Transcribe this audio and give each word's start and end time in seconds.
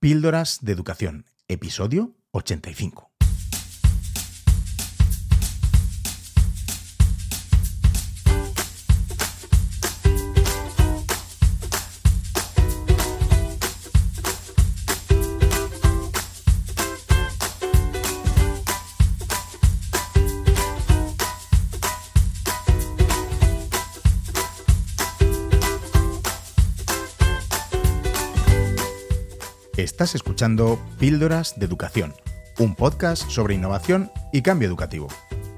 Píldoras 0.00 0.60
de 0.62 0.70
Educación, 0.70 1.26
episodio 1.48 2.14
85. 2.30 3.07
Estás 29.98 30.14
escuchando 30.14 30.78
Píldoras 31.00 31.58
de 31.58 31.66
Educación, 31.66 32.14
un 32.60 32.76
podcast 32.76 33.28
sobre 33.28 33.56
innovación 33.56 34.12
y 34.32 34.42
cambio 34.42 34.68
educativo. 34.68 35.08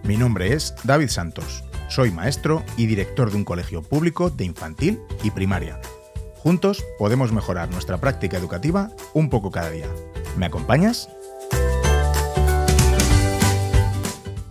Mi 0.03 0.17
nombre 0.17 0.55
es 0.55 0.75
David 0.83 1.09
Santos, 1.11 1.63
soy 1.91 2.11
maestro 2.11 2.65
y 2.79 2.87
director 2.87 3.31
de 3.31 3.37
un 3.37 3.45
colegio 3.45 3.83
público 3.83 4.31
de 4.31 4.47
infantil 4.47 4.99
y 5.23 5.31
primaria. 5.31 5.79
Juntos 6.37 6.83
podemos 6.99 7.33
mejorar 7.33 7.71
nuestra 7.71 7.99
práctica 7.99 8.39
educativa 8.39 8.91
un 9.13 9.29
poco 9.29 9.51
cada 9.51 9.69
día. 9.69 9.89
¿Me 10.39 10.47
acompañas? 10.47 11.11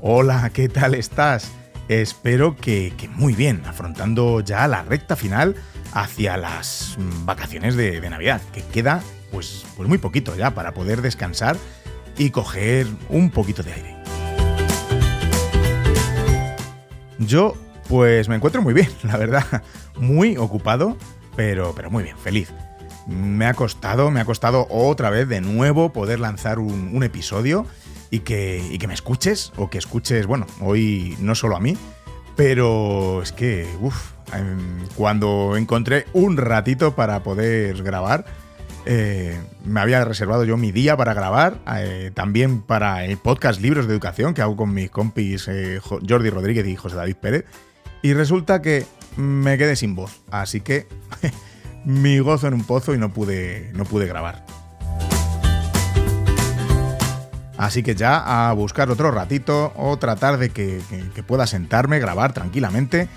Hola, 0.01 0.51
¿qué 0.53 0.69
tal 0.69 0.93
estás? 0.93 1.49
Espero 1.87 2.55
que, 2.55 2.93
muy 3.15 3.33
bien, 3.33 3.63
afrontando 3.65 4.41
ya 4.41 4.67
la 4.67 4.83
recta 4.83 5.15
final 5.15 5.55
hacia 5.93 6.37
las 6.37 6.95
vacaciones 7.25 7.75
de, 7.75 8.07
Navidad, 8.07 8.39
que 8.53 8.61
queda 8.61 9.01
pues, 9.31 9.65
pues 9.75 9.87
muy 9.87 9.97
poquito 9.97 10.35
ya 10.35 10.53
para 10.53 10.73
poder 10.73 11.01
descansar 11.01 11.57
y 12.17 12.31
coger 12.31 12.87
un 13.09 13.29
poquito 13.29 13.63
de 13.63 13.73
aire. 13.73 13.95
Yo, 17.19 17.53
pues 17.87 18.29
me 18.29 18.35
encuentro 18.35 18.61
muy 18.61 18.73
bien, 18.73 18.89
la 19.03 19.17
verdad. 19.17 19.63
Muy 19.97 20.37
ocupado, 20.37 20.97
pero, 21.35 21.73
pero 21.75 21.91
muy 21.91 22.03
bien, 22.03 22.17
feliz. 22.17 22.53
Me 23.07 23.45
ha 23.45 23.53
costado, 23.53 24.11
me 24.11 24.19
ha 24.19 24.25
costado 24.25 24.67
otra 24.69 25.09
vez 25.09 25.27
de 25.27 25.41
nuevo 25.41 25.91
poder 25.91 26.19
lanzar 26.19 26.59
un, 26.59 27.01
episodio 27.03 27.65
y 28.11 28.19
que, 28.19 28.63
y 28.69 28.77
que 28.77 28.87
me 28.87 28.93
escuches, 28.93 29.51
o 29.57 29.69
que 29.69 29.79
escuches, 29.79 30.27
bueno, 30.27 30.45
hoy 30.61 31.17
no 31.19 31.33
solo 31.33 31.55
a 31.55 31.59
mí, 31.59 31.75
pero 32.35 33.21
es 33.21 33.31
que, 33.31 33.67
uff, 33.81 34.11
em, 34.33 34.87
cuando 34.95 35.57
encontré 35.57 36.05
un 36.13 36.37
ratito 36.37 36.95
para 36.95 37.23
poder 37.23 37.81
grabar, 37.83 38.25
eh, 38.85 39.39
me 39.65 39.79
había 39.79 40.03
reservado 40.05 40.43
yo 40.43 40.57
mi 40.57 40.71
día 40.71 40.95
para 40.95 41.13
grabar, 41.13 41.59
eh, 41.75 42.11
también 42.13 42.61
para 42.61 43.05
el 43.05 43.17
podcast 43.17 43.61
Libros 43.61 43.87
de 43.87 43.93
Educación 43.93 44.33
que 44.33 44.41
hago 44.41 44.55
con 44.55 44.73
mis 44.73 44.89
compis 44.89 45.47
eh, 45.47 45.79
Jordi 45.81 46.29
Rodríguez 46.29 46.65
y 46.67 46.75
José 46.75 46.95
David 46.95 47.15
Pérez. 47.17 47.45
Y 48.01 48.13
resulta 48.13 48.61
que 48.61 48.85
me 49.17 49.57
quedé 49.57 49.75
sin 49.75 49.95
voz, 49.95 50.21
así 50.31 50.61
que 50.61 50.87
mi 51.85 52.19
gozo 52.19 52.47
en 52.47 52.53
un 52.53 52.63
pozo 52.63 52.93
y 52.93 52.97
no 52.97 53.13
pude, 53.13 53.71
no 53.73 53.85
pude 53.85 54.07
grabar. 54.07 54.45
Así 57.57 57.83
que 57.83 57.93
ya 57.93 58.49
a 58.49 58.53
buscar 58.53 58.89
otro 58.89 59.11
ratito 59.11 59.73
o 59.75 59.97
tratar 59.97 60.37
de 60.37 60.49
que, 60.49 60.79
que 61.13 61.23
pueda 61.23 61.45
sentarme, 61.45 61.99
grabar 61.99 62.31
tranquilamente 62.31 63.09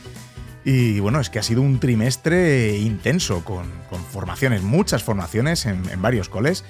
y 0.65 1.01
bueno, 1.01 1.21
es 1.21 1.29
que 1.29 1.39
ha 1.39 1.43
sido 1.43 1.61
un 1.61 1.81
trimestre 1.81 2.77
intenso, 2.79 3.45
con, 3.45 3.67
formaciones, 4.11 4.63
muchas 4.63 5.03
formaciones 5.03 5.67
en, 5.67 5.83
varios 6.01 6.29
coles. 6.29 6.65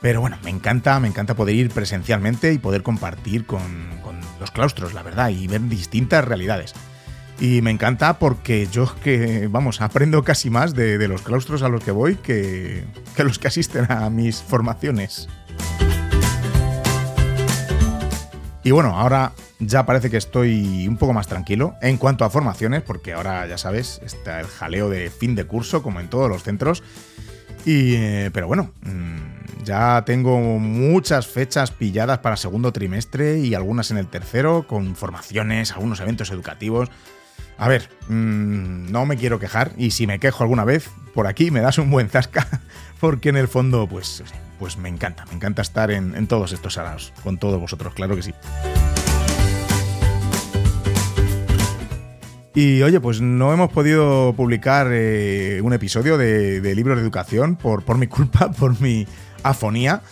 Pero 0.00 0.20
bueno, 0.20 0.36
me 0.42 0.50
encanta, 0.50 0.98
me 1.00 1.08
encanta 1.08 1.34
poder 1.34 1.54
ir 1.54 1.70
presencialmente 1.70 2.52
y 2.52 2.58
poder 2.58 2.82
compartir 2.82 3.46
con, 3.46 3.62
los 4.40 4.50
claustros, 4.50 4.92
la 4.92 5.02
verdad, 5.02 5.30
y 5.30 5.46
ver 5.46 5.62
distintas 5.68 6.24
realidades. 6.24 6.74
Y 7.40 7.62
me 7.62 7.70
encanta 7.70 8.18
porque 8.18 8.68
yo 8.70 8.92
que, 9.02 9.48
vamos, 9.50 9.80
aprendo 9.80 10.22
casi 10.24 10.50
más 10.50 10.74
de, 10.74 11.08
los 11.08 11.22
claustros 11.22 11.62
a 11.62 11.68
los 11.68 11.82
que 11.82 11.92
voy 11.92 12.16
que, 12.16 12.84
que 13.16 13.24
los 13.24 13.38
que 13.38 13.48
asisten 13.48 13.90
a 13.90 14.10
mis 14.10 14.42
formaciones. 14.42 15.28
Y 18.64 18.70
bueno, 18.70 18.98
ahora 18.98 19.32
ya 19.66 19.86
parece 19.86 20.10
que 20.10 20.16
estoy 20.16 20.86
un 20.88 20.96
poco 20.96 21.12
más 21.12 21.28
tranquilo 21.28 21.74
en 21.80 21.96
cuanto 21.96 22.24
a 22.24 22.30
formaciones, 22.30 22.82
porque 22.82 23.12
ahora 23.12 23.46
ya 23.46 23.58
sabes, 23.58 24.00
está 24.04 24.40
el 24.40 24.46
jaleo 24.46 24.88
de 24.88 25.10
fin 25.10 25.34
de 25.34 25.44
curso, 25.44 25.82
como 25.82 26.00
en 26.00 26.08
todos 26.08 26.28
los 26.28 26.42
centros. 26.42 26.82
Y, 27.64 27.94
eh, 27.94 28.30
pero 28.32 28.48
bueno, 28.48 28.72
mm, 28.82 29.64
ya 29.64 30.02
tengo 30.04 30.38
muchas 30.58 31.26
fechas 31.26 31.70
pilladas 31.70 32.18
para 32.18 32.36
segundo 32.36 32.72
trimestre 32.72 33.38
y 33.38 33.54
algunas 33.54 33.90
en 33.90 33.98
el 33.98 34.08
tercero, 34.08 34.66
con 34.66 34.96
formaciones, 34.96 35.72
algunos 35.72 36.00
eventos 36.00 36.30
educativos. 36.30 36.90
A 37.58 37.68
ver, 37.68 37.88
mm, 38.08 38.90
no 38.90 39.06
me 39.06 39.16
quiero 39.16 39.38
quejar 39.38 39.72
y 39.76 39.92
si 39.92 40.06
me 40.06 40.18
quejo 40.18 40.42
alguna 40.42 40.64
vez, 40.64 40.90
por 41.14 41.28
aquí 41.28 41.50
me 41.50 41.60
das 41.60 41.78
un 41.78 41.90
buen 41.90 42.08
zasca, 42.08 42.48
porque 43.00 43.28
en 43.28 43.36
el 43.36 43.46
fondo, 43.46 43.86
pues, 43.86 44.24
pues 44.58 44.76
me 44.76 44.88
encanta, 44.88 45.24
me 45.26 45.34
encanta 45.34 45.62
estar 45.62 45.92
en, 45.92 46.26
todos 46.26 46.52
estos 46.52 46.78
araos, 46.78 47.12
con 47.22 47.38
todos 47.38 47.60
vosotros, 47.60 47.94
claro 47.94 48.16
que 48.16 48.22
sí. 48.22 48.34
Y 52.54 52.82
oye, 52.82 53.00
pues 53.00 53.20
no 53.22 53.52
hemos 53.52 53.72
podido 53.72 54.34
publicar 54.36 54.88
eh, 54.90 55.60
un 55.62 55.72
episodio 55.72 56.18
de, 56.18 56.60
libros 56.74 56.98
de 56.98 57.02
educación 57.02 57.56
por, 57.56 57.82
por 57.82 57.96
mi 57.96 58.06
culpa, 58.06 58.52
por 58.58 58.78
mi 58.80 59.06
afonía, 59.42 60.02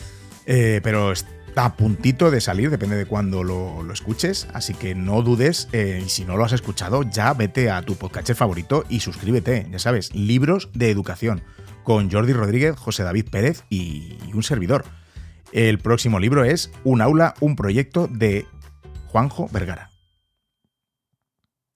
eh, 0.47 0.81
pero 0.83 1.13
está 1.13 1.67
a 1.67 1.77
puntito 1.77 2.31
de 2.31 2.41
salir, 2.41 2.71
depende 2.71 2.97
de 2.97 3.05
cuándo 3.05 3.43
lo, 3.45 3.93
escuches, 3.93 4.49
así 4.55 4.73
que 4.73 4.95
no 4.95 5.21
dudes, 5.21 5.69
eh, 5.73 6.03
y 6.05 6.09
si 6.09 6.25
no 6.25 6.39
lo 6.39 6.45
has 6.45 6.53
escuchado, 6.53 7.03
ya 7.03 7.35
vete 7.35 7.71
a 7.71 7.83
tu 7.83 7.97
podcast 7.97 8.33
favorito 8.33 8.85
y 8.89 9.01
suscríbete, 9.01 9.67
ya 9.71 9.79
sabes, 9.79 10.15
libros 10.15 10.71
de 10.73 10.91
educación, 10.91 11.43
con 11.85 12.11
Jordi 12.11 12.33
Rodríguez, 12.33 12.77
José 12.77 13.03
David 13.03 13.27
Pérez 13.31 13.65
y 13.69 14.17
un 14.33 14.43
servidor. 14.43 14.85
El 15.53 15.79
próximo 15.79 16.21
libro 16.21 16.45
es 16.45 16.71
Un 16.85 17.03
aula, 17.03 17.35
un 17.41 17.57
proyecto 17.57 18.07
de 18.07 18.47
Juanjo 19.09 19.49
Vergara. 19.53 19.90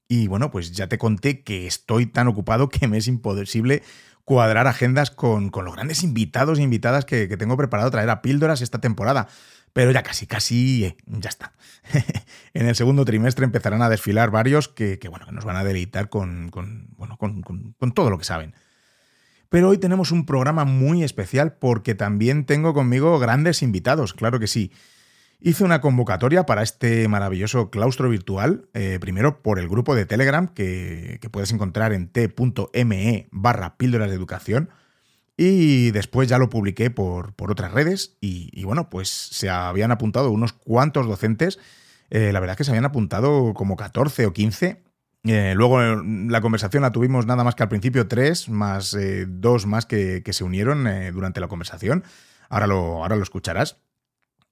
Y 0.09 0.27
bueno, 0.27 0.51
pues 0.51 0.73
ya 0.73 0.89
te 0.89 0.99
conté 0.99 1.43
que 1.43 1.67
estoy 1.67 2.07
tan 2.07 2.29
ocupado 2.29 2.69
que 2.69 2.89
me 2.89 2.99
es 2.99 3.09
imposible 3.09 3.83
cuadrar 4.25 4.67
agendas 4.67 5.11
con, 5.11 5.51
los 5.55 5.75
grandes 5.75 6.03
invitados 6.03 6.59
e 6.59 6.63
invitadas 6.63 7.05
que, 7.05 7.27
tengo 7.37 7.57
preparado 7.57 7.91
traer 7.91 8.11
a 8.11 8.23
píldoras 8.23 8.61
esta 8.63 8.81
temporada. 8.81 9.29
Pero 9.73 9.91
ya 9.91 10.03
casi, 10.03 10.27
casi, 10.27 10.85
eh, 10.85 10.97
ya 11.07 11.29
está. 11.29 11.53
en 12.55 12.69
el 12.69 12.77
segundo 12.77 13.05
trimestre 13.05 13.45
empezarán 13.45 13.83
a 13.83 13.89
desfilar 13.89 14.31
varios 14.31 14.69
que, 14.69 14.99
bueno, 15.11 15.27
nos 15.33 15.45
van 15.45 15.57
a 15.57 15.65
deleitar 15.65 16.09
con, 16.09 16.51
bueno, 16.97 17.19
con 17.19 17.93
todo 17.93 18.11
lo 18.11 18.19
que 18.19 18.25
saben. 18.25 18.55
Pero 19.55 19.69
hoy 19.69 19.79
tenemos 19.79 20.11
un 20.11 20.27
programa 20.27 20.65
muy 20.65 21.05
especial 21.05 21.53
porque 21.55 21.95
también 21.95 22.45
tengo 22.45 22.75
conmigo 22.75 23.19
grandes 23.21 23.63
invitados, 23.63 24.13
claro 24.13 24.41
que 24.41 24.49
sí. 24.49 24.73
Hice 25.41 25.65
una 25.65 25.81
convocatoria 25.81 26.47
para 26.47 26.63
este 26.63 27.07
maravilloso 27.09 27.71
claustro 27.71 28.09
virtual, 28.09 28.69
eh, 28.73 28.99
primero 29.01 29.43
por 29.43 29.59
el 29.59 29.69
grupo 29.69 29.95
de 29.95 30.07
Telegram 30.07 30.49
que, 30.49 31.21
puedes 31.31 31.53
encontrar 31.53 31.93
en 31.93 32.09
t.me 32.09 33.29
barra 33.31 33.77
píldoras 33.77 34.09
de 34.09 34.17
educación 34.17 34.71
y 35.37 35.91
después 35.91 36.29
ya 36.29 36.39
lo 36.39 36.49
publiqué 36.49 36.91
por, 36.91 37.35
otras 37.39 37.73
redes 37.73 38.17
y, 38.21 38.65
bueno, 38.65 38.89
pues 38.89 39.09
se 39.09 39.51
habían 39.51 39.91
apuntado 39.91 40.31
unos 40.31 40.53
cuantos 40.53 41.07
docentes, 41.07 41.59
eh, 42.11 42.33
la 42.33 42.41
verdad 42.41 42.55
es 42.55 42.59
que 42.59 42.65
se 42.65 42.71
habían 42.71 42.87
apuntado 42.87 43.53
como 43.55 43.77
14 43.77 44.27
o 44.27 44.33
15. 44.33 44.83
Eh, 45.25 45.55
luego 45.57 45.81
la 45.81 46.41
conversación 46.41 46.83
la 46.83 46.93
tuvimos 46.93 47.27
nada 47.27 47.45
más 47.45 47.55
que 47.55 47.63
al 47.63 47.69
principio 47.69 48.09
tres, 48.09 48.49
más 48.49 48.97
dos 49.27 49.67
más 49.67 49.87
que, 49.87 50.23
que 50.23 50.33
se 50.33 50.45
unieron 50.45 50.87
durante 51.13 51.41
la 51.41 51.49
conversación. 51.49 52.05
Ahora 52.49 52.67
lo, 52.67 53.03
ahora 53.03 53.17
lo 53.17 53.23
escucharás. 53.23 53.84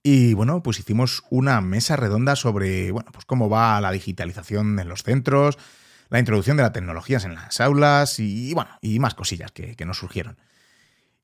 Y 0.02 0.34
bueno, 0.34 0.62
pues 0.62 0.80
hicimos 0.80 1.22
una 1.30 1.60
mesa 1.60 1.94
redonda 1.96 2.34
sobre, 2.34 2.90
bueno, 2.90 3.10
pues 3.12 3.24
cómo 3.24 3.48
va 3.48 3.80
la 3.80 3.92
digitalización 3.92 4.78
en 4.80 4.88
los 4.88 5.04
centros, 5.04 5.58
la 6.10 6.18
introducción 6.18 6.56
de 6.56 6.64
las 6.64 6.72
tecnologías 6.72 7.24
en 7.24 7.34
las 7.34 7.60
aulas 7.60 8.18
y, 8.18 8.52
bueno, 8.52 8.70
y 8.80 8.98
más 8.98 9.14
cosillas 9.14 9.52
que, 9.52 9.76
nos 9.86 9.98
surgieron. 9.98 10.38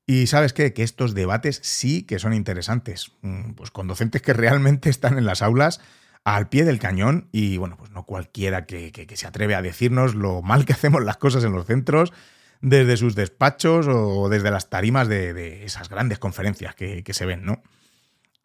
Y 0.06 0.28
sabes 0.28 0.52
qué? 0.52 0.72
Que 0.72 0.84
estos 0.84 1.14
debates 1.14 1.60
sí 1.62 2.02
que 2.04 2.19
son 2.19 2.32
interesantes, 2.32 3.12
mm, 3.22 3.52
pues 3.52 3.70
con 3.70 3.88
docentes 3.88 4.22
que 4.22 4.32
realmente 4.34 4.90
están 4.90 5.19
en 5.19 5.26
las 5.26 5.42
aulas 5.42 5.80
al 6.25 6.48
pie 6.48 6.64
del 6.64 6.78
cañón 6.78 7.28
y 7.32 7.56
bueno, 7.56 7.76
pues 7.76 7.90
no 7.90 8.04
cualquiera 8.04 8.64
que, 8.64 9.06
se 9.14 9.26
atreve 9.26 9.54
a 9.56 9.62
decirnos 9.62 10.14
lo 10.14 10.40
mal 10.40 10.64
que 10.64 10.72
hacemos 10.75 11.02
las 11.02 11.16
cosas 11.16 11.42
en 11.42 11.52
los 11.52 11.66
centros 11.66 12.12
desde 12.60 12.96
sus 12.96 13.14
despachos 13.14 13.86
o 13.88 14.28
desde 14.28 14.50
las 14.50 14.70
tarimas 14.70 15.08
de, 15.08 15.64
esas 15.64 15.88
grandes 15.88 16.19
conferencias 16.19 16.75
que, 16.75 17.02
que 17.02 17.14
se 17.14 17.26
ven, 17.26 17.44
¿no? 17.44 17.62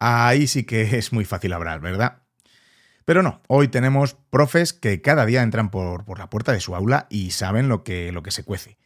Ahí 0.06 0.48
sí 0.48 0.64
que 0.64 0.98
es 0.98 1.14
muy 1.14 1.24
fácil 1.24 1.54
hablar, 1.54 1.80
¿verdad? 1.80 2.24
Pero 3.06 3.22
no, 3.22 3.40
hoy 3.48 3.68
tenemos 3.68 4.18
profes 4.28 4.74
que 4.74 5.00
cada 5.00 5.24
día 5.24 5.42
entran 5.42 5.70
por, 5.70 6.18
la 6.18 6.28
puerta 6.28 6.52
de 6.52 6.60
su 6.60 6.76
aula 6.76 7.06
y 7.08 7.30
saben 7.30 7.70
lo 7.70 7.84
que, 7.84 8.12
lo 8.12 8.22
que 8.22 8.30
se 8.30 8.44
cuece. 8.44 8.76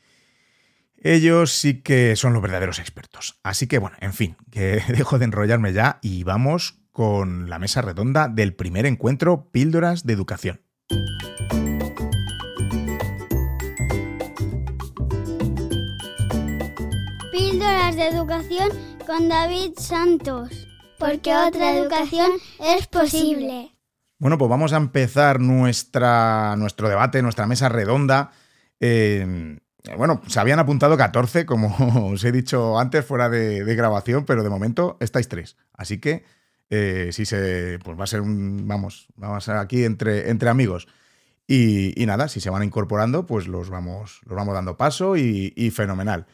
Ellos 0.96 1.50
sí 1.50 1.82
que 1.82 2.14
son 2.14 2.34
los 2.34 2.42
verdaderos 2.42 2.78
expertos. 2.78 3.40
Así 3.42 3.66
que 3.66 3.78
bueno, 3.78 3.96
en 4.00 4.12
fin, 4.12 4.36
que 4.52 4.80
dejo 4.88 5.18
de 5.18 5.24
enrollarme 5.24 5.72
ya 5.72 5.98
y 6.02 6.22
vamos 6.22 6.78
con 6.92 7.50
la 7.50 7.58
mesa 7.58 7.82
redonda 7.82 8.28
del 8.28 8.54
primer 8.54 8.86
encuentro 8.86 9.50
Píldoras 9.50 10.06
de 10.06 10.12
Educación. 10.12 10.60
Píldoras 17.32 17.96
de 17.96 18.06
Educación 18.06 18.68
con 19.04 19.28
David 19.28 19.72
Santos, 19.78 20.67
porque 20.98 21.34
otra 21.34 21.76
educación 21.76 22.30
es 22.60 22.86
posible. 22.86 23.72
Bueno, 24.18 24.36
pues 24.36 24.48
vamos 24.48 24.72
a 24.72 24.78
empezar 24.78 25.40
nuestra, 25.40 26.56
nuestro 26.56 26.88
debate, 26.88 27.22
nuestra 27.22 27.46
mesa 27.46 27.68
redonda. 27.68 28.32
Eh, 28.80 29.58
bueno, 29.96 30.20
se 30.26 30.40
habían 30.40 30.58
apuntado 30.58 30.96
14, 30.96 31.46
como 31.46 31.74
os 32.12 32.24
he 32.24 32.32
dicho 32.32 32.78
antes, 32.78 33.04
fuera 33.04 33.28
de, 33.28 33.62
grabación, 33.74 34.24
pero 34.24 34.42
de 34.42 34.50
momento 34.50 34.96
estáis 35.00 35.28
tres. 35.28 35.56
Así 35.72 35.98
que 35.98 36.24
eh, 36.70 37.10
si 37.12 37.24
se. 37.24 37.78
Pues 37.84 37.98
va 37.98 38.04
a 38.04 38.08
ser 38.08 38.20
un. 38.20 38.66
Vamos, 38.66 39.08
vamos 39.16 39.48
a 39.48 39.60
aquí 39.60 39.84
entre, 39.84 40.30
entre 40.30 40.48
amigos. 40.48 40.88
Y, 41.50 41.94
nada, 42.04 42.28
si 42.28 42.40
se 42.40 42.50
van 42.50 42.62
incorporando, 42.62 43.24
pues 43.24 43.46
los 43.48 43.70
vamos, 43.70 44.20
los 44.26 44.36
vamos 44.36 44.52
dando 44.52 44.76
paso 44.76 45.16
y, 45.16 45.70
fenomenal. 45.74 46.26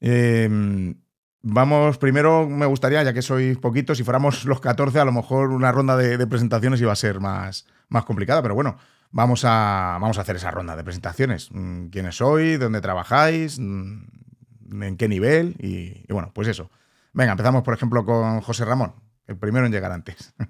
Em, 0.00 0.94
vamos, 1.44 1.98
primero 1.98 2.48
me 2.48 2.66
gustaría, 2.66 3.02
ya 3.02 3.12
que 3.12 3.22
sois 3.22 3.56
poquitos, 3.58 3.98
si 3.98 4.04
fuéramos 4.04 4.44
los 4.44 4.60
14, 4.60 4.98
a 4.98 5.04
lo 5.04 5.12
mejor 5.12 5.50
una 5.50 5.70
ronda 5.70 5.96
de, 5.96 6.26
presentaciones 6.26 6.80
iba 6.80 6.92
a 6.92 6.96
ser 6.96 7.20
más, 7.20 7.66
más 7.88 8.04
complicada, 8.04 8.42
pero 8.42 8.54
bueno, 8.54 8.76
Vamos 9.16 9.44
a, 9.44 9.96
vamos 10.00 10.18
a 10.18 10.22
hacer 10.22 10.34
esa 10.34 10.50
ronda 10.50 10.74
de 10.74 10.82
presentaciones. 10.82 11.48
Mm, 11.52 11.86
¿Quiénes 11.86 12.16
sois? 12.16 12.58
¿Dónde 12.58 12.80
trabajáis? 12.80 13.60
Mm, 13.60 14.82
¿En 14.82 14.96
qué 14.96 15.06
nivel? 15.06 15.54
Y, 15.60 16.04
bueno, 16.12 16.32
pues 16.34 16.48
eso. 16.48 16.68
Venga, 17.12 17.30
empezamos 17.30 17.62
por 17.62 17.74
ejemplo 17.74 18.04
con 18.04 18.40
José 18.40 18.64
Ramón, 18.64 18.92
el 19.28 19.36
primero 19.36 19.66
en 19.66 19.72
llegar 19.72 19.92
antes. 19.92 20.34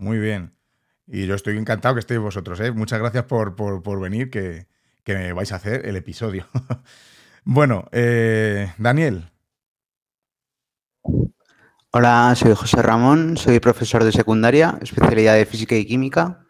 Muy 0.00 0.18
bien. 0.18 0.54
Y 1.06 1.26
yo 1.26 1.34
estoy 1.34 1.58
encantado 1.58 1.94
que 1.94 2.00
estéis 2.00 2.20
vosotros. 2.20 2.58
¿eh? 2.60 2.72
Muchas 2.72 2.98
gracias 2.98 3.24
por, 3.24 4.00
venir, 4.00 4.30
que, 4.30 4.66
que, 5.04 5.34
vais 5.34 5.52
a 5.52 5.56
hacer 5.56 5.84
el 5.86 5.94
episodio. 5.96 6.48
bueno, 7.44 7.84
eh, 7.92 8.72
Daniel. 8.78 9.30
Hola, 11.92 12.32
soy 12.34 12.54
José 12.54 12.80
Ramón, 12.80 13.36
soy 13.36 13.60
profesor 13.60 14.02
de 14.02 14.12
secundaria, 14.12 14.78
especialidad 14.80 15.34
de 15.34 15.44
física 15.44 15.74
y 15.74 15.84
química. 15.84 16.46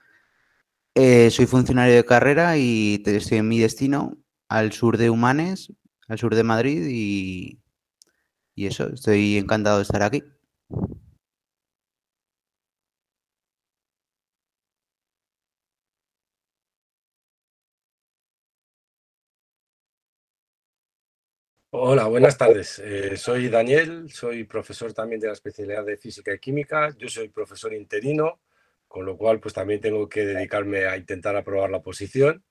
Eh, 0.95 1.29
soy 1.33 1.47
funcionario 1.47 1.97
de 1.97 2.05
carrera 2.05 2.57
y 2.57 3.03
estoy 3.05 3.39
en 3.39 3.49
mi 3.49 3.59
destino 3.59 4.17
al 4.49 4.71
sur 4.71 4.97
de 4.97 5.11
Humanes, 5.11 5.73
al 6.07 6.19
sur 6.19 6.37
de 6.37 6.45
Madrid 6.45 6.87
y, 6.89 7.61
y 8.55 8.67
eso, 8.67 8.91
estoy 8.91 9.39
encantado 9.39 9.79
de 9.79 9.83
estar 9.83 10.05
aquí. 10.05 10.23
Hola, 21.83 22.09
buenas 22.09 22.37
tardes. 22.37 22.79
Eh, 22.79 23.17
soy 23.17 23.49
Daniel, 23.49 24.11
soy 24.13 24.45
profesor 24.45 24.93
también 24.93 25.19
de 25.19 25.29
la 25.29 25.33
especialidad 25.33 25.83
de 25.83 25.97
física 25.97 26.35
y 26.35 26.39
química. 26.39 26.95
Yo 26.99 27.09
soy 27.09 27.31
profesor 27.31 27.73
interino, 27.73 28.43
con 28.87 29.07
lo 29.07 29.17
cual 29.17 29.41
pues 29.41 29.55
también 29.55 29.81
tengo 29.81 30.07
que 30.07 30.27
dedicarme 30.27 30.85
a 30.85 30.99
intentar 30.99 31.37
aprobar 31.37 31.71
la 31.71 31.81
posición. 31.81 32.45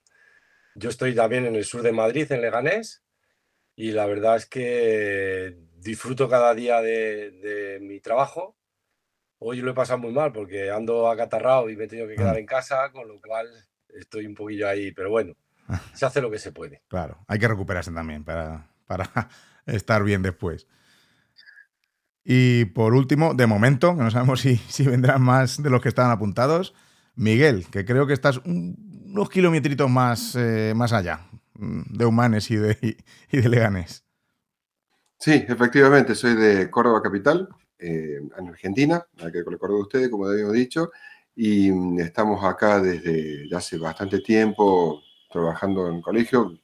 Yo 0.73 0.89
estoy 0.89 1.13
también 1.13 1.45
en 1.45 1.53
el 1.53 1.63
sur 1.63 1.83
de 1.83 1.91
Madrid, 1.91 2.31
en 2.31 2.41
Leganés, 2.41 3.03
y 3.75 3.91
la 3.91 4.07
verdad 4.07 4.35
es 4.35 4.47
que 4.47 5.59
disfruto 5.75 6.27
cada 6.27 6.55
día 6.55 6.81
de, 6.81 7.77
mi 7.83 7.99
trabajo. 7.99 8.57
Hoy 9.37 9.57
lo 9.57 9.69
he 9.69 9.75
pasado 9.75 9.99
muy 9.99 10.11
mal 10.11 10.33
porque 10.33 10.71
ando 10.71 11.07
acatarrado 11.07 11.69
y 11.69 11.75
me 11.75 11.83
he 11.83 11.87
tenido 11.87 12.07
que 12.07 12.15
quedar 12.15 12.33
mm. 12.33 12.39
en 12.39 12.45
casa, 12.47 12.91
con 12.91 13.07
lo 13.07 13.21
cual 13.21 13.47
estoy 13.89 14.25
un 14.25 14.33
poquillo 14.33 14.67
ahí, 14.67 14.91
pero 14.91 15.11
bueno, 15.11 15.35
se 15.93 16.07
hace 16.07 16.19
lo 16.19 16.31
que 16.31 16.39
se 16.39 16.51
puede. 16.51 16.81
Claro, 16.87 17.23
hay 17.27 17.37
que 17.37 17.47
recuperarse 17.47 17.91
también 17.91 18.23
para, 18.23 18.67
para 18.89 19.29
estar 19.67 20.03
bien 20.03 20.23
después. 20.23 20.67
Y 22.23 22.65
por 22.65 22.93
último, 22.95 23.33
de 23.35 23.45
momento, 23.45 23.95
que 23.95 24.03
no 24.03 24.11
sabemos 24.11 24.41
si, 24.41 24.59
vendrán 24.83 25.21
más 25.21 25.61
de 25.61 25.69
los 25.69 25.81
que 25.81 25.89
estaban 25.89 26.11
apuntados, 26.11 26.73
Miguel, 27.15 27.67
que 27.71 27.85
creo 27.85 28.07
que 28.07 28.13
estás 28.13 28.41
unos 28.45 29.29
kilometritos 29.29 29.89
más, 29.89 30.35
eh, 30.35 30.73
más 30.75 30.91
allá 30.91 31.27
mm, 31.53 31.97
de 31.97 32.05
Humanes 32.05 32.49
y 32.51 32.55
de, 32.57 32.97
y 33.31 33.37
de 33.41 33.49
Leganés. 33.49 34.03
Sí, 35.19 35.45
efectivamente, 35.47 36.15
soy 36.15 36.35
de 36.35 36.69
Córdoba 36.69 37.01
Capital, 37.01 37.47
eh, 37.77 38.19
en 38.37 38.47
Argentina, 38.47 39.05
que 39.17 39.39
el 39.39 39.43
Córdoba 39.43 39.77
de 39.77 39.83
ustedes, 39.83 40.09
como 40.09 40.25
habíamos 40.25 40.53
dicho, 40.53 40.91
y 41.35 41.71
mm, 41.71 41.99
estamos 41.99 42.43
acá 42.43 42.81
desde 42.81 43.47
hace 43.55 43.77
bastante 43.77 44.19
tiempo 44.19 45.01
trabajando 45.29 45.87
en 45.89 46.01
colegio, 46.01 46.51
Em, 46.51 46.59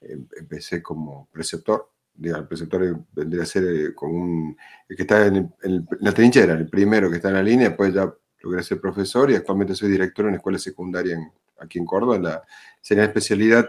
empecé 0.00 0.82
como 0.82 1.28
preceptor. 1.32 1.90
el 2.20 2.46
preceptor 2.46 3.04
vendría 3.12 3.42
a 3.42 3.46
ser 3.46 3.64
eh, 3.64 3.94
como 3.94 4.14
un, 4.14 4.56
el 4.88 4.96
que 4.96 5.02
está 5.02 5.26
en, 5.26 5.52
la 6.00 6.12
trinchera, 6.12 6.54
el 6.54 6.68
primero 6.68 7.10
que 7.10 7.16
está 7.16 7.28
en 7.28 7.34
la 7.34 7.42
línea, 7.42 7.68
después 7.68 7.92
ya 7.94 8.12
logré 8.40 8.62
ser 8.62 8.80
profesor 8.80 9.30
y 9.30 9.34
actualmente 9.34 9.74
soy 9.74 9.90
director 9.90 10.26
en 10.26 10.32
la 10.32 10.36
escuela 10.38 10.58
secundaria 10.58 11.18
aquí 11.60 11.78
en 11.78 11.84
Córdoba, 11.84 12.16
en 12.16 12.22
la, 12.24 12.42
sería 12.80 13.04
especialidad 13.04 13.68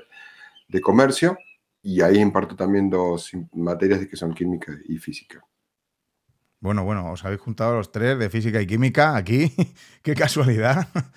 de 0.68 0.81
comercio 0.81 1.38
y 1.81 2.02
ahí 2.02 2.20
imparto 2.20 2.56
también 2.56 2.90
dos 2.90 3.32
materias 3.54 4.06
que 4.06 4.16
son 4.16 4.34
química 4.34 4.74
y 4.88 4.98
física. 4.98 5.44
Bueno, 6.62 6.84
bueno, 6.84 7.10
os 7.10 7.24
habéis 7.24 7.40
juntado 7.40 7.75
los 7.78 7.92
tres 7.92 8.20
de 8.20 8.30
física 8.30 8.62
y 8.62 8.68
química 8.68 9.16
aquí. 9.16 9.54
Qué 10.04 10.14
casualidad. 10.16 10.88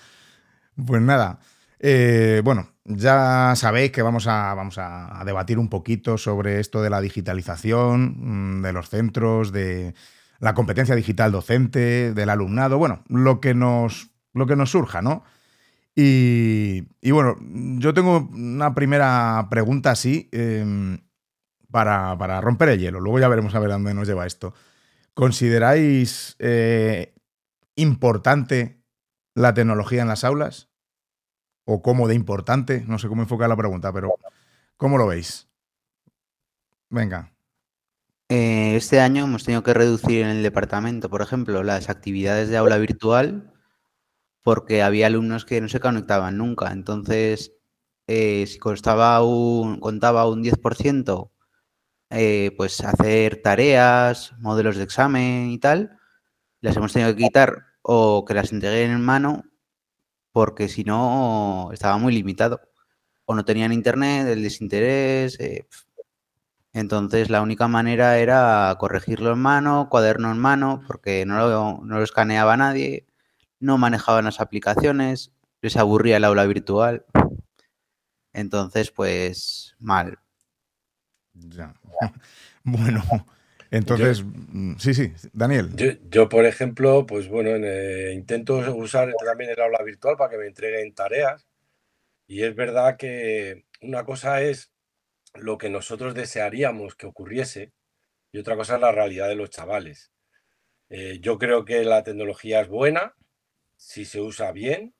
Pues 0.87 1.03
nada, 1.03 1.39
eh, 1.85 2.41
bueno, 2.45 2.69
ya 2.85 3.53
sabéis 3.57 3.91
que 3.91 4.01
vamos 4.01 4.25
a, 4.27 4.53
vamos 4.53 4.77
a 4.77 5.21
debatir 5.25 5.59
un 5.59 5.67
poquito 5.67 6.17
sobre 6.17 6.61
esto 6.61 6.81
de 6.81 6.89
la 6.89 7.01
digitalización, 7.01 8.59
mm, 8.59 8.61
de 8.61 8.71
los 8.71 8.89
centros, 8.89 9.51
de 9.51 9.93
la 10.39 10.53
competencia 10.53 10.95
digital 10.95 11.33
docente, 11.33 12.13
del 12.13 12.29
alumnado, 12.29 12.77
bueno, 12.77 13.03
lo 13.09 13.41
que 13.41 13.53
nos, 13.53 14.11
lo 14.33 14.47
que 14.47 14.55
nos 14.55 14.71
surja, 14.71 15.01
¿no? 15.01 15.25
Y, 15.93 17.11
bueno, 17.11 17.37
yo 17.41 17.93
tengo 17.93 18.29
una 18.31 18.73
primera 18.73 19.47
pregunta 19.49 19.91
así 19.91 20.29
em, 20.31 20.99
para, 21.69 22.15
romper 22.41 22.69
el 22.69 22.79
hielo. 22.79 23.01
Luego 23.01 23.19
ya 23.19 23.27
veremos 23.27 23.53
a 23.55 23.59
ver 23.59 23.71
a 23.71 23.73
dónde 23.73 23.93
nos 23.93 24.07
lleva 24.07 24.25
esto. 24.25 24.53
¿Consideráis 25.13 26.37
eh, 26.39 27.13
importante 27.75 28.81
la 29.35 29.53
tecnología 29.53 30.01
en 30.01 30.07
las 30.07 30.23
aulas? 30.23 30.72
O 31.65 31.81
cómo 31.81 32.07
de 32.07 32.15
importante, 32.15 32.83
no 32.87 32.99
sé 32.99 33.07
cómo 33.07 33.21
enfocar 33.21 33.49
la 33.49 33.57
pregunta, 33.57 33.91
pero 33.93 34.15
¿cómo 34.77 34.97
lo 34.97 35.07
veis? 35.07 35.47
Venga. 36.89 37.31
Eh, 38.29 38.75
este 38.75 38.99
año 38.99 39.25
hemos 39.25 39.43
tenido 39.43 39.63
que 39.63 39.73
reducir 39.73 40.21
en 40.21 40.29
el 40.29 40.43
departamento, 40.43 41.09
por 41.09 41.21
ejemplo, 41.21 41.63
las 41.63 41.89
actividades 41.89 42.49
de 42.49 42.57
aula 42.57 42.77
virtual 42.77 43.53
porque 44.43 44.83
había 44.83 45.07
alumnos 45.07 45.45
que 45.45 45.61
no 45.61 45.69
se 45.69 45.79
conectaban 45.79 46.37
nunca. 46.37 46.71
Entonces, 46.71 47.53
eh, 48.07 48.45
si 48.47 48.59
costaba 48.59 49.23
un, 49.23 49.79
contaba 49.79 50.29
un 50.29 50.43
10%, 50.43 51.31
eh, 52.11 52.51
pues 52.57 52.81
hacer 52.81 53.41
tareas, 53.41 54.33
modelos 54.39 54.77
de 54.77 54.83
examen 54.83 55.49
y 55.49 55.57
tal, 55.59 55.97
las 56.61 56.77
hemos 56.77 56.93
tenido 56.93 57.15
que 57.15 57.23
quitar 57.23 57.65
o 57.81 58.25
que 58.25 58.33
las 58.35 58.51
entreguen 58.51 58.91
en 58.91 59.01
mano 59.01 59.43
porque 60.33 60.67
si 60.67 60.83
no 60.83 61.69
estaba 61.71 61.97
muy 61.97 62.13
limitado. 62.13 62.61
O 63.25 63.35
no 63.35 63.45
tenían 63.45 63.71
internet, 63.71 64.27
el 64.27 64.43
desinterés. 64.43 65.39
Eh, 65.39 65.67
entonces 66.73 67.29
la 67.29 67.41
única 67.41 67.67
manera 67.69 68.17
era 68.17 68.75
corregirlo 68.79 69.31
en 69.31 69.39
mano, 69.39 69.87
cuaderno 69.89 70.31
en 70.31 70.39
mano, 70.39 70.83
porque 70.87 71.25
no 71.25 71.37
lo, 71.37 71.81
no 71.85 71.97
lo 71.99 72.03
escaneaba 72.03 72.57
nadie, 72.57 73.05
no 73.59 73.77
manejaban 73.77 74.25
las 74.25 74.41
aplicaciones, 74.41 75.31
les 75.61 75.77
aburría 75.77 76.17
el 76.17 76.25
aula 76.25 76.45
virtual. 76.45 77.05
Entonces, 78.33 78.91
pues 78.91 79.75
mal. 79.79 80.19
Ya. 81.33 81.73
Bueno, 82.65 83.03
entonces, 83.73 84.23
mm, 84.23 84.75
sí, 84.77 84.93
sí, 84.93 85.11
Daniel. 85.33 85.71
Yo, 86.09 86.29
por 86.29 86.45
ejemplo, 86.45 87.07
pues 87.07 87.27
bueno, 87.27 87.49
eh, 87.55 88.13
intento 88.13 88.57
usar 88.75 89.11
también 89.25 89.49
el 89.49 89.59
aula 89.59 89.81
virtual 89.83 90.15
para 90.15 90.29
que 90.29 90.37
me 90.37 90.45
entreguen 90.45 90.93
tareas. 90.93 91.47
Y 92.27 92.43
es 92.43 92.55
verdad 92.55 92.97
que 92.97 93.65
una 93.81 94.05
cosa 94.05 94.41
es 94.41 94.71
lo 95.33 95.57
que 95.57 95.71
nosotros 95.71 96.13
desearíamos 96.13 96.95
que 96.95 97.07
ocurriese 97.07 97.73
y 98.31 98.37
otra 98.37 98.55
cosa 98.55 98.75
es 98.75 98.81
la 98.81 98.91
realidad 98.91 99.27
de 99.27 99.35
los 99.35 99.49
chavales. 99.49 100.11
Eh, 100.89 101.17
yo 101.19 101.39
creo 101.39 101.65
que 101.65 101.83
la 101.83 102.03
tecnología 102.03 102.61
es 102.61 102.67
buena 102.67 103.15
si 103.75 104.05
se 104.05 104.21
usa 104.21 104.51
bien. 104.51 104.93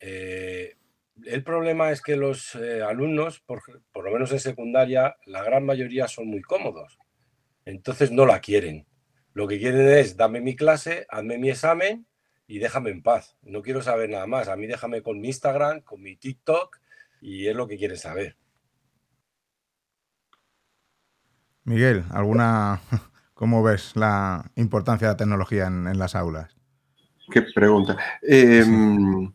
Eh, 0.00 0.76
el 1.24 1.44
problema 1.44 1.90
es 1.90 2.00
que 2.00 2.16
los 2.16 2.54
eh, 2.54 2.82
alumnos, 2.82 3.40
por, 3.40 3.62
por, 3.92 4.04
lo 4.04 4.10
menos 4.10 4.32
en 4.32 4.40
secundaria, 4.40 5.16
la 5.26 5.42
gran 5.42 5.66
mayoría 5.66 6.08
son 6.08 6.28
muy 6.28 6.40
cómodos. 6.40 6.98
Entonces 7.64 8.10
no 8.10 8.26
la 8.26 8.40
quieren. 8.40 8.86
Lo 9.32 9.48
que 9.48 9.58
quieren 9.58 9.88
es, 9.88 10.16
dame 10.16 10.40
mi 10.40 10.54
clase, 10.54 11.06
hazme 11.08 11.38
mi 11.38 11.50
examen 11.50 12.06
y 12.46 12.58
déjame 12.58 12.90
en 12.90 13.02
paz. 13.02 13.36
No 13.42 13.62
quiero 13.62 13.82
saber 13.82 14.10
nada 14.10 14.26
más. 14.26 14.48
A 14.48 14.56
mí 14.56 14.66
déjame 14.66 15.02
con 15.02 15.20
mi 15.20 15.28
Instagram, 15.28 15.80
con 15.80 16.00
mi 16.02 16.16
TikTok 16.16 16.78
y 17.20 17.48
es 17.48 17.56
lo 17.56 17.66
que 17.66 17.76
quieren 17.76 17.96
saber. 17.96 18.36
Miguel, 21.64 22.04
¿alguna 22.10 22.80
cómo 23.34 23.62
ves 23.62 23.96
la 23.96 24.50
importancia 24.56 25.08
de 25.08 25.14
la 25.14 25.16
tecnología 25.16 25.66
en, 25.66 25.98
las 25.98 26.14
aulas? 26.14 26.54
Qué 27.32 27.42
pregunta. 27.54 27.96
Em, 28.22 29.32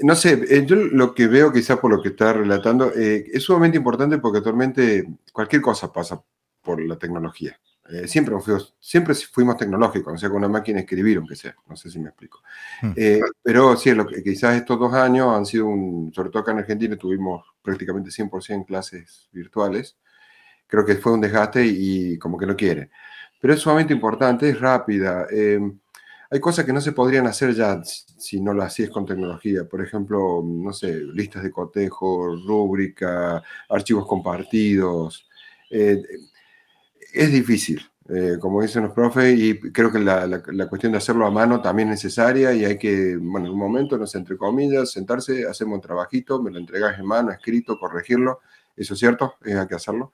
no 0.00 0.14
sé, 0.14 0.42
eh, 0.48 0.64
yo 0.64 0.76
lo 0.76 1.14
que 1.14 1.26
veo, 1.26 1.52
quizás 1.52 1.78
por 1.78 1.90
lo 1.90 2.02
que 2.02 2.08
está 2.08 2.32
relatando, 2.32 2.90
eh, 2.94 3.26
es 3.32 3.42
sumamente 3.42 3.76
importante 3.76 4.18
porque 4.18 4.38
actualmente 4.38 5.06
cualquier 5.32 5.60
cosa 5.60 5.92
pasa 5.92 6.22
por 6.62 6.80
la 6.80 6.96
tecnología. 6.96 7.58
Eh, 7.90 8.06
siempre, 8.06 8.38
fuimos, 8.40 8.74
siempre 8.78 9.14
fuimos 9.14 9.56
tecnológicos, 9.56 10.14
o 10.14 10.16
sea, 10.16 10.28
con 10.28 10.38
una 10.38 10.48
máquina 10.48 10.80
escribir, 10.80 11.18
aunque 11.18 11.34
sea, 11.34 11.54
no 11.68 11.76
sé 11.76 11.90
si 11.90 11.98
me 11.98 12.08
explico. 12.08 12.42
Hmm. 12.80 12.92
pero 13.42 13.76
sí, 13.76 13.92
lo 13.92 14.06
que, 14.06 14.22
quizás 14.22 14.56
estos 14.56 14.78
dos 14.78 14.94
años 14.94 15.36
han 15.36 15.44
sido, 15.44 15.66
un, 15.66 16.12
sobre 16.14 16.30
todo 16.30 16.42
acá 16.42 16.52
en 16.52 16.58
Argentina, 16.58 16.96
tuvimos 16.96 17.44
prácticamente 17.60 18.10
100% 18.10 18.66
clases 18.66 19.28
virtuales 19.32 19.96
creo 20.72 20.86
que 20.86 20.96
fue 20.96 21.12
un 21.12 21.20
desgaste 21.20 21.66
y, 21.66 22.18
como 22.18 22.38
que 22.38 22.46
no 22.46 22.56
quiere. 22.56 22.88
Pero 23.38 23.52
es 23.52 23.60
sumamente 23.60 23.92
importante, 23.92 24.48
es 24.48 24.58
rápida. 24.58 25.26
Eh, 25.30 25.60
hay 26.30 26.40
cosas 26.40 26.64
que 26.64 26.72
no 26.72 26.80
se 26.80 26.92
podrían 26.92 27.26
hacer 27.26 27.54
ya 27.54 27.82
si 27.84 28.40
no 28.40 28.54
lo 28.54 28.62
hacías 28.62 28.88
con 28.88 29.04
tecnología. 29.04 29.68
Por 29.68 29.82
ejemplo, 29.84 30.42
no 30.42 30.72
sé, 30.72 30.98
listas 31.12 31.42
de 31.42 31.50
cotejo, 31.50 32.34
rúbrica, 32.46 33.42
archivos 33.68 34.06
compartidos. 34.06 35.28
Eh, 35.68 36.02
es 37.12 37.32
difícil, 37.32 37.80
eh, 38.08 38.36
como 38.40 38.62
dicen 38.62 38.84
los 38.84 38.92
profes, 38.92 39.38
y 39.38 39.58
creo 39.72 39.92
que 39.92 39.98
la, 39.98 40.42
cuestión 40.68 40.92
de 40.92 40.98
hacerlo 40.98 41.26
a 41.26 41.30
mano 41.30 41.60
también 41.60 41.88
es 41.88 42.04
necesaria 42.04 42.52
y 42.52 42.64
hay 42.64 42.78
que, 42.78 43.16
bueno, 43.16 43.46
en 43.46 43.52
un 43.52 43.58
momento, 43.58 43.96
no 43.98 44.06
sé, 44.06 44.18
entre 44.18 44.36
comillas, 44.36 44.90
sentarse, 44.90 45.46
hacemos 45.46 45.76
un 45.76 45.82
trabajito, 45.82 46.42
me 46.42 46.50
lo 46.50 46.58
entregas 46.58 46.98
en 46.98 47.06
mano, 47.06 47.30
escrito, 47.30 47.78
corregirlo. 47.78 48.40
Eso 48.76 48.94
es 48.94 49.00
cierto, 49.00 49.34
hay 49.44 49.66
que 49.66 49.74
hacerlo 49.74 50.12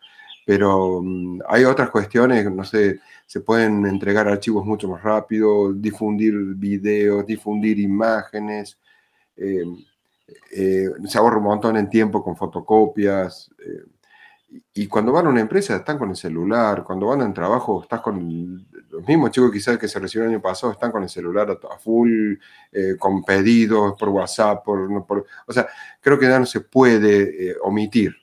pero 0.48 1.02
mm, 1.02 1.40
hay 1.46 1.64
otras 1.64 1.90
cuestiones, 1.90 2.50
no 2.50 2.64
sé, 2.64 3.00
se 3.26 3.40
pueden 3.40 3.84
entregar 3.84 4.26
archivos 4.26 4.64
mucho 4.64 4.88
más 4.88 5.02
rápido, 5.02 5.74
difundir 5.74 6.32
videos, 6.54 7.26
difundir 7.26 7.78
imágenes, 7.78 8.78
eh, 9.36 9.62
eh, 10.50 10.88
se 11.06 11.18
ahorra 11.18 11.36
un 11.36 11.44
montón 11.44 11.76
en 11.76 11.90
tiempo 11.90 12.24
con 12.24 12.34
fotocopias. 12.34 13.50
Eh, 14.50 14.60
y 14.74 14.86
cuando 14.86 15.12
van 15.12 15.26
a 15.26 15.30
una 15.30 15.40
empresa 15.40 15.76
están 15.76 15.98
con 15.98 16.10
el 16.10 16.16
celular, 16.16 16.84
cuando 16.84 17.06
van 17.06 17.22
a 17.22 17.24
un 17.24 17.34
trabajo 17.34 17.82
estás 17.82 18.00
con 18.00 18.66
los 18.90 19.06
mismos 19.06 19.30
chicos 19.30 19.52
quizás 19.52 19.78
que 19.78 19.88
se 19.88 19.98
recibieron 19.98 20.30
el 20.30 20.36
año 20.36 20.42
pasado, 20.42 20.72
están 20.72 20.92
con 20.92 21.02
el 21.02 21.08
celular 21.08 21.50
a, 21.50 21.78
full, 21.78 22.34
con 22.98 23.22
pedidos 23.22 23.94
por 23.98 24.08
WhatsApp, 24.10 24.64
por, 24.64 25.06
por, 25.06 25.26
o 25.46 25.52
sea, 25.52 25.68
creo 26.00 26.18
que 26.18 26.26
ya 26.26 26.38
no 26.38 26.46
se 26.46 26.60
puede 26.60 27.56
omitir 27.62 28.14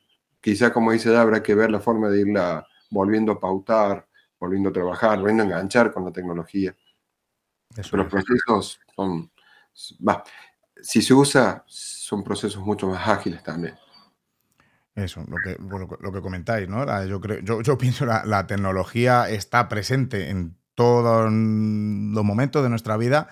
quizá 0.45 0.71
como 0.71 0.91
dice 0.91 1.15
habrá 1.17 1.41
que 1.41 1.55
ver 1.55 1.71
la 1.71 1.79
forma 1.79 2.07
de 2.07 2.21
irla 2.21 2.67
volviendo 2.91 3.31
a 3.31 3.39
pautar, 3.39 4.07
volviendo 4.39 4.69
a 4.69 4.73
trabajar, 4.73 5.17
volviendo 5.17 5.41
a 5.41 5.47
enganchar 5.47 5.91
con 5.91 6.05
la 6.05 6.11
tecnología. 6.11 6.75
Pero 7.75 8.03
los 8.03 8.07
procesos 8.07 8.79
son, 8.95 9.31
va, 10.07 10.23
si 10.79 11.01
se 11.01 11.15
usa, 11.15 11.63
son 11.65 12.23
procesos 12.23 12.63
mucho 12.63 12.85
más 12.85 13.07
ágiles 13.07 13.41
también. 13.41 13.75
Eso, 14.95 15.25
lo 15.27 15.37
que, 15.43 15.57
lo 15.99 16.11
que 16.13 16.21
comentáis, 16.21 16.69
¿no? 16.69 16.85
Yo, 17.05 17.19
creo, 17.19 17.39
yo, 17.41 17.61
yo 17.61 17.77
pienso 17.77 18.05
que 18.05 18.11
la, 18.25 18.47
tecnología 18.47 19.29
está 19.29 19.67
presente 19.67 20.29
en 20.29 20.55
todos 20.73 21.29
los 21.29 22.23
momentos 22.23 22.63
de 22.63 22.69
nuestra 22.69 22.95
vida. 22.95 23.27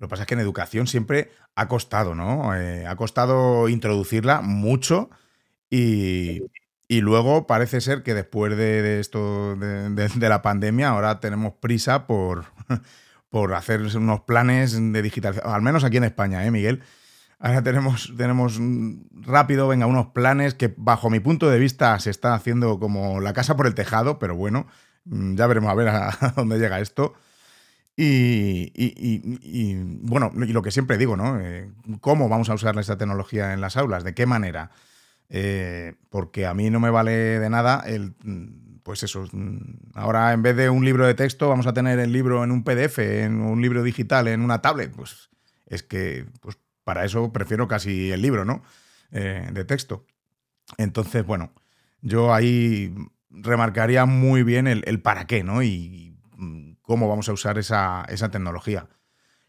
Lo 0.00 0.08
que 0.08 0.10
pasa 0.10 0.22
es 0.24 0.26
que 0.26 0.34
en 0.34 0.40
educación 0.40 0.88
siempre 0.88 1.30
ha 1.54 1.68
costado, 1.68 2.16
¿no? 2.16 2.56
Eh, 2.56 2.84
ha 2.86 2.96
costado 2.96 3.68
introducirla 3.68 4.40
mucho 4.40 5.08
y, 5.70 6.42
luego 6.88 7.46
parece 7.46 7.80
ser 7.80 8.02
que 8.02 8.14
después 8.14 8.56
de, 8.56 8.98
esto, 8.98 9.54
de, 9.56 10.28
la 10.28 10.42
pandemia, 10.42 10.88
ahora 10.88 11.20
tenemos 11.20 11.54
prisa 11.54 12.08
por, 12.08 12.46
por 13.28 13.54
hacer 13.54 13.82
unos 13.96 14.20
planes 14.22 14.72
de 14.72 15.02
digitalización, 15.02 15.54
al 15.54 15.62
menos 15.62 15.84
aquí 15.84 15.96
en 15.96 16.04
España, 16.04 16.44
¿eh, 16.44 16.50
Miguel? 16.50 16.82
Ahora 17.44 17.62
tenemos, 17.62 18.10
tenemos 18.16 18.58
rápido, 19.12 19.68
venga, 19.68 19.84
unos 19.84 20.06
planes 20.06 20.54
que 20.54 20.72
bajo 20.74 21.10
mi 21.10 21.20
punto 21.20 21.50
de 21.50 21.58
vista 21.58 21.98
se 21.98 22.08
está 22.08 22.32
haciendo 22.32 22.80
como 22.80 23.20
la 23.20 23.34
casa 23.34 23.54
por 23.54 23.66
el 23.66 23.74
tejado, 23.74 24.18
pero 24.18 24.34
bueno, 24.34 24.66
mm, 25.04 25.34
ya 25.34 25.46
veremos 25.46 25.70
a 25.70 25.74
ver 25.74 25.88
a, 25.88 26.10
dónde 26.36 26.58
llega 26.58 26.80
esto. 26.80 27.12
Y, 27.98 29.76
bueno, 30.00 30.32
y 30.34 30.54
lo 30.54 30.62
que 30.62 30.70
siempre 30.70 30.96
digo, 30.96 31.18
¿no? 31.18 31.38
Eh, 31.38 31.70
¿Cómo 32.00 32.30
vamos 32.30 32.48
a 32.48 32.54
usar 32.54 32.78
esta 32.78 32.96
tecnología 32.96 33.52
en 33.52 33.60
las 33.60 33.76
aulas? 33.76 34.04
¿De 34.04 34.14
qué 34.14 34.24
manera? 34.24 34.70
Eh, 35.28 35.96
porque 36.08 36.46
a 36.46 36.54
mí 36.54 36.70
no 36.70 36.80
me 36.80 36.88
vale 36.88 37.12
de 37.40 37.50
nada 37.50 37.82
el, 37.86 38.14
pues 38.82 39.02
eso, 39.02 39.28
ahora 39.92 40.32
en 40.32 40.40
vez 40.40 40.56
de 40.56 40.70
un 40.70 40.86
libro 40.86 41.06
de 41.06 41.12
texto 41.12 41.50
vamos 41.50 41.66
a 41.66 41.74
tener 41.74 41.98
el 41.98 42.10
libro 42.10 42.42
en 42.42 42.50
un 42.50 42.64
PDF, 42.64 43.00
en 43.00 43.42
un 43.42 43.60
libro 43.60 43.82
digital, 43.82 44.28
en 44.28 44.40
una 44.40 44.62
tablet, 44.62 44.94
pues 44.96 45.28
es 45.66 45.82
que 45.82 46.26
pues 46.40 46.56
para 46.84 47.04
eso 47.04 47.32
prefiero 47.32 47.66
casi 47.66 48.12
el 48.12 48.22
libro, 48.22 48.44
¿no? 48.44 48.62
Eh, 49.10 49.48
de 49.52 49.64
texto. 49.64 50.06
Entonces, 50.78 51.24
bueno, 51.24 51.52
yo 52.00 52.32
ahí 52.32 52.94
remarcaría 53.30 54.06
muy 54.06 54.42
bien 54.42 54.66
el, 54.66 55.00
para 55.00 55.26
qué, 55.26 55.42
¿no? 55.42 55.62
Y 55.62 56.16
cómo 56.82 57.08
vamos 57.08 57.28
a 57.28 57.32
usar 57.32 57.58
esa, 57.58 58.04
tecnología. 58.30 58.88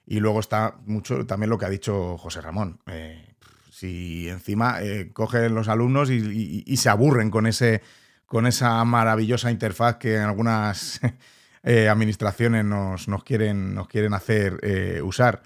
Y 0.06 0.20
luego 0.20 0.40
está 0.40 0.76
mucho 0.86 1.26
también 1.26 1.50
lo 1.50 1.58
que 1.58 1.66
ha 1.66 1.70
dicho 1.70 2.18
José 2.18 2.42
Ramón. 2.42 2.80
Eh, 2.88 3.36
si 3.72 4.30
encima 4.30 4.82
eh, 4.82 5.12
cogen 5.12 5.54
los 5.54 5.68
alumnos 5.68 6.10
y, 6.10 6.78
se 6.78 6.90
aburren 6.90 7.30
con, 7.30 7.46
ese, 7.48 7.82
con 8.26 8.48
esa 8.48 8.84
maravillosa 8.86 9.52
interfaz 9.52 9.98
que 9.98 10.18
algunas 10.18 11.02
eh, 11.64 11.90
administraciones 11.90 12.64
nos, 12.64 13.06
quieren, 13.24 13.74
nos 13.74 13.88
quieren 13.88 14.14
hacer 14.14 14.60
usar. 15.04 15.44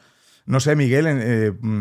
No 0.49 0.59
sé, 0.59 0.75
Miguel, 0.75 1.05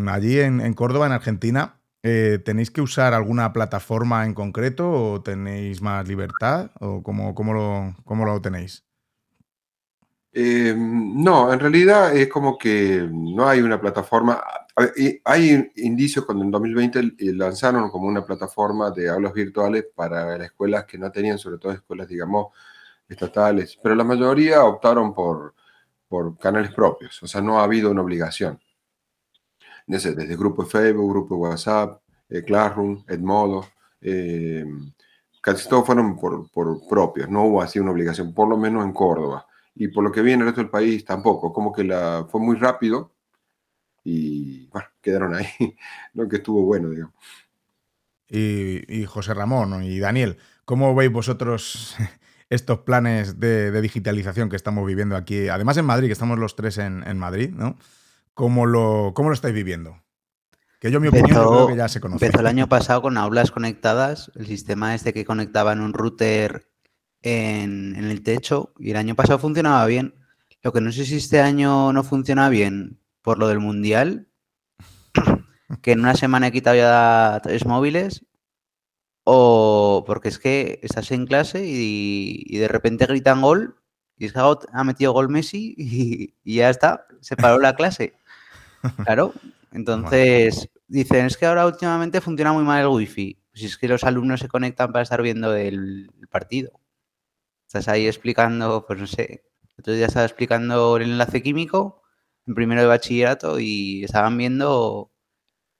allí 0.09 0.41
en, 0.41 0.75
Córdoba, 0.75 1.07
en 1.07 1.13
Argentina, 1.13 1.81
¿tenéis 2.03 2.71
que 2.71 2.83
usar 2.83 3.15
alguna 3.15 3.53
plataforma 3.53 4.27
en 4.27 4.35
concreto 4.35 4.91
o 4.91 5.23
tenéis 5.23 5.81
más 5.81 6.07
libertad? 6.07 6.71
¿O 6.79 7.03
cómo, 7.03 7.33
lo, 7.55 7.97
cómo 8.05 8.27
lo 8.27 8.41
tenéis? 8.43 8.85
no, 10.35 11.53
en 11.53 11.59
realidad 11.59 12.15
es 12.15 12.29
como 12.29 12.59
que 12.59 13.09
no 13.11 13.49
hay 13.49 13.61
una 13.61 13.81
plataforma 13.81 14.41
hay 15.25 15.71
indicios 15.77 16.25
cuando 16.25 16.45
en 16.45 16.51
2020 16.51 16.99
eh, 17.01 17.13
lanzaron 17.35 17.91
como 17.91 18.07
una 18.07 18.25
plataforma 18.25 18.91
de 18.91 19.09
aulas 19.09 19.33
virtuales 19.33 19.87
para 19.95 20.39
las 20.39 20.47
escuelas 20.47 20.85
que 20.85 20.99
no 20.99 21.11
tenían, 21.11 21.39
sobre 21.39 21.59
todo 21.59 21.73
escuelas, 21.73 22.09
digamos, 22.09 22.49
estatales, 23.09 23.79
pero 23.83 23.95
la 23.95 24.05
mayoría 24.05 24.65
optaron 24.65 25.15
por, 25.15 25.55
por 26.09 26.39
canales 26.39 26.73
propios, 26.73 27.23
o 27.23 27.27
sea, 27.27 27.41
no 27.41 27.61
ha 27.61 27.65
habido 27.65 27.91
una 27.91 28.03
obligación. 28.03 28.61
Desde, 29.87 30.15
desde 30.15 30.37
grupo 30.37 30.65
de 30.65 30.71
Facebook, 30.71 31.11
grupo 31.11 31.35
de 31.35 31.41
WhatsApp, 31.41 32.03
eh, 32.29 32.43
Classroom, 32.43 33.05
Edmodo, 33.09 33.67
eh, 34.01 34.65
casi 35.41 35.69
todos 35.69 35.87
fueron 35.87 36.19
por, 36.19 36.51
por, 36.51 36.87
propios, 36.89 37.29
no 37.29 37.45
hubo 37.45 37.63
así 37.63 37.79
una 37.79 37.93
obligación, 37.93 38.35
por 38.35 38.49
lo 38.49 38.57
menos 38.57 38.85
en 38.85 38.93
Córdoba. 38.93 39.47
Y 39.75 39.89
por 39.89 40.03
lo 40.03 40.11
que 40.11 40.23
vi 40.23 40.33
en 40.33 40.41
el 40.41 40.47
resto 40.47 40.61
del 40.61 40.71
país 40.71 41.05
tampoco, 41.05 41.53
como 41.53 41.73
que 41.73 41.85
la, 41.85 42.27
fue 42.29 42.41
muy 42.41 42.57
rápido 42.57 43.13
y 44.05 44.67
bueno, 44.69 44.89
quedaron 45.01 45.35
ahí, 45.35 45.47
lo 46.15 46.29
que 46.29 46.37
estuvo 46.37 46.63
bueno, 46.63 46.91
digamos. 46.91 47.15
Y, 48.31 49.05
José 49.07 49.33
Ramón 49.33 49.83
y 49.83 49.99
Daniel, 49.99 50.37
¿cómo 50.65 50.95
veis 50.95 51.11
vosotros 51.11 51.97
estos 52.51 52.81
planes 52.81 53.41
de, 53.41 53.81
digitalización 53.81 54.49
que 54.49 54.57
estamos 54.57 54.87
viviendo 54.87 55.17
aquí? 55.17 55.49
Además 55.49 55.77
en 55.77 55.85
Madrid, 55.85 56.07
que 56.07 56.13
estamos 56.13 56.39
los 56.39 56.57
tres 56.57 56.79
en, 56.79 57.19
Madrid, 57.19 57.51
¿no? 57.51 57.79
¿Cómo 58.35 58.67
lo, 58.67 59.13
¿Cómo 59.15 59.29
lo 59.29 59.35
estáis 59.35 59.55
viviendo? 59.55 60.01
Que 60.81 60.91
yo 60.91 61.01
mi 61.01 61.09
opinión 61.09 61.31
creo 61.31 61.67
que 61.67 61.77
ya 61.77 61.89
se 61.89 62.01
conoce. 62.01 62.25
Empezó 62.25 62.41
el 62.41 62.47
año 62.47 62.69
pasado 62.69 63.03
con 63.03 63.17
aulas 63.17 63.51
conectadas, 63.51 64.31
el 64.37 64.47
sistema 64.47 64.95
este 64.95 65.13
que 65.13 65.25
conectaba 65.25 65.73
en 65.73 65.81
un 65.81 65.93
router 65.93 66.69
en, 67.23 67.97
en, 67.97 68.05
el 68.05 68.23
techo 68.23 68.73
y 68.79 68.93
el 68.93 68.97
año 68.97 69.17
pasado 69.17 69.41
funcionaba 69.41 69.85
bien. 69.87 70.15
Lo 70.63 70.73
que 70.73 70.81
no 70.81 70.93
sé 70.93 71.05
si 71.05 71.17
este 71.17 71.41
año 71.41 71.93
no 71.93 72.05
funciona 72.05 72.49
bien 72.49 73.01
por 73.23 73.39
lo 73.39 73.49
del 73.49 73.59
Mundial, 73.59 74.29
que 75.83 75.93
en 75.93 76.01
una 76.01 76.15
semana 76.15 76.47
he 76.47 76.53
quitado 76.53 76.77
ya 76.77 77.41
tres 77.43 77.67
móviles, 77.67 78.25
o 79.31 80.05
porque 80.07 80.31
es 80.31 80.39
que 80.39 80.81
estás 80.83 81.11
en 81.11 81.27
clase 81.27 81.63
y, 81.63 82.57
de 82.57 82.67
repente 82.67 83.05
gritan 83.05 83.43
gol 83.43 83.77
y 84.17 84.25
es 84.25 84.33
que 84.33 84.41
ha 84.41 84.85
metido 84.85 85.13
gol 85.13 85.29
Messi 85.29 85.75
y, 85.77 86.55
ya 86.55 86.71
está, 86.71 87.07
se 87.21 87.37
paró 87.37 87.59
la 87.59 87.77
clase. 87.77 88.15
Claro, 89.05 89.35
entonces 89.73 90.71
dicen, 90.87 91.27
es 91.27 91.37
que 91.37 91.47
ahora 91.47 91.67
últimamente 91.67 92.21
funciona 92.21 92.53
muy 92.53 92.63
mal 92.63 92.81
el 92.81 92.87
wifi. 92.87 93.37
Si 93.53 93.67
es 93.67 93.77
que 93.77 93.89
los 93.89 94.05
alumnos 94.05 94.41
se 94.41 94.49
conectan 94.49 94.93
para 94.93 95.03
estar 95.03 95.21
viendo 95.21 95.55
el, 95.55 96.11
partido. 96.31 96.81
Estás 97.67 97.89
ahí 97.89 98.07
explicando, 98.07 98.87
pues 98.87 99.01
no 99.01 99.07
sé, 99.09 99.45
otro 99.79 99.93
día 99.93 100.07
estaba 100.07 100.25
explicando 100.25 100.97
el 100.97 101.03
enlace 101.03 101.43
químico 101.43 102.03
en 102.47 102.55
primero 102.55 102.81
de 102.81 102.87
bachillerato 102.87 103.59
y 103.59 104.05
estaban 104.05 104.39
viendo 104.39 105.11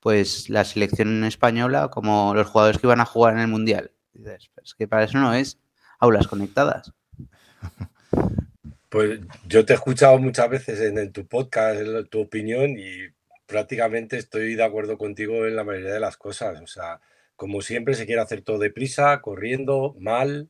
pues 0.01 0.49
la 0.49 0.65
selección 0.65 1.25
española 1.25 1.89
como 1.89 2.35
los 2.35 2.47
jugadores 2.49 2.81
que 2.81 2.87
iban 2.87 3.01
a 3.01 3.05
jugar 3.05 3.35
en 3.35 3.41
el 3.41 3.49
Mundial. 3.49 3.93
Dices, 4.13 4.51
pues 4.55 4.75
que 4.75 4.89
para 4.89 5.05
eso 5.05 5.19
no 5.19 5.35
es 5.35 5.59
aulas 5.99 6.29
conectadas. 6.29 6.93
Pues 8.91 9.21
yo 9.47 9.67
te 9.67 9.75
he 9.75 9.77
escuchado 9.77 10.19
muchas 10.19 10.49
veces 10.49 10.81
en, 10.81 11.13
tu 11.13 11.27
podcast, 11.27 11.83
tu 12.09 12.23
opinión, 12.23 12.71
y 12.79 13.11
prácticamente 13.45 14.17
estoy 14.17 14.55
de 14.55 14.65
acuerdo 14.65 14.97
contigo 14.97 15.47
en 15.47 15.57
la 15.57 15.65
mayoría 15.65 15.93
de 15.93 16.01
las 16.01 16.17
cosas. 16.17 16.59
O 16.63 16.67
sea, 16.67 16.99
como 17.37 17.61
siempre 17.61 17.95
se 17.95 18.07
quiere 18.07 18.23
hacer 18.23 18.41
todo 18.41 18.59
deprisa, 18.59 19.21
corriendo, 19.21 19.95
mal. 20.01 20.49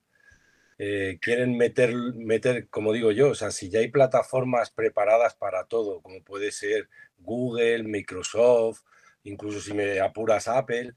Eh, 0.79 1.19
quieren 1.21 1.57
meter, 1.57 1.93
meter, 1.97 2.69
como 2.69 2.93
digo 2.93 3.11
yo, 3.11 3.31
o 3.31 3.35
sea, 3.35 3.51
si 3.51 3.69
ya 3.71 3.81
hay 3.81 3.89
plataformas 3.89 4.71
preparadas 4.71 5.35
para 5.35 5.65
todo, 5.65 6.01
como 6.01 6.23
puede 6.23 6.53
ser 6.53 6.89
Google, 7.19 7.83
Microsoft, 7.83 8.83
incluso 9.25 9.61
si 9.61 9.75
me 9.75 10.01
apuras 10.01 10.49
Apple, 10.49 10.95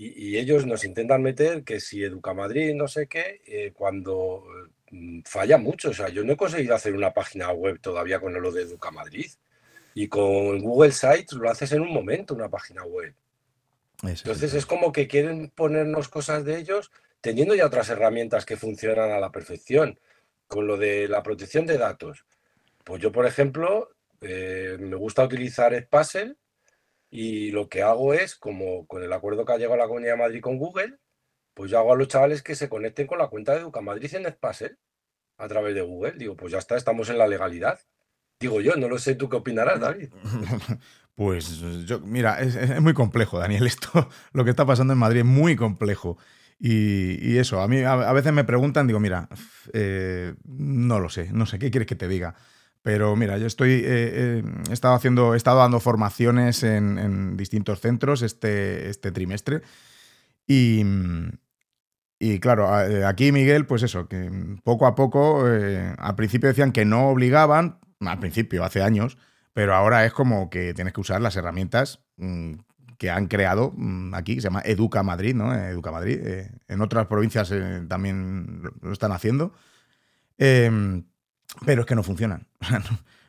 y, 0.00 0.38
ellos 0.38 0.64
nos 0.64 0.84
intentan 0.84 1.22
meter 1.22 1.64
que 1.64 1.80
si 1.80 2.04
Educa 2.04 2.32
Madrid, 2.32 2.72
no 2.74 2.86
sé 2.86 3.08
qué, 3.08 3.40
eh, 3.46 3.72
cuando 3.74 4.44
mm, 4.90 5.22
falla 5.24 5.58
mucho. 5.58 5.90
O 5.90 5.94
sea, 5.94 6.08
yo 6.08 6.22
no 6.24 6.34
he 6.34 6.36
conseguido 6.36 6.74
hacer 6.74 6.94
una 6.94 7.12
página 7.12 7.50
web 7.50 7.80
todavía 7.80 8.20
con 8.20 8.32
lo 8.40 8.52
de 8.52 8.62
Educa 8.62 8.92
Madrid. 8.92 9.30
Y 9.94 10.06
con 10.06 10.60
Google 10.60 10.92
Sites 10.92 11.32
lo 11.32 11.50
haces 11.50 11.72
en 11.72 11.80
un 11.80 11.92
momento, 11.92 12.34
una 12.34 12.48
página 12.48 12.84
web. 12.84 13.12
Entonces 14.04 14.54
es 14.54 14.64
como 14.64 14.92
que 14.92 15.08
quieren 15.08 15.50
ponernos 15.52 16.08
cosas 16.08 16.44
de 16.44 16.58
ellos 16.58 16.92
teniendo 17.20 17.56
ya 17.56 17.66
otras 17.66 17.88
herramientas 17.88 18.46
que 18.46 18.56
funcionan 18.56 19.10
a 19.10 19.18
la 19.18 19.32
perfección. 19.32 19.98
Con 20.46 20.66
lo 20.66 20.76
de 20.76 21.08
la 21.08 21.22
protección 21.22 21.66
de 21.66 21.76
datos. 21.76 22.24
Pues 22.84 23.02
yo, 23.02 23.12
por 23.12 23.26
ejemplo, 23.26 23.90
eh, 24.20 24.78
me 24.80 24.96
gusta 24.96 25.24
utilizar 25.24 25.74
Edpuzzle 25.74 26.36
y 27.10 27.50
lo 27.50 27.68
que 27.68 27.82
hago 27.82 28.14
es, 28.14 28.34
como 28.34 28.86
con 28.86 29.02
el 29.02 29.12
acuerdo 29.12 29.44
que 29.44 29.52
ha 29.52 29.58
llegado 29.58 29.76
la 29.76 29.86
Comunidad 29.86 30.12
de 30.12 30.18
Madrid 30.18 30.40
con 30.40 30.58
Google, 30.58 30.98
pues 31.54 31.70
yo 31.70 31.78
hago 31.78 31.92
a 31.92 31.96
los 31.96 32.08
chavales 32.08 32.42
que 32.42 32.54
se 32.54 32.68
conecten 32.68 33.06
con 33.06 33.18
la 33.18 33.28
cuenta 33.28 33.52
de 33.52 33.60
Educamadrid 33.60 34.14
en 34.14 34.26
Edpassel 34.26 34.78
a 35.38 35.48
través 35.48 35.74
de 35.74 35.80
Google. 35.80 36.12
Digo, 36.16 36.36
pues 36.36 36.52
ya 36.52 36.58
está, 36.58 36.76
estamos 36.76 37.08
en 37.08 37.18
la 37.18 37.26
legalidad. 37.26 37.80
Digo 38.40 38.60
yo, 38.60 38.76
no 38.76 38.88
lo 38.88 38.98
sé, 38.98 39.14
¿tú 39.14 39.28
qué 39.28 39.36
opinarás, 39.36 39.80
David? 39.80 40.10
Pues 41.14 41.58
yo, 41.84 41.98
mira, 42.00 42.40
es, 42.40 42.80
muy 42.80 42.94
complejo, 42.94 43.40
Daniel, 43.40 43.66
esto, 43.66 44.08
lo 44.32 44.44
que 44.44 44.50
está 44.50 44.66
pasando 44.66 44.92
en 44.92 44.98
Madrid 44.98 45.20
es 45.20 45.26
muy 45.26 45.56
complejo. 45.56 46.18
Y, 46.60 47.38
eso, 47.38 47.60
a 47.60 47.68
mí 47.68 47.82
a, 47.82 48.12
veces 48.12 48.32
me 48.32 48.44
preguntan, 48.44 48.86
digo, 48.86 48.98
mira, 48.98 49.28
eh, 49.72 50.34
no 50.44 50.98
lo 50.98 51.08
sé, 51.08 51.30
no 51.32 51.46
sé, 51.46 51.58
¿qué 51.58 51.70
quieres 51.70 51.86
que 51.86 51.94
te 51.94 52.08
diga? 52.08 52.34
Pero 52.82 53.16
mira, 53.16 53.38
yo 53.38 53.46
estoy, 53.46 53.72
eh, 53.72 53.82
eh, 53.84 54.42
he, 54.68 54.72
estado 54.72 54.94
haciendo, 54.94 55.34
he 55.34 55.36
estado 55.36 55.58
dando 55.58 55.80
formaciones 55.80 56.62
en, 56.62 57.36
distintos 57.36 57.80
centros 57.80 58.22
este, 58.22 58.88
este 58.88 59.10
trimestre. 59.12 59.62
Y, 60.46 60.84
y 62.18 62.40
claro, 62.40 62.80
eh, 62.82 63.04
aquí 63.04 63.32
Miguel, 63.32 63.66
pues 63.66 63.82
eso, 63.82 64.08
que 64.08 64.30
poco 64.64 64.86
a 64.86 64.94
poco, 64.94 65.44
al 65.44 66.14
principio 66.16 66.48
decían 66.48 66.72
que 66.72 66.84
no 66.84 67.08
obligaban, 67.08 67.78
al 68.00 68.18
principio, 68.20 68.64
hace 68.64 68.82
años, 68.82 69.18
pero 69.52 69.74
ahora 69.74 70.06
es 70.06 70.12
como 70.12 70.48
que 70.50 70.72
tienes 70.72 70.94
que 70.94 71.00
usar 71.00 71.20
las 71.20 71.36
herramientas 71.36 72.00
mm, 72.16 72.54
que 72.96 73.10
han 73.10 73.26
creado 73.26 73.72
mm, 73.76 74.14
aquí, 74.14 74.36
se 74.36 74.42
llama 74.42 74.62
Educa 74.64 75.02
Madrid, 75.02 75.34
¿no? 75.34 75.52
Educa 75.54 75.90
Madrid. 75.90 76.20
en 76.68 76.80
otras 76.80 77.06
provincias 77.08 77.52
también 77.88 78.62
lo 78.80 78.92
están 78.92 79.12
haciendo. 79.12 79.52
Pero 81.64 81.82
es 81.82 81.86
que 81.86 81.94
no 81.94 82.02
funcionan. 82.02 82.46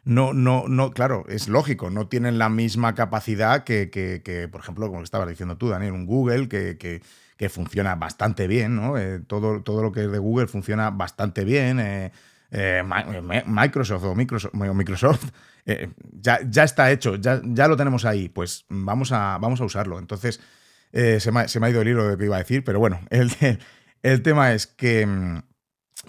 No, 0.06 0.34
no, 0.34 0.64
no, 0.68 0.92
claro, 0.92 1.26
es 1.28 1.50
lógico, 1.50 1.92
no 1.92 2.08
tienen 2.08 2.40
la 2.40 2.50
misma 2.50 2.96
capacidad 2.96 3.64
que, 3.64 3.92
que, 3.92 4.48
por 4.50 4.62
ejemplo, 4.62 4.88
como 4.88 5.04
estabas 5.04 5.28
diciendo 5.28 5.58
tú, 5.58 5.68
Daniel, 5.68 5.92
un 5.92 6.08
Google 6.08 6.48
que, 6.48 6.78
que 7.40 7.48
funciona 7.48 7.96
bastante 7.96 8.48
bien, 8.48 8.76
¿no? 8.76 8.98
Eh, 8.98 9.22
todo, 9.22 9.64
todo 9.64 9.82
lo 9.82 9.94
que 9.94 10.04
es 10.04 10.12
de 10.12 10.18
Google 10.20 10.48
funciona 10.48 10.90
bastante 10.90 11.46
bien. 11.46 11.80
Eh, 11.80 12.12
eh, 12.52 12.84
Microsoft 13.46 14.04
o 14.04 14.14
Microsoft, 14.14 14.54
Microsoft 14.54 15.32
ya, 16.12 16.40
ya, 16.46 16.64
está 16.66 16.92
hecho, 16.92 17.16
ya, 17.16 17.40
ya, 17.46 17.70
lo 17.70 17.78
tenemos 17.78 18.04
ahí, 18.04 18.28
pues 18.28 18.66
vamos 18.68 19.14
a, 19.14 19.38
vamos 19.38 19.62
a 19.62 19.64
usarlo. 19.64 20.00
Entonces, 20.00 20.42
se 20.92 21.32
me, 21.32 21.48
se, 21.48 21.60
me, 21.62 21.68
ha 21.68 21.70
ido 21.70 21.82
el 21.82 21.88
hilo 21.88 22.04
de 22.04 22.12
lo 22.12 22.18
que 22.18 22.26
iba 22.26 22.36
a 22.36 22.40
decir, 22.40 22.66
pero 22.66 22.80
bueno, 22.80 23.00
el, 23.10 23.32
el 24.04 24.22
tema 24.22 24.52
es 24.52 24.68
que 24.68 25.06
mm, 25.06 25.44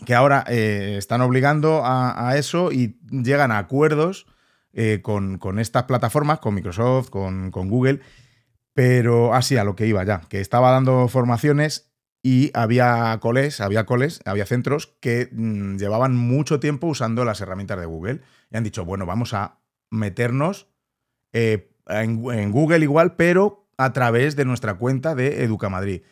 que 0.04 0.14
ahora 0.14 0.44
eh, 0.48 0.96
están 0.98 1.20
obligando 1.20 1.82
a, 1.84 2.34
eso 2.36 2.72
y 2.72 2.98
llegan 3.10 3.52
a 3.52 3.58
acuerdos 3.58 4.26
eh, 4.72 5.00
con, 5.02 5.58
estas 5.58 5.84
plataformas, 5.84 6.38
con 6.38 6.54
Microsoft, 6.54 7.10
con, 7.10 7.50
Google, 7.50 8.00
pero 8.72 9.34
así 9.34 9.56
a 9.56 9.64
lo 9.64 9.76
que 9.76 9.86
iba 9.86 10.04
ya, 10.04 10.22
que 10.28 10.40
estaba 10.40 10.70
dando 10.70 11.08
formaciones 11.08 11.92
y 12.22 12.50
había 12.54 13.18
coles, 13.20 13.60
había 13.60 13.86
coles, 13.86 14.20
había 14.24 14.46
centros 14.46 14.94
que 15.00 15.28
mm, 15.32 15.76
llevaban 15.76 16.16
mucho 16.16 16.60
tiempo 16.60 16.86
usando 16.86 17.24
las 17.24 17.40
herramientas 17.40 17.80
de 17.80 17.86
Google 17.86 18.20
y 18.50 18.56
han 18.56 18.64
dicho, 18.64 18.84
bueno, 18.84 19.06
vamos 19.06 19.34
a 19.34 19.60
meternos 19.90 20.68
eh, 21.32 21.72
en, 21.86 22.24
en 22.30 22.52
Google 22.52 22.80
igual, 22.80 23.16
pero 23.16 23.68
a 23.76 23.92
través 23.92 24.36
de 24.36 24.44
nuestra 24.44 24.74
cuenta 24.74 25.14
de 25.14 25.42
Educamadrid. 25.42 26.02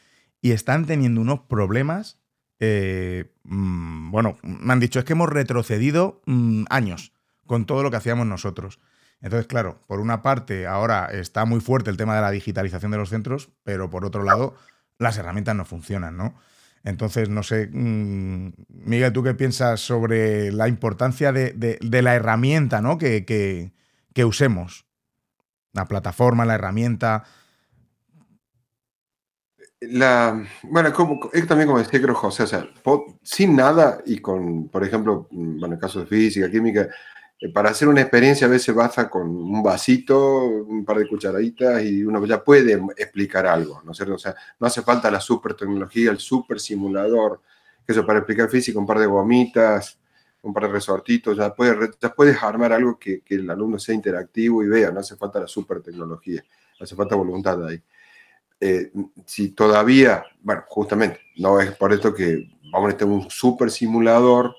Y 0.40 0.53
están 0.53 0.87
teniendo 0.87 1.20
unos 1.20 1.40
problemas 1.40 2.17
eh, 2.61 3.33
mm, 3.44 4.11
bueno, 4.11 4.37
me 4.42 4.73
han 4.73 4.81
dicho, 4.81 4.99
es 4.99 5.05
que 5.05 5.12
hemos 5.12 5.29
retrocedido 5.29 6.23
mm, 6.27 6.64
años 6.71 7.12
con 7.47 7.66
todo 7.66 7.83
lo 7.83 7.90
que 7.90 7.97
hacíamos 7.97 8.27
nosotros. 8.27 8.81
Entonces, 9.21 9.47
claro, 9.47 9.83
por 9.87 10.01
una 10.01 10.23
parte, 10.23 10.66
ahora 10.66 11.07
está 11.07 11.44
muy 11.44 11.61
fuerte 11.61 11.90
el 11.90 11.97
tema 11.97 12.14
de 12.14 12.21
la 12.21 12.31
digitalización 12.31 12.92
de 12.92 12.99
los 12.99 13.09
centros, 13.09 13.51
pero 13.64 13.90
por 13.90 14.05
otro 14.05 14.23
lado, 14.23 14.55
las 14.99 15.16
herramientas 15.18 15.57
no 15.57 15.64
funcionan, 15.64 16.16
¿no? 16.16 16.35
Entonces, 16.85 17.29
no 17.29 17.42
sé, 17.42 17.68
mm, 17.73 18.53
Miguel, 18.68 19.12
¿tú 19.12 19.23
qué 19.23 19.35
piensas 19.35 19.81
sobre 19.81 20.53
la 20.53 20.68
importancia 20.68 21.33
de, 21.33 21.79
la 21.81 22.14
herramienta, 22.14 22.81
¿no? 22.81 22.99
Que, 22.99 23.25
que 23.25 24.25
usemos. 24.25 24.87
La 25.73 25.87
plataforma, 25.87 26.44
la 26.44 26.55
herramienta, 26.55 27.25
la, 29.81 30.45
bueno, 30.64 30.93
como, 30.93 31.31
también 31.47 31.69
como 31.69 31.79
decía 31.79 32.03
creo 32.03 32.14
José, 32.14 32.43
o 32.43 32.47
sea, 32.47 32.69
sin 33.23 33.55
nada 33.55 34.01
y 34.07 34.19
con, 34.19 34.69
por 34.69 34.85
ejemplo, 34.85 35.29
bueno, 35.31 35.75
en 35.75 35.81
caso 35.81 36.01
de 36.01 36.07
física, 36.07 36.51
química, 36.51 36.88
eh, 37.41 37.53
para 37.53 37.71
hacer 37.71 37.87
una 37.87 38.01
experiencia 38.01 38.49
a 38.49 38.51
veces 38.51 38.75
basta 38.75 39.09
con 39.09 39.29
un 39.29 39.62
vasito, 39.62 40.45
un 40.45 40.85
par 40.85 40.99
de 40.99 41.07
cucharaditas 41.07 41.83
y 41.85 42.03
uno 42.05 42.25
ya 42.27 42.43
puede 42.43 42.81
explicar 42.97 43.47
algo, 43.47 43.81
¿no 43.85 43.93
es 43.93 43.97
cierto? 43.97 44.14
O 44.14 44.19
sea, 44.19 44.35
no 44.59 44.67
hace 44.67 44.83
falta 44.83 45.11
la 45.11 45.21
super 45.21 45.55
tecnología, 45.55 46.11
el 46.11 46.19
super 46.19 46.59
simulador, 46.59 47.41
que 47.87 47.93
eso 47.93 48.05
para 48.05 48.19
explicar 48.19 48.49
física, 48.49 48.79
un 48.79 48.87
par 48.87 48.99
de 48.99 49.07
gomitas, 49.07 49.99
un 50.43 50.53
par 50.53 50.64
de 50.64 50.71
resortitos, 50.71 51.37
ya 51.37 51.55
puedes, 51.55 51.91
ya 52.01 52.12
puedes 52.12 52.43
armar 52.43 52.73
algo 52.73 52.99
que, 52.99 53.21
que 53.21 53.37
el 53.37 53.49
alumno 53.49 53.79
sea 53.79 53.95
interactivo 53.95 54.62
y 54.64 54.69
vea, 54.69 54.91
no 54.91 55.01
hace 55.01 55.17
falta 55.17 55.41
la 55.41 55.47
super 55.47 55.81
tecnología, 55.81 56.43
hace 56.81 56.97
falta 56.97 57.14
voluntad 57.14 57.64
ahí. 57.64 57.81
Eh, 58.61 58.90
si 59.25 59.51
todavía, 59.51 60.25
bueno, 60.42 60.64
justamente, 60.68 61.21
no 61.37 61.61
es 61.61 61.73
por 61.77 61.92
esto 61.92 62.12
que 62.12 62.49
vamos 62.73 62.92
a 62.92 62.97
tener 62.97 63.14
un 63.14 63.31
super 63.31 63.71
simulador 63.71 64.55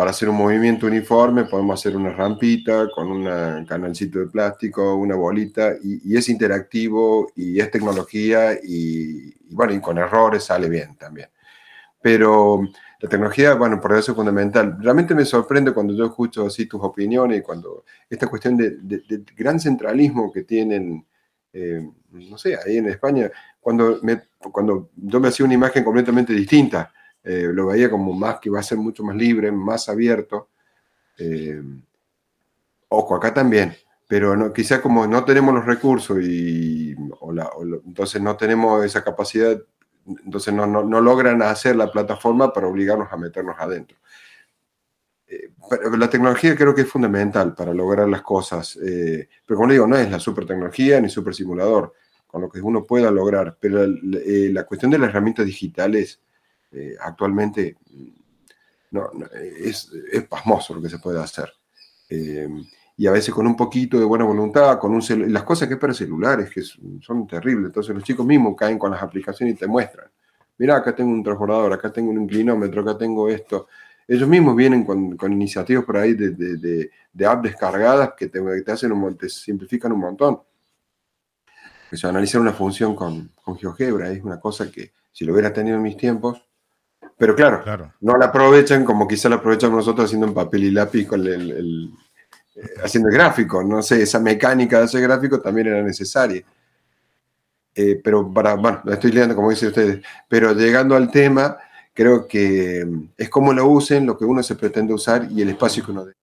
para 0.00 0.12
hacer 0.12 0.30
un 0.30 0.36
movimiento 0.36 0.86
uniforme, 0.86 1.44
podemos 1.44 1.78
hacer 1.78 1.94
una 1.94 2.10
rampita 2.10 2.88
con 2.94 3.10
un 3.10 3.66
canalcito 3.66 4.20
de 4.20 4.28
plástico, 4.28 4.94
una 4.94 5.14
bolita, 5.14 5.74
y, 5.82 6.16
es 6.16 6.28
interactivo 6.30 7.30
y 7.36 7.60
es 7.60 7.70
tecnología 7.70 8.54
y, 8.62 9.34
bueno, 9.54 9.74
y 9.74 9.80
con 9.82 9.98
errores 9.98 10.44
sale 10.44 10.70
bien 10.70 10.96
también. 10.96 11.28
Pero 12.00 12.62
la 12.98 13.08
tecnología, 13.10 13.54
bueno, 13.54 13.78
por 13.78 13.92
eso 13.92 14.12
es 14.12 14.16
fundamental. 14.16 14.78
Realmente 14.80 15.14
me 15.14 15.26
sorprende 15.26 15.72
cuando 15.72 15.92
yo 15.94 16.06
escucho 16.06 16.46
así 16.46 16.64
tus 16.66 16.80
opiniones 16.82 17.40
y 17.40 17.42
cuando 17.42 17.84
esta 18.08 18.26
cuestión 18.26 18.56
de, 18.56 18.78
gran 19.36 19.60
centralismo 19.60 20.32
que 20.32 20.44
tienen 20.44 21.06
eh, 21.52 21.88
no 22.10 22.38
sé, 22.38 22.56
ahí 22.56 22.78
en 22.78 22.88
España, 22.88 23.30
cuando, 23.60 23.98
me, 24.02 24.22
cuando 24.52 24.90
yo 24.96 25.20
me 25.20 25.28
hacía 25.28 25.46
una 25.46 25.54
imagen 25.54 25.84
completamente 25.84 26.32
distinta, 26.32 26.92
eh, 27.22 27.50
lo 27.52 27.66
veía 27.66 27.90
como 27.90 28.12
más 28.12 28.40
que 28.40 28.50
va 28.50 28.60
a 28.60 28.64
ser 28.64 28.78
mucho 28.78 29.02
más 29.04 29.16
libre, 29.16 29.52
más 29.52 29.88
abierto. 29.88 30.48
Eh, 31.18 31.62
ojo, 32.88 33.14
acá 33.14 33.34
también, 33.34 33.74
pero 34.08 34.36
no, 34.36 34.52
quizás 34.52 34.80
como 34.80 35.06
no 35.06 35.24
tenemos 35.24 35.54
los 35.54 35.66
recursos 35.66 36.18
y 36.22 36.94
entonces 37.86 38.22
no 38.22 38.36
tenemos 38.36 38.84
esa 38.84 39.04
capacidad 39.04 39.60
entonces 40.06 40.52
no, 40.52 40.66
no, 40.66 41.00
logran 41.00 41.42
hacer 41.42 41.76
la 41.76 41.90
plataforma 41.90 42.52
para 42.52 42.66
obligarnos 42.66 43.12
a 43.12 43.16
meternos 43.16 43.56
adentro. 43.58 43.96
Eh, 45.30 45.50
la 45.96 46.10
tecnología 46.10 46.56
creo 46.56 46.74
que 46.74 46.82
es 46.82 46.88
fundamental 46.88 47.54
para 47.54 47.72
lograr 47.72 48.08
las 48.08 48.22
cosas, 48.22 48.76
eh, 48.84 49.28
pero 49.46 49.58
como 49.58 49.72
digo, 49.72 49.86
no 49.86 49.96
es 49.96 50.10
la 50.10 50.18
super 50.18 50.44
tecnología 50.44 51.00
ni 51.00 51.08
super 51.08 51.34
simulador, 51.34 51.94
con 52.26 52.42
lo 52.42 52.50
que 52.50 52.60
uno 52.60 52.84
pueda 52.84 53.10
lograr, 53.10 53.56
pero 53.60 53.86
la 53.86 54.64
cuestión 54.64 54.90
de 54.90 54.98
las 54.98 55.10
herramientas 55.10 55.46
digitales 55.46 56.20
actualmente 57.00 57.76
no, 58.92 59.10
es, 59.58 59.90
es, 60.12 60.22
pasmoso 60.28 60.74
lo 60.74 60.82
que 60.82 60.88
se 60.88 61.00
puede 61.00 61.20
hacer 61.20 61.52
y 63.00 63.06
a 63.06 63.12
veces 63.12 63.32
con 63.32 63.46
un 63.46 63.56
poquito 63.56 63.98
de 63.98 64.04
buena 64.04 64.26
voluntad, 64.26 64.78
con 64.78 64.92
un 64.92 65.32
las 65.32 65.42
cosas 65.42 65.66
que 65.66 65.72
es 65.72 65.80
para 65.80 65.94
celulares, 65.94 66.50
que 66.50 66.60
son 66.60 67.26
terribles. 67.26 67.68
Entonces 67.68 67.94
los 67.94 68.04
chicos 68.04 68.26
mismos 68.26 68.54
caen 68.54 68.78
con 68.78 68.90
las 68.90 69.02
aplicaciones 69.02 69.54
y 69.54 69.58
te 69.58 69.66
muestran. 69.66 70.06
Mira, 70.58 70.76
acá 70.76 70.94
tengo 70.94 71.10
un 71.10 71.22
transbordador, 71.22 71.72
acá 71.72 71.90
tengo 71.90 72.10
un 72.10 72.20
inclinómetro, 72.20 72.82
acá 72.82 72.98
tengo 72.98 73.30
esto. 73.30 73.68
Ellos 74.06 74.28
mismos 74.28 74.56
vienen 74.56 74.84
con, 74.84 75.16
con 75.16 75.32
iniciativas 75.32 75.84
por 75.84 75.96
ahí 75.96 76.14
de, 76.14 76.30
de, 76.30 76.90
de, 77.12 77.26
apps 77.26 77.42
descargadas 77.42 78.12
que 78.16 78.28
te, 78.28 78.40
te, 78.62 78.72
hacen 78.72 78.92
un, 78.92 79.16
te 79.16 79.28
simplifican 79.28 79.92
un 79.92 80.00
montón. 80.00 80.40
Eso, 81.90 82.08
analizar 82.08 82.40
una 82.40 82.52
función 82.52 82.94
con, 82.94 83.32
con 83.42 83.58
GeoGebra 83.58 84.10
es 84.10 84.22
una 84.22 84.38
cosa 84.40 84.70
que 84.70 84.92
si 85.12 85.24
lo 85.24 85.32
hubiera 85.32 85.52
tenido 85.52 85.76
en 85.76 85.82
mis 85.82 85.96
tiempos, 85.96 86.42
pero 87.16 87.34
claro, 87.34 87.62
claro. 87.62 87.92
no 88.00 88.16
la 88.16 88.26
aprovechan 88.26 88.84
como 88.84 89.06
quizá 89.06 89.28
la 89.28 89.36
aprovechamos 89.36 89.76
nosotros 89.76 90.06
haciendo 90.06 90.26
en 90.26 90.34
papel 90.34 90.64
y 90.64 90.70
lápiz 90.70 91.06
con 91.06 91.26
el 91.26 91.92
eh, 92.60 92.74
haciendo 92.82 93.10
gráfico, 93.10 93.62
no 93.62 93.82
sé, 93.82 94.02
esa 94.02 94.18
mecánica 94.18 94.78
de 94.78 94.84
hacer 94.84 95.02
gráfico 95.02 95.40
también 95.40 95.68
era 95.68 95.82
necesaria. 95.82 96.42
Eh, 97.74 98.00
pero 98.02 98.32
para, 98.32 98.54
bueno, 98.54 98.80
la 98.84 98.94
estoy 98.94 99.12
leyendo 99.12 99.36
como 99.36 99.50
dicen 99.50 99.68
ustedes, 99.68 100.04
pero 100.28 100.52
llegando 100.52 100.96
al 100.96 101.10
tema, 101.10 101.56
creo 102.00 102.26
que 102.26 102.82
mm, 102.86 103.08
es 103.18 103.28
como 103.28 103.52
lo 103.52 103.68
usen, 103.68 104.06
lo 104.06 104.16
que 104.16 104.24
uno 104.24 104.42
se 104.42 104.56
pretende 104.56 104.94
usar 104.94 105.28
y 105.30 105.42
el 105.42 105.50
espacio 105.50 105.84
que 105.84 105.90
uno 105.90 106.06
dé. 106.06 106.14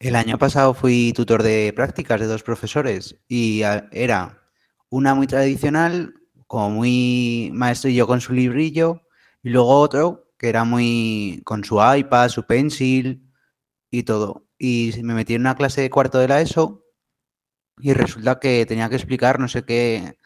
El 0.00 0.16
año 0.16 0.38
pasado 0.38 0.74
fui 0.74 1.12
tutor 1.14 1.44
de 1.44 1.72
prácticas 1.76 2.18
de 2.18 2.26
dos 2.26 2.42
profesores 2.42 3.14
y 3.28 3.62
era 3.92 4.42
una 4.90 5.14
muy 5.14 5.28
tradicional, 5.28 6.14
como 6.48 6.70
muy 6.70 7.50
maestrillo 7.54 8.08
con 8.08 8.20
su 8.20 8.32
librillo, 8.32 9.02
y 9.44 9.50
luego 9.50 9.68
otro 9.68 10.32
que 10.36 10.48
era 10.48 10.64
muy 10.64 11.40
con 11.44 11.62
su 11.62 11.78
iPad, 11.80 12.28
su 12.28 12.44
pencil, 12.44 13.32
y 13.92 14.02
todo. 14.02 14.48
Y 14.58 14.92
me 15.04 15.14
metí 15.14 15.34
en 15.34 15.42
una 15.42 15.54
clase 15.54 15.82
de 15.82 15.90
cuarto 15.90 16.18
de 16.18 16.26
la 16.26 16.40
ESO 16.40 16.84
y 17.78 17.92
resulta 17.92 18.40
que 18.40 18.66
tenía 18.66 18.88
que 18.88 18.96
explicar 18.96 19.38
no 19.38 19.46
sé 19.46 19.64
qué, 19.64 20.18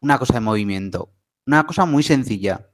una 0.00 0.18
cosa 0.18 0.34
de 0.34 0.40
movimiento. 0.40 1.12
Una 1.46 1.66
cosa 1.66 1.84
muy 1.84 2.02
sencilla. 2.02 2.70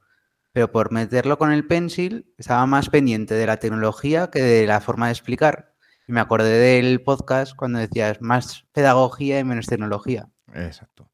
Pero 0.55 0.71
por 0.71 0.89
meterlo 0.89 1.37
con 1.37 1.51
el 1.51 1.67
pencil 1.67 2.33
estaba 2.37 2.65
más 2.65 2.89
pendiente 2.89 3.33
de 3.33 3.45
la 3.45 3.57
tecnología 3.57 4.29
que 4.31 4.41
de 4.41 4.65
la 4.65 4.79
forma 4.79 5.07
de 5.07 5.11
explicar. 5.11 5.73
Y 6.07 6.13
me 6.13 6.21
acordé 6.21 6.57
del 6.57 7.01
podcast 7.01 7.53
cuando 7.57 7.79
decías 7.79 8.21
más 8.21 8.63
pedagogía 8.71 9.37
y 9.37 9.43
menos 9.43 9.65
tecnología. 9.65 10.29
Exacto. 10.53 11.09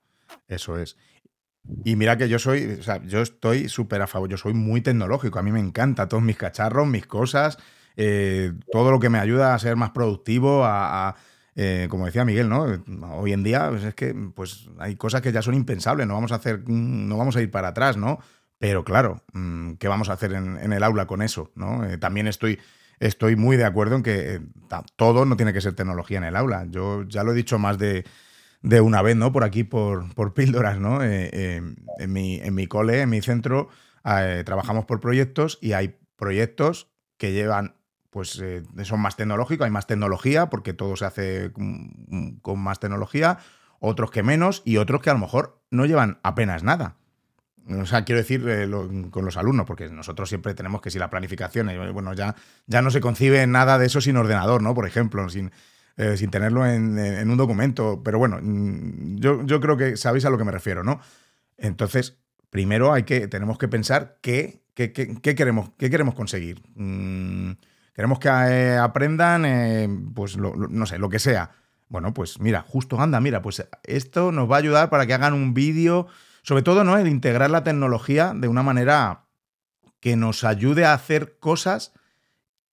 Eso 0.48 0.78
es. 0.78 0.96
Y 1.84 1.96
mira 1.96 2.18
que 2.18 2.30
yo 2.30 2.38
soy, 2.38 2.78
o 2.82 2.84
sea, 2.84 3.02
yo 3.04 3.24
estoy 3.24 3.68
súper 3.68 4.04
a 4.04 4.08
favor, 4.08 4.30
yo 4.30 4.38
soy 4.38 4.54
muy 4.54 4.82
tecnológico, 4.82 5.40
a 5.40 5.42
mí 5.42 5.52
me 5.52 5.60
encanta 5.60 6.08
todos 6.08 6.22
mis 6.22 6.38
cacharros, 6.38 6.86
mis 6.86 7.08
cosas, 7.08 7.58
eh, 7.98 8.54
todo 8.72 8.92
lo 8.92 9.00
que 9.00 9.10
me 9.10 9.18
ayuda 9.18 9.56
a 9.56 9.60
ser 9.60 9.76
más 9.76 9.90
productivo, 9.90 10.62
a, 10.66 11.16
eh, 11.56 11.88
como 11.90 12.06
decía 12.06 12.26
Miguel, 12.26 12.48
¿no? 12.48 12.68
Hoy 13.18 13.34
en 13.34 13.42
día 13.42 13.70
pues 13.72 13.86
es 13.86 13.96
que 13.96 14.14
pues 14.36 14.70
hay 14.78 14.98
cosas 14.98 15.22
que 15.22 15.32
ya 15.32 15.42
son 15.42 15.56
impensables, 15.56 16.06
no 16.06 16.14
vamos 16.14 16.32
a 16.32 16.36
hacer, 16.36 16.62
no 16.70 17.18
vamos 17.18 17.36
a 17.38 17.42
ir 17.42 17.50
para 17.50 17.70
atrás, 17.70 17.98
¿no? 17.98 18.20
Pero 18.62 18.84
claro, 18.84 19.24
mm, 19.34 19.74
¿qué 19.80 19.88
vamos 19.88 20.10
a 20.10 20.14
hacer 20.14 20.34
en, 20.34 20.72
el 20.72 20.84
aula 20.84 21.08
con 21.08 21.24
eso? 21.24 21.52
¿no? 21.56 21.84
Eh, 21.84 21.98
también 21.98 22.28
estoy, 22.28 22.60
estoy 23.00 23.36
muy 23.36 23.58
de 23.58 23.66
acuerdo 23.66 23.96
en 23.96 24.04
que 24.04 24.40
todo 24.96 25.26
no 25.26 25.36
tiene 25.36 25.52
que 25.52 25.62
ser 25.62 25.74
tecnología 25.74 26.20
en 26.20 26.26
el 26.26 26.36
aula. 26.36 26.68
Yo 26.70 27.02
ya 27.08 27.24
lo 27.24 27.32
he 27.32 27.36
dicho 27.36 27.58
más 27.58 27.80
de, 27.80 28.06
una 28.62 29.02
vez, 29.02 29.16
¿no? 29.16 29.32
Por 29.32 29.44
aquí, 29.44 29.64
por, 29.64 30.14
por 30.14 30.36
píldoras, 30.36 30.80
¿no? 30.80 31.04
en, 31.04 31.76
mi, 32.08 32.36
en 32.36 32.54
mi 32.54 32.68
cole, 32.68 33.02
en 33.02 33.10
mi 33.10 33.20
centro, 33.24 33.70
trabajamos 34.04 34.86
por 34.86 35.00
proyectos 35.00 35.58
y 35.60 35.74
hay 35.74 35.98
proyectos 36.16 36.92
que 37.18 37.34
llevan 37.34 37.78
pues 38.12 38.40
eh, 38.44 38.62
son 38.84 39.00
más 39.00 39.16
tecnológicos, 39.16 39.66
hay 39.66 39.72
más 39.72 39.88
tecnología 39.88 40.52
porque 40.52 40.74
todo 40.74 40.96
se 40.96 41.06
hace 41.06 41.52
con, 41.52 42.60
más 42.60 42.80
tecnología, 42.80 43.40
otros 43.80 44.12
que 44.12 44.22
menos 44.22 44.62
y 44.66 44.78
otros 44.78 45.02
que 45.02 45.10
a 45.10 45.14
lo 45.14 45.20
mejor 45.20 45.64
no 45.72 45.86
llevan 45.88 46.20
apenas 46.22 46.62
nada. 46.62 46.98
O 47.70 47.86
sea, 47.86 48.04
quiero 48.04 48.20
decir 48.20 48.44
eh, 48.48 48.70
con 49.12 49.26
los 49.26 49.38
alumnos, 49.38 49.66
porque 49.66 49.90
nosotros 49.90 50.30
siempre 50.30 50.54
tenemos 50.54 50.82
que 50.82 50.90
si 50.90 51.00
la 51.00 51.10
planificación, 51.10 51.70
eh, 51.70 51.92
bueno, 51.92 52.14
ya, 52.14 52.36
ya 52.68 52.82
no 52.82 52.92
se 52.92 53.02
concibe 53.02 53.46
nada 53.48 53.78
de 53.78 53.86
eso 53.86 54.02
sin 54.02 54.18
ordenador, 54.18 54.62
¿no? 54.62 54.74
Por 54.74 54.88
ejemplo, 54.88 55.30
sin, 55.30 55.52
sin 56.16 56.32
tenerlo 56.32 56.66
en, 56.66 57.30
un 57.30 57.38
documento. 57.38 58.02
Pero 58.04 58.18
bueno, 58.18 58.40
mm, 58.42 59.18
yo, 59.18 59.46
yo, 59.46 59.60
creo 59.60 59.78
que 59.78 59.98
sabéis 59.98 60.26
a 60.26 60.30
lo 60.30 60.38
que 60.38 60.46
me 60.46 60.52
refiero, 60.52 60.84
¿no? 60.84 61.00
Entonces, 61.58 62.18
primero 62.50 62.94
hay 62.94 63.04
que, 63.04 63.28
tenemos 63.28 63.58
que 63.58 63.68
pensar 63.68 64.18
qué, 64.22 64.64
qué, 64.74 64.92
qué, 64.92 65.36
queremos, 65.36 65.72
qué 65.78 65.90
queremos 65.90 66.16
conseguir. 66.16 66.62
Mm, 66.76 67.52
Queremos 67.94 68.20
que 68.20 68.30
eh, 68.30 68.78
aprendan, 68.78 69.46
eh, 69.46 69.90
pues 70.16 70.38
no 70.38 70.86
sé, 70.86 70.98
lo 70.98 71.10
que 71.10 71.20
sea. 71.20 71.52
Bueno, 71.90 72.14
pues 72.14 72.40
mira, 72.40 72.62
justo 72.62 73.00
anda, 73.02 73.20
mira, 73.20 73.42
pues 73.42 73.68
esto 73.84 74.32
nos 74.32 74.50
va 74.50 74.56
a 74.56 74.60
ayudar 74.60 74.90
para 74.90 75.06
que 75.06 75.14
hagan 75.14 75.34
un 75.34 75.54
vídeo, 75.54 76.08
sobre 76.44 76.64
todo, 76.64 76.84
¿no? 76.84 76.98
El 76.98 77.08
integrar 77.08 77.50
la 77.50 77.64
tecnología 77.64 78.34
de 78.36 78.48
una 78.48 78.64
manera 78.64 79.26
que 80.00 80.16
nos 80.16 80.44
ayude 80.44 80.86
a 80.86 80.94
hacer 80.94 81.38
cosas 81.40 81.94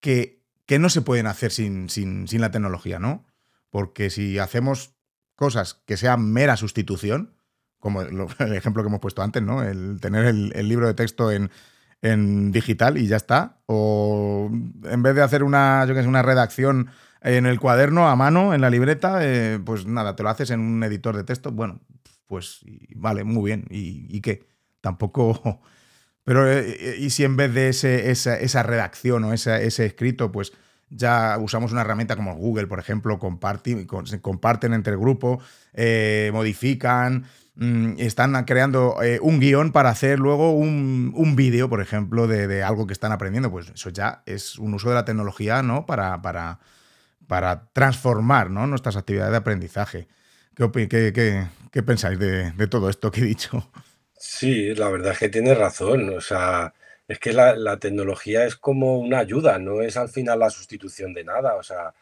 que, 0.00 0.42
que 0.66 0.78
no 0.78 0.88
se 0.88 1.02
pueden 1.02 1.26
hacer 1.26 1.52
sin, 1.52 1.88
sin, 1.88 2.26
la 2.40 2.50
tecnología, 2.50 2.98
¿no? 2.98 3.26
Porque 3.70 4.10
si 4.10 4.38
hacemos 4.38 4.94
cosas 5.34 5.82
que 5.86 5.96
sean 5.96 6.32
mera 6.32 6.56
sustitución, 6.56 7.34
como 7.78 8.02
el 8.02 8.54
ejemplo 8.54 8.82
que 8.82 8.88
hemos 8.88 9.00
puesto 9.00 9.22
antes, 9.22 9.42
¿no? 9.42 9.62
El 9.62 10.00
tener 10.00 10.26
el 10.26 10.68
libro 10.68 10.86
de 10.86 10.94
texto 10.94 11.30
en, 11.30 11.50
en 12.02 12.52
digital 12.52 12.98
y 12.98 13.06
ya 13.06 13.16
está. 13.16 13.58
O 13.66 14.50
en 14.84 15.02
vez 15.02 15.14
de 15.14 15.22
hacer 15.22 15.42
una, 15.42 15.84
yo 15.86 15.94
que 15.94 16.02
sé, 16.02 16.08
una 16.08 16.22
redacción 16.22 16.90
en 17.20 17.46
el 17.46 17.58
cuaderno 17.58 18.08
a 18.08 18.16
mano, 18.16 18.54
en 18.54 18.60
la 18.60 18.70
libreta, 18.70 19.18
eh, 19.22 19.58
pues 19.64 19.86
nada, 19.86 20.14
te 20.14 20.22
lo 20.22 20.28
haces 20.28 20.50
en 20.50 20.60
un 20.60 20.82
editor 20.84 21.16
de 21.16 21.24
texto. 21.24 21.50
Bueno, 21.50 21.80
pues 22.28 22.60
vale, 22.94 23.24
muy 23.24 23.50
bien. 23.50 23.66
¿Y, 23.70 24.20
qué? 24.20 24.46
Tampoco. 24.80 25.60
Pero, 26.24 26.48
eh, 26.48 26.76
eh, 26.78 26.96
¿y 27.00 27.10
si 27.10 27.24
en 27.24 27.36
vez 27.36 27.52
de 27.52 27.70
ese, 27.70 28.10
esa, 28.10 28.62
redacción 28.62 29.24
o 29.24 29.32
ese, 29.32 29.66
ese 29.66 29.86
escrito, 29.86 30.30
pues 30.30 30.52
ya 30.90 31.36
usamos 31.40 31.72
una 31.72 31.80
herramienta 31.80 32.14
como 32.14 32.36
Google, 32.36 32.66
por 32.66 32.78
ejemplo, 32.78 33.18
comparten, 33.18 34.72
entre 34.72 34.92
el 34.92 34.98
grupo, 34.98 35.40
modifican, 36.32 37.26
Mm, 37.60 37.94
están 37.98 38.44
creando 38.44 39.02
eh, 39.02 39.18
un 39.20 39.40
guion 39.40 39.72
para 39.72 39.90
hacer 39.90 40.20
luego 40.20 40.52
un, 40.52 41.34
vídeo, 41.34 41.68
por 41.68 41.80
ejemplo, 41.80 42.28
de, 42.28 42.62
algo 42.62 42.86
que 42.86 42.92
están 42.92 43.10
aprendiendo. 43.10 43.50
Pues 43.50 43.70
eso 43.70 43.90
ya 43.90 44.22
es 44.26 44.58
un 44.58 44.74
uso 44.74 44.88
de 44.88 44.94
la 44.94 45.04
tecnología, 45.04 45.62
¿no? 45.62 45.84
Para, 45.84 46.22
para, 46.22 46.60
para 47.26 47.68
transformar 47.72 48.50
nuestras 48.50 48.96
actividades 48.96 49.32
de 49.32 49.38
aprendizaje. 49.38 50.08
¿Qué, 50.72 51.48
qué, 51.72 51.82
pensáis 51.82 52.18
de, 52.18 52.52
todo 52.68 52.90
esto 52.90 53.10
que 53.10 53.20
he 53.20 53.24
dicho? 53.24 53.70
Sí, 54.16 54.74
la 54.74 54.88
verdad 54.88 55.12
es 55.12 55.18
que 55.18 55.28
tienes 55.28 55.56
razón. 55.56 56.10
O 56.16 56.20
sea, 56.20 56.74
es 57.06 57.18
que 57.18 57.32
la, 57.32 57.78
tecnología 57.78 58.44
es 58.44 58.56
como 58.56 58.98
una 58.98 59.20
ayuda, 59.20 59.58
no 59.58 59.82
es 59.82 59.96
al 59.96 60.08
final 60.08 60.40
la 60.40 60.50
sustitución 60.50 61.14
de 61.14 61.24
nada. 61.24 61.54
O 61.56 61.62
sea, 61.62 61.94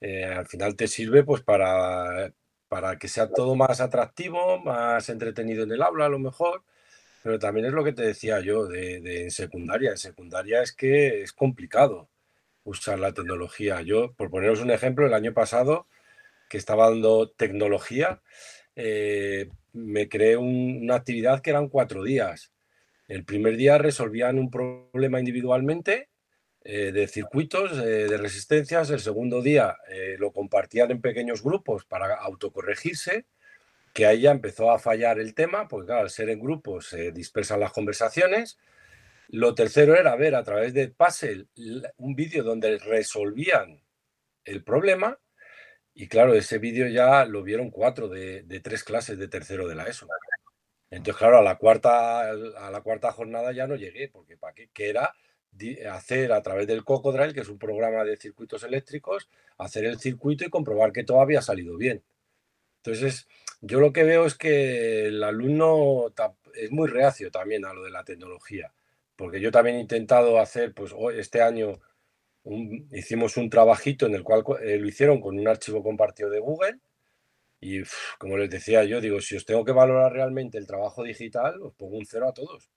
eh, 0.00 0.24
al 0.24 0.46
final 0.46 0.76
te 0.76 0.88
sirve 0.88 1.24
pues 1.24 1.42
para 1.42 2.32
para 2.70 2.96
que 2.98 3.08
sea 3.08 3.28
todo 3.28 3.56
más 3.56 3.80
atractivo, 3.80 4.60
más 4.60 5.08
entretenido 5.08 5.64
en 5.64 5.72
el 5.72 5.82
aula 5.82 6.06
a 6.06 6.08
lo 6.08 6.20
mejor, 6.20 6.62
pero 7.22 7.38
también 7.40 7.66
es 7.66 7.72
lo 7.72 7.82
que 7.82 7.92
te 7.92 8.02
decía 8.02 8.40
yo 8.40 8.66
de, 8.68 9.24
en 9.24 9.30
secundaria. 9.32 9.90
En 9.90 9.98
secundaria 9.98 10.62
es 10.62 10.72
que 10.72 11.22
es 11.22 11.32
complicado 11.32 12.08
usar 12.64 13.00
la 13.00 13.12
tecnología. 13.12 13.82
Yo, 13.82 14.12
por 14.12 14.30
poneros 14.30 14.60
un 14.60 14.70
ejemplo, 14.70 15.06
el 15.06 15.14
año 15.14 15.34
pasado 15.34 15.88
que 16.50 16.58
estaba 16.58 16.90
dando 16.90 17.30
tecnología, 17.30 18.20
eh, 18.74 19.48
me 19.72 20.08
creé 20.08 20.36
una 20.36 20.96
actividad 20.96 21.40
que 21.40 21.50
eran 21.50 21.68
cuatro 21.68 22.02
días. 22.02 22.52
El 23.08 23.24
primer 23.24 23.56
día 23.56 23.78
resolvían 23.78 24.38
un 24.38 24.50
problema 24.50 25.20
individualmente 25.20 26.10
eh, 26.62 26.92
de 26.92 27.06
circuitos 27.06 27.78
eh, 27.78 28.08
de 28.08 28.16
resistencias. 28.18 28.90
El 28.90 29.00
segundo 29.00 29.40
día 29.42 29.76
lo 30.18 30.32
compartían 30.32 30.90
en 30.90 31.00
pequeños 31.00 31.42
grupos 31.42 31.84
para 31.86 32.16
autocorregirse, 32.16 33.26
que 33.94 34.06
ahí 34.06 34.22
ya 34.22 34.32
empezó 34.32 34.72
a 34.72 34.78
fallar 34.80 35.20
el 35.20 35.34
tema, 35.34 35.68
porque 35.68 35.86
claro, 35.86 36.02
al 36.02 36.10
ser 36.10 36.30
en 36.30 36.40
grupos 36.40 36.88
se 36.88 37.12
dispersan 37.12 37.60
las 37.60 37.72
conversaciones. 37.72 38.58
Lo 39.28 39.54
tercero 39.54 39.94
era 39.94 40.16
ver 40.16 40.34
a 40.34 40.42
través 40.42 40.74
de 40.74 40.88
Puzzle 40.88 41.46
un 41.96 42.16
vídeo 42.16 42.42
donde 42.42 42.78
resolvían 42.78 43.80
el 44.44 44.64
problema. 44.64 45.16
Y 46.00 46.08
claro, 46.08 46.32
ese 46.32 46.56
vídeo 46.56 46.88
ya 46.88 47.26
lo 47.26 47.42
vieron 47.42 47.68
cuatro 47.68 48.08
de, 48.08 48.42
de 48.44 48.60
tres 48.60 48.84
clases 48.84 49.18
de 49.18 49.28
tercero 49.28 49.68
de 49.68 49.74
la 49.74 49.84
ESO. 49.84 50.08
Entonces, 50.88 51.18
claro, 51.18 51.36
a 51.36 51.42
la 51.42 51.58
cuarta, 51.58 52.30
a 52.30 52.70
la 52.70 52.80
cuarta 52.80 53.12
jornada 53.12 53.52
ya 53.52 53.66
no 53.66 53.76
llegué, 53.76 54.08
porque 54.08 54.38
¿para 54.38 54.54
qué? 54.54 54.70
Que 54.72 54.88
era 54.88 55.14
hacer 55.92 56.32
a 56.32 56.40
través 56.40 56.66
del 56.66 56.84
Cocodrile, 56.84 57.34
que 57.34 57.40
es 57.40 57.50
un 57.50 57.58
programa 57.58 58.02
de 58.04 58.16
circuitos 58.16 58.62
eléctricos, 58.62 59.28
hacer 59.58 59.84
el 59.84 59.98
circuito 59.98 60.42
y 60.42 60.48
comprobar 60.48 60.92
que 60.92 61.04
todo 61.04 61.20
había 61.20 61.42
salido 61.42 61.76
bien. 61.76 62.02
Entonces, 62.78 63.28
yo 63.60 63.78
lo 63.78 63.92
que 63.92 64.04
veo 64.04 64.24
es 64.24 64.36
que 64.36 65.08
el 65.08 65.22
alumno 65.22 66.14
es 66.54 66.70
muy 66.70 66.88
reacio 66.88 67.30
también 67.30 67.66
a 67.66 67.74
lo 67.74 67.84
de 67.84 67.90
la 67.90 68.04
tecnología, 68.04 68.72
porque 69.16 69.38
yo 69.38 69.50
también 69.50 69.76
he 69.76 69.80
intentado 69.80 70.40
hacer, 70.40 70.72
pues 70.72 70.94
este 71.14 71.42
año 71.42 71.78
hicimos 72.92 73.36
un 73.36 73.50
trabajito 73.50 74.06
en 74.06 74.14
el 74.14 74.22
cual 74.22 74.42
eh, 74.62 74.78
lo 74.78 74.88
hicieron 74.88 75.20
con 75.20 75.38
un 75.38 75.46
archivo 75.46 75.82
compartido 75.82 76.30
de 76.30 76.40
Google 76.40 76.80
y 77.60 77.82
como 78.18 78.38
les 78.38 78.48
decía 78.48 78.84
yo, 78.84 79.00
digo, 79.00 79.20
si 79.20 79.36
os 79.36 79.44
tengo 79.44 79.64
que 79.64 79.72
valorar 79.72 80.12
realmente 80.12 80.56
el 80.56 80.66
trabajo 80.66 81.02
digital, 81.02 81.60
os 81.62 81.74
pongo 81.74 81.98
un 81.98 82.06
cero 82.06 82.28
a 82.28 82.32
todos. 82.32 82.70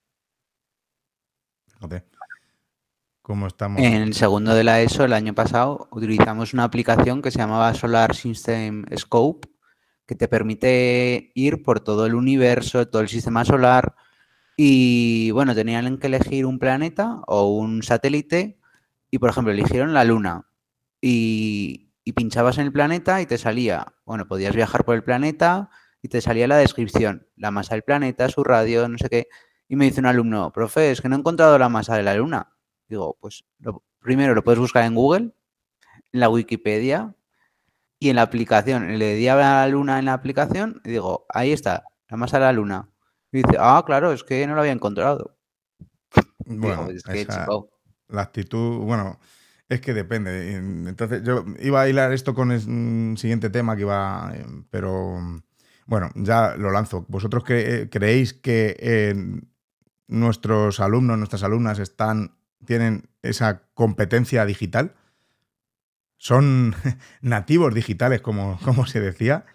¿Cómo 3.21 3.47
estamos? 3.47 3.82
En 3.82 3.93
el 3.93 4.13
segundo 4.13 4.54
de 4.54 4.65
la 4.65 4.82
ESO, 4.82 5.06
el 5.06 5.13
año 5.13 5.34
pasado, 5.34 5.88
utilizamos 5.91 6.54
una 6.54 6.65
aplicación 6.65 7.21
que 7.21 7.32
se 7.32 7.39
llamaba 7.39 7.73
Solar 7.73 8.13
System 8.15 8.86
Scope, 8.97 9.47
que 10.06 10.15
te 10.15 10.28
permite 10.28 11.32
ir 11.34 11.63
por 11.63 11.80
todo 11.80 12.06
el 12.06 12.15
universo, 12.15 12.86
todo 12.89 13.02
el 13.02 13.08
sistema 13.08 13.45
solar. 13.45 13.95
Y 14.58 15.32
bueno, 15.32 15.56
tenían 15.56 15.97
que 15.97 16.08
elegir 16.08 16.45
un 16.45 16.60
planeta 16.60 17.21
o 17.28 17.47
un 17.47 17.82
satélite. 17.82 18.60
Y 19.13 19.19
por 19.19 19.30
ejemplo, 19.30 19.54
eligieron 19.54 19.93
la 19.93 20.04
Luna. 20.06 20.49
Y, 20.99 21.93
y 22.04 22.13
pinchabas 22.13 22.58
en 22.58 22.65
el 22.65 22.71
planeta 22.73 23.21
y 23.21 23.28
te 23.28 23.38
salía, 23.38 23.93
bueno, 24.06 24.28
podías 24.28 24.56
viajar 24.56 24.86
por 24.86 24.95
el 24.95 25.04
planeta 25.04 25.69
y 26.02 26.08
te 26.08 26.19
salía 26.19 26.47
la 26.47 26.58
descripción, 26.58 27.28
la 27.36 27.52
masa 27.52 27.76
del 27.76 27.84
planeta, 27.84 28.28
su 28.30 28.43
radio, 28.43 28.89
no 28.89 28.97
sé 28.97 29.10
qué. 29.10 29.28
Y 29.67 29.76
me 29.76 29.86
dice 29.86 29.99
un 29.99 30.08
alumno, 30.08 30.52
profe, 30.52 30.89
es 30.89 30.99
que 30.99 31.10
no 31.10 31.15
he 31.15 31.19
encontrado 31.19 31.60
la 31.60 31.69
masa 31.69 31.95
de 31.95 32.02
la 32.02 32.15
Luna. 32.15 32.56
Digo, 32.88 33.15
pues 33.21 33.45
lo, 33.60 33.84
primero 33.99 34.34
lo 34.34 34.43
puedes 34.43 34.60
buscar 34.60 34.84
en 34.84 34.95
Google, 34.95 35.36
en 36.12 36.19
la 36.19 36.30
Wikipedia 36.30 37.13
y 37.99 38.10
en 38.10 38.15
la 38.15 38.23
aplicación. 38.23 38.97
Le 38.97 39.13
di 39.13 39.28
a 39.28 39.36
la 39.36 39.67
Luna 39.67 39.99
en 39.99 40.06
la 40.06 40.13
aplicación 40.13 40.82
y 40.86 40.89
digo, 40.89 41.28
ahí 41.30 41.52
está, 41.52 41.84
la 42.10 42.17
masa 42.17 42.39
de 42.39 42.45
la 42.45 42.54
Luna. 42.54 42.89
Y 43.32 43.43
dice, 43.43 43.58
ah, 43.60 43.84
claro, 43.86 44.12
es 44.12 44.23
que 44.23 44.47
no 44.47 44.56
lo 44.56 44.62
había 44.62 44.73
encontrado. 44.73 45.38
Bueno, 46.45 46.89
es 46.89 47.04
que, 47.04 47.26
la 48.13 48.21
actitud, 48.21 48.80
bueno, 48.80 49.19
es 49.69 49.82
que 49.82 49.93
depende. 49.93 50.54
Entonces, 50.56 51.23
yo 51.23 51.45
iba 51.60 51.82
a 51.82 51.89
hilar 51.89 52.13
esto 52.13 52.34
con 52.34 52.52
el 52.52 53.17
siguiente 53.17 53.49
tema 53.49 53.76
que 53.76 53.82
iba, 53.82 54.32
eh, 54.36 54.45
pero 54.69 55.41
bueno, 55.86 56.10
ya 56.15 56.56
lo 56.56 56.71
lanzo. 56.71 57.06
¿Vosotros 57.10 57.43
creéis 57.43 58.34
que 58.34 59.34
nuestros 60.08 60.80
alumnos, 60.80 61.17
nuestras 61.17 61.43
alumnas 61.43 61.80
están, 61.80 62.38
tienen 62.65 63.10
esa 63.21 63.63
competencia 63.73 64.45
digital? 64.45 64.95
¿Son 66.17 66.73
nativos 67.21 67.73
digitales, 67.73 68.21
como, 68.21 68.60
como 68.63 68.86
se 68.86 69.02
decía? 69.02 69.45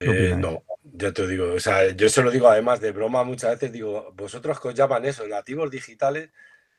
Eh, 0.00 0.34
no, 0.36 0.64
ya 0.82 1.12
te 1.12 1.26
digo, 1.26 1.52
o 1.54 1.60
sea, 1.60 1.90
yo 1.92 2.08
se 2.08 2.22
lo 2.22 2.30
digo 2.30 2.48
además 2.48 2.80
de 2.80 2.92
broma 2.92 3.24
muchas 3.24 3.52
veces, 3.52 3.72
digo, 3.72 4.12
vosotros 4.16 4.60
que 4.60 4.68
os 4.68 4.74
llaman 4.74 5.04
eso, 5.04 5.26
nativos 5.26 5.70
digitales, 5.70 6.30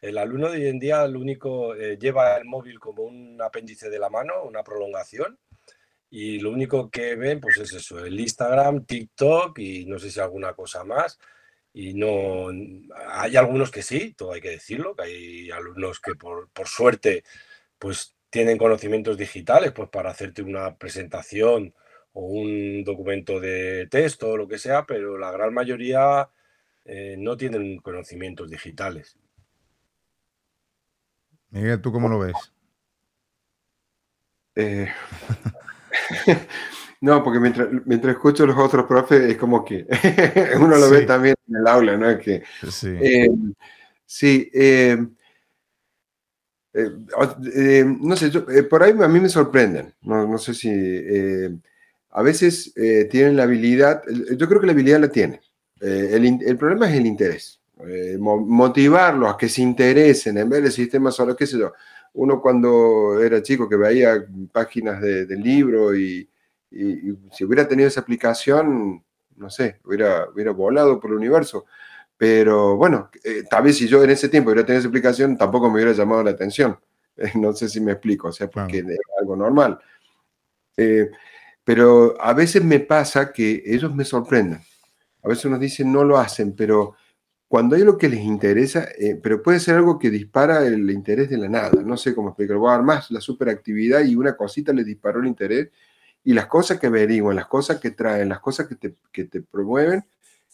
el 0.07 0.17
alumno 0.17 0.49
de 0.49 0.59
hoy 0.59 0.67
en 0.67 0.79
día 0.79 1.07
lo 1.07 1.19
único 1.19 1.75
eh, 1.75 1.97
lleva 1.97 2.37
el 2.37 2.45
móvil 2.45 2.79
como 2.79 3.03
un 3.03 3.41
apéndice 3.41 3.89
de 3.89 3.99
la 3.99 4.09
mano, 4.09 4.43
una 4.43 4.63
prolongación, 4.63 5.39
y 6.09 6.39
lo 6.39 6.51
único 6.51 6.89
que 6.89 7.15
ven 7.15 7.39
pues 7.41 7.57
es 7.57 7.73
eso, 7.73 8.03
el 8.05 8.19
Instagram, 8.19 8.85
TikTok 8.85 9.57
y 9.59 9.85
no 9.85 9.99
sé 9.99 10.11
si 10.11 10.19
alguna 10.19 10.53
cosa 10.53 10.83
más. 10.83 11.19
Y 11.73 11.93
no 11.93 12.49
hay 13.07 13.35
algunos 13.35 13.69
que 13.71 13.81
sí, 13.83 14.13
todo 14.13 14.33
hay 14.33 14.41
que 14.41 14.51
decirlo, 14.51 14.95
que 14.95 15.03
hay 15.03 15.51
alumnos 15.51 15.99
que 15.99 16.15
por, 16.15 16.49
por 16.51 16.67
suerte 16.67 17.23
pues 17.77 18.15
tienen 18.29 18.57
conocimientos 18.57 19.17
digitales 19.17 19.71
pues 19.73 19.89
para 19.89 20.11
hacerte 20.11 20.41
una 20.41 20.77
presentación 20.77 21.73
o 22.13 22.21
un 22.27 22.83
documento 22.83 23.39
de 23.39 23.87
texto 23.87 24.29
o 24.31 24.37
lo 24.37 24.47
que 24.47 24.57
sea, 24.57 24.85
pero 24.85 25.17
la 25.17 25.31
gran 25.31 25.53
mayoría 25.53 26.29
eh, 26.85 27.15
no 27.17 27.35
tienen 27.37 27.79
conocimientos 27.79 28.49
digitales. 28.49 29.17
Miguel, 31.51 31.81
¿tú 31.81 31.91
cómo 31.91 32.09
lo 32.09 32.19
ves? 32.19 32.35
Eh, 34.55 34.87
no, 37.01 37.23
porque 37.23 37.39
mientras, 37.39 37.67
mientras 37.85 38.15
escucho 38.15 38.43
a 38.43 38.47
los 38.47 38.57
otros 38.57 38.85
profes 38.85 39.21
es 39.21 39.37
como 39.37 39.63
que 39.65 39.85
uno 40.59 40.77
lo 40.77 40.89
ve 40.89 41.01
también 41.01 41.35
en 41.47 41.55
el 41.57 41.67
aula, 41.67 41.97
¿no? 41.97 42.17
Que, 42.17 42.43
sí. 42.69 42.97
Eh, 43.01 43.29
sí 44.05 44.49
eh, 44.53 44.97
no 46.73 48.15
sé, 48.17 48.31
por 48.69 48.83
ahí 48.83 48.91
a 48.91 49.07
mí 49.07 49.19
me 49.19 49.29
sorprenden, 49.29 49.93
no, 50.01 50.27
no 50.27 50.37
sé 50.37 50.53
si 50.53 50.69
a 52.09 52.21
veces 52.21 52.73
tienen 53.09 53.37
la 53.37 53.43
habilidad, 53.43 54.03
yo 54.37 54.47
creo 54.47 54.59
que 54.59 54.67
la 54.67 54.73
habilidad 54.73 54.99
la 54.99 55.07
tienen, 55.07 55.39
el, 55.79 56.39
el 56.45 56.57
problema 56.57 56.89
es 56.89 56.97
el 56.97 57.05
interés. 57.05 57.61
Eh, 57.87 58.17
motivarlos 58.17 59.33
a 59.33 59.37
que 59.37 59.49
se 59.49 59.61
interesen 59.61 60.37
en 60.37 60.49
ver 60.49 60.63
el 60.63 60.71
sistema 60.71 61.11
solar, 61.11 61.35
qué 61.35 61.45
sé 61.45 61.59
yo. 61.59 61.73
Uno 62.13 62.41
cuando 62.41 63.21
era 63.21 63.41
chico 63.41 63.67
que 63.67 63.75
veía 63.75 64.25
páginas 64.51 65.01
del 65.01 65.41
libro 65.41 65.95
y, 65.95 66.29
si 67.31 67.43
hubiera 67.43 67.67
tenido 67.67 67.87
esa 67.87 68.01
aplicación, 68.01 69.03
no 69.35 69.49
sé, 69.49 69.79
hubiera, 69.83 70.29
hubiera 70.29 70.51
volado 70.51 70.99
por 70.99 71.11
el 71.11 71.17
universo. 71.17 71.65
Pero 72.17 72.77
bueno, 72.77 73.09
eh, 73.23 73.43
tal 73.49 73.63
vez 73.63 73.77
si 73.77 73.87
yo 73.87 74.03
en 74.03 74.09
ese 74.09 74.29
tiempo 74.29 74.49
hubiera 74.49 74.65
tenido 74.65 74.79
esa 74.79 74.87
aplicación, 74.87 75.37
tampoco 75.37 75.67
me 75.67 75.75
hubiera 75.75 75.91
llamado 75.91 76.23
la 76.23 76.31
atención. 76.31 76.79
no 77.35 77.53
sé 77.53 77.69
si 77.69 77.81
me 77.81 77.91
explico, 77.91 78.29
o 78.29 78.31
sea, 78.31 78.49
porque 78.49 78.79
es 78.79 78.99
algo 79.19 79.35
normal. 79.35 79.79
Eh, 80.77 81.09
pero 81.63 82.15
a 82.21 82.33
veces 82.33 82.63
me 82.63 82.79
pasa 82.79 83.33
que 83.33 83.63
ellos 83.65 83.93
me 83.93 84.05
sorprenden. 84.05 84.61
A 85.23 85.27
veces 85.27 85.49
nos 85.49 85.59
dicen 85.59 85.91
no 85.91 86.03
lo 86.03 86.17
hacen, 86.17 86.55
pero 86.55 86.95
cuando 87.47 87.75
hay 87.75 87.83
lo 87.83 87.97
que 87.97 88.09
les 88.09 88.21
interesa, 88.21 88.87
eh, 88.97 89.19
pero 89.21 89.41
puede 89.41 89.59
ser 89.59 89.75
algo 89.75 89.99
que 89.99 90.09
dispara 90.09 90.65
el 90.65 90.89
interés 90.89 91.29
de 91.29 91.37
la 91.37 91.47
nada, 91.47 91.81
no 91.83 91.95
sé 91.97 92.15
cómo 92.15 92.29
explicarlo, 92.29 92.61
voy 92.61 92.73
a 92.73 92.81
más 92.81 93.11
la 93.11 93.21
superactividad 93.21 94.03
y 94.03 94.15
una 94.15 94.35
cosita 94.35 94.73
les 94.73 94.85
disparó 94.85 95.19
el 95.19 95.27
interés 95.27 95.69
y 96.23 96.33
las 96.33 96.47
cosas 96.47 96.79
que 96.79 96.87
averiguan, 96.87 97.35
las 97.35 97.47
cosas 97.47 97.79
que 97.79 97.91
traen, 97.91 98.29
las 98.29 98.39
cosas 98.39 98.67
que 98.67 98.75
te, 98.75 98.95
que 99.11 99.25
te 99.25 99.41
promueven 99.41 100.03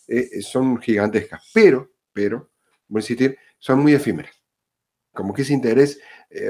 eh, 0.08 0.30
eh, 0.34 0.42
son 0.42 0.78
gigantescas, 0.80 1.42
pero, 1.54 1.92
pero, 2.12 2.50
voy 2.88 3.00
a 3.00 3.04
insistir, 3.04 3.38
son 3.58 3.80
muy 3.80 3.94
efímeras. 3.94 4.36
Como 5.14 5.34
que 5.34 5.42
ese 5.42 5.54
interés, 5.54 6.00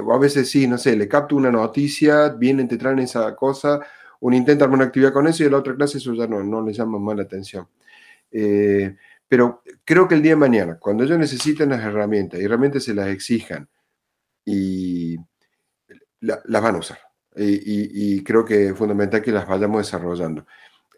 a 0.07 0.17
veces 0.19 0.49
sí, 0.49 0.67
no 0.67 0.77
sé, 0.77 0.95
le 0.95 1.07
capto 1.07 1.35
una 1.35 1.51
noticia, 1.51 2.29
vienen, 2.29 2.67
te 2.67 2.77
traen 2.77 2.99
esa 2.99 3.35
cosa, 3.35 3.79
uno 4.21 4.35
intenta 4.35 4.67
una 4.67 4.85
actividad 4.85 5.13
con 5.13 5.27
eso 5.27 5.43
y 5.43 5.47
en 5.47 5.53
la 5.53 5.57
otra 5.57 5.75
clase 5.75 5.97
eso 5.97 6.13
ya 6.13 6.27
no, 6.27 6.43
no 6.43 6.63
le 6.63 6.73
llama 6.73 6.99
más 6.99 7.17
la 7.17 7.23
atención. 7.23 7.67
Eh, 8.31 8.95
pero 9.31 9.63
creo 9.85 10.09
que 10.09 10.15
el 10.15 10.21
día 10.21 10.33
de 10.33 10.35
mañana, 10.35 10.77
cuando 10.77 11.05
ellos 11.05 11.17
necesiten 11.17 11.69
las 11.69 11.81
herramientas 11.81 12.37
y 12.37 12.47
realmente 12.47 12.81
se 12.81 12.93
las 12.93 13.07
exijan, 13.07 13.65
y 14.43 15.15
las 16.19 16.61
van 16.61 16.75
a 16.75 16.79
usar. 16.79 16.99
Y, 17.37 18.21
creo 18.25 18.43
que 18.43 18.67
es 18.67 18.77
fundamental 18.77 19.21
que 19.21 19.31
las 19.31 19.47
vayamos 19.47 19.85
desarrollando. 19.85 20.45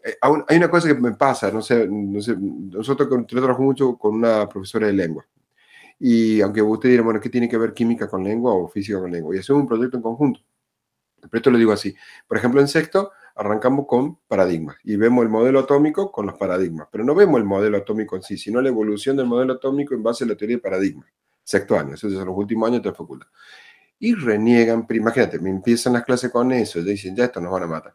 Eh, 0.04 0.16
hay 0.48 0.56
una 0.56 0.68
cosa 0.68 0.88
que 0.88 0.94
me 0.94 1.12
pasa, 1.12 1.52
no 1.52 1.62
sé, 1.62 1.86
no 1.88 2.20
sé 2.20 2.34
nosotros 2.36 3.08
yo 3.08 3.40
trabajo 3.40 3.62
mucho 3.62 3.96
con 3.96 4.16
una 4.16 4.48
profesora 4.48 4.88
de 4.88 4.94
lengua. 4.94 5.24
Y 6.00 6.40
aunque 6.40 6.60
usted 6.60 6.88
dirá, 6.88 7.04
bueno, 7.04 7.20
¿qué 7.20 7.28
tiene 7.30 7.48
que 7.48 7.56
ver 7.56 7.72
química 7.72 8.08
con 8.08 8.24
lengua 8.24 8.52
o 8.52 8.66
física 8.66 8.98
con 8.98 9.12
lengua? 9.12 9.36
Y 9.36 9.38
hacemos 9.38 9.62
un 9.62 9.68
proyecto 9.68 9.96
en 9.96 10.02
conjunto. 10.02 10.40
Pero 11.20 11.36
esto 11.36 11.52
lo 11.52 11.58
digo 11.58 11.70
así. 11.70 11.94
Por 12.26 12.36
ejemplo, 12.38 12.60
en 12.60 12.66
sexto, 12.66 13.12
arrancamos 13.34 13.86
con 13.86 14.18
paradigmas 14.28 14.76
y 14.84 14.96
vemos 14.96 15.24
el 15.24 15.28
modelo 15.28 15.60
atómico 15.60 16.12
con 16.12 16.26
los 16.26 16.36
paradigmas, 16.36 16.88
pero 16.90 17.04
no 17.04 17.14
vemos 17.14 17.38
el 17.38 17.44
modelo 17.44 17.78
atómico 17.78 18.16
en 18.16 18.22
sí, 18.22 18.36
sino 18.36 18.60
la 18.60 18.68
evolución 18.68 19.16
del 19.16 19.26
modelo 19.26 19.54
atómico 19.54 19.94
en 19.94 20.02
base 20.02 20.24
a 20.24 20.28
la 20.28 20.36
teoría 20.36 20.56
de 20.56 20.62
paradigmas. 20.62 21.08
Sexto 21.42 21.78
año, 21.78 21.94
eso 21.94 22.06
es 22.06 22.14
los 22.14 22.36
últimos 22.36 22.68
años 22.68 22.82
de 22.82 22.90
la 22.90 22.94
facultad. 22.94 23.26
Y 23.98 24.14
reniegan, 24.14 24.86
imagínate, 24.90 25.38
me 25.38 25.50
empiezan 25.50 25.92
las 25.94 26.04
clases 26.04 26.30
con 26.30 26.52
eso, 26.52 26.78
y 26.78 26.84
dicen, 26.84 27.14
ya 27.14 27.24
esto 27.24 27.40
nos 27.40 27.52
van 27.52 27.64
a 27.64 27.66
matar. 27.66 27.94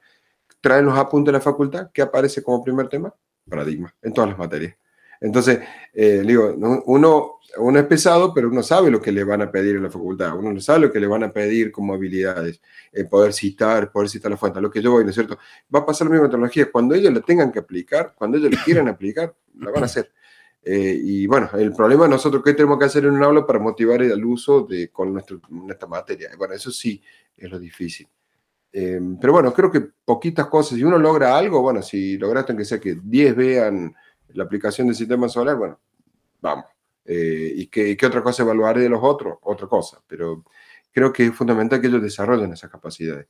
Traen 0.62 0.86
los 0.86 0.97
apuntes 0.97 1.32
de 1.32 1.38
la 1.38 1.41
facultad, 1.41 1.89
¿qué 1.93 2.02
aparece 2.02 2.43
como 2.43 2.63
primer 2.63 2.89
tema? 2.89 3.13
Paradigma, 3.49 3.93
en 4.02 4.13
todas 4.13 4.30
las 4.30 4.39
materias. 4.39 4.75
Entonces, 5.21 5.60
eh, 5.93 6.23
digo, 6.25 6.53
uno, 6.86 7.39
uno 7.58 7.79
es 7.79 7.86
pesado, 7.86 8.34
pero 8.34 8.47
uno 8.47 8.63
sabe 8.63 8.89
lo 8.89 9.01
que 9.01 9.12
le 9.12 9.23
van 9.23 9.41
a 9.41 9.51
pedir 9.51 9.75
en 9.75 9.84
la 9.84 9.89
facultad, 9.89 10.38
uno 10.38 10.53
no 10.53 10.62
sabe 10.62 10.79
lo 10.79 10.91
que 10.91 10.99
le 10.99 11.08
van 11.08 11.23
a 11.23 11.32
pedir 11.32 11.71
como 11.71 11.93
habilidades, 11.93 12.62
eh, 12.91 13.03
poder 13.05 13.34
citar, 13.34 13.91
poder 13.91 14.10
citar 14.10 14.32
la 14.32 14.38
fuente, 14.38 14.62
lo 14.62 14.71
que 14.71 14.82
yo 14.82 14.91
voy, 14.91 15.03
¿no 15.03 15.10
es 15.10 15.15
cierto? 15.15 15.38
Va 15.73 15.79
a 15.79 15.86
pasar 15.86 16.08
lo 16.08 16.12
mismo 16.12 16.23
con 16.23 16.32
tecnología, 16.32 16.71
cuando 16.71 16.95
ellos 16.95 17.13
la 17.13 17.21
tengan 17.21 17.51
que 17.51 17.60
aplicar, 17.60 18.13
cuando 18.15 18.38
ellos 18.38 18.51
la 18.51 18.63
quieran 18.63 18.88
aplicar, 18.88 19.36
la 19.58 19.71
van 19.71 19.84
a 19.84 19.86
hacer. 19.88 20.12
Eh, 20.62 20.99
y 21.01 21.25
bueno, 21.25 21.49
el 21.58 21.73
problema 21.73 22.08
nosotros 22.08 22.43
qué 22.43 22.53
tenemos 22.53 22.77
que 22.77 22.86
hacer 22.86 23.05
en 23.05 23.12
un 23.12 23.23
aula 23.23 23.45
para 23.45 23.60
motivar 23.60 24.01
el 24.01 24.23
uso 24.25 24.62
de, 24.63 24.89
con 24.89 25.12
nuestro, 25.13 25.41
nuestra 25.49 25.88
materia. 25.88 26.29
Bueno, 26.38 26.53
eso 26.53 26.69
sí 26.69 27.01
es 27.36 27.49
lo 27.49 27.58
difícil. 27.58 28.08
pero 28.71 29.34
bueno, 29.34 29.53
creo 29.53 29.71
que 29.71 29.82
poquitas 30.05 30.47
cosas, 30.47 30.77
si 30.77 30.84
uno 30.84 30.97
logra 30.99 31.38
algo, 31.38 31.62
bueno, 31.62 31.82
si 31.82 32.17
lograste 32.17 32.55
que 32.55 32.65
sea 32.65 32.79
que 32.79 32.97
10 33.01 33.36
vean 33.36 33.95
la 34.33 34.43
aplicación 34.43 34.87
del 34.87 34.95
sistema 34.95 35.29
solar, 35.29 35.57
bueno, 35.57 35.79
vamos. 36.41 36.65
Eh, 37.05 37.53
¿Y 37.55 37.67
qué, 37.67 37.97
qué, 37.97 38.05
otra 38.05 38.21
cosa 38.21 38.43
evaluaré 38.43 38.81
de 38.81 38.89
los 38.89 38.99
otros? 39.01 39.37
Otra 39.41 39.67
cosa. 39.67 39.99
Pero 40.07 40.43
creo 40.91 41.11
que 41.11 41.25
es 41.25 41.35
fundamental 41.35 41.81
que 41.81 41.87
ellos 41.87 42.01
desarrollen 42.01 42.53
esas 42.53 42.69
capacidades. 42.69 43.27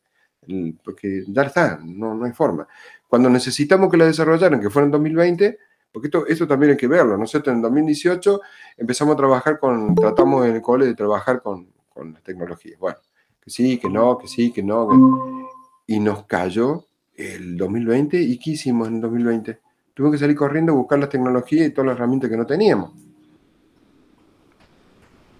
Porque 0.83 1.23
ya 1.27 1.43
está, 1.43 1.79
no, 1.83 2.15
no 2.15 2.25
hay 2.25 2.31
forma. 2.33 2.67
Cuando 3.07 3.29
necesitamos 3.29 3.89
que 3.89 3.97
la 3.97 4.05
desarrollaran, 4.05 4.59
que 4.59 4.69
fuera 4.69 4.85
en 4.85 4.91
2020, 4.91 5.59
porque 5.91 6.07
esto, 6.07 6.27
esto 6.27 6.47
también 6.47 6.71
hay 6.71 6.77
que 6.77 6.88
verlo. 6.88 7.17
Nosotros 7.17 7.53
en 7.55 7.62
2018 7.62 8.41
empezamos 8.77 9.13
a 9.13 9.17
trabajar 9.17 9.59
con, 9.59 9.95
tratamos 9.95 10.45
en 10.45 10.55
el 10.55 10.62
cole 10.62 10.85
de 10.85 10.95
trabajar 10.95 11.41
con, 11.41 11.71
con 11.89 12.13
las 12.13 12.23
tecnologías. 12.23 12.79
Bueno, 12.79 12.97
que 13.41 13.49
sí, 13.49 13.77
que 13.77 13.89
no, 13.89 14.17
que 14.17 14.27
sí, 14.27 14.51
que 14.51 14.63
no. 14.63 15.57
Y 15.88 15.99
nos 15.99 16.25
cayó 16.25 16.85
el 17.15 17.57
2020. 17.57 18.19
¿Y 18.21 18.38
qué 18.39 18.51
hicimos 18.51 18.88
en 18.88 18.95
el 18.95 19.01
2020? 19.01 19.59
Tuvimos 19.99 20.15
que 20.15 20.19
salir 20.19 20.38
corriendo 20.38 20.71
a 20.71 20.75
buscar 20.75 20.97
las 20.97 21.09
tecnologías 21.09 21.67
y 21.67 21.71
todas 21.71 21.88
las 21.88 21.97
herramientas 21.97 22.29
que 22.29 22.38
no 22.38 22.45
teníamos. 22.45 22.91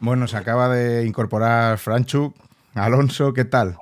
Bueno, 0.02 0.28
se 0.28 0.36
acaba 0.36 0.68
de 0.68 1.08
incorporar 1.08 1.78
Franchu. 1.78 2.34
Alonso, 2.74 3.34
¿qué 3.34 3.46
tal? 3.46 3.78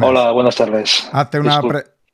Hola, 0.00 0.30
buenas 0.30 0.56
tardes. 0.56 1.10
Hazte 1.12 1.40
una, 1.40 1.60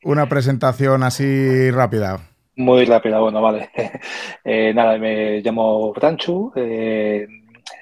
una 0.03 0.27
presentación 0.27 1.03
así 1.03 1.71
rápida. 1.71 2.19
Muy 2.57 2.83
rápida, 2.83 3.21
bueno, 3.21 3.41
vale. 3.41 3.69
Eh, 4.43 4.73
nada, 4.73 4.97
me 4.97 5.39
llamo 5.39 5.93
Franchu, 5.93 6.51
eh, 6.57 7.27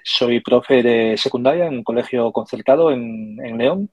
soy 0.04 0.42
profe 0.42 0.84
de 0.84 1.18
secundaria 1.18 1.66
en 1.66 1.78
un 1.78 1.84
colegio 1.84 2.32
concertado 2.32 2.92
en, 2.92 3.58
León. 3.58 3.90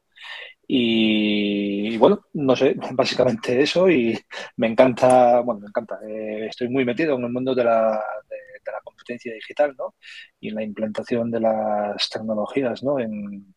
Y, 0.66 1.96
bueno, 1.98 2.22
no 2.34 2.56
sé, 2.56 2.76
básicamente 2.92 3.60
eso 3.62 3.88
y 3.90 4.18
me 4.56 4.68
encanta, 4.68 5.40
bueno, 5.40 5.60
me 5.60 5.68
encanta, 5.68 5.98
eh, 6.08 6.46
estoy 6.48 6.68
muy 6.68 6.84
metido 6.84 7.16
en 7.16 7.24
el 7.24 7.32
mundo 7.32 7.54
de 7.54 7.64
la, 7.64 8.02
de, 8.28 8.72
la 8.72 8.80
competencia 8.82 9.34
digital, 9.34 9.74
¿no? 9.76 9.94
Y 10.40 10.48
en 10.48 10.54
la 10.54 10.62
implantación 10.62 11.30
de 11.30 11.40
las 11.40 12.08
tecnologías, 12.08 12.82
¿no? 12.82 12.98
En, 12.98 13.54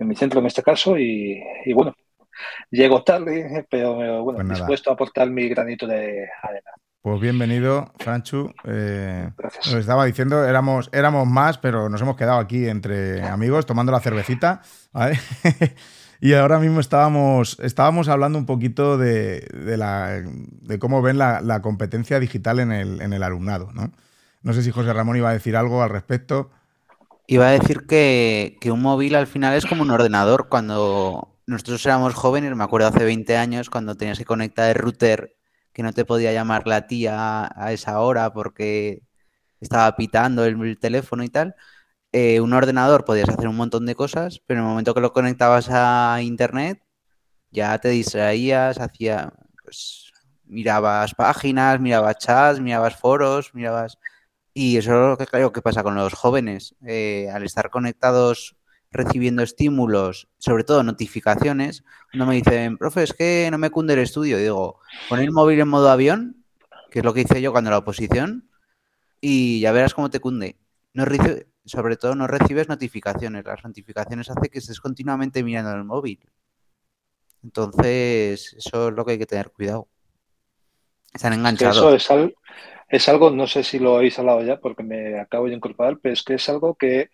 mi 0.00 0.14
centro 0.14 0.40
en 0.40 0.46
este 0.46 0.62
caso 0.62 0.96
y, 0.96 1.40
bueno, 1.74 1.92
llego 2.70 3.02
tarde, 3.02 3.66
pero 3.68 4.22
bueno, 4.22 4.40
pues 4.44 4.58
dispuesto 4.58 4.90
a 4.90 4.94
aportar 4.94 5.28
mi 5.30 5.48
granito 5.48 5.86
de 5.86 6.28
arena. 6.42 6.70
Pues 7.00 7.20
bienvenido, 7.20 7.92
Franchu. 7.98 8.52
Eh, 8.64 9.30
Gracias. 9.36 9.72
estaba 9.72 10.04
diciendo, 10.04 10.44
éramos, 10.44 10.90
éramos 10.92 11.26
más, 11.26 11.56
pero 11.56 11.88
nos 11.88 12.02
hemos 12.02 12.16
quedado 12.16 12.38
aquí 12.38 12.68
entre 12.68 13.22
amigos 13.22 13.66
tomando 13.66 13.92
la 13.92 14.00
cervecita. 14.00 14.62
y 16.20 16.32
ahora 16.34 16.58
mismo 16.58 16.80
estábamos, 16.80 17.58
estábamos 17.60 18.08
hablando 18.08 18.38
un 18.38 18.46
poquito 18.46 18.98
de, 18.98 19.46
de 19.50 20.78
cómo 20.78 21.02
ven 21.02 21.18
la, 21.18 21.60
competencia 21.62 22.20
digital 22.20 22.60
en 22.60 22.72
el, 22.72 23.00
en 23.00 23.12
el 23.12 23.22
alumnado. 23.22 23.70
¿no? 23.72 23.92
no 24.42 24.52
sé 24.52 24.62
si 24.62 24.70
José 24.70 24.92
Ramón 24.92 25.16
iba 25.16 25.30
a 25.30 25.34
decir 25.34 25.56
algo 25.56 25.82
al 25.82 25.90
respecto. 25.90 26.50
Iba 27.26 27.48
a 27.48 27.50
decir 27.50 27.86
que, 27.86 28.56
que 28.60 28.70
un 28.70 28.80
móvil 28.80 29.14
al 29.14 29.26
final 29.26 29.54
es 29.54 29.66
como 29.66 29.82
un 29.82 29.90
ordenador. 29.90 30.48
Cuando 30.48 31.36
nosotros 31.46 31.84
éramos 31.86 32.14
jóvenes, 32.14 32.54
me 32.56 32.64
acuerdo 32.64 32.88
hace 32.88 33.04
20 33.04 33.36
años, 33.36 33.70
cuando 33.70 33.96
tenías 33.96 34.18
que 34.18 34.24
conectar 34.24 34.68
el 34.68 34.76
router 34.76 35.36
que 35.72 35.82
no 35.82 35.92
te 35.92 36.04
podía 36.04 36.32
llamar 36.32 36.66
la 36.66 36.86
tía 36.86 37.48
a 37.54 37.72
esa 37.72 38.00
hora 38.00 38.32
porque 38.32 39.02
estaba 39.60 39.94
pitando 39.96 40.44
el, 40.44 40.78
teléfono 40.78 41.22
y 41.24 41.28
tal. 41.28 41.54
Eh, 42.20 42.40
un 42.40 42.52
ordenador 42.52 43.04
podías 43.04 43.28
hacer 43.28 43.46
un 43.46 43.54
montón 43.54 43.86
de 43.86 43.94
cosas, 43.94 44.42
pero 44.44 44.58
en 44.58 44.64
el 44.66 44.70
momento 44.70 44.92
que 44.92 45.00
lo 45.00 45.12
conectabas 45.12 45.68
a 45.70 46.20
internet, 46.20 46.82
ya 47.52 47.78
te 47.78 47.90
distraías, 47.90 48.80
hacía, 48.80 49.32
pues, 49.62 50.12
mirabas 50.44 51.14
páginas, 51.14 51.78
mirabas 51.78 52.18
chats, 52.18 52.58
mirabas 52.58 52.96
foros, 52.96 53.54
mirabas... 53.54 53.98
Y 54.52 54.78
eso 54.78 54.90
es 54.90 55.10
lo 55.10 55.16
que 55.16 55.26
creo 55.26 55.52
que 55.52 55.62
pasa 55.62 55.84
con 55.84 55.94
los 55.94 56.12
jóvenes. 56.12 56.74
Eh, 56.84 57.28
al 57.32 57.44
estar 57.44 57.70
conectados 57.70 58.56
recibiendo 58.90 59.44
estímulos, 59.44 60.28
sobre 60.38 60.64
todo 60.64 60.82
notificaciones. 60.82 61.84
Cuando 62.10 62.26
me 62.26 62.34
dicen, 62.34 62.78
profe, 62.78 63.04
es 63.04 63.12
que 63.12 63.48
no 63.52 63.58
me 63.58 63.70
cunde 63.70 63.94
el 63.94 64.00
estudio, 64.00 64.38
digo, 64.38 64.80
pon 65.08 65.20
el 65.20 65.30
móvil 65.30 65.60
en 65.60 65.68
modo 65.68 65.88
avión, 65.88 66.44
que 66.90 66.98
es 66.98 67.04
lo 67.04 67.14
que 67.14 67.20
hice 67.20 67.40
yo 67.40 67.52
cuando 67.52 67.70
la 67.70 67.78
oposición, 67.78 68.50
y 69.20 69.60
ya 69.60 69.70
verás 69.70 69.94
cómo 69.94 70.10
te 70.10 70.18
cunde. 70.18 70.58
No 70.94 71.04
sobre 71.68 71.96
todo 71.96 72.14
no 72.14 72.26
recibes 72.26 72.68
notificaciones. 72.68 73.44
Las 73.44 73.62
notificaciones 73.64 74.30
hacen 74.30 74.50
que 74.50 74.58
estés 74.58 74.80
continuamente 74.80 75.42
mirando 75.42 75.72
el 75.72 75.84
móvil. 75.84 76.20
Entonces, 77.42 78.54
eso 78.54 78.88
es 78.88 78.94
lo 78.94 79.04
que 79.04 79.12
hay 79.12 79.18
que 79.18 79.26
tener 79.26 79.50
cuidado. 79.50 79.88
Están 81.12 81.32
enganchados. 81.32 81.76
Eso 81.76 81.94
es, 81.94 82.10
algo, 82.10 82.32
es 82.88 83.08
algo, 83.08 83.30
no 83.30 83.46
sé 83.46 83.62
si 83.62 83.78
lo 83.78 83.96
habéis 83.96 84.18
hablado 84.18 84.42
ya 84.42 84.58
porque 84.58 84.82
me 84.82 85.20
acabo 85.20 85.46
de 85.46 85.54
incorporar, 85.54 85.98
pero 86.02 86.12
es 86.12 86.22
que 86.22 86.34
es 86.34 86.48
algo 86.48 86.74
que 86.74 87.10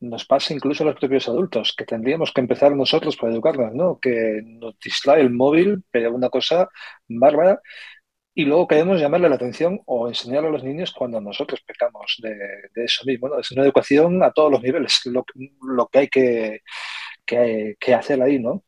nos 0.00 0.24
pasa 0.24 0.54
incluso 0.54 0.84
a 0.84 0.86
los 0.86 0.96
propios 0.96 1.28
adultos, 1.28 1.74
que 1.76 1.84
tendríamos 1.84 2.32
que 2.32 2.40
empezar 2.40 2.74
nosotros 2.74 3.16
para 3.16 3.32
educarnos, 3.32 3.74
¿no? 3.74 3.98
Que 3.98 4.42
nos 4.44 4.78
distrae 4.78 5.20
el 5.20 5.30
móvil, 5.30 5.82
pero 5.90 6.14
una 6.14 6.28
cosa 6.28 6.68
bárbara, 7.08 7.60
y 8.38 8.44
luego 8.44 8.68
queremos 8.68 9.00
llamarle 9.00 9.28
la 9.28 9.34
atención 9.34 9.80
o 9.86 10.06
enseñarle 10.06 10.46
a 10.46 10.52
los 10.52 10.62
niños 10.62 10.94
cuando 10.96 11.20
nosotros 11.20 11.60
pecamos 11.66 12.20
de, 12.22 12.84
eso 12.84 13.02
mismo, 13.04 13.28
¿no? 13.28 13.40
Es 13.40 13.50
una 13.50 13.64
educación 13.64 14.22
a 14.22 14.30
todos 14.30 14.52
los 14.52 14.62
niveles, 14.62 15.00
lo, 15.06 15.26
lo 15.60 15.88
que 15.88 15.98
hay 15.98 16.08
que, 16.08 16.62
que, 17.26 17.94
hacer 17.94 18.22
ahí, 18.22 18.38
¿no? 18.38 18.62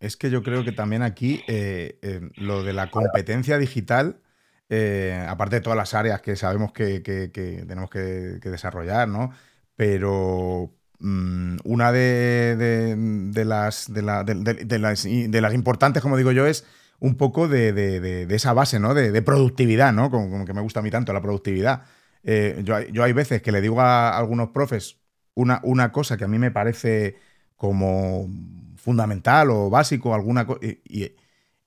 Es 0.00 0.16
que 0.16 0.30
yo 0.30 0.42
creo 0.42 0.64
que 0.64 0.72
también 0.72 1.02
aquí 1.02 1.42
eh, 1.46 1.98
eh, 2.00 2.22
lo 2.36 2.62
de 2.62 2.72
la 2.72 2.90
competencia 2.90 3.58
digital, 3.58 4.22
eh, 4.70 5.26
aparte 5.28 5.56
de 5.56 5.60
todas 5.60 5.76
las 5.76 5.92
áreas 5.92 6.22
que 6.22 6.34
sabemos 6.34 6.72
que, 6.72 7.02
que 7.02 7.28
tenemos 7.68 7.90
que, 7.90 8.00
desarrollar, 8.00 9.08
¿no? 9.08 9.30
pero 9.76 10.72
mm, 11.00 11.58
una 11.64 11.92
de, 11.92 13.44
las, 13.44 13.92
de, 13.92 14.78
las, 14.78 15.54
importantes, 15.54 16.02
como 16.02 16.16
digo 16.16 16.32
yo, 16.32 16.46
es 16.46 16.64
un 16.98 17.16
poco 17.16 17.48
de, 17.48 18.26
esa 18.30 18.52
base, 18.52 18.78
¿no? 18.78 18.94
De, 18.94 19.22
productividad, 19.22 19.92
¿no? 19.92 20.10
Como, 20.10 20.44
que 20.44 20.52
me 20.52 20.60
gusta 20.60 20.80
a 20.80 20.82
mí 20.82 20.90
tanto 20.90 21.12
la 21.12 21.20
productividad. 21.20 21.82
Eh, 22.22 22.62
yo, 22.64 23.02
hay 23.04 23.12
veces 23.12 23.42
que 23.42 23.52
le 23.52 23.60
digo 23.60 23.80
a 23.80 24.16
algunos 24.16 24.50
profes 24.50 24.98
una, 25.34 25.60
una 25.62 25.92
cosa 25.92 26.16
que 26.16 26.24
a 26.24 26.28
mí 26.28 26.38
me 26.38 26.50
parece 26.50 27.16
como 27.56 28.28
fundamental 28.76 29.50
o 29.50 29.70
básico, 29.70 30.14
alguna 30.14 30.46
cosa. 30.46 30.60
Y, 30.62 31.04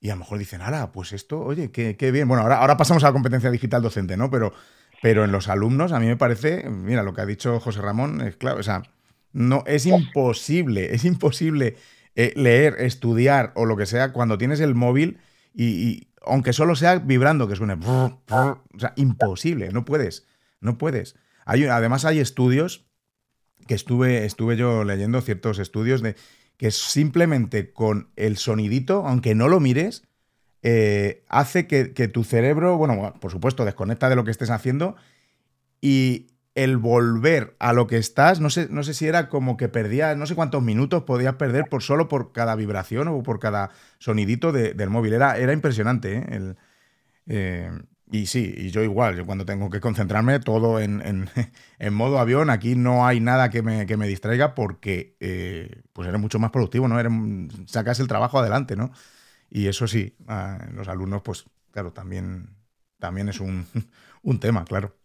a 0.08 0.14
lo 0.14 0.16
mejor 0.16 0.38
dicen, 0.38 0.62
ahora, 0.62 0.92
pues 0.92 1.12
esto, 1.12 1.40
oye, 1.40 1.70
qué, 1.70 1.96
qué, 1.96 2.10
bien. 2.10 2.26
Bueno, 2.26 2.42
ahora, 2.42 2.58
ahora 2.58 2.76
pasamos 2.76 3.04
a 3.04 3.08
la 3.08 3.12
competencia 3.12 3.50
digital 3.50 3.82
docente, 3.82 4.16
¿no? 4.16 4.30
Pero 4.30 4.52
pero 5.00 5.24
en 5.24 5.32
los 5.32 5.48
alumnos, 5.48 5.92
a 5.92 6.00
mí 6.00 6.06
me 6.06 6.16
parece, 6.16 6.68
mira, 6.68 7.02
lo 7.02 7.14
que 7.14 7.22
ha 7.22 7.26
dicho 7.26 7.58
José 7.60 7.80
Ramón 7.80 8.20
es 8.20 8.36
claro, 8.36 8.58
o 8.58 8.62
sea, 8.62 8.82
no, 9.32 9.64
es 9.66 9.86
imposible, 9.86 10.94
es 10.94 11.04
imposible 11.04 11.76
eh, 12.22 12.32
leer, 12.36 12.76
estudiar 12.80 13.52
o 13.54 13.64
lo 13.64 13.76
que 13.76 13.86
sea 13.86 14.12
cuando 14.12 14.36
tienes 14.36 14.60
el 14.60 14.74
móvil 14.74 15.18
y, 15.54 16.08
aunque 16.22 16.52
solo 16.52 16.76
sea 16.76 16.98
vibrando, 16.98 17.48
que 17.48 17.56
suene, 17.56 17.78
o 17.84 18.20
sea, 18.78 18.92
imposible, 18.96 19.70
no 19.70 19.84
puedes, 19.86 20.26
no 20.60 20.76
puedes. 20.76 21.16
Hay, 21.46 21.64
además 21.64 22.04
hay 22.04 22.18
estudios 22.18 22.86
que 23.66 23.74
estuve, 23.74 24.26
estuve 24.26 24.58
yo 24.58 24.84
leyendo 24.84 25.20
ciertos 25.22 25.58
estudios 25.58 26.02
de 26.02 26.14
que 26.58 26.70
simplemente 26.70 27.72
con 27.72 28.10
el 28.16 28.36
sonidito, 28.36 29.06
aunque 29.06 29.34
no 29.34 29.48
lo 29.48 29.60
mires, 29.60 30.02
eh, 30.62 31.24
hace 31.28 31.66
que, 31.66 31.86
tu 32.08 32.22
cerebro, 32.22 32.76
bueno, 32.76 33.14
por 33.18 33.30
supuesto, 33.30 33.64
desconecta 33.64 34.10
de 34.10 34.16
lo 34.16 34.24
que 34.24 34.30
estés 34.30 34.50
haciendo 34.50 34.94
y 35.80 36.26
el 36.54 36.76
volver 36.76 37.56
a 37.58 37.72
lo 37.72 37.86
que 37.86 37.96
estás, 37.96 38.40
no 38.40 38.50
sé, 38.50 38.68
no 38.70 38.82
sé 38.82 38.94
si 38.94 39.06
era 39.06 39.28
como 39.28 39.56
que 39.56 39.68
perdías, 39.68 40.16
no 40.16 40.26
sé 40.26 40.34
cuántos 40.34 40.62
minutos 40.62 41.04
podías 41.04 41.34
perder 41.34 41.68
por 41.68 41.82
solo 41.82 42.08
por 42.08 42.32
cada 42.32 42.54
vibración 42.56 43.08
o 43.08 43.22
por 43.22 43.38
cada 43.38 43.70
sonidito 43.98 44.52
del 44.52 44.90
móvil. 44.90 45.14
Era, 45.14 45.38
era 45.38 45.52
impresionante. 45.52 46.18
¿eh? 46.18 46.54
Eh, 47.26 47.70
y 48.10 48.26
sí, 48.26 48.52
y 48.56 48.70
yo 48.70 48.82
igual, 48.82 49.16
yo 49.16 49.24
cuando 49.24 49.44
tengo 49.44 49.70
que 49.70 49.80
concentrarme 49.80 50.40
todo 50.40 50.80
en, 50.80 51.28
modo 51.92 52.18
avión, 52.18 52.50
aquí 52.50 52.74
no 52.74 53.06
hay 53.06 53.20
nada 53.20 53.50
que 53.50 53.62
me, 53.62 53.86
que 53.86 53.96
me 53.96 54.08
distraiga 54.08 54.54
porque 54.54 55.16
pues 55.92 56.08
eres 56.08 56.20
mucho 56.20 56.40
más 56.40 56.50
productivo, 56.50 56.88
¿no? 56.88 56.98
Eres, 56.98 57.12
sacas 57.66 58.00
el 58.00 58.08
trabajo 58.08 58.40
adelante, 58.40 58.74
¿no? 58.76 58.90
Y 59.50 59.66
eso 59.66 59.86
sí, 59.88 60.16
los 60.74 60.88
alumnos, 60.88 61.22
pues 61.22 61.44
claro, 61.70 61.92
también, 61.92 62.50
también 62.98 63.28
es 63.28 63.40
un, 63.40 63.66
tema, 64.40 64.64
claro. 64.64 64.96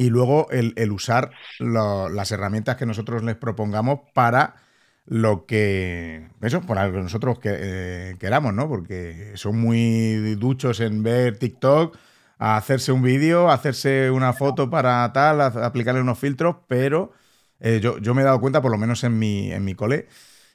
Y 0.00 0.08
luego 0.08 0.48
el, 0.50 0.92
usar 0.92 1.30
las 1.58 2.32
herramientas 2.32 2.76
que 2.76 2.86
nosotros 2.86 3.22
les 3.22 3.36
propongamos 3.36 4.00
para 4.14 4.56
lo 5.04 5.44
que, 5.44 6.30
eso, 6.40 6.62
para 6.62 6.86
lo 6.86 6.94
que 6.94 7.02
nosotros 7.02 7.38
que, 7.38 7.50
eh, 7.52 8.16
queramos, 8.18 8.54
¿no? 8.54 8.66
Porque 8.66 9.32
son 9.34 9.60
muy 9.60 10.36
duchos 10.36 10.80
en 10.80 11.02
ver 11.02 11.36
TikTok, 11.38 11.98
a 12.38 12.56
hacerse 12.56 12.92
un 12.92 13.02
vídeo, 13.02 13.50
hacerse 13.50 14.10
una 14.10 14.32
foto 14.32 14.70
para 14.70 15.12
tal, 15.12 15.42
aplicarle 15.42 16.00
unos 16.00 16.18
filtros, 16.18 16.56
pero 16.66 17.12
eh, 17.58 17.80
yo, 17.82 17.98
yo, 17.98 18.14
me 18.14 18.22
he 18.22 18.24
dado 18.24 18.40
cuenta, 18.40 18.62
por 18.62 18.70
lo 18.70 18.78
menos 18.78 19.04
en 19.04 19.18
mi, 19.18 19.52
en 19.52 19.66
mi 19.66 19.74
cole, 19.74 20.08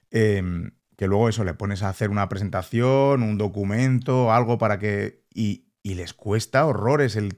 em, 0.10 0.72
que 0.98 1.06
luego 1.06 1.30
eso 1.30 1.44
le 1.44 1.54
pones 1.54 1.84
a 1.84 1.90
hacer 1.90 2.10
una 2.10 2.30
presentación, 2.30 3.22
un 3.22 3.38
documento, 3.38 4.34
algo 4.34 4.58
para 4.58 4.80
que... 4.80 5.24
Y, 5.36 5.65
y 5.86 5.94
les 5.94 6.16
cuesta 6.16 6.66
horrores 6.66 7.16
el, 7.16 7.36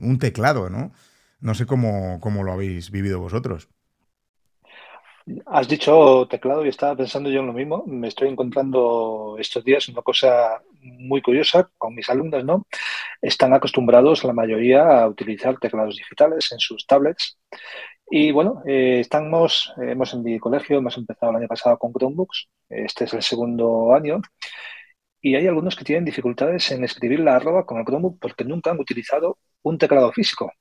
un 0.00 0.18
teclado, 0.18 0.70
¿no? 0.70 0.92
No 1.38 1.54
sé 1.54 1.66
cómo, 1.66 2.18
cómo 2.18 2.44
lo 2.44 2.52
habéis 2.52 2.90
vivido 2.90 3.20
vosotros. 3.20 3.68
Has 5.44 5.68
dicho 5.68 6.26
teclado 6.30 6.64
y 6.64 6.70
estaba 6.70 6.96
pensando 6.96 7.28
yo 7.28 7.40
en 7.40 7.48
lo 7.48 7.52
mismo. 7.52 7.84
Me 7.86 8.08
estoy 8.08 8.28
encontrando 8.28 9.36
estos 9.38 9.62
días 9.64 9.86
una 9.90 10.00
cosa 10.00 10.62
muy 10.80 11.20
curiosa 11.20 11.68
con 11.76 11.94
mis 11.94 12.08
alumnos, 12.08 12.42
¿no? 12.42 12.66
Están 13.20 13.52
acostumbrados 13.52 14.24
la 14.24 14.32
mayoría 14.32 15.02
a 15.02 15.06
utilizar 15.06 15.58
teclados 15.58 15.96
digitales 15.96 16.50
en 16.52 16.58
sus 16.58 16.86
tablets. 16.86 17.36
Y 18.10 18.32
bueno, 18.32 18.62
eh, 18.66 19.00
estamos, 19.00 19.74
hemos 19.76 20.14
en 20.14 20.22
mi 20.22 20.38
colegio, 20.38 20.78
hemos 20.78 20.96
empezado 20.96 21.32
el 21.32 21.36
año 21.36 21.48
pasado 21.48 21.76
con 21.78 21.92
Chromebooks. 21.92 22.48
Este 22.70 23.04
es 23.04 23.12
el 23.12 23.22
segundo 23.22 23.92
año. 23.94 24.22
Y 25.22 25.36
hay 25.36 25.46
algunos 25.46 25.76
que 25.76 25.84
tienen 25.84 26.04
dificultades 26.04 26.70
en 26.72 26.84
escribir 26.84 27.20
la 27.20 27.36
arroba 27.36 27.64
con 27.64 27.78
el 27.78 27.84
Chromebook 27.84 28.18
porque 28.20 28.44
nunca 28.44 28.72
han 28.72 28.80
utilizado 28.80 29.38
un 29.62 29.78
teclado 29.78 30.12
físico 30.12 30.52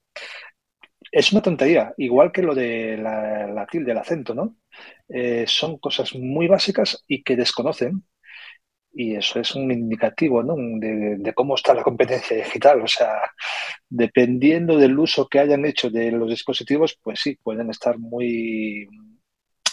es 1.11 1.31
una 1.33 1.41
tontería, 1.41 1.93
igual 1.97 2.31
que 2.31 2.41
lo 2.41 2.55
de 2.55 2.97
la, 2.97 3.67
tilde, 3.69 3.91
el 3.91 3.97
acento, 3.97 4.33
¿no? 4.33 4.55
Eh, 5.09 5.45
son 5.47 5.77
cosas 5.77 6.15
muy 6.15 6.47
básicas 6.47 7.03
y 7.07 7.21
que 7.23 7.35
desconocen. 7.35 8.05
Y 8.93 9.15
eso 9.15 9.39
es 9.39 9.55
un 9.55 9.71
indicativo 9.71 10.43
de, 10.43 11.33
cómo 11.35 11.55
está 11.55 11.73
la 11.73 11.83
competencia 11.83 12.35
digital. 12.37 12.81
O 12.81 12.87
sea, 12.87 13.21
dependiendo 13.89 14.77
del 14.77 14.97
uso 14.99 15.27
que 15.27 15.39
hayan 15.39 15.65
hecho 15.65 15.89
de 15.89 16.11
los 16.11 16.29
dispositivos, 16.29 16.97
pues 17.01 17.19
sí, 17.21 17.37
pueden 17.41 17.69
estar 17.69 17.97
muy 17.99 18.87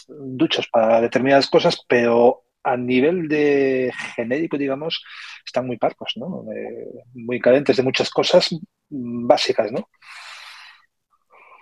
duchos 0.09 0.69
para 0.69 1.01
determinadas 1.01 1.49
cosas, 1.49 1.85
pero 1.89 2.45
a 2.63 2.77
nivel 2.77 3.29
de 3.29 3.93
genérico, 4.15 4.59
digamos, 4.59 5.03
están 5.45 5.67
muy 5.67 5.79
parcos, 5.79 6.13
¿no? 6.17 6.45
Eh, 6.53 7.05
muy 7.15 7.41
carentes 7.41 7.77
de 7.77 7.83
muchas 7.83 8.11
cosas 8.11 8.51
básicas, 8.89 9.73
¿no? 9.73 9.89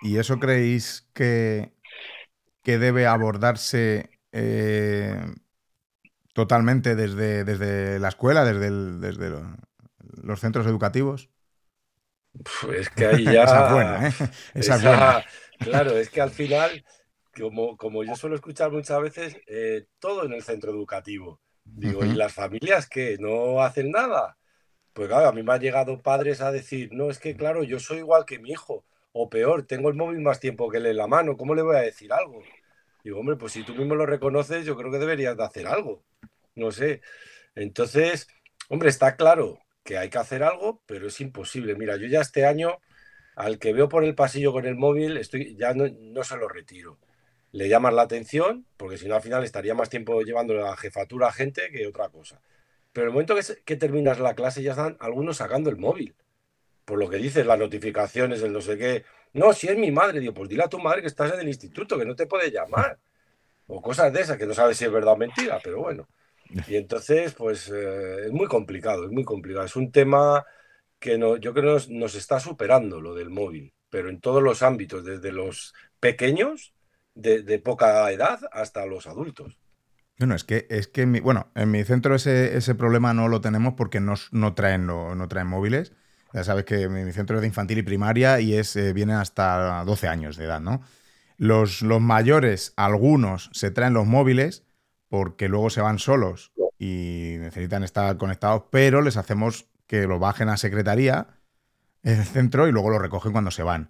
¿Y 0.01 0.17
eso 0.17 0.39
creéis 0.39 1.07
que, 1.13 1.71
que 2.63 2.77
debe 2.77 3.07
abordarse 3.07 4.09
eh, 4.31 5.25
totalmente 6.33 6.95
desde, 6.95 7.43
desde, 7.43 7.99
la 7.99 8.09
escuela, 8.09 8.45
desde, 8.45 8.69
desde 8.99 9.41
los 10.21 10.39
centros 10.39 10.67
educativos? 10.67 11.29
Pues 12.61 12.89
que 12.89 13.05
ahí 13.07 13.23
ya. 13.25 13.43
Esa 13.43 13.73
buena, 13.73 14.07
¿eh? 14.07 14.13
Esa, 14.53 14.77
buena. 14.77 15.25
Claro, 15.59 15.97
es 15.97 16.09
que 16.09 16.21
al 16.21 16.31
final, 16.31 16.85
como, 17.39 17.77
como 17.77 18.03
yo 18.03 18.15
suelo 18.15 18.35
escuchar 18.35 18.71
muchas 18.71 19.01
veces, 19.01 19.37
eh, 19.47 19.85
todo 19.99 20.25
en 20.25 20.33
el 20.33 20.43
centro 20.43 20.71
educativo. 20.71 21.41
Digo, 21.63 22.05
¿y 22.05 22.13
las 22.13 22.33
familias 22.33 22.87
qué? 22.87 23.17
¿No 23.19 23.61
hacen 23.61 23.91
nada? 23.91 24.37
Pues 24.93 25.09
claro, 25.09 25.27
a 25.27 25.31
mí 25.31 25.43
me 25.43 25.53
han 25.53 25.61
llegado 25.61 26.01
padres 26.01 26.41
a 26.41 26.51
decir, 26.51 26.89
no, 26.93 27.09
es 27.09 27.19
que 27.19 27.35
claro, 27.35 27.63
yo 27.63 27.79
soy 27.79 27.99
igual 27.99 28.25
que 28.25 28.39
mi 28.39 28.51
hijo. 28.51 28.85
O 29.11 29.29
peor, 29.29 29.65
tengo 29.65 29.89
el 29.89 29.95
móvil 29.95 30.21
más 30.21 30.39
tiempo 30.39 30.69
que 30.69 30.77
él 30.77 30.85
en 30.85 30.97
la 30.97 31.07
mano, 31.07 31.37
¿cómo 31.37 31.55
le 31.55 31.61
voy 31.61 31.75
a 31.75 31.81
decir 31.81 32.13
algo? 32.13 32.41
Digo, 33.03 33.19
hombre, 33.19 33.35
pues 33.35 33.53
si 33.53 33.63
tú 33.63 33.73
mismo 33.73 33.95
lo 33.95 34.05
reconoces, 34.05 34.65
yo 34.65 34.75
creo 34.75 34.91
que 34.91 34.99
deberías 34.99 35.37
de 35.37 35.43
hacer 35.43 35.67
algo. 35.67 36.03
No 36.55 36.71
sé. 36.71 37.01
Entonces, 37.55 38.27
hombre, 38.69 38.89
está 38.89 39.15
claro 39.15 39.59
que 39.83 39.97
hay 39.97 40.09
que 40.09 40.17
hacer 40.17 40.43
algo, 40.43 40.83
pero 40.85 41.07
es 41.07 41.21
imposible. 41.21 41.75
Mira, 41.75 41.95
yo 41.95 42.07
ya 42.07 42.21
este 42.21 42.45
año, 42.45 42.79
al 43.35 43.59
que 43.59 43.73
veo 43.73 43.87
por 43.87 44.03
el 44.03 44.15
pasillo 44.15 44.51
con 44.51 44.65
el 44.65 44.75
móvil, 44.75 45.17
estoy, 45.17 45.55
ya 45.55 45.73
no, 45.73 46.23
se 46.23 46.37
lo 46.37 46.49
retiro. 46.49 46.99
Le 47.57 47.69
llamas 47.69 47.93
la 47.93 48.03
atención, 48.03 48.65
porque 48.77 48.97
si 48.97 49.07
no 49.07 49.15
al 49.15 49.21
final 49.21 49.43
estaría 49.43 49.73
más 49.73 49.89
tiempo 49.89 50.21
llevando 50.21 50.53
la 50.53 50.75
jefatura 50.77 51.27
a 51.27 51.31
gente 51.33 51.69
que 51.71 51.87
otra 51.87 52.09
cosa. 52.09 52.41
Pero 52.93 53.07
el 53.07 53.13
momento 53.13 53.35
que, 53.35 53.43
que 53.65 53.75
terminas 53.75 54.19
la 54.19 54.35
clase 54.35 54.63
ya 54.63 54.71
están 54.71 54.97
algunos 54.99 55.37
sacando 55.37 55.69
el 55.69 55.77
móvil 55.77 56.15
por 56.87 56.97
lo 56.97 57.09
que 57.09 57.17
dices, 57.17 57.45
las 57.45 57.59
notificaciones, 57.59 58.41
el 58.43 58.53
no 58.53 58.61
sé 58.61 58.77
qué. 58.77 59.03
No, 59.33 59.51
si 59.51 59.67
es 59.67 59.77
mi 59.77 59.91
madre, 59.91 60.21
digo, 60.21 60.33
pues 60.33 60.47
dile 60.47 60.63
a 60.63 60.69
tu 60.69 60.79
madre 60.79 61.01
que 61.01 61.07
estás 61.07 61.33
en 61.33 61.41
el 61.41 61.49
instituto, 61.49 61.99
que 61.99 62.05
no 62.05 62.15
te 62.15 62.27
puede 62.27 62.49
llamar. 62.49 62.97
O 63.67 63.81
cosas 63.81 64.13
de 64.13 64.21
esas, 64.21 64.37
que 64.37 64.45
no 64.45 64.53
sabes 64.53 64.77
si 64.77 64.85
es 64.85 64.91
verdad 64.91 65.15
o 65.15 65.17
mentira, 65.17 65.59
pero 65.61 65.81
bueno. 65.81 66.07
Y 66.65 66.77
entonces, 66.77 67.33
pues 67.33 67.69
eh, 67.75 68.27
es 68.27 68.31
muy 68.31 68.47
complicado, 68.47 69.03
es 69.03 69.11
muy 69.11 69.25
complicado. 69.25 69.65
Es 69.65 69.75
un 69.75 69.91
tema 69.91 70.45
que 70.97 71.17
no, 71.17 71.35
yo 71.35 71.53
creo 71.53 71.77
que 71.77 71.93
nos, 71.93 72.15
está 72.15 72.39
superando 72.39 73.01
lo 73.01 73.13
del 73.15 73.31
móvil, 73.31 73.73
pero 73.89 74.07
en 74.07 74.21
todos 74.21 74.41
los 74.41 74.63
ámbitos, 74.63 75.03
desde 75.03 75.33
los 75.33 75.73
pequeños, 75.99 76.73
de, 77.17 77.59
poca 77.59 78.09
edad, 78.11 78.39
hasta 78.51 78.85
los 78.85 79.07
adultos. 79.07 79.57
Bueno, 80.17 80.35
es 80.35 80.43
que, 80.43 80.65
es 80.69 80.87
que 80.87 81.05
bueno, 81.05 81.51
en 81.55 81.69
mi 81.69 81.83
centro 81.83 82.15
ese, 82.15 82.57
ese 82.57 82.75
problema 82.75 83.13
no 83.13 83.27
lo 83.27 83.41
tenemos 83.41 83.75
porque 83.75 83.99
no, 83.99 84.15
no 84.31 84.53
traen, 84.53 84.85
no 84.87 85.27
traen 85.27 85.47
móviles. 85.47 85.93
Ya 86.33 86.43
sabes 86.43 86.65
que 86.65 86.89
mi 86.89 87.11
centro 87.13 87.37
es 87.37 87.41
de 87.41 87.47
infantil 87.47 87.77
y 87.79 87.83
primaria 87.83 88.39
y 88.39 88.55
es, 88.55 88.75
eh, 88.75 88.93
viene 88.93 89.13
hasta 89.13 89.83
12 89.85 90.07
años 90.07 90.37
de 90.37 90.45
edad, 90.45 90.59
¿no? 90.59 90.81
Los, 91.37 91.81
los 91.81 92.01
mayores, 92.01 92.73
algunos, 92.75 93.49
se 93.53 93.71
traen 93.71 93.93
los 93.93 94.07
móviles 94.07 94.63
porque 95.07 95.47
luego 95.47 95.69
se 95.69 95.81
van 95.81 95.99
solos 95.99 96.51
y 96.77 97.35
necesitan 97.39 97.83
estar 97.83 98.17
conectados, 98.17 98.63
pero 98.71 99.01
les 99.01 99.17
hacemos 99.17 99.67
que 99.87 100.05
lo 100.07 100.19
bajen 100.19 100.49
a 100.49 100.57
secretaría 100.57 101.27
en 102.03 102.19
el 102.19 102.25
centro 102.25 102.67
y 102.67 102.71
luego 102.71 102.89
lo 102.89 102.99
recogen 102.99 103.31
cuando 103.31 103.51
se 103.51 103.63
van. 103.63 103.89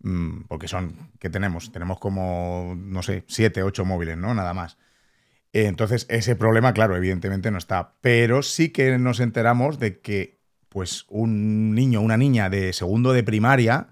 Mm, 0.00 0.42
porque 0.48 0.68
son, 0.68 1.10
¿qué 1.18 1.30
tenemos? 1.30 1.72
Tenemos 1.72 1.98
como, 1.98 2.74
no 2.76 3.02
sé, 3.02 3.24
siete, 3.26 3.62
ocho 3.62 3.84
móviles, 3.84 4.16
¿no? 4.16 4.34
Nada 4.34 4.54
más. 4.54 4.76
Entonces, 5.52 6.06
ese 6.08 6.34
problema, 6.36 6.74
claro, 6.74 6.96
evidentemente 6.96 7.50
no 7.50 7.58
está. 7.58 7.94
Pero 8.00 8.42
sí 8.42 8.70
que 8.70 8.98
nos 8.98 9.20
enteramos 9.20 9.78
de 9.78 10.00
que 10.00 10.40
pues 10.68 11.06
un 11.08 11.74
niño, 11.74 12.00
una 12.00 12.16
niña 12.16 12.50
de 12.50 12.72
segundo 12.72 13.12
de 13.12 13.22
primaria, 13.22 13.90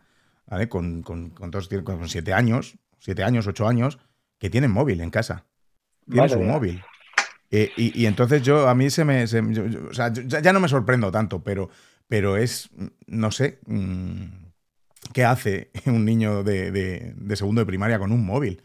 ¿vale? 0.48 0.68
Con, 0.68 1.03
con, 1.03 1.30
con, 1.30 1.53
con 1.53 2.09
siete 2.09 2.32
años, 2.32 2.76
siete 2.98 3.22
años, 3.22 3.46
ocho 3.46 3.68
años, 3.68 4.00
que 4.38 4.50
tienen 4.50 4.72
móvil 4.72 5.00
en 5.00 5.11
casa. 5.11 5.44
Tienen 6.11 6.28
su 6.28 6.40
móvil. 6.40 6.82
Eh, 7.53 7.70
y, 7.76 8.07
entonces 8.07 8.42
yo, 8.42 8.68
a 8.68 8.74
mí 8.74 8.90
se 8.90 9.05
me... 9.05 9.24
o 9.24 9.94
sea, 9.94 10.12
ya, 10.12 10.53
no 10.53 10.59
me 10.59 10.68
sorprendo 10.68 11.12
tanto, 11.12 11.44
pero, 11.44 11.68
pero 12.09 12.36
es, 12.36 12.70
no 13.07 13.30
sé, 13.30 13.61
mm, 13.66 14.24
¿qué 15.12 15.24
hace 15.24 15.70
un 15.86 16.04
niño 16.04 16.42
de, 16.42 16.70
de, 16.70 17.36
segundo 17.36 17.60
de 17.60 17.66
primaria 17.66 17.98
con 17.98 18.12
un 18.12 18.24
móvil? 18.24 18.62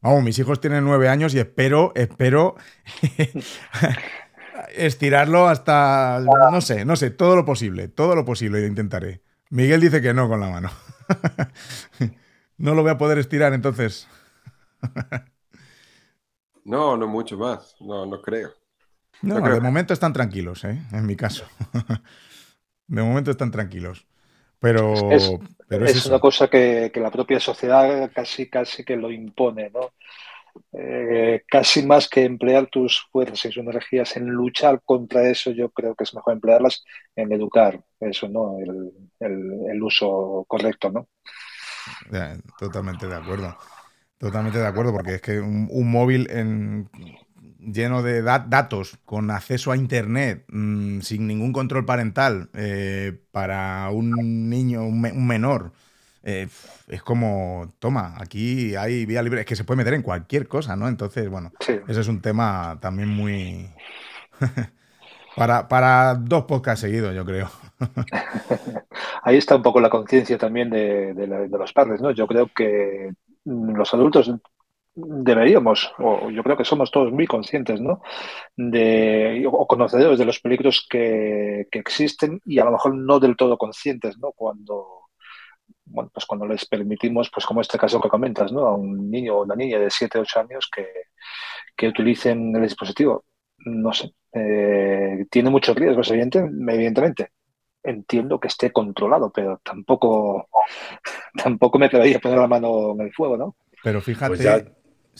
Vamos, 0.00 0.22
mis 0.22 0.38
hijos 0.38 0.60
tienen 0.60 0.84
nueve 0.84 1.08
años 1.08 1.34
y 1.34 1.38
espero, 1.38 1.92
espero 1.94 2.56
estirarlo 4.74 5.46
hasta, 5.48 6.20
no 6.50 6.60
sé, 6.60 6.84
no 6.84 6.96
sé, 6.96 7.10
todo 7.10 7.36
lo 7.36 7.44
posible, 7.44 7.88
todo 7.88 8.14
lo 8.14 8.24
posible 8.24 8.66
intentaré. 8.66 9.22
Miguel 9.50 9.80
dice 9.80 10.00
que 10.00 10.14
no 10.14 10.28
con 10.28 10.40
la 10.40 10.48
mano. 10.48 10.70
no 12.56 12.74
lo 12.74 12.82
voy 12.82 12.92
a 12.92 12.98
poder 12.98 13.18
estirar 13.18 13.52
entonces. 13.52 14.08
no, 16.64 16.96
no 16.96 17.06
mucho 17.06 17.36
más, 17.36 17.76
no, 17.80 18.06
no 18.06 18.22
creo. 18.22 18.52
No, 19.22 19.40
de 19.40 19.60
momento 19.60 19.92
están 19.92 20.14
tranquilos, 20.14 20.64
¿eh? 20.64 20.82
en 20.92 21.04
mi 21.04 21.14
caso. 21.14 21.44
de 22.86 23.02
momento 23.02 23.30
están 23.30 23.50
tranquilos. 23.50 24.06
Pero 24.60 25.10
es, 25.10 25.32
es, 25.70 26.06
una 26.06 26.18
cosa 26.18 26.48
que, 26.48 26.90
que, 26.92 27.00
la 27.00 27.10
propia 27.10 27.40
sociedad 27.40 28.10
casi, 28.14 28.48
casi 28.48 28.84
que 28.84 28.96
lo 28.96 29.10
impone, 29.10 29.70
¿no? 29.70 29.92
Eh, 30.72 31.42
casi 31.48 31.84
más 31.84 32.08
que 32.08 32.24
emplear 32.24 32.66
tus 32.66 33.06
fuerzas 33.10 33.44
y 33.44 33.48
tus 33.48 33.58
energías 33.58 34.16
en 34.16 34.26
luchar 34.26 34.80
contra 34.84 35.28
eso, 35.28 35.50
yo 35.50 35.70
creo 35.70 35.94
que 35.94 36.04
es 36.04 36.14
mejor 36.14 36.34
emplearlas 36.34 36.84
en 37.16 37.32
educar 37.32 37.82
eso, 37.98 38.28
¿no? 38.28 38.56
El, 38.58 39.82
uso 39.82 40.44
correcto, 40.46 40.90
¿no? 40.90 41.08
totalmente 42.58 43.06
de 43.06 43.16
acuerdo. 43.16 43.56
Totalmente 44.18 44.58
de 44.58 44.66
acuerdo, 44.66 44.92
porque 44.92 45.14
es 45.14 45.22
que 45.22 45.40
un, 45.40 45.90
móvil 45.90 46.28
lleno 47.58 48.02
de 48.02 48.22
datos, 48.22 48.98
con 49.04 49.30
acceso 49.30 49.72
a 49.72 49.76
Internet, 49.76 50.44
mm, 50.48 51.00
sin 51.00 51.26
ningún 51.26 51.52
control 51.52 51.84
parental, 51.84 52.50
eh, 52.54 53.18
para 53.32 53.90
un 53.90 54.48
niño, 54.48 54.84
un 54.84 55.26
menor, 55.26 55.72
eh, 56.22 56.48
es 56.88 57.02
como, 57.02 57.72
toma, 57.78 58.14
aquí 58.18 58.76
hay 58.76 59.06
vía 59.06 59.22
libre, 59.22 59.40
es 59.40 59.46
que 59.46 59.56
se 59.56 59.64
puede 59.64 59.78
meter 59.78 59.94
en 59.94 60.02
cualquier 60.02 60.48
cosa, 60.48 60.76
¿no? 60.76 60.86
Entonces, 60.88 61.28
bueno, 61.30 61.52
ese 61.88 62.00
es 62.00 62.08
un 62.08 62.20
tema 62.20 62.78
también 62.80 63.08
muy... 63.08 63.70
para, 65.36 65.68
para 65.68 66.14
dos 66.14 66.44
podcasts 66.44 66.82
seguidos, 66.82 67.14
yo 67.14 67.24
creo. 67.24 67.50
Ahí 69.22 69.36
está 69.36 69.56
un 69.56 69.62
poco 69.62 69.80
la 69.80 69.88
conciencia 69.88 70.36
también 70.36 70.68
de, 70.68 71.48
los 71.50 71.72
padres, 71.72 72.00
¿no? 72.00 72.10
Yo 72.10 72.26
creo 72.26 72.50
que 72.54 73.12
los 73.44 73.94
adultos 73.94 74.30
deberíamos, 74.94 75.92
o 75.98 76.30
yo 76.30 76.42
creo 76.42 76.56
que 76.56 76.64
somos 76.64 76.90
todos 76.90 77.12
muy 77.12 77.26
conscientes, 77.26 77.80
¿no? 77.80 78.02
De, 78.56 79.44
o 79.50 79.66
conocedores 79.66 80.18
de 80.18 80.24
los 80.24 80.40
peligros 80.40 80.86
que, 80.88 81.66
que, 81.70 81.78
existen 81.78 82.40
y 82.44 82.58
a 82.58 82.64
lo 82.64 82.72
mejor 82.72 82.94
no 82.96 83.20
del 83.20 83.36
todo 83.36 83.56
conscientes, 83.56 84.18
¿no? 84.18 84.32
Cuando, 84.32 85.08
bueno, 85.84 86.10
pues 86.12 86.26
cuando 86.26 86.46
les 86.46 86.66
permitimos, 86.66 87.30
pues 87.32 87.46
como 87.46 87.60
este 87.60 87.78
caso 87.78 88.00
que 88.00 88.08
comentas, 88.08 88.52
¿no? 88.52 88.66
A 88.66 88.74
un 88.74 89.10
niño 89.10 89.36
o 89.36 89.42
una 89.44 89.56
niña 89.56 89.78
de 89.78 89.90
7, 89.90 90.18
8 90.18 90.40
años 90.40 90.68
que, 90.74 90.86
que 91.76 91.88
utilicen 91.88 92.54
el 92.54 92.62
dispositivo, 92.62 93.24
no 93.58 93.92
sé, 93.92 94.12
eh, 94.32 95.26
tiene 95.30 95.50
muchos 95.50 95.76
riesgos, 95.76 96.10
evidentemente. 96.10 97.30
entiendo 97.82 98.38
que 98.38 98.48
esté 98.48 98.72
controlado, 98.72 99.32
pero 99.32 99.60
tampoco, 99.64 100.48
tampoco 101.42 101.78
me 101.78 101.86
atrevería 101.86 102.18
a 102.18 102.20
poner 102.20 102.38
la 102.38 102.48
mano 102.48 102.92
en 102.92 103.00
el 103.00 103.12
fuego, 103.12 103.36
¿no? 103.36 103.56
Pero 103.82 104.00
fíjate. 104.00 104.28
Pues 104.28 104.42
ya, 104.42 104.62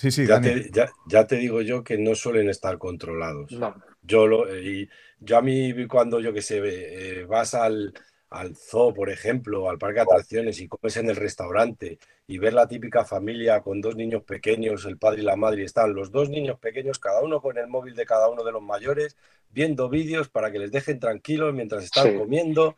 sí, 0.00 0.10
sí, 0.10 0.26
ya 0.26 0.40
te, 0.40 0.70
ya, 0.70 0.90
ya, 1.06 1.26
te, 1.26 1.36
digo 1.36 1.60
yo 1.60 1.84
que 1.84 1.98
no 1.98 2.14
suelen 2.14 2.48
estar 2.48 2.78
controlados. 2.78 3.52
No. 3.52 3.74
Yo, 4.02 4.26
lo, 4.26 4.58
y 4.58 4.88
yo 5.18 5.36
a 5.36 5.42
mí, 5.42 5.86
cuando 5.86 6.20
yo 6.20 6.32
que 6.32 6.42
sé, 6.42 6.60
eh, 6.64 7.24
vas 7.24 7.54
al, 7.54 7.92
al 8.30 8.56
zoo, 8.56 8.94
por 8.94 9.10
ejemplo, 9.10 9.68
al 9.68 9.78
parque 9.78 9.96
de 9.96 10.02
atracciones 10.02 10.60
y 10.60 10.68
comes 10.68 10.96
en 10.96 11.10
el 11.10 11.16
restaurante 11.16 11.98
y 12.26 12.38
ver 12.38 12.54
la 12.54 12.66
típica 12.66 13.04
familia 13.04 13.60
con 13.60 13.80
dos 13.80 13.96
niños 13.96 14.22
pequeños, 14.22 14.86
el 14.86 14.98
padre 14.98 15.20
y 15.20 15.24
la 15.24 15.36
madre, 15.36 15.62
y 15.62 15.64
están 15.64 15.92
los 15.94 16.10
dos 16.10 16.30
niños 16.30 16.58
pequeños, 16.58 16.98
cada 16.98 17.20
uno 17.22 17.42
con 17.42 17.58
el 17.58 17.66
móvil 17.66 17.94
de 17.94 18.06
cada 18.06 18.28
uno 18.28 18.42
de 18.42 18.52
los 18.52 18.62
mayores, 18.62 19.16
viendo 19.50 19.88
vídeos 19.88 20.28
para 20.28 20.50
que 20.50 20.60
les 20.60 20.70
dejen 20.70 21.00
tranquilos 21.00 21.52
mientras 21.52 21.84
están 21.84 22.12
sí. 22.12 22.16
comiendo 22.16 22.76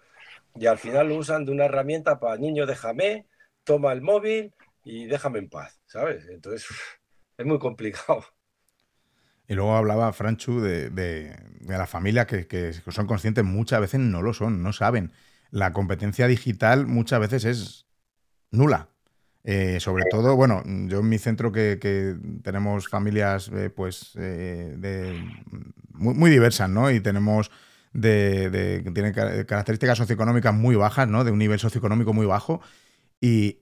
y 0.55 0.67
al 0.67 0.79
final 0.79 1.09
lo 1.09 1.17
usan 1.17 1.45
de 1.45 1.53
una 1.53 1.67
herramienta 1.67 2.19
para 2.19 2.37
niño 2.37 2.67
déjame, 2.67 3.27
toma 3.65 3.93
el 3.93 4.03
móvil 4.03 4.53
y 4.85 5.07
déjame 5.07 5.39
en 5.39 5.49
paz, 5.49 5.81
¿sabes? 5.87 6.27
Entonces 6.29 6.67
es 7.43 7.47
muy 7.47 7.59
complicado. 7.59 8.25
Y 9.49 9.55
luego 9.55 9.75
hablaba 9.75 10.13
Franchu 10.13 10.61
de, 10.61 10.89
de, 10.89 11.37
de 11.61 11.77
la 11.77 11.87
familia 11.87 12.27
que, 12.27 12.47
que, 12.47 12.73
son 12.73 13.07
conscientes, 13.07 13.45
muchas 13.45 13.81
veces 13.81 14.01
no 14.01 14.23
lo 14.23 14.33
son, 14.33 14.63
no 14.63 14.73
saben. 14.73 15.13
La 15.51 15.73
competencia 15.73 16.27
digital 16.27 16.87
muchas 16.87 17.21
veces 17.21 17.45
es 17.45 17.87
nula. 18.51 18.89
Eh, 19.45 19.81
sobre 19.81 20.05
todo, 20.11 20.37
bueno, 20.37 20.63
yo 20.65 21.01
en 21.01 21.09
mi 21.09 21.19
centro 21.19 21.51
que, 21.51 21.79
que 21.81 22.17
tenemos 22.43 22.89
familias 22.89 23.51
eh, 23.53 23.69
pues 23.69 24.13
eh, 24.17 25.21
muy, 25.93 26.15
muy, 26.15 26.31
diversas, 26.31 26.71
¿no? 26.71 26.91
Y 26.91 27.01
tenemos 27.01 27.51
de, 27.93 28.49
de, 28.49 28.91
tienen 28.93 29.13
características 29.13 29.99
socioeconómicas 29.99 30.55
muy 30.55 30.77
bajas, 30.77 31.09
¿no? 31.09 31.25
De 31.25 31.33
un 31.33 31.39
nivel 31.39 31.59
socioeconómico 31.59 32.13
muy 32.15 32.27
bajo. 32.27 32.63
Y 33.21 33.59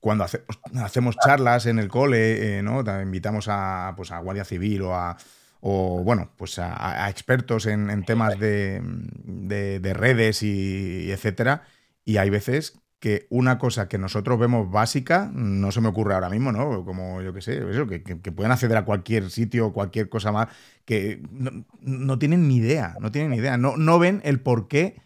cuando 0.00 0.24
hace, 0.24 0.44
hacemos 0.76 1.16
charlas 1.16 1.66
en 1.66 1.78
el 1.78 1.88
cole, 1.88 2.62
¿no? 2.62 2.82
Invitamos 3.02 3.46
a, 3.48 3.94
pues, 3.96 4.10
a 4.10 4.18
Guardia 4.20 4.44
Civil 4.44 4.82
o 4.82 4.94
a, 4.94 5.16
o 5.60 6.02
bueno, 6.04 6.30
pues 6.36 6.58
a, 6.58 7.08
expertos 7.10 7.66
en, 7.66 8.04
temas 8.04 8.38
de, 8.38 8.80
de, 8.82 9.80
de, 9.80 9.94
redes 9.94 10.42
y, 10.42 11.10
etcétera. 11.10 11.62
Y 12.04 12.18
hay 12.18 12.30
veces 12.30 12.80
que 13.00 13.26
una 13.30 13.58
cosa 13.58 13.88
que 13.88 13.98
nosotros 13.98 14.38
vemos 14.38 14.70
básica, 14.70 15.30
no 15.32 15.70
se 15.70 15.80
me 15.80 15.88
ocurre 15.88 16.14
ahora 16.14 16.30
mismo, 16.30 16.50
¿no? 16.52 16.84
Como 16.84 17.22
yo 17.22 17.32
que 17.32 17.40
sé, 17.40 17.58
eso, 17.70 17.86
que, 17.86 18.02
que, 18.02 18.20
que 18.20 18.32
pueden 18.32 18.50
acceder 18.52 18.76
a 18.76 18.84
cualquier 18.84 19.30
sitio, 19.30 19.72
cualquier 19.72 20.08
cosa 20.08 20.32
más, 20.32 20.48
que 20.84 21.22
no, 21.30 21.64
no 21.80 22.18
tienen 22.18 22.48
ni 22.48 22.56
idea, 22.56 22.96
no 23.00 23.12
tienen 23.12 23.30
ni 23.30 23.36
idea, 23.36 23.56
no, 23.56 23.76
no 23.76 23.98
ven 23.98 24.20
el 24.24 24.40
por 24.40 24.68
qué, 24.68 25.00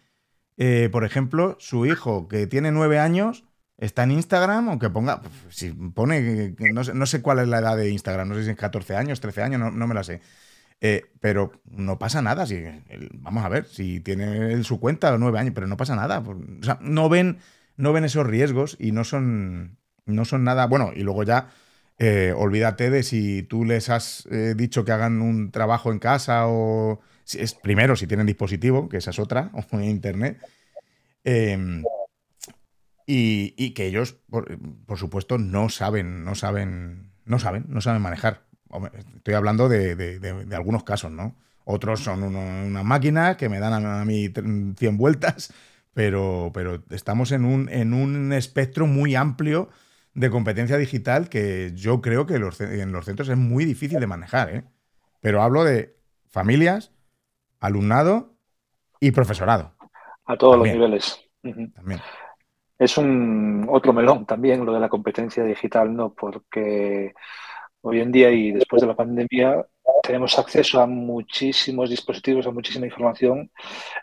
eh, 0.57 0.89
por 0.91 1.03
ejemplo, 1.03 1.55
su 1.59 1.85
hijo 1.85 2.27
que 2.27 2.47
tiene 2.47 2.71
nueve 2.71 2.99
años 2.99 3.43
está 3.85 4.03
en 4.03 4.11
Instagram 4.11 4.69
o 4.69 4.79
que 4.79 4.89
ponga, 4.89 5.21
si 5.49 5.71
pone, 5.71 6.55
no 6.73 6.83
sé, 6.83 6.93
no 6.93 7.05
sé 7.05 7.21
cuál 7.21 7.39
es 7.39 7.47
la 7.47 7.59
edad 7.59 7.77
de 7.77 7.89
Instagram, 7.89 8.29
no 8.29 8.35
sé 8.35 8.43
si 8.43 8.49
es 8.51 8.57
14 8.57 8.95
años, 8.95 9.19
13 9.19 9.43
años, 9.43 9.73
no, 9.73 9.87
me 9.87 9.93
la 9.93 10.03
sé. 10.03 10.21
Eh, 10.81 11.03
pero 11.21 11.53
no 11.65 11.97
pasa 11.97 12.21
nada. 12.21 12.45
Si, 12.45 12.61
vamos 13.13 13.45
a 13.45 13.49
ver, 13.49 13.65
si 13.67 14.01
tiene 14.01 14.63
su 14.63 14.79
cuenta 14.79 15.17
nueve 15.17 15.39
años, 15.39 15.53
pero 15.55 15.67
no 15.67 15.77
pasa 15.77 15.95
nada. 15.95 16.19
O 16.19 16.63
sea, 16.63 16.77
no 16.81 17.07
ven 17.07 17.39
no 17.77 17.93
ven 17.93 18.05
esos 18.05 18.25
riesgos 18.25 18.77
y 18.79 18.91
no 18.91 19.03
son, 19.03 19.77
no 20.05 20.25
son 20.25 20.43
nada. 20.43 20.67
Bueno, 20.67 20.91
y 20.95 21.03
luego 21.03 21.23
ya 21.23 21.49
eh, 21.99 22.33
olvídate 22.35 22.89
de 22.89 23.03
si 23.03 23.43
tú 23.43 23.65
les 23.65 23.89
has 23.89 24.27
eh, 24.31 24.53
dicho 24.55 24.85
que 24.85 24.91
hagan 24.91 25.21
un 25.21 25.51
trabajo 25.51 25.91
en 25.91 25.99
casa 25.99 26.47
o. 26.47 27.01
Es, 27.33 27.53
primero, 27.53 27.95
si 27.95 28.05
tienen 28.05 28.25
dispositivo, 28.25 28.89
que 28.89 28.97
esa 28.97 29.11
es 29.11 29.19
otra, 29.19 29.51
o 29.71 29.79
en 29.79 29.85
internet. 29.85 30.39
Eh, 31.23 31.81
y, 33.05 33.53
y, 33.57 33.73
que 33.73 33.87
ellos, 33.87 34.13
por, 34.29 34.57
por, 34.85 34.97
supuesto, 34.97 35.37
no 35.37 35.69
saben, 35.69 36.23
no 36.23 36.35
saben, 36.35 37.11
no 37.25 37.39
saben, 37.39 37.65
no 37.67 37.81
saben 37.81 38.01
manejar. 38.01 38.43
Estoy 39.15 39.33
hablando 39.33 39.69
de, 39.69 39.95
de, 39.95 40.19
de, 40.19 40.45
de 40.45 40.55
algunos 40.55 40.83
casos, 40.83 41.11
¿no? 41.11 41.35
Otros 41.65 42.01
son 42.01 42.23
uno, 42.23 42.39
una 42.39 42.83
máquina 42.83 43.37
que 43.37 43.49
me 43.49 43.59
dan 43.59 43.85
a, 43.85 44.03
mí 44.05 44.29
100 44.29 44.97
vueltas 44.97 45.53
pero, 45.93 46.51
pero 46.53 46.83
estamos 46.89 47.31
en 47.31 47.45
un, 47.45 47.69
en 47.69 47.93
un 47.93 48.33
espectro 48.33 48.87
muy 48.87 49.15
amplio 49.15 49.69
de 50.13 50.29
competencia 50.29 50.77
digital 50.77 51.29
que 51.29 51.71
yo 51.75 52.01
creo 52.01 52.25
que 52.25 52.39
los, 52.39 52.59
en 52.61 52.91
los 52.91 53.05
centros 53.05 53.29
es 53.29 53.37
muy 53.37 53.65
difícil 53.65 53.99
de 53.99 54.07
manejar. 54.07 54.49
¿eh? 54.53 54.63
Pero 55.21 55.41
hablo 55.41 55.63
de 55.63 55.95
familias, 56.29 56.91
alumnado 57.59 58.33
y 58.99 59.11
profesorado. 59.11 59.73
A 60.25 60.37
todos 60.37 60.55
también. 60.55 60.79
los 60.79 60.89
niveles. 60.89 61.19
Uh 61.43 61.49
-huh. 61.49 61.73
También. 61.73 62.01
Es 62.83 62.97
un 62.97 63.65
otro 63.69 63.93
melón 63.93 64.25
también 64.25 64.65
lo 64.65 64.73
de 64.73 64.79
la 64.81 64.89
competencia 64.89 65.41
digital, 65.45 65.95
¿no? 65.95 66.13
Porque 66.13 67.13
hoy 67.79 68.01
en 68.01 68.11
día 68.11 68.29
y 68.29 68.51
después 68.51 68.81
de 68.81 68.89
la 68.89 68.95
pandemia 68.95 69.65
tenemos 70.03 70.37
acceso 70.37 70.81
a 70.81 70.85
muchísimos 70.85 71.89
dispositivos, 71.89 72.45
a 72.45 72.51
muchísima 72.51 72.85
información. 72.85 73.49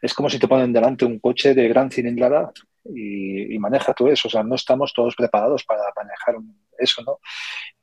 Es 0.00 0.14
como 0.14 0.30
si 0.30 0.38
te 0.38 0.48
ponen 0.48 0.72
delante 0.72 1.04
un 1.04 1.18
coche 1.18 1.52
de 1.52 1.68
gran 1.68 1.90
cilindrada 1.90 2.52
y, 2.86 3.54
y 3.54 3.58
maneja 3.58 3.92
todo 3.92 4.08
eso. 4.08 4.28
O 4.28 4.30
sea, 4.30 4.42
no 4.42 4.54
estamos 4.54 4.94
todos 4.94 5.14
preparados 5.14 5.62
para 5.64 5.82
manejar 5.94 6.36
eso, 6.78 7.02
¿no? 7.02 7.18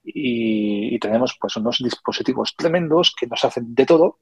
Y, 0.04 0.96
y, 0.96 1.00
tenemos 1.00 1.38
pues 1.40 1.58
unos 1.58 1.78
dispositivos 1.78 2.56
tremendos 2.56 3.14
que 3.16 3.28
nos 3.28 3.46
hacen 3.46 3.76
de 3.76 3.86
todo, 3.86 4.18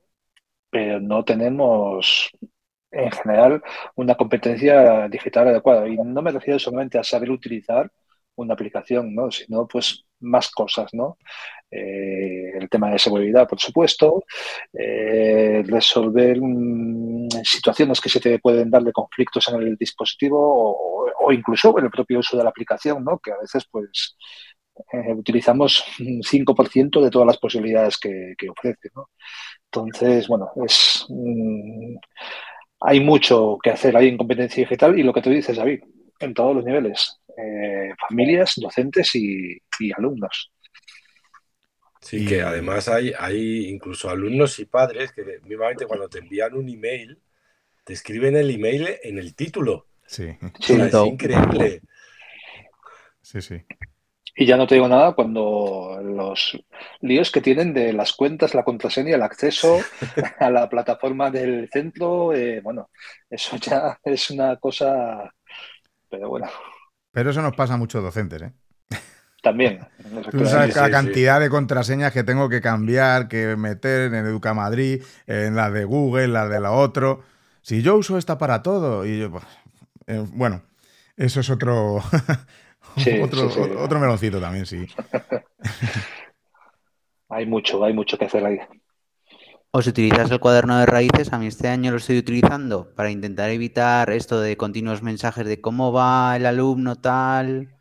pero 0.70 1.00
no 1.00 1.24
tenemos 1.24 2.32
en 2.96 3.12
general 3.12 3.62
una 3.96 4.16
competencia 4.16 5.08
digital 5.10 5.50
adecuada. 5.50 5.88
Y 5.88 5.98
no 5.98 6.22
me 6.22 6.32
refiero 6.32 6.60
solamente 6.60 6.98
a 6.98 7.04
saber 7.04 7.30
utilizar 7.32 7.92
una 8.36 8.54
aplicación, 8.54 9.14
¿no? 9.14 9.32
sino 9.32 9.68
pues 9.68 10.06
más 10.20 10.50
cosas, 10.50 10.94
¿no? 10.94 11.18
Eh, 11.70 12.52
el 12.60 12.70
tema 12.70 12.90
de 12.92 13.00
seguridad, 13.00 13.48
por 13.48 13.60
supuesto, 13.60 14.24
eh, 14.74 15.64
resolver 15.66 16.38
mm, 16.42 17.30
situaciones 17.44 18.00
que 18.02 18.10
se 18.10 18.20
te 18.20 18.40
pueden 18.40 18.70
dar 18.70 18.84
de 18.84 18.92
conflictos 18.94 19.48
en 19.50 19.62
el 19.62 19.76
dispositivo 19.76 20.38
o, 21.20 21.32
incluso 21.32 21.78
en 21.80 21.86
el 21.86 21.92
propio 21.92 22.20
uso 22.20 22.38
de 22.38 22.44
la 22.44 22.50
aplicación, 22.50 23.04
¿no? 23.04 23.20
Que 23.20 23.32
a 23.32 23.38
veces, 23.38 23.66
pues, 23.70 24.16
eh, 24.94 25.14
utilizamos 25.14 25.84
un 26.00 26.22
5% 26.24 27.02
de 27.02 27.10
todas 27.10 27.28
las 27.28 27.38
posibilidades 27.38 27.98
que, 27.98 28.36
que 28.38 28.50
ofrece, 28.50 28.90
¿no? 28.96 29.10
Entonces, 29.66 30.28
bueno, 30.28 30.52
es... 30.66 31.06
Mm, 31.10 31.96
hay 32.86 33.00
mucho 33.00 33.58
que 33.62 33.72
hacer 33.72 33.98
ahí 33.98 34.10
en 34.10 34.18
competencia 34.18 34.62
digital 34.62 34.98
y 34.98 35.04
lo 35.04 35.14
que 35.14 35.22
tú 35.22 35.30
dices, 35.30 35.58
David, 35.58 35.84
en 36.20 36.34
todos 36.34 36.56
los 36.56 36.64
niveles, 36.64 37.20
eh, 37.38 37.94
familias, 38.08 38.54
docentes 38.58 39.16
y, 39.16 39.58
y, 39.80 39.92
alumnos. 39.98 40.52
Sí, 42.02 42.18
y... 42.18 42.26
que 42.28 42.42
además 42.42 42.88
hay, 42.88 43.12
hay 43.18 43.68
incluso 43.68 44.10
alumnos 44.10 44.60
y 44.60 44.66
padres 44.66 45.12
que 45.12 45.24
mismamente 45.44 45.86
cuando 45.86 46.08
te 46.08 46.20
envían 46.20 46.54
un 46.54 46.70
email, 46.70 47.20
te 47.84 47.94
escriben 47.94 48.36
el 48.36 48.50
email 48.52 48.98
en 49.04 49.18
el 49.18 49.36
título. 49.36 49.88
Sí. 50.06 50.38
sí 50.60 50.74
es 50.74 50.94
increíble. 50.94 51.82
Sí, 53.22 53.42
sí. 53.42 53.64
Y 54.38 54.46
ya 54.46 54.58
no 54.58 54.68
te 54.68 54.76
digo 54.76 54.90
nada 54.90 55.14
cuando 55.14 55.98
los 56.04 56.62
líos 57.00 57.32
que 57.32 57.40
tienen 57.40 57.74
de 57.74 57.94
las 57.94 58.12
cuentas, 58.12 58.54
la 58.54 58.66
contraseña, 58.66 59.16
el 59.16 59.22
acceso 59.22 59.80
a 60.40 60.50
la 60.50 60.70
plataforma 60.70 61.32
del 61.32 61.70
centro, 61.72 62.34
eh, 62.34 62.60
bueno, 62.62 62.90
eso 63.30 63.56
ya 63.62 63.98
es 64.04 64.30
una 64.32 64.58
cosa, 64.58 65.32
pero 66.10 66.30
bueno. 66.30 66.48
Pero 67.12 67.30
eso 67.30 67.42
nos 67.42 67.56
pasa 67.56 67.76
a 67.76 67.78
muchos 67.78 68.04
docentes, 68.04 68.42
¿eh? 68.42 68.52
También. 69.42 69.80
Tú 70.32 70.46
sabes 70.46 70.76
la 70.76 70.90
cantidad 70.90 71.40
de 71.40 71.50
contraseñas 71.50 72.12
que 72.12 72.24
tengo 72.24 72.50
que 72.50 72.60
cambiar, 72.60 73.30
que 73.30 73.56
meter 73.56 74.14
en 74.14 74.26
Educa 74.26 74.54
Madrid, 74.54 75.02
en 75.28 75.56
la 75.56 75.72
de 75.72 75.86
Google, 75.86 76.26
en 76.26 76.34
la 76.34 76.50
de 76.50 76.60
la 76.60 76.72
otro. 76.72 77.24
Si 77.62 77.82
yo 77.82 77.96
uso 77.96 78.18
esta 78.18 78.38
para 78.38 78.64
todo, 78.64 79.06
y 79.06 79.20
yo, 79.20 79.32
eh, 80.08 80.26
bueno, 80.34 80.64
eso 81.16 81.40
es 81.40 81.50
otro, 81.50 82.02
sí, 82.98 83.20
otro, 83.22 83.50
sí, 83.50 83.62
sí. 83.64 83.70
otro 83.78 84.00
meloncito 84.00 84.40
también, 84.40 84.66
sí. 84.66 84.86
hay 87.30 87.46
mucho, 87.46 87.84
hay 87.84 87.94
mucho 87.94 88.18
que 88.18 88.26
hacer 88.26 88.46
ahí. 88.46 88.60
¿O 89.72 89.82
si 89.82 89.90
utilizas 89.90 90.32
el 90.32 90.40
cuaderno 90.40 90.80
de 90.80 90.86
raíces? 90.86 91.34
A 91.34 91.38
mí 91.38 91.48
este 91.48 91.68
año 91.68 91.92
lo 91.92 91.98
estoy 91.98 92.18
utilizando 92.18 92.94
para 92.96 93.12
intentar 93.12 93.50
evitar 93.50 94.10
esto 94.10 94.40
de 94.40 94.56
continuos 94.56 95.04
mensajes 95.04 95.46
de 95.46 95.60
cómo 95.60 95.92
va 95.92 96.38
el 96.38 96.46
alumno 96.46 96.96
tal, 96.96 97.76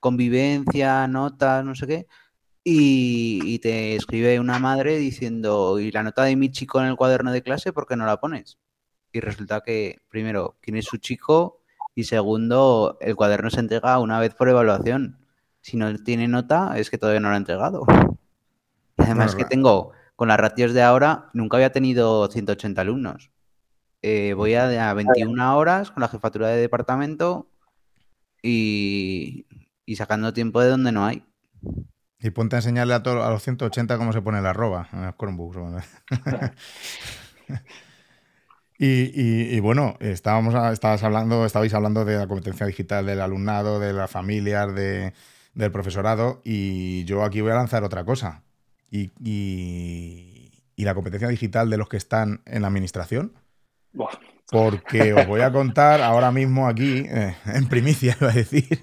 convivencia, 0.00 1.06
notas, 1.06 1.62
no 1.62 1.74
sé 1.74 1.86
qué. 1.86 2.06
Y, 2.64 3.40
y, 3.44 3.58
te 3.58 3.94
escribe 3.94 4.40
una 4.40 4.58
madre 4.58 4.96
diciendo, 4.96 5.78
¿y 5.78 5.92
la 5.92 6.02
nota 6.02 6.24
de 6.24 6.36
mi 6.36 6.50
chico 6.50 6.80
en 6.80 6.86
el 6.86 6.96
cuaderno 6.96 7.30
de 7.30 7.42
clase 7.42 7.72
por 7.72 7.86
qué 7.86 7.96
no 7.96 8.06
la 8.06 8.18
pones? 8.18 8.58
Y 9.12 9.20
resulta 9.20 9.60
que, 9.60 10.00
primero, 10.08 10.56
quién 10.62 10.78
es 10.78 10.86
su 10.86 10.96
chico 10.96 11.65
y 11.96 12.04
segundo, 12.04 12.98
el 13.00 13.16
cuaderno 13.16 13.50
se 13.50 13.58
entrega 13.60 13.98
una 13.98 14.20
vez 14.20 14.34
por 14.36 14.48
evaluación. 14.48 15.18
Si 15.62 15.76
no 15.76 15.92
tiene 15.98 16.28
nota, 16.28 16.78
es 16.78 16.90
que 16.90 16.98
todavía 16.98 17.20
no 17.20 17.28
lo 17.30 17.34
ha 17.34 17.38
entregado. 17.38 17.84
Y 18.98 19.02
además 19.02 19.34
que 19.34 19.44
tengo 19.44 19.92
con 20.16 20.28
las 20.28 20.38
ratios 20.40 20.72
de 20.74 20.82
ahora, 20.82 21.30
nunca 21.34 21.56
había 21.58 21.72
tenido 21.72 22.28
180 22.30 22.80
alumnos. 22.80 23.30
eh, 24.02 24.34
voy 24.34 24.54
a, 24.54 24.90
a 24.90 24.94
21 24.94 25.58
horas 25.58 25.90
con 25.90 26.00
la 26.02 26.08
jefatura 26.08 26.48
de 26.48 26.58
departamento 26.58 27.50
y, 28.42 29.46
y 29.86 29.96
sacando 29.96 30.32
tiempo 30.32 30.60
de 30.60 30.68
donde 30.70 30.92
no 30.92 31.04
hay. 31.06 31.24
Y 32.20 32.30
ponte 32.30 32.56
a 32.56 32.60
enseñarle 32.60 32.94
a, 32.94 32.98
a 32.98 33.30
los 33.30 33.42
180 33.42 33.98
cómo 33.98 34.12
se 34.12 34.22
pone 34.22 34.40
la 34.42 34.50
arroba 34.50 34.88
en 34.92 35.04
los 35.06 35.14
Chromebooks. 35.16 35.58
y, 38.78 39.56
y, 39.56 39.60
bueno, 39.60 39.96
estábamos, 40.00 40.54
estabas 40.72 41.02
hablando, 41.02 41.46
estabais 41.46 41.72
hablando 41.74 42.04
de 42.04 42.18
la 42.18 42.26
competencia 42.26 42.66
digital 42.66 43.06
del 43.06 43.20
alumnado, 43.20 43.80
de 43.80 43.92
las 43.92 44.10
familias, 44.10 44.74
de, 44.74 45.14
del 45.54 45.72
profesorado, 45.72 46.40
y 46.44 47.04
yo 47.04 47.24
aquí 47.24 47.40
voy 47.40 47.52
a 47.52 47.56
lanzar 47.56 47.84
otra 47.84 48.04
cosa. 48.04 48.42
Y, 48.90 49.10
y 50.76 50.84
la 50.84 50.94
competencia 50.94 51.28
digital 51.28 51.70
de 51.70 51.78
los 51.78 51.88
que 51.88 51.96
están 51.96 52.42
en 52.44 52.62
la 52.62 52.68
administración. 52.68 53.32
Porque 54.48 55.12
os 55.12 55.26
voy 55.26 55.40
a 55.40 55.50
contar 55.50 56.02
ahora 56.02 56.30
mismo 56.30 56.68
aquí, 56.68 57.04
eh, 57.08 57.34
en 57.46 57.66
primicia, 57.66 58.16
iba 58.20 58.30
a 58.30 58.34
decir, 58.34 58.82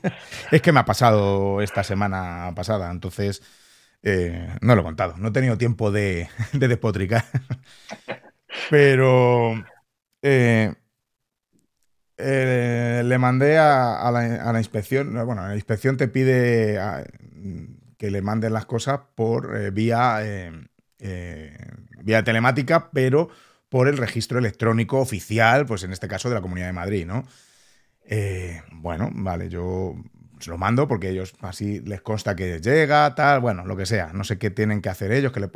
es 0.51 0.61
que 0.61 0.71
me 0.73 0.79
ha 0.81 0.85
pasado 0.85 1.61
esta 1.61 1.83
semana 1.83 2.51
pasada, 2.55 2.91
entonces 2.91 3.41
eh, 4.01 4.57
no 4.59 4.75
lo 4.75 4.81
he 4.81 4.83
contado, 4.83 5.15
no 5.17 5.29
he 5.29 5.31
tenido 5.31 5.57
tiempo 5.57 5.91
de, 5.91 6.27
de 6.51 6.67
despotricar. 6.67 7.23
Pero 8.69 9.63
eh, 10.23 10.73
le 12.17 13.17
mandé 13.19 13.57
a, 13.57 14.09
la, 14.11 14.57
inspección, 14.59 15.13
bueno, 15.25 15.47
la 15.47 15.55
inspección 15.55 15.97
te 15.97 16.07
pide 16.07 16.79
que 17.97 18.09
le 18.09 18.21
manden 18.21 18.53
las 18.53 18.65
cosas 18.65 19.01
por 19.15 19.71
vía, 19.71 20.19
vía 22.03 22.23
telemática, 22.23 22.89
pero 22.91 23.29
por 23.73 23.87
el 23.87 23.97
registro 23.97 24.37
electrónico 24.37 24.99
oficial, 24.99 25.65
pues 25.65 25.83
en 25.83 25.91
este 25.91 26.07
caso 26.07 26.29
de 26.29 26.35
la 26.35 26.41
Comunidad 26.41 26.67
de 26.67 26.73
Madrid, 26.73 27.07
¿no? 27.07 27.25
Eh, 28.05 28.61
bueno, 28.71 29.09
vale, 29.13 29.49
yo 29.49 29.95
lo 30.47 30.57
mando 30.57 30.87
porque 30.87 31.09
ellos 31.09 31.33
así 31.41 31.79
les 31.81 32.01
consta 32.01 32.35
que 32.35 32.59
llega, 32.59 33.13
tal, 33.15 33.39
bueno, 33.39 33.65
lo 33.65 33.75
que 33.75 33.85
sea. 33.85 34.11
No 34.13 34.23
sé 34.23 34.37
qué 34.37 34.49
tienen 34.49 34.81
que 34.81 34.89
hacer 34.89 35.11
ellos, 35.11 35.31
que 35.31 35.39
le 35.39 35.49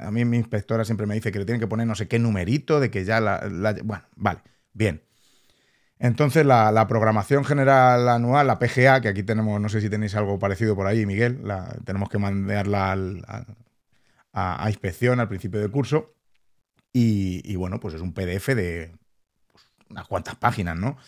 a 0.00 0.10
mí 0.10 0.24
mi 0.24 0.36
inspectora 0.36 0.84
siempre 0.84 1.06
me 1.06 1.14
dice 1.14 1.32
que 1.32 1.38
le 1.38 1.44
tienen 1.44 1.60
que 1.60 1.66
poner 1.66 1.86
no 1.86 1.94
sé 1.94 2.08
qué 2.08 2.18
numerito, 2.18 2.80
de 2.80 2.90
que 2.90 3.04
ya 3.04 3.20
la... 3.20 3.40
bueno, 3.84 4.04
vale, 4.16 4.40
bien. 4.72 5.02
Entonces 5.98 6.44
la, 6.44 6.86
programación 6.88 7.44
general 7.44 8.08
anual, 8.08 8.48
la 8.48 8.58
PGA, 8.58 9.00
que 9.00 9.08
aquí 9.08 9.22
tenemos, 9.22 9.60
no 9.60 9.68
sé 9.68 9.80
si 9.80 9.88
tenéis 9.88 10.16
algo 10.16 10.38
parecido 10.38 10.74
por 10.74 10.86
ahí, 10.86 11.06
Miguel, 11.06 11.40
la, 11.44 11.76
tenemos 11.84 12.08
que 12.08 12.18
mandarla 12.18 12.92
a, 12.92 13.44
a, 14.32 14.68
inspección 14.68 15.20
al 15.20 15.28
principio 15.28 15.60
del 15.60 15.70
curso. 15.70 16.14
Y, 16.92 17.56
bueno, 17.56 17.80
pues 17.80 17.94
es 17.94 18.00
un 18.00 18.12
PDF 18.12 18.48
de 18.48 18.92
pues, 19.52 19.64
unas 19.88 20.06
cuantas 20.06 20.36
páginas, 20.36 20.76
¿no? 20.76 20.98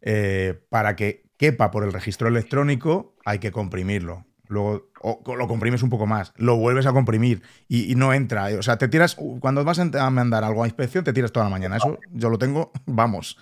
Eh, 0.00 0.60
para 0.68 0.94
que 0.94 1.25
quepa 1.36 1.70
por 1.70 1.84
el 1.84 1.92
registro 1.92 2.28
electrónico 2.28 3.14
hay 3.24 3.38
que 3.38 3.52
comprimirlo. 3.52 4.24
Luego 4.48 4.90
lo 5.26 5.48
comprimes 5.48 5.82
un 5.82 5.90
poco 5.90 6.06
más, 6.06 6.32
lo 6.36 6.56
vuelves 6.56 6.86
a 6.86 6.92
comprimir 6.92 7.42
y, 7.68 7.94
no 7.96 8.12
entra. 8.12 8.46
O 8.58 8.62
sea, 8.62 8.78
te 8.78 8.88
tiras, 8.88 9.16
cuando 9.40 9.64
vas 9.64 9.78
a 9.78 10.10
mandar 10.10 10.44
algo 10.44 10.62
a 10.62 10.66
inspección, 10.66 11.02
te 11.04 11.12
tiras 11.12 11.32
toda 11.32 11.46
la 11.46 11.50
mañana. 11.50 11.76
Eso 11.76 11.98
yo 12.12 12.30
lo 12.30 12.38
tengo, 12.38 12.72
vamos. 12.86 13.38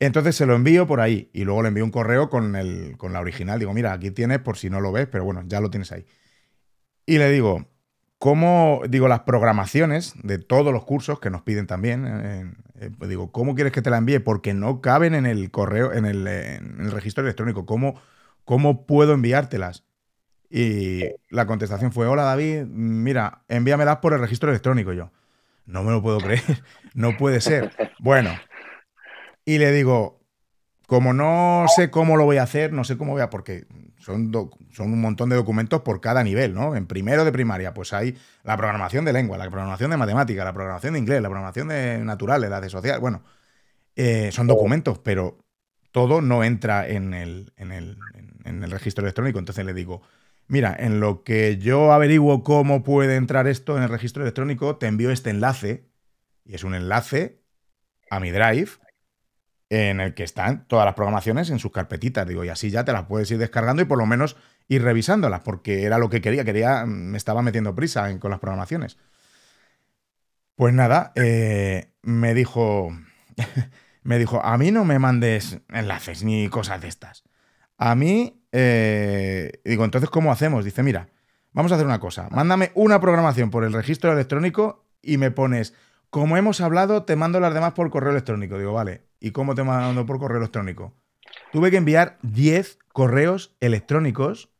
Entonces 0.00 0.34
se 0.34 0.46
lo 0.46 0.56
envío 0.56 0.88
por 0.88 1.00
ahí 1.00 1.30
y 1.32 1.44
luego 1.44 1.62
le 1.62 1.68
envío 1.68 1.84
un 1.84 1.92
correo 1.92 2.28
con, 2.28 2.56
el, 2.56 2.96
con 2.96 3.12
la 3.12 3.20
original. 3.20 3.60
Digo, 3.60 3.72
mira, 3.72 3.92
aquí 3.92 4.10
tienes 4.10 4.40
por 4.40 4.56
si 4.58 4.68
no 4.68 4.80
lo 4.80 4.90
ves, 4.90 5.06
pero 5.06 5.24
bueno, 5.24 5.44
ya 5.46 5.60
lo 5.60 5.70
tienes 5.70 5.92
ahí. 5.92 6.04
Y 7.06 7.18
le 7.18 7.30
digo, 7.30 7.68
cómo, 8.18 8.82
digo, 8.88 9.06
las 9.06 9.20
programaciones 9.20 10.14
de 10.22 10.38
todos 10.38 10.72
los 10.72 10.84
cursos 10.84 11.20
que 11.20 11.30
nos 11.30 11.42
piden 11.42 11.68
también, 11.68 12.56
eh, 12.82 12.90
pues 12.98 13.08
digo, 13.08 13.30
¿cómo 13.30 13.54
quieres 13.54 13.72
que 13.72 13.80
te 13.80 13.90
la 13.90 13.98
envíe? 13.98 14.18
Porque 14.18 14.54
no 14.54 14.80
caben 14.80 15.14
en 15.14 15.24
el 15.24 15.52
correo, 15.52 15.92
en 15.92 16.04
el, 16.04 16.90
registro 16.90 17.22
electrónico. 17.22 17.64
¿Cómo, 17.64 17.94
¿Cómo 18.44 18.86
puedo 18.86 19.12
enviártelas? 19.12 19.84
Y 20.50 21.04
la 21.30 21.46
contestación 21.46 21.92
fue, 21.92 22.08
hola 22.08 22.24
David, 22.24 22.64
mira, 22.64 23.42
envíamelas 23.48 23.98
por 23.98 24.14
el 24.14 24.20
registro 24.20 24.50
electrónico. 24.50 24.92
yo, 24.92 25.12
no 25.64 25.84
me 25.84 25.92
lo 25.92 26.02
puedo 26.02 26.18
creer, 26.18 26.42
no 26.94 27.16
puede 27.16 27.40
ser. 27.40 27.70
Bueno, 28.00 28.30
y 29.44 29.58
le 29.58 29.70
digo, 29.70 30.20
como 30.88 31.12
no 31.12 31.66
sé 31.74 31.90
cómo 31.90 32.16
lo 32.16 32.24
voy 32.24 32.38
a 32.38 32.42
hacer, 32.42 32.72
no 32.72 32.82
sé 32.82 32.98
cómo 32.98 33.12
voy 33.12 33.22
a, 33.22 33.30
porque 33.30 33.66
son, 34.02 34.32
son 34.72 34.92
un 34.92 35.00
montón 35.00 35.28
de 35.28 35.36
documentos 35.36 35.82
por 35.82 36.00
cada 36.00 36.24
nivel, 36.24 36.54
¿no? 36.54 36.74
En 36.74 36.86
primero 36.86 37.24
de 37.24 37.32
primaria, 37.32 37.72
pues 37.72 37.92
hay 37.92 38.18
la 38.42 38.56
programación 38.56 39.04
de 39.04 39.12
lengua, 39.12 39.38
la 39.38 39.48
programación 39.48 39.90
de 39.90 39.96
matemática, 39.96 40.44
la 40.44 40.52
programación 40.52 40.94
de 40.94 40.98
inglés, 40.98 41.22
la 41.22 41.28
programación 41.28 41.68
de 41.68 41.98
naturales, 41.98 42.50
la 42.50 42.60
de 42.60 42.68
social. 42.68 42.98
Bueno, 43.00 43.22
eh, 43.94 44.30
son 44.32 44.48
documentos, 44.48 44.98
pero 44.98 45.38
todo 45.92 46.20
no 46.20 46.42
entra 46.42 46.88
en 46.88 47.14
el, 47.14 47.52
en, 47.56 47.70
el, 47.70 47.98
en 48.44 48.64
el 48.64 48.70
registro 48.70 49.04
electrónico. 49.04 49.38
Entonces 49.38 49.64
le 49.64 49.74
digo, 49.74 50.02
mira, 50.48 50.74
en 50.76 50.98
lo 50.98 51.22
que 51.22 51.58
yo 51.58 51.92
averiguo 51.92 52.42
cómo 52.42 52.82
puede 52.82 53.16
entrar 53.16 53.46
esto 53.46 53.76
en 53.76 53.84
el 53.84 53.88
registro 53.88 54.22
electrónico, 54.22 54.76
te 54.76 54.86
envío 54.88 55.10
este 55.12 55.30
enlace, 55.30 55.86
y 56.44 56.54
es 56.56 56.64
un 56.64 56.74
enlace 56.74 57.40
a 58.10 58.18
mi 58.18 58.30
Drive, 58.30 58.70
en 59.72 60.00
el 60.00 60.12
que 60.12 60.22
están 60.22 60.66
todas 60.68 60.84
las 60.84 60.94
programaciones 60.94 61.48
en 61.48 61.58
sus 61.58 61.72
carpetitas, 61.72 62.28
digo, 62.28 62.44
y 62.44 62.50
así 62.50 62.68
ya 62.68 62.84
te 62.84 62.92
las 62.92 63.06
puedes 63.06 63.30
ir 63.30 63.38
descargando 63.38 63.80
y 63.80 63.86
por 63.86 63.96
lo 63.96 64.04
menos 64.04 64.36
ir 64.68 64.82
revisándolas, 64.82 65.40
porque 65.40 65.84
era 65.84 65.96
lo 65.96 66.10
que 66.10 66.20
quería, 66.20 66.44
quería, 66.44 66.84
me 66.84 67.16
estaba 67.16 67.40
metiendo 67.40 67.74
prisa 67.74 68.18
con 68.18 68.30
las 68.30 68.38
programaciones. 68.38 68.98
Pues 70.56 70.74
nada, 70.74 71.12
eh, 71.14 71.94
me 72.02 72.34
dijo, 72.34 72.94
me 74.02 74.18
dijo, 74.18 74.44
a 74.44 74.58
mí 74.58 74.72
no 74.72 74.84
me 74.84 74.98
mandes 74.98 75.60
enlaces 75.70 76.22
ni 76.22 76.48
cosas 76.48 76.82
de 76.82 76.88
estas. 76.88 77.24
A 77.78 77.94
mí, 77.94 78.44
eh, 78.52 79.62
digo, 79.64 79.86
entonces, 79.86 80.10
¿cómo 80.10 80.32
hacemos? 80.32 80.66
Dice, 80.66 80.82
mira, 80.82 81.08
vamos 81.54 81.72
a 81.72 81.76
hacer 81.76 81.86
una 81.86 81.98
cosa, 81.98 82.28
mándame 82.30 82.72
una 82.74 83.00
programación 83.00 83.50
por 83.50 83.64
el 83.64 83.72
registro 83.72 84.12
electrónico 84.12 84.84
y 85.00 85.16
me 85.16 85.30
pones, 85.30 85.72
como 86.10 86.36
hemos 86.36 86.60
hablado, 86.60 87.04
te 87.04 87.16
mando 87.16 87.40
las 87.40 87.54
demás 87.54 87.72
por 87.72 87.88
correo 87.88 88.10
electrónico. 88.10 88.58
Digo, 88.58 88.74
vale, 88.74 89.11
¿Y 89.24 89.30
cómo 89.30 89.54
te 89.54 89.62
mando 89.62 90.04
por 90.04 90.18
correo 90.18 90.38
electrónico? 90.38 90.96
Tuve 91.52 91.70
que 91.70 91.76
enviar 91.76 92.18
10 92.22 92.78
correos 92.92 93.54
electrónicos. 93.60 94.50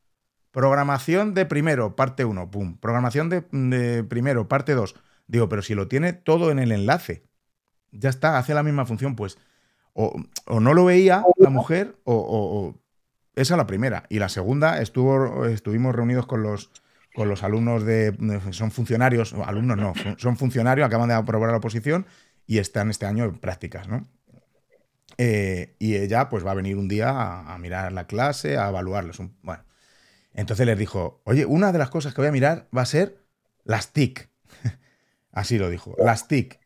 Programación 0.52 1.34
de 1.34 1.46
primero, 1.46 1.96
parte 1.96 2.24
1, 2.24 2.48
pum. 2.48 2.78
Programación 2.78 3.28
de, 3.28 4.04
primero, 4.04 4.46
parte 4.46 4.74
2. 4.74 4.94
Digo, 5.26 5.48
pero 5.48 5.62
si 5.62 5.74
lo 5.74 5.88
tiene 5.88 6.12
todo 6.12 6.52
en 6.52 6.60
el 6.60 6.70
enlace. 6.70 7.24
Ya 7.90 8.08
está, 8.08 8.38
hace 8.38 8.54
la 8.54 8.62
misma 8.62 8.86
función, 8.86 9.16
pues. 9.16 9.36
O, 9.94 10.14
no 10.46 10.74
lo 10.74 10.84
veía 10.84 11.24
la 11.38 11.50
mujer, 11.50 11.96
o, 12.04 12.76
esa 13.34 13.56
la 13.56 13.66
primera. 13.66 14.04
Y 14.10 14.20
la 14.20 14.28
segunda, 14.28 14.80
estuvo, 14.80 15.44
estuvimos 15.46 15.92
reunidos 15.92 16.26
con 16.26 16.44
los, 16.44 16.70
con 17.16 17.28
los 17.28 17.42
alumnos 17.42 17.84
de. 17.84 18.16
Son 18.52 18.70
funcionarios, 18.70 19.32
alumnos 19.32 19.76
no, 19.76 19.92
son 20.18 20.36
funcionarios, 20.36 20.86
acaban 20.86 21.08
de 21.08 21.16
aprobar 21.16 21.50
la 21.50 21.56
oposición 21.56 22.06
y 22.46 22.58
están 22.58 22.90
este 22.90 23.06
año 23.06 23.24
en 23.24 23.38
prácticas, 23.38 23.88
¿no? 23.88 24.06
Eh, 25.18 25.76
y 25.78 25.96
ella 25.96 26.28
pues 26.28 26.44
va 26.44 26.52
a 26.52 26.54
venir 26.54 26.76
un 26.76 26.88
día 26.88 27.10
a, 27.52 27.58
mirar 27.58 27.92
la 27.92 28.06
clase, 28.06 28.56
a 28.56 28.68
evaluarlos. 28.68 29.20
Bueno, 29.42 29.64
entonces 30.34 30.66
les 30.66 30.78
dijo, 30.78 31.20
oye, 31.24 31.46
una 31.46 31.72
de 31.72 31.78
las 31.78 31.90
cosas 31.90 32.14
que 32.14 32.20
voy 32.20 32.28
a 32.28 32.32
mirar 32.32 32.68
va 32.76 32.82
a 32.82 32.86
ser 32.86 33.18
las 33.64 33.92
TIC. 33.92 34.28
así 35.32 35.58
lo 35.58 35.70
dijo, 35.70 35.94
las 35.98 36.28
TIC. 36.28 36.60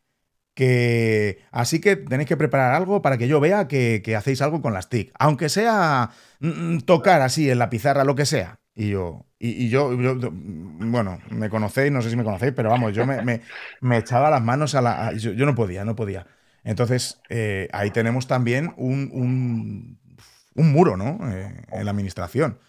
Que, 0.53 1.43
así 1.51 1.79
que 1.79 1.95
tenéis 1.95 2.27
que 2.27 2.37
preparar 2.37 2.73
algo 2.73 3.03
para 3.03 3.19
que 3.19 3.27
yo 3.27 3.39
vea 3.39 3.67
que, 3.67 4.15
hacéis 4.17 4.41
algo 4.41 4.61
con 4.61 4.73
las 4.73 4.89
TIC. 4.89 5.11
Aunque 5.19 5.49
sea 5.49 6.11
mm, 6.39 6.47
mm, 6.47 6.81
tocar 6.81 7.21
así 7.21 7.49
en 7.49 7.59
la 7.59 7.69
pizarra, 7.69 8.03
lo 8.03 8.15
que 8.15 8.25
sea. 8.25 8.59
Y 8.73 8.89
yo, 8.89 9.25
y, 9.39 9.69
yo, 9.69 9.91
bueno, 9.95 11.19
me 11.31 11.49
conocéis, 11.49 11.91
no 11.91 12.01
sé 12.01 12.11
si 12.11 12.15
me 12.15 12.23
conocéis, 12.23 12.53
pero 12.55 12.69
vamos, 12.69 12.93
yo 12.93 13.07
me, 13.07 13.41
me, 13.81 13.97
echaba 13.97 14.29
las 14.29 14.43
manos 14.43 14.75
a 14.75 14.81
la... 14.81 15.13
yo 15.13 15.33
no 15.33 15.55
podía, 15.55 15.83
no 15.83 15.95
podía. 15.95 16.27
Entonces, 16.67 17.21
eh, 17.29 17.69
ahí 17.71 17.91
tenemos 17.91 18.27
también 18.27 18.73
un, 18.75 19.97
muro, 20.53 20.97
¿no? 20.97 21.17
Eh, 21.31 21.63
en 21.71 21.85
la 21.85 21.91
administración. 21.91 22.59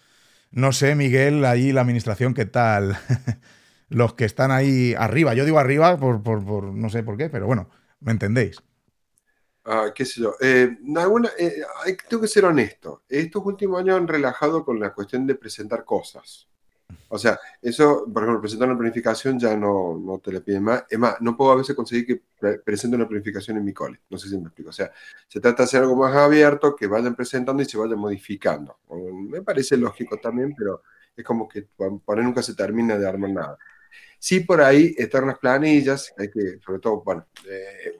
No 0.51 0.71
sé, 0.71 0.95
Miguel, 0.95 1.43
ahí 1.43 1.73
la 1.73 1.81
administración, 1.81 2.33
¿qué 2.33 2.45
tal? 2.45 2.97
Los 3.89 4.13
que 4.13 4.23
están 4.23 4.51
ahí 4.51 4.95
arriba. 4.97 5.33
Yo 5.33 5.43
digo 5.43 5.59
arriba 5.59 5.99
por, 5.99 6.23
no 6.73 6.89
sé 6.89 7.03
por 7.03 7.17
qué, 7.17 7.29
pero 7.29 7.45
bueno, 7.45 7.69
¿me 7.99 8.13
entendéis? 8.13 8.63
Ah, 9.65 9.91
qué 9.93 10.05
sé 10.05 10.21
yo. 10.21 10.35
Eh, 10.39 10.77
tengo 12.07 12.21
que 12.21 12.27
ser 12.29 12.45
honesto. 12.45 13.03
Estos 13.09 13.45
últimos 13.45 13.81
años 13.81 13.97
han 13.97 14.07
relajado 14.07 14.63
con 14.63 14.79
la 14.79 14.93
cuestión 14.93 15.27
de 15.27 15.35
presentar 15.35 15.83
cosas. 15.83 16.48
O 17.11 17.17
sea, 17.17 17.39
eso, 17.61 18.05
por 18.11 18.23
ejemplo, 18.23 18.41
presentar 18.41 18.67
una 18.67 18.77
planificación 18.77 19.39
ya 19.39 19.55
no, 19.55 19.97
no 19.97 20.19
te 20.19 20.31
le 20.31 20.41
piden 20.41 20.63
más. 20.63 20.83
Es 20.89 20.99
más, 20.99 21.15
no 21.21 21.35
puedo 21.35 21.51
a 21.51 21.55
veces 21.55 21.75
conseguir 21.75 22.05
que 22.05 22.57
presente 22.59 22.95
una 22.95 23.07
planificación 23.07 23.57
en 23.57 23.65
mi 23.65 23.73
cole. 23.73 23.99
No 24.09 24.17
sé 24.17 24.29
si 24.29 24.37
me 24.37 24.45
explico. 24.45 24.69
O 24.69 24.73
sea, 24.73 24.91
se 25.27 25.39
trata 25.39 25.63
de 25.63 25.63
hacer 25.63 25.81
algo 25.81 25.95
más 25.95 26.15
abierto, 26.15 26.75
que 26.75 26.87
vayan 26.87 27.15
presentando 27.15 27.63
y 27.63 27.65
se 27.65 27.77
vayan 27.77 27.97
modificando. 27.97 28.77
Me 29.11 29.41
parece 29.41 29.75
lógico 29.75 30.17
también, 30.17 30.53
pero 30.55 30.83
es 31.15 31.25
como 31.25 31.47
que 31.47 31.67
por 32.05 32.17
ahí 32.17 32.23
nunca 32.23 32.43
se 32.43 32.53
termina 32.53 32.97
de 32.97 33.07
armar 33.07 33.31
nada. 33.31 33.57
Sí, 34.19 34.41
por 34.41 34.61
ahí 34.61 34.93
están 34.97 35.27
las 35.27 35.39
planillas, 35.39 36.13
hay 36.17 36.29
que, 36.29 36.59
sobre 36.63 36.79
todo, 36.79 37.01
bueno, 37.01 37.25
eh, 37.49 37.97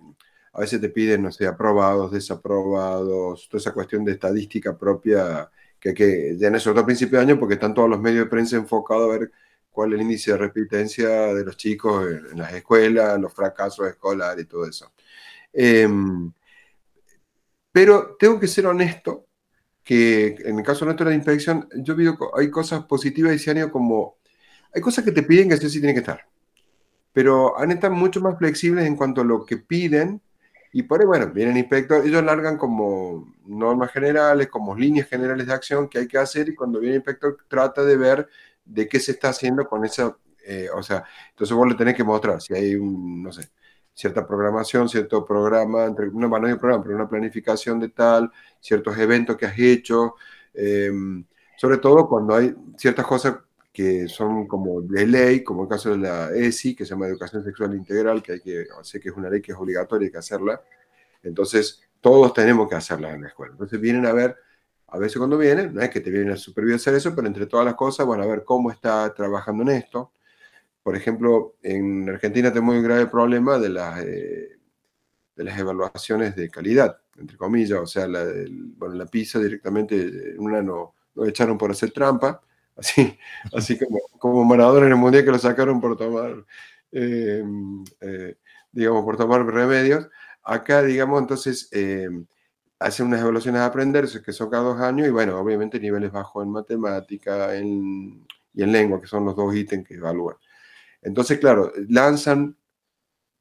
a 0.53 0.59
veces 0.59 0.81
te 0.81 0.89
piden, 0.89 1.23
no 1.23 1.31
sé, 1.31 1.47
aprobados, 1.47 2.11
desaprobados, 2.11 3.47
toda 3.49 3.59
esa 3.59 3.73
cuestión 3.73 4.03
de 4.03 4.11
estadística 4.11 4.77
propia 4.77 5.49
que, 5.79 5.93
que 5.93 6.35
ya 6.37 6.47
en 6.47 6.55
ese 6.55 6.69
otro 6.69 6.85
principio 6.85 7.17
de 7.17 7.25
año, 7.25 7.39
porque 7.39 7.55
están 7.55 7.73
todos 7.73 7.89
los 7.89 7.99
medios 7.99 8.25
de 8.25 8.29
prensa 8.29 8.57
enfocados 8.57 9.05
a 9.09 9.19
ver 9.19 9.31
cuál 9.71 9.93
es 9.93 9.95
el 9.95 10.01
índice 10.01 10.31
de 10.31 10.37
repitencia 10.37 11.09
de 11.33 11.45
los 11.45 11.55
chicos 11.57 12.05
en, 12.31 12.37
las 12.37 12.53
escuelas, 12.53 13.19
los 13.19 13.33
fracasos 13.33 13.87
escolares 13.87 14.43
y 14.45 14.47
todo 14.47 14.65
eso. 14.65 14.91
Em, 15.53 16.31
pero 17.71 18.15
tengo 18.19 18.39
que 18.39 18.47
ser 18.47 18.65
honesto 18.67 19.27
que 19.83 20.35
en 20.45 20.59
el 20.59 20.65
caso 20.65 20.85
nuestro 20.85 21.05
de 21.05 21.11
la 21.11 21.15
inspección, 21.15 21.67
yo 21.77 21.95
veo 21.95 22.17
hay 22.37 22.51
cosas 22.51 22.83
positivas 22.85 23.33
y 23.33 23.39
se 23.39 23.51
han 23.51 23.57
ido 23.57 23.71
como, 23.71 24.17
hay 24.73 24.81
cosas 24.81 25.03
que 25.03 25.11
te 25.11 25.23
piden 25.23 25.49
que 25.49 25.57
sí, 25.57 25.69
sí 25.69 25.79
tienen 25.79 25.95
que 25.95 26.01
estar, 26.01 26.27
pero 27.13 27.57
han 27.57 27.71
estado 27.71 27.93
mucho 27.95 28.21
más 28.21 28.37
flexibles 28.37 28.85
en 28.85 28.95
cuanto 28.95 29.21
a 29.21 29.23
lo 29.23 29.45
que 29.45 29.57
piden 29.57 30.21
y 30.71 30.83
por 30.83 30.99
ahí, 30.99 31.07
bueno, 31.07 31.31
vienen 31.31 31.57
inspectores, 31.57 32.05
ellos 32.05 32.23
largan 32.23 32.57
como 32.57 33.33
normas 33.45 33.91
generales, 33.91 34.49
como 34.49 34.75
líneas 34.75 35.07
generales 35.07 35.47
de 35.47 35.53
acción 35.53 35.89
que 35.89 35.99
hay 35.99 36.07
que 36.07 36.17
hacer 36.17 36.49
y 36.49 36.55
cuando 36.55 36.79
viene 36.79 36.95
el 36.95 36.99
inspector 36.99 37.37
trata 37.47 37.83
de 37.83 37.97
ver 37.97 38.29
de 38.65 38.87
qué 38.87 38.99
se 38.99 39.13
está 39.13 39.29
haciendo 39.29 39.67
con 39.67 39.83
esa, 39.83 40.15
eh, 40.45 40.67
o 40.75 40.83
sea, 40.83 41.03
entonces 41.31 41.55
vos 41.55 41.67
le 41.67 41.75
tenés 41.75 41.95
que 41.95 42.03
mostrar 42.03 42.39
si 42.41 42.53
hay 42.53 42.75
un, 42.75 43.23
no 43.23 43.31
sé, 43.31 43.49
cierta 43.93 44.25
programación, 44.27 44.87
cierto 44.87 45.25
programa, 45.25 45.85
entre, 45.85 46.07
una, 46.07 46.27
no 46.27 46.47
hay 46.47 46.55
programa, 46.55 46.83
pero 46.83 46.95
una 46.95 47.09
planificación 47.09 47.79
de 47.79 47.89
tal, 47.89 48.31
ciertos 48.59 48.97
eventos 48.97 49.35
que 49.37 49.47
has 49.47 49.57
hecho, 49.57 50.15
em, 50.53 51.25
sobre 51.57 51.77
todo 51.77 52.07
cuando 52.07 52.35
hay 52.35 52.55
ciertas 52.77 53.05
cosas 53.05 53.35
que 53.71 54.07
son 54.07 54.47
como 54.47 54.81
de 54.81 55.05
ley, 55.05 55.43
como 55.43 55.63
el 55.63 55.69
caso 55.69 55.91
de 55.91 55.97
la 55.97 56.31
ESI, 56.31 56.75
que 56.75 56.85
se 56.85 56.91
llama 56.91 57.07
Educación 57.07 57.43
Sexual 57.43 57.75
Integral, 57.75 58.21
que 58.23 58.33
hay 58.33 58.41
que, 58.41 58.65
sé 58.83 58.99
que 58.99 59.09
es 59.09 59.15
una 59.15 59.29
ley 59.29 59.41
que 59.41 59.51
es 59.51 59.57
obligatoria, 59.57 60.07
hay 60.07 60.11
que 60.11 60.17
hacerla. 60.17 60.61
Entonces, 61.23 61.81
todos 62.01 62.33
tenemos 62.33 62.67
que 62.67 62.75
hacerla 62.75 63.13
en 63.13 63.21
la 63.23 63.27
escuela. 63.27 63.53
Entonces, 63.53 63.79
vienen 63.79 64.05
a 64.05 64.13
ver, 64.13 64.35
a 64.87 64.97
veces 64.97 65.17
cuando 65.17 65.37
vienen, 65.37 65.73
no 65.73 65.81
es 65.81 65.89
que 65.89 66.01
te 66.01 66.09
vienen 66.09 66.31
a 66.31 66.37
supervisar 66.37 66.93
eso, 66.95 67.13
pero 67.15 67.27
entre 67.27 67.45
todas 67.45 67.65
las 67.65 67.75
cosas, 67.75 68.07
van 68.07 68.21
a 68.21 68.25
ver 68.25 68.43
cómo 68.43 68.71
está 68.71 69.13
trabajando 69.13 69.63
en 69.63 69.69
esto. 69.69 70.11
Por 70.81 70.95
ejemplo, 70.95 71.55
en 71.61 72.09
Argentina 72.09 72.51
tenemos 72.51 72.75
un 72.75 72.83
grave 72.83 73.05
problema 73.07 73.59
de 73.59 73.69
las, 73.69 74.03
eh, 74.03 74.57
de 75.35 75.43
las 75.43 75.59
evaluaciones 75.59 76.35
de 76.35 76.49
calidad, 76.49 76.97
entre 77.17 77.37
comillas, 77.37 77.79
o 77.79 77.85
sea, 77.85 78.07
la, 78.07 78.25
bueno, 78.77 78.95
la 78.95 79.05
PISA 79.05 79.39
directamente, 79.39 80.35
una 80.37 80.61
no, 80.61 80.95
no 81.15 81.25
echaron 81.25 81.57
por 81.57 81.71
hacer 81.71 81.91
trampa, 81.91 82.41
así, 82.79 83.17
así 83.53 83.77
como, 83.77 83.99
como 84.17 84.43
Maradona 84.45 84.85
en 84.85 84.93
el 84.93 84.97
Mundial 84.97 85.25
que 85.25 85.31
lo 85.31 85.39
sacaron 85.39 85.79
por 85.81 85.97
tomar, 85.97 86.45
eh, 86.91 87.43
eh, 88.01 88.35
digamos, 88.71 89.03
por 89.03 89.17
tomar 89.17 89.45
remedios. 89.45 90.07
Acá, 90.43 90.81
digamos, 90.81 91.21
entonces, 91.21 91.69
eh, 91.71 92.09
hacen 92.79 93.07
unas 93.07 93.21
evaluaciones 93.21 93.61
a 93.61 93.65
aprender, 93.65 94.07
que 94.23 94.33
son 94.33 94.49
cada 94.49 94.63
dos 94.63 94.79
años, 94.79 95.07
y 95.07 95.11
bueno, 95.11 95.37
obviamente 95.39 95.79
niveles 95.79 96.11
bajos 96.11 96.43
en 96.43 96.51
matemática 96.51 97.55
y 97.55 98.63
en 98.63 98.71
lengua, 98.71 99.01
que 99.01 99.07
son 99.07 99.25
los 99.25 99.35
dos 99.35 99.53
ítems 99.53 99.87
que 99.87 99.95
evalúan. 99.95 100.37
Entonces, 101.01 101.39
claro, 101.39 101.71
lanzan, 101.89 102.57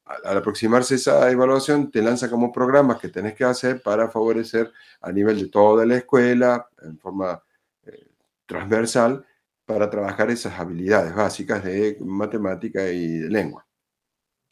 al 0.04 0.38
aproximarse 0.38 0.96
esa 0.96 1.30
evaluación, 1.30 1.90
te 1.90 2.02
lanzan 2.02 2.30
como 2.30 2.50
programas 2.50 2.98
que 2.98 3.08
tenés 3.08 3.34
que 3.34 3.44
hacer 3.44 3.82
para 3.82 4.08
favorecer 4.10 4.72
a 5.00 5.12
nivel 5.12 5.38
de 5.38 5.48
toda 5.48 5.86
la 5.86 5.96
escuela, 5.96 6.68
en 6.82 6.98
forma 6.98 7.42
transversal 8.48 9.24
para 9.68 9.90
trabajar 9.90 10.30
esas 10.30 10.58
habilidades 10.58 11.14
básicas 11.14 11.62
de 11.62 11.98
matemática 12.00 12.88
y 12.88 13.18
de 13.18 13.28
lengua. 13.28 13.66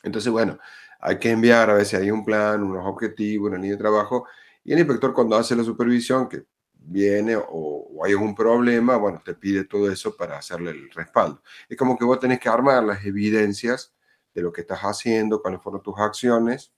Entonces, 0.02 0.30
bueno, 0.30 0.58
hay 1.00 1.18
que 1.18 1.30
enviar, 1.30 1.70
a 1.70 1.74
veces 1.74 1.98
hay 1.98 2.10
un 2.10 2.22
plan, 2.22 2.62
unos 2.62 2.84
objetivos, 2.84 3.48
una 3.48 3.56
línea 3.56 3.72
de 3.72 3.78
trabajo, 3.78 4.26
y 4.62 4.74
el 4.74 4.78
inspector 4.78 5.14
cuando 5.14 5.36
hace 5.36 5.56
la 5.56 5.64
supervisión, 5.64 6.28
que 6.28 6.44
viene 6.74 7.34
o, 7.34 8.02
hay 8.04 8.12
algún 8.12 8.34
problema, 8.34 8.98
bueno, 8.98 9.22
te 9.24 9.32
pide 9.32 9.64
todo 9.64 9.90
eso 9.90 10.14
para 10.14 10.36
hacerle 10.36 10.72
el 10.72 10.90
respaldo. 10.90 11.42
Es 11.66 11.78
como 11.78 11.96
que 11.96 12.04
vos 12.04 12.20
tenés 12.20 12.38
que 12.38 12.50
armar 12.50 12.84
las 12.84 13.02
evidencias 13.06 13.94
de 14.34 14.42
lo 14.42 14.52
que 14.52 14.60
estás 14.60 14.80
haciendo, 14.80 15.40
cuáles 15.40 15.62
fueron 15.62 15.82
tus 15.82 15.98
acciones, 15.98 16.74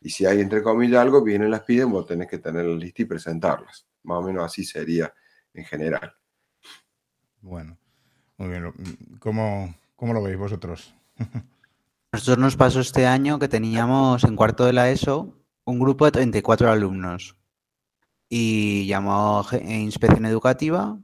y 0.00 0.10
si 0.10 0.26
hay 0.26 0.40
entre 0.40 0.62
comillas 0.62 1.00
algo, 1.00 1.24
vienen 1.24 1.50
las 1.50 1.62
piden, 1.62 1.90
vos 1.90 2.06
tenés 2.06 2.28
que 2.28 2.38
tenerlas 2.38 2.78
listas 2.78 3.00
y 3.00 3.04
presentarlas. 3.06 3.88
Más 4.04 4.18
o 4.18 4.22
menos 4.22 4.44
así 4.44 4.64
sería 4.64 5.12
en 5.52 5.64
general. 5.64 6.14
Bueno, 7.40 7.79
muy 8.40 8.48
bien. 8.48 8.72
¿Cómo, 9.18 9.74
cómo 9.96 10.14
lo 10.14 10.22
veis 10.22 10.38
vosotros? 10.38 10.94
Nosotros 12.12 12.38
nos 12.38 12.56
pasó 12.56 12.80
este 12.80 13.06
año 13.06 13.38
que 13.38 13.48
teníamos 13.48 14.24
en 14.24 14.34
cuarto 14.34 14.64
de 14.64 14.72
la 14.72 14.90
ESO 14.90 15.36
un 15.64 15.78
grupo 15.78 16.06
de 16.06 16.12
34 16.12 16.70
alumnos 16.70 17.36
y 18.28 18.86
llamó 18.86 19.44
Inspección 19.62 20.24
Educativa. 20.24 20.98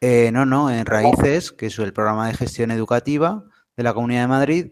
Eh, 0.00 0.30
no, 0.32 0.46
no, 0.46 0.70
en 0.70 0.86
Raíces, 0.86 1.50
que 1.50 1.66
es 1.66 1.78
el 1.80 1.92
programa 1.92 2.28
de 2.28 2.34
gestión 2.34 2.70
educativa 2.70 3.44
de 3.76 3.82
la 3.82 3.92
Comunidad 3.92 4.22
de 4.22 4.28
Madrid, 4.28 4.66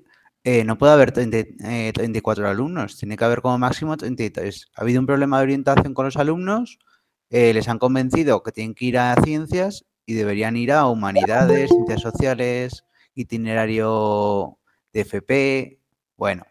eh, 0.44 0.62
no 0.62 0.78
puede 0.78 0.92
haber 0.92 1.11
34 1.11 2.46
eh, 2.46 2.48
alumnos, 2.48 2.96
tiene 2.96 3.16
que 3.16 3.24
haber 3.24 3.42
como 3.42 3.59
máximo 3.59 3.96
33. 3.96 4.68
Ha 4.76 4.82
habido 4.82 5.00
un 5.00 5.07
problema 5.07 5.38
de 5.38 5.42
orientación 5.42 5.92
con 5.92 6.04
los 6.04 6.16
alumnos, 6.16 6.78
les 7.28 7.68
han 7.68 7.80
convencido 7.80 8.44
que 8.44 8.52
tienen 8.52 8.74
que 8.74 8.84
ir 8.84 8.98
a 8.98 9.16
ciencias 9.24 9.84
y 10.07 10.14
deberían 10.14 10.57
ir 10.57 10.72
a 10.72 10.86
humanidades, 10.86 11.68
ciencias 11.68 12.00
sociales, 12.00 12.84
itinerario 13.14 14.59
de 14.92 15.00
FP, 15.00 15.80
bueno. 16.16 16.46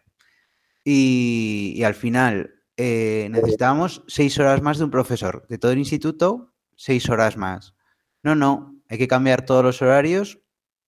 Y, 0.84 1.82
al 1.82 1.94
final 1.94 2.62
eh, 2.76 3.28
necesitábamos 3.30 4.04
seis 4.06 4.38
horas 4.38 4.62
más 4.62 4.78
de 4.78 4.84
un 4.84 4.90
profesor. 4.90 5.46
De 5.48 5.58
todo 5.58 5.72
el 5.72 5.78
instituto, 5.78 6.52
seis 6.76 7.08
horas 7.08 7.36
más. 7.36 7.74
No, 8.22 8.34
no, 8.34 8.76
hay 8.88 8.98
que 8.98 9.08
cambiar 9.08 9.44
todos 9.44 9.64
los 9.64 9.80
horarios 9.82 10.38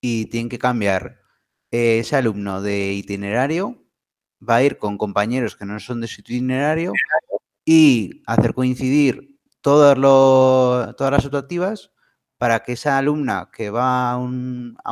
y 0.01 0.27
tienen 0.27 0.51
que 0.51 0.59
cambiar 0.59 1.21
eh, 1.71 2.01
ese 2.01 2.17
alumno 2.17 2.61
de 2.61 2.93
itinerario. 2.93 3.83
Va 4.47 4.57
a 4.57 4.63
ir 4.63 4.79
con 4.79 4.99
compañeros 4.99 5.57
que 5.57 5.65
no 5.65 5.81
son 5.81 6.01
de 6.01 6.07
su 6.07 6.21
itinerario 6.21 6.93
y 7.65 8.23
hacer 8.27 8.55
coincidir 8.55 9.39
todas, 9.63 9.97
todas 10.97 11.13
las 11.13 11.27
optativas 11.27 11.91
para 12.39 12.61
que 12.61 12.73
esa 12.73 12.97
alumna 12.97 13.51
que 13.53 13.71
va 13.71 14.13
a, 14.13 14.17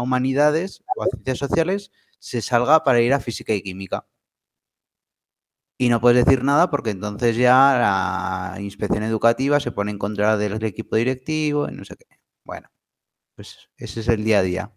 humanidades 0.03 0.83
o 0.97 1.05
a 1.05 1.07
ciencias 1.07 1.39
sociales 1.39 1.93
se 2.19 2.43
salga 2.43 2.85
para 2.85 3.01
ir 3.01 3.13
a 3.15 3.21
física 3.21 3.55
y 3.55 3.63
química. 3.63 4.07
Y 5.79 5.89
no 5.89 6.01
puedes 6.01 6.25
decir 6.25 6.43
nada 6.43 6.71
porque 6.71 6.91
entonces 6.91 7.37
ya 7.37 8.55
la 8.55 8.61
inspección 8.61 9.03
educativa 9.03 9.61
se 9.61 9.73
pone 9.73 9.91
en 9.91 9.99
contra 9.99 10.37
del 10.37 10.63
equipo 10.65 10.97
directivo 10.97 11.69
y 11.69 11.73
no 11.73 11.85
sé 11.85 11.97
qué. 11.97 12.07
Bueno, 12.45 12.71
pues 13.35 13.71
ese 13.77 14.01
es 14.01 14.09
el 14.09 14.25
día 14.25 14.41
a 14.41 14.43
día. 14.43 14.73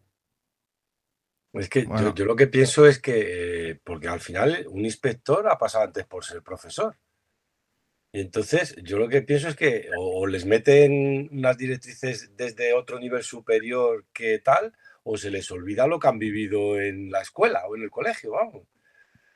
Es 1.53 1.69
que 1.69 1.87
yo, 2.15 2.25
lo 2.25 2.35
que 2.35 2.47
pienso 2.47 2.85
es 2.85 2.99
que, 2.99 3.71
eh, 3.71 3.81
porque 3.83 4.07
al 4.07 4.19
final 4.19 4.65
un 4.69 4.85
inspector 4.85 5.47
ha 5.49 5.57
pasado 5.57 5.85
antes 5.85 6.05
por 6.05 6.23
ser 6.23 6.43
profesor. 6.43 6.95
Y 8.11 8.21
entonces 8.21 8.75
yo 8.83 8.97
lo 8.97 9.07
que 9.07 9.21
pienso 9.21 9.49
es 9.49 9.55
que 9.55 9.89
o 9.97 10.25
les 10.25 10.45
meten 10.45 11.29
unas 11.31 11.57
directrices 11.57 12.31
desde 12.35 12.73
otro 12.73 12.99
nivel 12.99 13.23
superior 13.23 14.05
que 14.13 14.39
tal, 14.39 14.73
o 15.03 15.17
se 15.17 15.29
les 15.29 15.49
olvida 15.51 15.87
lo 15.87 15.99
que 15.99 16.07
han 16.07 16.19
vivido 16.19 16.79
en 16.79 17.11
la 17.11 17.21
escuela 17.21 17.67
o 17.67 17.75
en 17.75 17.83
el 17.83 17.91
colegio, 17.91 18.31
vamos. 18.31 18.63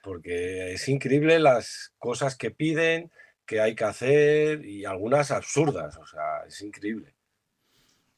Porque 0.01 0.73
es 0.73 0.89
increíble 0.89 1.39
las 1.39 1.93
cosas 1.99 2.35
que 2.35 2.51
piden, 2.51 3.11
que 3.45 3.61
hay 3.61 3.75
que 3.75 3.83
hacer 3.83 4.65
y 4.65 4.85
algunas 4.85 5.31
absurdas, 5.31 5.97
o 5.97 6.05
sea, 6.05 6.43
es 6.47 6.59
increíble. 6.61 7.13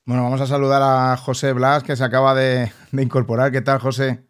Bueno, 0.05 0.23
vamos 0.23 0.41
a 0.41 0.47
saludar 0.47 0.81
a 0.83 1.17
José 1.17 1.51
Blas, 1.53 1.83
que 1.83 1.95
se 1.95 2.03
acaba 2.03 2.35
de, 2.35 2.71
de 2.91 3.03
incorporar. 3.03 3.51
¿Qué 3.51 3.61
tal, 3.61 3.79
José? 3.79 4.23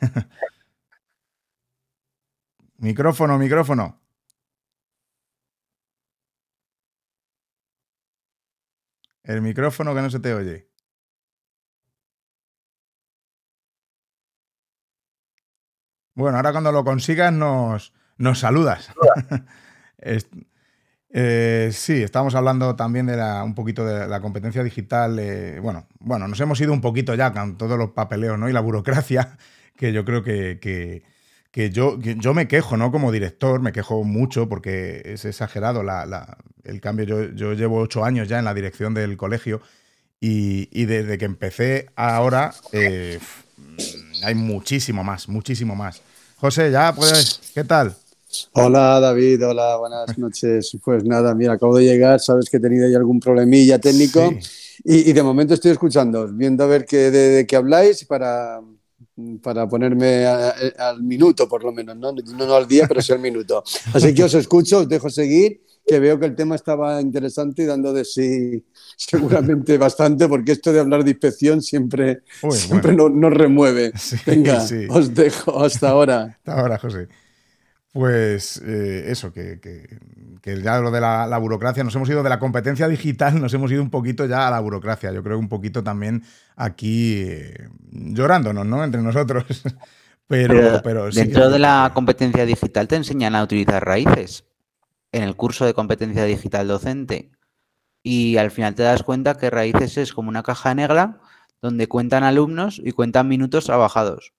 micrófono, 2.78 3.38
micrófono. 3.38 4.00
El 9.22 9.42
micrófono 9.42 9.94
que 9.94 10.02
no 10.02 10.10
se 10.10 10.20
te 10.20 10.34
oye. 10.34 10.68
Bueno, 16.14 16.36
ahora 16.36 16.52
cuando 16.52 16.72
lo 16.72 16.84
consigas 16.84 17.32
nos, 17.32 17.92
nos 18.18 18.38
saludas. 18.40 18.90
Eh, 21.12 21.70
sí, 21.72 22.04
estamos 22.04 22.36
hablando 22.36 22.76
también 22.76 23.06
de 23.06 23.20
un 23.42 23.56
poquito 23.56 23.84
de 23.84 24.06
la 24.06 24.20
competencia 24.20 24.62
digital. 24.62 25.18
Eh, 25.18 25.58
bueno, 25.60 25.88
bueno, 25.98 26.28
nos 26.28 26.38
hemos 26.38 26.60
ido 26.60 26.72
un 26.72 26.80
poquito 26.80 27.16
ya 27.16 27.32
con 27.32 27.58
todos 27.58 27.76
los 27.76 27.90
papeleos 27.90 28.38
¿no? 28.38 28.48
y 28.48 28.52
la 28.52 28.60
burocracia 28.60 29.36
que 29.80 29.94
yo 29.94 30.04
creo 30.04 30.22
que, 30.22 31.02
que, 31.50 31.70
yo, 31.70 31.98
yo 31.98 32.34
me 32.34 32.46
quejo, 32.46 32.76
¿no? 32.76 32.92
Como 32.92 33.10
director, 33.10 33.62
me 33.62 33.72
quejo 33.72 34.04
mucho 34.04 34.46
porque 34.46 35.00
es 35.06 35.24
exagerado 35.24 35.82
la, 35.82 36.36
el 36.64 36.82
cambio. 36.82 37.06
Yo, 37.06 37.30
yo, 37.30 37.54
llevo 37.54 37.78
ocho 37.78 38.04
años 38.04 38.28
ya 38.28 38.38
en 38.38 38.44
la 38.44 38.52
dirección 38.52 38.92
del 38.92 39.16
colegio 39.16 39.62
y, 40.20 40.84
desde 40.84 41.16
que 41.16 41.24
empecé 41.24 41.88
ahora, 41.96 42.52
eh, 42.72 43.18
hay 44.22 44.34
muchísimo 44.34 45.02
más, 45.02 45.30
muchísimo 45.30 45.74
más. 45.74 46.02
José, 46.36 46.70
ya 46.70 46.94
puedes, 46.94 47.40
¿qué 47.54 47.64
tal? 47.64 47.96
Hola 48.52 49.00
David, 49.00 49.46
hola, 49.46 49.76
buenas 49.78 50.18
noches. 50.18 50.76
Pues 50.84 51.04
nada, 51.04 51.34
mira, 51.34 51.54
acabo 51.54 51.78
de 51.78 51.86
llegar, 51.86 52.20
sabes 52.20 52.50
que 52.50 52.58
he 52.58 52.60
tenido 52.60 52.86
ahí 52.86 52.94
algún 52.94 53.18
problemilla 53.18 53.78
técnico 53.78 54.30
y, 54.84 55.10
de 55.10 55.22
momento 55.22 55.54
estoy 55.54 55.70
escuchando, 55.70 56.28
viendo 56.28 56.64
a 56.64 56.66
ver 56.66 56.84
qué, 56.84 57.10
de, 57.10 57.46
qué 57.46 57.56
habláis 57.56 58.04
para, 58.04 58.60
para 59.42 59.68
ponerme 59.68 60.26
al 60.26 61.02
minuto 61.02 61.48
por 61.48 61.64
lo 61.64 61.72
menos, 61.72 61.96
¿no? 61.96 62.12
¿no? 62.12 62.54
al 62.54 62.66
día, 62.66 62.86
pero 62.86 63.00
sí 63.00 63.12
al 63.12 63.20
minuto. 63.20 63.62
Así 63.92 64.14
que 64.14 64.24
os 64.24 64.34
escucho, 64.34 64.78
os 64.78 64.88
dejo 64.88 65.10
seguir, 65.10 65.62
que 65.86 65.98
veo 65.98 66.18
que 66.18 66.26
el 66.26 66.36
tema 66.36 66.54
estaba 66.54 67.00
interesante 67.00 67.62
y 67.62 67.66
dando 67.66 67.92
de 67.92 68.04
sí 68.04 68.64
seguramente 68.96 69.78
bastante, 69.78 70.28
porque 70.28 70.52
esto 70.52 70.72
de 70.72 70.80
hablar 70.80 71.04
de 71.04 71.10
inspección 71.10 71.62
siempre, 71.62 72.22
siempre 72.50 72.94
nos, 72.94 73.32
remueve. 73.32 73.92
Venga, 74.26 74.64
os 74.90 75.14
dejo, 75.14 75.62
hasta 75.62 75.90
ahora. 75.90 76.38
Hasta 76.38 76.60
ahora, 76.60 76.78
José. 76.78 77.08
Pues 77.92 78.62
eh, 78.64 79.06
eso, 79.08 79.32
que, 79.32 79.58
ya 80.44 80.78
lo 80.78 80.92
de 80.92 81.00
la, 81.00 81.38
burocracia, 81.38 81.82
nos 81.82 81.94
hemos 81.96 82.08
ido 82.08 82.22
de 82.22 82.28
la 82.28 82.38
competencia 82.38 82.86
digital, 82.86 83.40
nos 83.40 83.52
hemos 83.52 83.72
ido 83.72 83.82
un 83.82 83.90
poquito 83.90 84.26
ya 84.26 84.46
a 84.46 84.50
la 84.50 84.60
burocracia. 84.60 85.12
Yo 85.12 85.22
creo 85.24 85.38
un 85.38 85.48
poquito 85.48 85.82
también 85.82 86.22
aquí 86.54 87.22
eh, 87.22 87.68
llorándonos, 87.90 88.64
¿no? 88.64 88.84
Entre 88.84 89.02
nosotros. 89.02 89.44
pero, 90.28 90.80
pero, 90.84 91.10
dentro 91.10 91.50
de 91.50 91.58
la 91.58 91.90
competencia 91.92 92.46
digital 92.46 92.86
te 92.86 92.96
enseñan 92.96 93.34
a 93.34 93.42
utilizar 93.42 93.84
raíces 93.84 94.44
en 95.10 95.24
el 95.24 95.34
curso 95.34 95.66
de 95.66 95.74
competencia 95.74 96.24
digital 96.24 96.68
docente. 96.68 97.32
Y 98.04 98.36
al 98.36 98.52
final 98.52 98.76
te 98.76 98.84
das 98.84 99.02
cuenta 99.02 99.36
que 99.36 99.50
raíces 99.50 99.98
es 99.98 100.12
como 100.12 100.28
una 100.28 100.44
caja 100.44 100.74
negra 100.74 101.18
donde 101.60 101.88
cuentan 101.88 102.22
alumnos 102.22 102.80
y 102.82 102.92
cuentan 102.92 103.26
minutos 103.26 103.64
trabajados. 103.64 104.32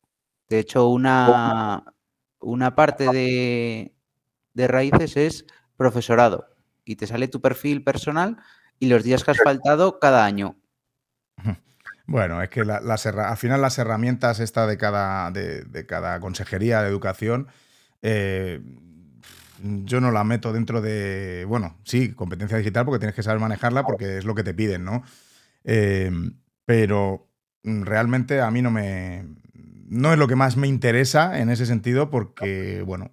De 0.49 0.59
hecho, 0.59 0.87
una, 0.87 1.83
una 2.41 2.75
parte 2.75 3.07
de, 3.09 3.93
raíces 4.67 5.17
es 5.17 5.45
profesorado 5.77 6.47
y 6.83 6.95
te 6.95 7.07
sale 7.07 7.27
tu 7.27 7.41
perfil 7.41 7.83
personal 7.83 8.37
y 8.79 8.87
los 8.87 9.03
días 9.03 9.23
que 9.23 9.31
has 9.31 9.41
faltado 9.43 9.99
cada 9.99 10.25
año. 10.25 10.57
Bueno, 12.07 12.41
es 12.41 12.49
que 12.49 12.61
al 12.61 13.37
final 13.37 13.61
las 13.61 13.77
herramientas 13.77 14.39
esta 14.39 14.67
de 14.67 14.77
cada, 14.77 15.31
de, 15.31 15.85
cada 15.87 16.19
consejería 16.19 16.81
de 16.81 16.89
educación, 16.89 17.47
eh, 18.01 18.59
yo 19.61 20.01
no 20.01 20.11
la 20.11 20.23
meto 20.23 20.51
dentro 20.51 20.81
de, 20.81 21.45
bueno, 21.47 21.77
sí, 21.85 22.11
competencia 22.13 22.57
digital 22.57 22.85
porque 22.85 22.99
tienes 22.99 23.15
que 23.15 23.23
saber 23.23 23.39
manejarla 23.39 23.85
porque 23.85 24.17
es 24.17 24.25
lo 24.25 24.35
que 24.35 24.43
te 24.43 24.53
piden, 24.53 24.83
¿no? 24.83 25.03
Eh, 25.63 26.11
pero 26.65 27.29
realmente 27.63 28.41
a 28.41 28.51
mí 28.51 28.61
no 28.61 28.71
me, 28.71 29.25
no 29.91 30.13
es 30.13 30.17
lo 30.17 30.29
que 30.29 30.37
más 30.37 30.55
me 30.55 30.69
interesa 30.69 31.37
en 31.39 31.49
ese 31.49 31.65
sentido 31.65 32.09
porque, 32.09 32.81
bueno, 32.85 33.11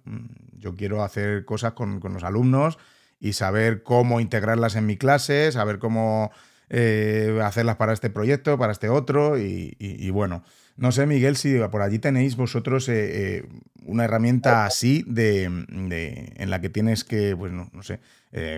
yo 0.57 0.75
quiero 0.75 1.03
hacer 1.03 1.43
cosas 1.43 1.73
con, 1.73 1.99
los 2.01 2.23
alumnos 2.23 2.79
y 3.19 3.33
saber 3.33 3.83
cómo 3.83 4.21
integrarlas 4.21 4.77
en 4.77 4.85
mi 4.85 4.95
clase, 4.95 5.51
saber 5.51 5.77
cómo 5.77 6.31
eh, 6.69 7.37
hacerlas 7.43 7.75
para 7.75 7.91
este 7.91 8.09
proyecto, 8.09 8.57
para 8.57 8.71
este 8.71 8.87
otro 8.87 9.37
y, 9.37 10.09
bueno. 10.11 10.41
No 10.77 10.93
sé, 10.93 11.05
Miguel, 11.05 11.35
si 11.35 11.59
por 11.69 11.81
allí 11.81 11.99
tenéis 11.99 12.37
vosotros 12.37 12.87
eh, 12.87 13.39
eh, 13.39 13.49
una 13.83 14.05
herramienta 14.05 14.65
así 14.65 15.03
de, 15.05 15.43
en 15.43 16.49
la 16.49 16.61
que 16.61 16.69
tienes 16.69 17.03
que, 17.03 17.35
pues 17.35 17.51
no, 17.51 17.69
sé, 17.83 17.99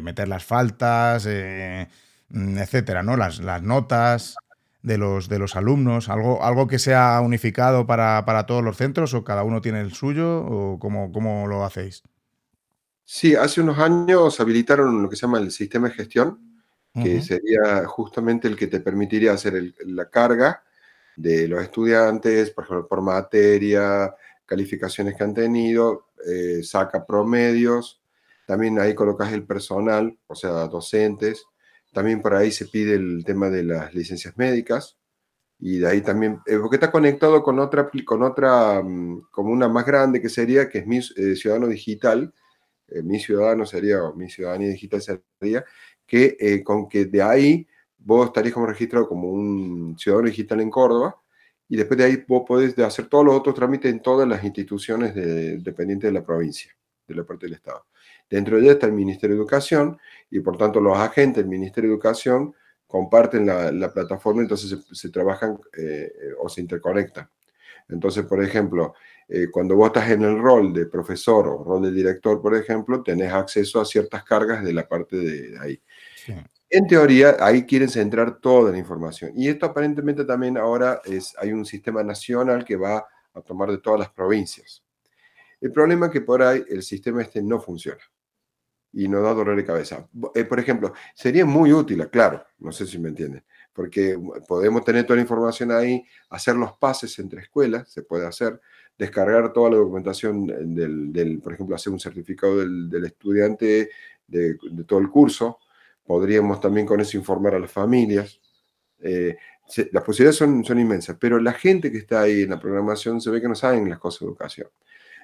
meter 0.03 0.27
las 0.27 0.45
faltas, 0.45 1.25
etcétera, 1.25 3.01
¿no? 3.01 3.17
Las, 3.17 3.39
las 3.39 3.63
notas 3.63 4.35
de 4.83 4.97
los, 4.97 5.29
de 5.29 5.39
los 5.39 5.55
alumnos? 5.55 6.09
¿Algo, 6.09 6.43
algo 6.43 6.67
que 6.67 6.79
sea 6.79 7.21
unificado 7.21 7.85
para, 7.85 8.45
todos 8.45 8.63
los 8.63 8.77
centros 8.77 9.13
o 9.13 9.23
cada 9.23 9.43
uno 9.43 9.61
tiene 9.61 9.81
el 9.81 9.93
suyo 9.93 10.45
o 10.45 10.79
cómo, 10.79 11.11
cómo 11.11 11.47
lo 11.47 11.63
hacéis? 11.63 12.03
Sí, 13.03 13.35
hace 13.35 13.61
unos 13.61 13.77
años 13.79 14.39
habilitaron 14.39 15.01
lo 15.01 15.09
que 15.09 15.15
se 15.15 15.23
llama 15.23 15.39
el 15.39 15.51
sistema 15.51 15.89
de 15.89 15.95
gestión, 15.95 16.39
que 16.93 17.21
sería 17.21 17.85
justamente 17.85 18.49
el 18.49 18.57
que 18.57 18.67
te 18.67 18.81
permitiría 18.81 19.31
hacer 19.31 19.73
la 19.85 20.09
carga 20.09 20.63
de 21.15 21.47
los 21.47 21.61
estudiantes, 21.61 22.51
por 22.51 22.65
ejemplo, 22.65 22.87
por 22.87 23.01
materia, 23.01 24.13
calificaciones 24.45 25.15
que 25.15 25.23
han 25.23 25.33
tenido, 25.33 26.09
eh, 26.27 26.61
saca 26.63 27.05
promedios, 27.05 28.01
también 28.45 28.79
ahí 28.79 28.93
colocas 28.93 29.31
el 29.31 29.45
personal, 29.45 30.17
o 30.27 30.35
sea, 30.35 30.67
docentes, 30.67 31.45
también 31.91 32.21
por 32.21 32.33
ahí 32.35 32.51
se 32.51 32.67
pide 32.67 32.95
el 32.95 33.23
tema 33.25 33.49
de 33.49 33.63
las 33.63 33.93
licencias 33.93 34.37
médicas 34.37 34.97
y 35.63 35.77
de 35.77 35.87
ahí 35.87 36.01
también, 36.01 36.39
eh, 36.47 36.57
porque 36.59 36.77
está 36.77 36.91
conectado 36.91 37.43
con 37.43 37.59
otra, 37.59 37.89
con 38.05 38.23
otra, 38.23 38.81
mm, 38.81 39.27
como 39.31 39.51
una 39.51 39.69
más 39.69 39.85
grande 39.85 40.19
que 40.19 40.29
sería, 40.29 40.67
que 40.67 40.79
es 40.79 40.87
mi 40.87 40.97
eh, 40.97 41.35
ciudadano 41.35 41.67
digital, 41.67 42.33
eh, 42.87 43.03
mi 43.03 43.19
ciudadano 43.19 43.65
sería, 43.65 44.03
o 44.03 44.15
mi 44.15 44.29
ciudadanía 44.29 44.69
digital 44.69 45.01
sería, 45.39 45.63
que 46.07 46.63
con 46.65 46.89
que 46.89 47.05
de 47.05 47.21
ahí 47.21 47.67
vos 47.97 48.27
estarías 48.27 48.53
como 48.53 48.65
registrado 48.65 49.07
como 49.07 49.29
un 49.29 49.95
ciudadano 49.97 50.29
digital 50.29 50.61
en 50.61 50.69
Córdoba, 50.71 51.15
y 51.69 51.77
después 51.77 51.97
de 51.97 52.05
ahí 52.05 52.23
vos 52.27 52.43
podés 52.47 52.77
hacer 52.79 53.07
todos 53.07 53.25
los 53.25 53.35
otros 53.35 53.55
trámites 53.55 53.91
en 53.91 54.01
todas 54.01 54.27
las 54.27 54.43
instituciones 54.43 55.13
dependientes 55.15 56.09
de 56.09 56.13
la 56.13 56.25
provincia, 56.25 56.75
de 57.07 57.15
la 57.15 57.23
parte 57.23 57.45
del 57.45 57.55
Estado. 57.55 57.85
Dentro 58.29 58.57
de 58.57 58.63
ella 58.63 58.71
está 58.73 58.87
el 58.87 58.93
Ministerio 58.93 59.35
de 59.35 59.41
Educación 59.41 59.97
y 60.31 60.39
por 60.39 60.57
tanto 60.57 60.79
los 60.79 60.97
agentes 60.97 61.43
del 61.43 61.49
Ministerio 61.49 61.89
de 61.89 61.95
Educación 61.95 62.55
comparten 62.87 63.45
la, 63.45 63.93
plataforma, 63.93 64.41
entonces 64.41 64.77
se, 64.91 65.09
trabajan 65.09 65.57
eh, 65.77 66.11
o 66.39 66.49
se 66.49 66.61
interconectan. 66.61 67.29
Entonces, 67.87 68.25
por 68.25 68.43
ejemplo, 68.43 68.93
eh, 69.27 69.47
cuando 69.51 69.75
vos 69.75 69.87
estás 69.87 70.09
en 70.09 70.23
el 70.23 70.37
rol 70.39 70.73
de 70.73 70.85
profesor 70.87 71.47
o 71.47 71.63
rol 71.63 71.83
de 71.83 71.91
director, 71.91 72.41
por 72.41 72.55
ejemplo, 72.55 73.01
tenés 73.01 73.31
acceso 73.31 73.79
a 73.79 73.85
ciertas 73.85 74.23
cargas 74.23 74.63
de 74.63 74.73
la 74.73 74.87
parte 74.87 75.17
de, 75.17 75.59
ahí. 75.59 75.81
En 76.69 76.87
teoría, 76.87 77.37
ahí 77.39 77.65
quieren 77.65 77.89
centrar 77.89 78.39
toda 78.39 78.71
la 78.71 78.77
información. 78.77 79.31
Y 79.35 79.49
esto 79.49 79.65
aparentemente 79.65 80.23
también 80.25 80.57
ahora 80.57 81.01
es, 81.05 81.33
hay 81.37 81.51
un 81.51 81.65
sistema 81.65 82.03
nacional 82.03 82.63
que 82.63 82.75
va 82.75 83.05
a 83.33 83.41
tomar 83.41 83.71
de 83.71 83.77
todas 83.77 83.99
las 83.99 84.09
provincias. 84.09 84.83
El 85.59 85.71
problema 85.71 86.07
es 86.07 86.11
que 86.11 86.21
por 86.21 86.41
ahí 86.41 86.63
el 86.69 86.83
sistema 86.83 87.21
este 87.21 87.41
no 87.41 87.59
funciona 87.59 88.01
y 88.93 89.07
no 89.07 89.21
da 89.21 89.33
dolor 89.33 89.55
de 89.55 89.65
cabeza. 89.65 90.07
Eh, 90.35 90.43
por 90.43 90.59
ejemplo, 90.59 90.93
sería 91.13 91.45
muy 91.45 91.71
útil, 91.71 92.07
claro, 92.09 92.43
no 92.59 92.71
sé 92.71 92.85
si 92.85 92.99
me 92.99 93.09
entienden, 93.09 93.43
porque 93.73 94.19
podemos 94.47 94.83
tener 94.83 95.05
toda 95.05 95.15
la 95.15 95.21
información 95.21 95.71
ahí, 95.71 96.03
hacer 96.29 96.55
los 96.55 96.73
pases 96.73 97.17
entre 97.19 97.41
escuelas, 97.41 97.89
se 97.89 98.03
puede 98.03 98.25
hacer, 98.25 98.59
descargar 98.97 99.53
toda 99.53 99.69
la 99.71 99.77
documentación 99.77 100.45
del, 100.45 101.39
por 101.41 101.53
ejemplo, 101.53 101.75
hacer 101.75 101.93
un 101.93 101.99
certificado 101.99 102.57
del, 102.57 103.05
estudiante 103.05 103.89
de, 104.27 104.57
todo 104.85 104.99
el 104.99 105.09
curso, 105.09 105.59
podríamos 106.05 106.59
también 106.59 106.85
con 106.85 106.99
eso 106.99 107.17
informar 107.17 107.55
a 107.55 107.59
las 107.59 107.71
familias. 107.71 108.39
Eh, 108.99 109.37
las 109.91 110.03
posibilidades 110.03 110.35
son, 110.35 110.65
son 110.65 110.79
inmensas, 110.79 111.15
pero 111.19 111.39
la 111.39 111.53
gente 111.53 111.91
que 111.91 111.99
está 111.99 112.21
ahí 112.21 112.41
en 112.41 112.49
la 112.49 112.59
programación 112.59 113.21
se 113.21 113.29
ve 113.29 113.39
que 113.39 113.47
no 113.47 113.55
saben 113.55 113.89
las 113.89 113.99
cosas 113.99 114.21
de 114.21 114.25
educación. 114.27 114.67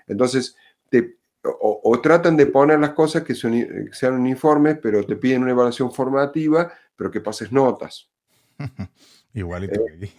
Entonces, 0.07 0.55
te, 0.89 1.16
o, 1.59 1.99
tratan 2.01 2.35
de 2.37 2.47
poner 2.47 2.79
las 2.79 2.91
cosas 2.91 3.23
que, 3.23 3.35
sean 3.35 4.13
uniformes, 4.13 4.79
pero 4.81 5.03
te 5.05 5.15
piden 5.15 5.43
una 5.43 5.51
evaluación 5.51 5.91
formativa, 5.91 6.71
pero 6.95 7.11
que 7.11 7.21
pases 7.21 7.51
notas. 7.51 8.09
Igualito. 9.33 9.79
Eh, 10.01 10.11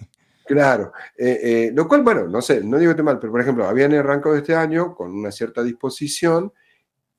claro. 0.47 0.93
Eh, 1.17 1.41
eh, 1.43 1.73
lo 1.75 1.89
cual, 1.89 2.03
bueno, 2.03 2.29
no 2.29 2.41
sé, 2.41 2.63
no 2.63 2.79
digo 2.79 2.95
que 2.95 3.03
mal, 3.03 3.19
pero 3.19 3.33
por 3.33 3.41
ejemplo, 3.41 3.67
habían 3.67 3.93
arrancado 3.95 4.37
este 4.37 4.55
año 4.55 4.95
con 4.95 5.13
una 5.13 5.33
cierta 5.33 5.63
disposición 5.63 6.53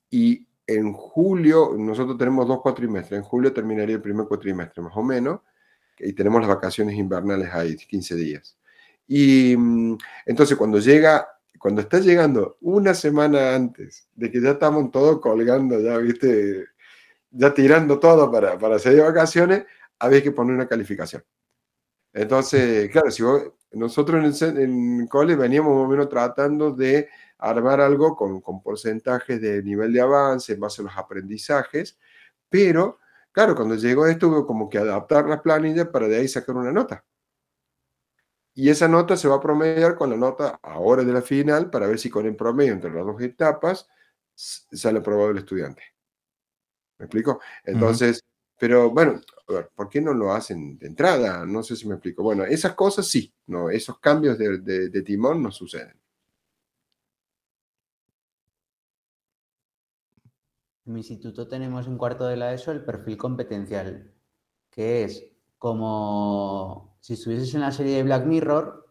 y 0.10 0.48
en 0.66 0.94
julio, 0.94 1.76
nosotros 1.78 2.18
tenemos 2.18 2.48
dos 2.48 2.62
cuatrimestres, 2.62 3.20
en 3.20 3.24
julio 3.24 3.52
terminaría 3.52 3.96
el 3.96 4.02
primer 4.02 4.28
cuatrimestre 4.28 4.84
más 4.84 4.96
o 4.96 5.02
menos, 5.02 5.40
y 5.98 6.14
tenemos 6.14 6.42
las 6.42 6.50
vacaciones 6.50 6.96
invernales 6.96 7.54
ahí, 7.54 7.76
15 7.76 8.16
días. 8.16 8.58
Y 9.08 9.56
mm, 9.58 9.98
entonces 10.28 10.56
cuando 10.56 10.80
llega 10.80 11.28
cuando 11.60 11.82
está 11.82 12.00
llegando 12.00 12.58
una 12.62 12.94
semana 12.94 13.54
antes 13.54 14.08
de 14.16 14.32
que 14.32 14.42
ya 14.42 14.52
estamos 14.52 14.90
todos 14.92 15.20
colgando, 15.20 15.80
ya 15.80 15.98
viste, 15.98 16.66
ya 17.32 17.54
tirando 17.54 18.00
todo 18.00 18.32
para, 18.32 18.58
para 18.58 18.78
vacaciones, 18.78 19.66
había 20.00 20.24
que 20.24 20.32
poner 20.32 20.56
una 20.56 20.68
calificación. 20.68 21.24
Entonces, 22.14 22.90
claro, 22.92 23.12
si 23.12 23.24
nosotros 23.74 24.42
en, 24.42 24.58
en 24.58 25.08
cole 25.08 25.36
veníamos 25.36 25.76
más 25.76 25.86
o 25.86 25.88
menos 25.88 26.10
tratando 26.10 26.72
de 26.72 27.10
armar 27.38 27.82
algo 27.82 28.16
con, 28.16 28.42
con 28.42 28.62
porcentajes 28.64 29.40
de 29.42 29.62
nivel 29.62 29.94
de 29.94 30.02
avance 30.02 30.54
en 30.54 30.60
base 30.60 30.82
a 30.82 30.86
los 30.86 30.98
aprendizajes, 30.98 32.00
pero 32.50 33.00
claro, 33.32 33.56
cuando 33.56 33.76
llegó 33.76 34.08
esto 34.08 34.30
hubo 34.30 34.46
como 34.48 34.70
que 34.70 34.80
adaptar 34.80 35.28
las 35.28 35.42
planillas 35.42 35.88
para 35.90 36.08
de 36.08 36.18
ahí 36.18 36.28
sacar 36.28 36.56
una 36.56 36.72
nota 36.72 37.06
y 38.60 38.70
esa 38.70 38.90
nota 38.90 39.16
se 39.16 39.30
va 39.30 39.36
a 39.36 39.40
promediar 39.40 39.96
con 39.96 40.10
la 40.10 40.18
nota 40.18 40.60
ahora 40.62 41.06
de 41.06 41.14
la 41.14 41.22
final 41.22 41.70
para 41.70 41.88
ver 41.88 41.98
si 41.98 42.10
con 42.10 42.26
el 42.26 42.36
promedio 42.36 42.74
entre 42.74 42.92
las 42.92 43.06
dos 43.06 43.22
etapas 43.22 43.88
sale 44.36 45.00
aprobado 45.00 45.32
el 45.32 45.38
estudiante. 45.38 45.82
¿Me 46.98 47.06
explico? 47.06 47.40
Entonces, 47.64 48.22
pero 48.58 48.90
bueno, 48.90 49.22
¿por 49.74 49.88
qué 49.88 50.02
no 50.02 50.14
lo 50.14 50.34
hacen 50.34 50.78
de 50.78 50.88
entrada? 50.88 51.46
No 51.46 51.64
sé 51.64 51.78
si 51.78 51.88
me 51.88 51.96
explico. 51.96 52.22
Bueno, 52.22 52.44
esas 52.44 52.74
cosas 52.74 53.08
sí, 53.08 53.34
no, 53.48 53.70
esos 53.70 53.98
cambios 54.00 54.38
de, 54.38 55.04
timón 55.04 55.42
no 55.42 55.52
suceden. 55.52 55.98
En 60.86 60.94
mi 60.94 61.00
instituto 61.00 61.48
tenemos 61.48 61.88
en 61.88 61.98
cuarto 61.98 62.28
de 62.28 62.36
la 62.36 62.54
ESO 62.54 62.74
el 62.74 62.84
perfil 62.84 63.16
competencial, 63.16 64.14
que 64.70 65.06
es 65.06 65.32
como 65.58 66.89
si 67.00 67.14
estuvieses 67.14 67.54
en 67.56 67.62
la 67.62 67.72
serie 67.72 67.98
de 67.98 68.04
Black 68.04 68.26
Mirror, 68.26 68.86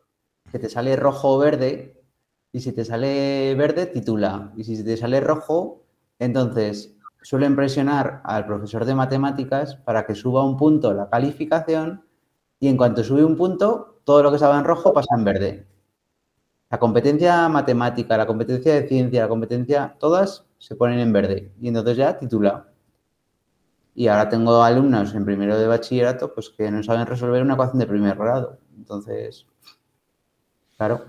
que 0.51 0.59
te 0.59 0.69
sale 0.69 0.97
rojo 0.97 1.35
o 1.35 1.39
verde, 1.39 2.03
y 2.53 2.61
si 2.61 2.73
te 2.73 2.85
sale 2.85 3.55
verde, 3.55 3.87
titula, 3.87 4.53
y 4.57 4.65
si 4.65 4.83
te 4.83 4.97
sale 4.97 5.21
rojo, 5.21 5.85
entonces 6.19 6.97
suelen 7.23 7.57
presionar 7.57 8.23
al 8.25 8.47
profesor 8.47 8.85
de 8.85 8.95
matemáticas 8.95 9.77
para 9.77 10.07
que 10.07 10.15
suba 10.15 10.45
un 10.45 10.57
punto 10.57 10.95
la 10.95 11.11
calificación 11.11 12.05
y 12.61 12.69
en 12.69 12.77
cuanto 12.77 13.05
sube 13.05 13.25
un 13.25 13.37
punto, 13.37 14.01
todo 14.05 14.23
lo 14.23 14.31
que 14.31 14.37
estaba 14.37 14.59
en 14.59 14.65
rojo 14.65 14.93
pasa 14.93 15.15
en 15.17 15.25
verde. 15.25 15.67
La 16.71 16.79
competencia 16.79 17.49
matemática, 17.49 18.17
la 18.17 18.27
competencia 18.27 18.75
de 18.75 18.89
ciencia, 18.89 19.23
la 19.23 19.29
competencia, 19.29 19.97
todas 19.99 20.47
se 20.59 20.75
ponen 20.75 20.99
en 20.99 21.13
verde 21.13 21.53
y 21.61 21.69
entonces 21.69 21.97
ya 21.97 22.19
titula. 22.19 22.69
Y 23.99 24.07
ahora 24.07 24.29
tengo 24.29 24.63
alumnos 24.63 25.13
en 25.17 25.25
primero 25.25 25.59
de 25.59 25.67
bachillerato 25.67 26.33
pues 26.33 26.51
que 26.51 26.71
no 26.71 26.85
saben 26.85 27.05
resolver 27.05 27.43
una 27.43 27.55
ecuación 27.55 27.81
de 27.81 27.87
primer 27.89 28.17
grado. 28.17 28.61
Entonces, 28.77 29.45
claro. 30.77 31.05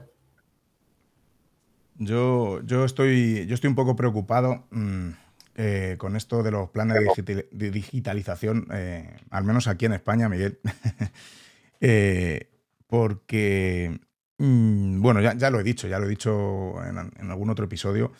Yo, 2.00 2.62
yo, 2.64 2.86
estoy, 2.86 3.46
yo 3.46 3.54
estoy 3.54 3.68
un 3.68 3.76
poco 3.76 3.96
preocupado. 3.96 4.64
Mm, 4.72 5.10
eh, 5.54 5.98
con 6.00 6.16
esto 6.16 6.42
de 6.42 6.50
los 6.50 6.72
planes 6.72 6.98
de, 7.24 7.70
digitalización, 7.70 8.66
eh, 8.74 9.18
al 9.30 9.44
menos 9.44 9.68
aquí 9.68 9.86
en 9.86 9.94
España, 9.94 10.28
Miguel, 10.28 10.60
eh, 11.82 12.50
porque, 12.88 14.00
mm, 14.40 15.00
bueno, 15.00 15.22
ya, 15.22 15.50
lo 15.52 15.60
he 15.60 15.64
dicho, 15.64 15.88
ya 15.88 16.00
lo 16.00 16.08
he 16.08 16.10
dicho 16.10 16.74
en, 16.84 17.30
algún 17.30 17.52
otro 17.52 17.66
episodio, 17.66 18.14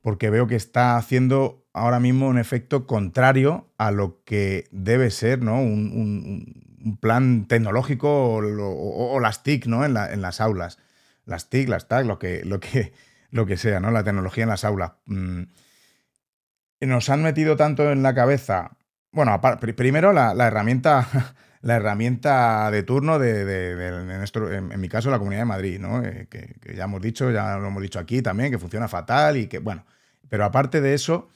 porque 0.00 0.30
veo 0.30 0.46
que 0.46 0.54
está 0.54 0.96
haciendo 0.96 1.61
ahora 1.72 2.00
mismo 2.00 2.28
un 2.28 2.38
efecto 2.38 2.86
contrario 2.86 3.72
a 3.78 3.90
lo 3.90 4.22
que 4.24 4.68
debe 4.70 5.10
ser 5.10 5.42
¿no? 5.42 5.60
un, 5.60 6.70
plan 7.00 7.46
tecnológico 7.46 8.34
o, 8.34 9.20
las 9.20 9.42
TIC 9.42 9.66
¿no? 9.66 9.84
en, 9.84 9.94
las 9.94 10.40
aulas. 10.40 10.78
Las 11.24 11.48
TIC, 11.48 11.68
las 11.68 11.86
TAC, 11.86 12.06
lo 12.06 12.18
que, 12.18 12.44
lo 12.44 12.58
que, 12.58 12.92
lo 13.30 13.46
que 13.46 13.56
sea, 13.56 13.80
¿no? 13.80 13.90
la 13.90 14.04
tecnología 14.04 14.42
en 14.42 14.50
las 14.50 14.64
aulas. 14.64 14.92
Mm, 15.06 15.42
nos 16.80 17.08
han 17.10 17.22
metido 17.22 17.56
tanto 17.56 17.90
en 17.92 18.02
la 18.02 18.14
cabeza. 18.14 18.76
Bueno, 19.12 19.40
primero 19.76 20.12
la, 20.12 20.32
herramienta. 20.46 21.08
La 21.64 21.76
herramienta 21.76 22.72
de 22.72 22.82
turno 22.82 23.20
de, 23.20 23.70
en, 24.50 24.80
mi 24.80 24.88
caso, 24.88 25.12
la 25.12 25.18
Comunidad 25.18 25.42
de 25.42 25.46
Madrid, 25.46 25.78
¿no? 25.78 26.02
Eh, 26.02 26.26
que, 26.28 26.56
ya 26.74 26.86
hemos 26.86 27.00
dicho, 27.00 27.30
ya 27.30 27.56
lo 27.56 27.68
hemos 27.68 27.80
dicho 27.80 28.00
aquí 28.00 28.20
también, 28.20 28.50
que 28.50 28.58
funciona 28.58 28.88
fatal 28.88 29.36
y 29.36 29.46
que, 29.46 29.60
bueno, 29.60 29.86
pero 30.28 30.44
aparte 30.44 30.80
de 30.80 30.94
eso, 30.94 31.30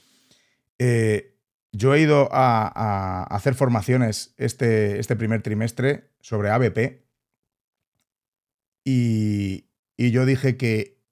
eh, 0.79 1.37
yo 1.73 1.95
he 1.95 2.01
ido 2.01 2.29
a, 2.33 3.25
hacer 3.25 3.55
formaciones 3.55 4.35
este, 4.39 4.99
este 4.99 5.17
primer 5.17 5.43
trimestre 5.43 6.11
sobre 6.21 6.51
ABP 6.51 7.07
y, 8.85 9.67
yo 9.99 10.25
dije 10.27 10.57
que 10.57 11.03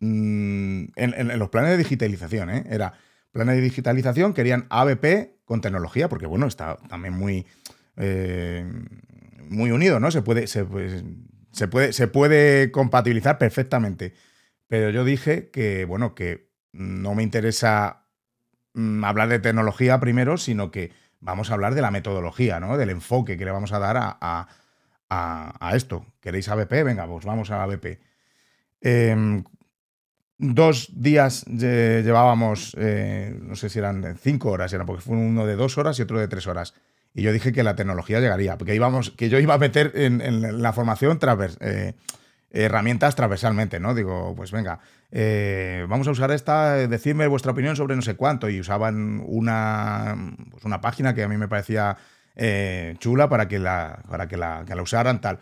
mm, 0.00 0.84
en, 0.96 1.38
los 1.38 1.48
planes 1.48 1.70
de 1.70 1.78
digitalización, 1.78 2.50
¿eh? 2.50 2.64
era 2.68 2.94
planes 3.32 3.56
de 3.56 3.62
digitalización, 3.62 4.34
querían 4.34 4.66
ABP 4.68 5.44
con 5.44 5.60
tecnología, 5.60 6.08
porque 6.08 6.26
bueno, 6.26 6.46
está 6.46 6.76
también 6.88 7.14
muy, 7.14 7.46
eh, 7.96 8.70
muy 9.48 9.70
unido, 9.70 10.00
¿no? 10.00 10.10
Se 10.10 10.22
puede, 10.22 10.46
se, 10.46 10.64
puede, 10.64 11.92
se 11.92 12.08
puede 12.08 12.70
compatibilizar 12.70 13.38
perfectamente. 13.38 14.12
Pero 14.66 14.90
yo 14.90 15.04
dije 15.04 15.50
que, 15.50 15.86
bueno, 15.86 16.14
que 16.14 16.50
no 16.72 17.14
me 17.14 17.22
interesa 17.22 18.07
mm, 18.78 19.04
hablar 19.04 19.28
de 19.28 19.38
tecnología 19.38 20.00
primero, 20.00 20.36
sino 20.36 20.70
que 20.70 20.92
vamos 21.20 21.50
a 21.50 21.54
hablar 21.54 21.74
de 21.74 21.82
la 21.82 21.90
metodología, 21.90 22.60
¿no? 22.60 22.76
Del 22.76 22.90
enfoque 22.90 23.36
que 23.36 23.44
le 23.44 23.50
vamos 23.50 23.72
a 23.72 23.78
dar 23.78 23.96
a, 23.98 24.48
a, 25.10 25.72
esto. 25.74 26.06
¿Queréis 26.20 26.48
ABP? 26.48 26.84
Venga, 26.84 27.06
pues 27.06 27.24
vamos 27.24 27.50
a 27.50 27.62
ABP. 27.62 28.00
Em, 28.80 29.44
dos 30.38 30.90
días 30.94 31.44
llevábamos, 31.46 32.76
eh, 32.78 33.36
no 33.42 33.56
sé 33.56 33.68
si 33.68 33.78
eran 33.78 34.16
cinco 34.18 34.50
horas, 34.50 34.72
era 34.72 34.84
porque 34.84 35.02
fue 35.02 35.16
uno 35.16 35.46
de 35.46 35.56
dos 35.56 35.78
horas 35.78 35.98
y 35.98 36.02
otro 36.02 36.18
de 36.18 36.28
tres 36.28 36.46
horas. 36.46 36.74
Y 37.14 37.22
yo 37.22 37.32
dije 37.32 37.52
que 37.52 37.62
la 37.62 37.74
tecnología 37.74 38.20
llegaría, 38.20 38.56
porque 38.58 38.74
íbamos, 38.74 39.10
que 39.10 39.28
yo 39.28 39.38
iba 39.40 39.54
a 39.54 39.58
meter 39.58 39.92
en, 39.94 40.62
la 40.62 40.72
formación 40.72 41.18
eh, 41.60 41.94
herramientas 42.50 43.16
transversalmente, 43.16 43.80
¿no? 43.80 43.94
Digo, 43.94 44.34
pues 44.36 44.52
venga, 44.52 44.78
eh, 45.10 45.86
vamos 45.88 46.08
a 46.08 46.10
usar 46.10 46.30
esta, 46.30 46.74
decidme 46.88 47.26
vuestra 47.26 47.52
opinión 47.52 47.76
sobre 47.76 47.96
no 47.96 48.02
sé 48.02 48.16
cuánto. 48.16 48.48
Y 48.48 48.60
usaban 48.60 49.22
una, 49.26 50.16
pues 50.50 50.64
una 50.64 50.80
página 50.80 51.14
que 51.14 51.22
a 51.22 51.28
mí 51.28 51.36
me 51.36 51.48
parecía 51.48 51.96
chula 52.98 53.28
para 53.28 53.48
que 53.48 53.58
la, 53.58 54.02
para 54.08 54.28
que 54.28 54.36
la, 54.36 54.64
que 54.66 54.74
la 54.74 54.82
usaran, 54.82 55.20
tal. 55.20 55.40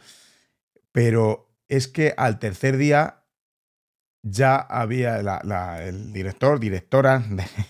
Pero 0.93 1.51
es 1.69 1.89
que 1.89 2.15
al 2.17 2.39
tercer 2.39 2.77
día 2.79 3.23
ya 4.29 4.57
había 4.57 5.21
el 5.21 6.13
director, 6.13 6.59
directora, 6.59 7.23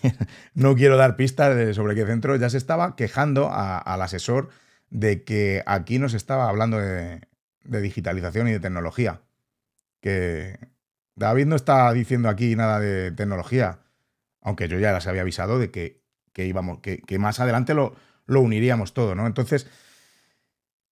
no 0.55 0.74
quiero 0.74 0.97
dar 0.97 1.16
pistas 1.16 1.76
sobre 1.76 1.94
qué 1.94 2.07
centro, 2.07 2.36
ya 2.36 2.49
se 2.49 2.57
estaba 2.57 2.97
quejando 2.97 3.51
al 3.53 4.01
asesor 4.01 4.49
de 4.90 5.22
que 5.24 5.62
aquí 5.66 5.99
no 5.99 6.09
se 6.09 6.16
estaba 6.16 6.49
hablando 6.49 6.78
de, 6.78 7.20
digitalización 7.64 8.49
y 8.49 8.53
de 8.53 8.61
tecnología. 8.61 9.20
Que 10.01 10.59
David 11.16 11.46
no 11.46 11.56
está 11.56 11.92
diciendo 11.92 12.28
aquí 12.28 12.54
nada 12.54 12.78
de 12.78 13.10
tecnología, 13.10 13.80
aunque 14.40 14.68
yo 14.68 14.78
ya 14.78 14.92
las 14.92 15.06
había 15.06 15.22
avisado 15.22 15.58
de 15.58 15.70
que, 15.70 16.02
íbamos, 16.36 16.78
que, 16.80 17.18
más 17.18 17.40
adelante 17.40 17.74
lo, 17.74 17.96
lo 18.26 18.40
uniríamos 18.40 18.94
todo, 18.94 19.14
¿no? 19.14 19.26
Entonces, 19.26 19.66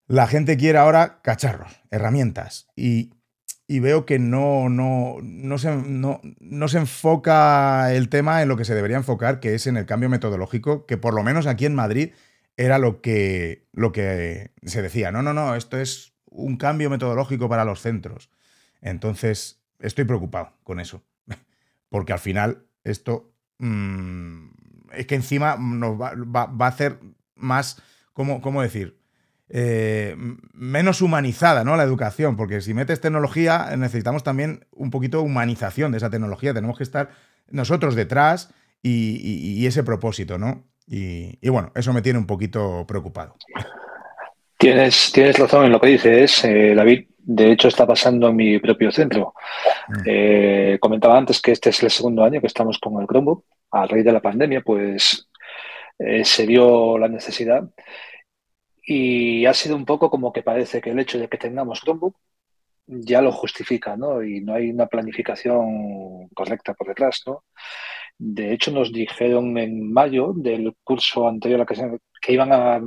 la 0.07 0.27
gente 0.27 0.57
quiere 0.57 0.79
ahora 0.79 1.21
cacharros, 1.23 1.81
herramientas. 1.91 2.67
Y 2.75 3.13
y 3.67 3.81
veo 3.81 4.05
que 4.05 4.19
no, 4.19 4.69
no, 4.69 5.17
no, 5.23 5.59
se, 5.59 5.75
no, 5.75 6.69
se 6.69 6.79
enfoca 6.79 7.95
el 7.95 8.09
tema 8.11 8.43
en 8.43 8.49
lo 8.49 8.57
que 8.57 8.65
se 8.65 8.75
debería 8.75 8.99
enfocar, 8.99 9.41
que 9.41 9.55
es 9.55 9.67
en 9.67 9.77
el 9.77 9.87
cambio 9.87 10.11
metodológico, 10.11 10.87
que 10.87 10.99
por 10.99 11.15
lo 11.15 11.23
menos 11.23 11.47
aquí 11.47 11.65
en 11.65 11.75
Madrid 11.75 12.11
era 12.57 12.79
lo 12.79 13.01
que, 13.01 13.67
lo 13.73 13.91
que 13.93 14.53
se 14.65 14.83
decía. 14.83 15.11
No, 15.13 15.23
no, 15.23 15.33
no, 15.33 15.55
esto 15.55 15.79
es 15.79 16.15
un 16.27 16.57
cambio 16.57 16.91
metodológico 16.91 17.49
para 17.49 17.65
los 17.65 17.81
centros. 17.81 18.31
Entonces, 18.83 19.64
estoy 19.81 20.05
preocupado 20.05 20.53
con 20.63 20.81
eso, 20.81 21.03
porque 21.89 22.13
al 22.13 22.19
final 22.19 22.67
esto 22.85 23.33
mm, 23.59 24.49
es 24.93 25.07
que 25.07 25.15
encima 25.15 25.57
nos 25.59 26.01
va, 26.01 26.15
a 26.59 26.67
hacer 26.67 26.99
más, 27.35 27.83
¿cómo, 28.13 28.41
cómo 28.41 28.63
decir? 28.63 28.99
Eh, 29.51 30.17
menos 30.53 31.03
humanizada, 31.03 31.65
¿no? 31.65 31.77
La 31.77 31.83
educación, 31.83 32.37
porque 32.37 32.61
si 32.61 32.75
metes 32.75 33.01
tecnología, 33.01 33.77
necesitamos 33.77 34.25
también 34.25 34.67
un 34.73 34.91
poquito 34.91 35.19
de 35.19 35.25
humanización 35.25 35.93
de 35.93 35.99
esa 35.99 36.11
tecnología. 36.11 36.55
Tenemos 36.55 36.79
que 36.79 36.85
estar 36.85 37.11
nosotros 37.51 37.95
detrás 37.95 38.53
y, 38.83 39.67
ese 39.67 39.83
propósito, 39.83 40.39
¿no? 40.39 40.65
Y, 40.87 41.49
bueno, 41.49 41.73
eso 41.75 41.93
me 41.93 42.03
tiene 42.03 42.19
un 42.19 42.27
poquito 42.27 42.85
preocupado. 42.87 43.37
Tienes, 44.59 45.13
tienes 45.13 45.39
razón 45.39 45.67
en 45.67 45.73
lo 45.73 45.81
que 45.81 45.89
dices, 45.89 46.45
eh, 46.45 46.75
David. 46.75 47.07
De 47.27 47.53
hecho, 47.53 47.69
está 47.69 47.87
pasando 47.87 48.29
en 48.29 48.37
mi 48.37 48.59
propio 48.59 48.93
centro. 48.93 49.35
Mm. 49.89 50.03
Eh, 50.07 50.79
comentaba 50.81 51.17
antes 51.17 51.41
que 51.41 51.53
este 51.53 51.71
es 51.71 51.83
el 51.83 51.91
segundo 51.91 52.23
año 52.23 52.41
que 52.41 52.47
estamos 52.47 52.79
con 52.79 53.01
el 53.01 53.07
Chromebook. 53.07 53.45
A 53.71 53.87
raíz 53.87 54.05
de 54.05 54.13
la 54.13 54.21
pandemia, 54.21 54.61
pues 54.61 55.29
se 56.25 56.47
dio 56.47 56.99
la 56.99 57.09
necesidad 57.09 57.69
y 58.87 59.47
ha 59.47 59.55
sido 59.55 59.77
un 59.77 59.85
poco 59.85 60.11
como 60.11 60.33
que 60.33 60.43
parece 60.43 60.81
que 60.81 60.91
el 60.91 60.99
hecho 60.99 61.19
de 61.19 61.29
que 61.29 61.39
tengamos 61.39 61.81
Chromebook 61.81 62.17
ya 62.87 63.23
lo 63.23 63.33
justifica, 63.33 63.97
¿no? 63.97 64.23
Y 64.23 64.41
no 64.41 64.55
hay 64.55 64.71
una 64.71 64.87
planificación 64.87 66.29
correcta 66.35 66.75
por 66.75 66.89
detrás, 66.89 67.23
¿no? 67.27 67.45
De 68.19 68.53
hecho, 68.53 68.71
nos 68.71 68.93
dijeron 68.93 69.57
en 69.59 69.93
mayo 69.93 70.33
del 70.35 70.75
curso 70.85 71.27
anterior 71.27 71.63
a 71.63 71.67
que, 71.67 71.99
que 72.21 72.33
iban 72.33 72.53
a 72.53 72.81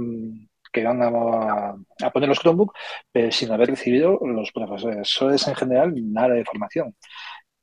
que 0.77 0.81
iban 0.81 1.01
a, 1.01 2.11
poner 2.11 2.29
los 2.29 2.39
Chromebook, 2.39 2.73
pero 3.11 3.31
sin 3.31 3.51
haber 3.51 3.69
recibido 3.69 4.19
los 4.21 4.51
profesores 4.51 5.47
en 5.47 5.55
general 5.55 5.93
nada 6.13 6.35
de 6.35 6.45
formación. 6.45 6.95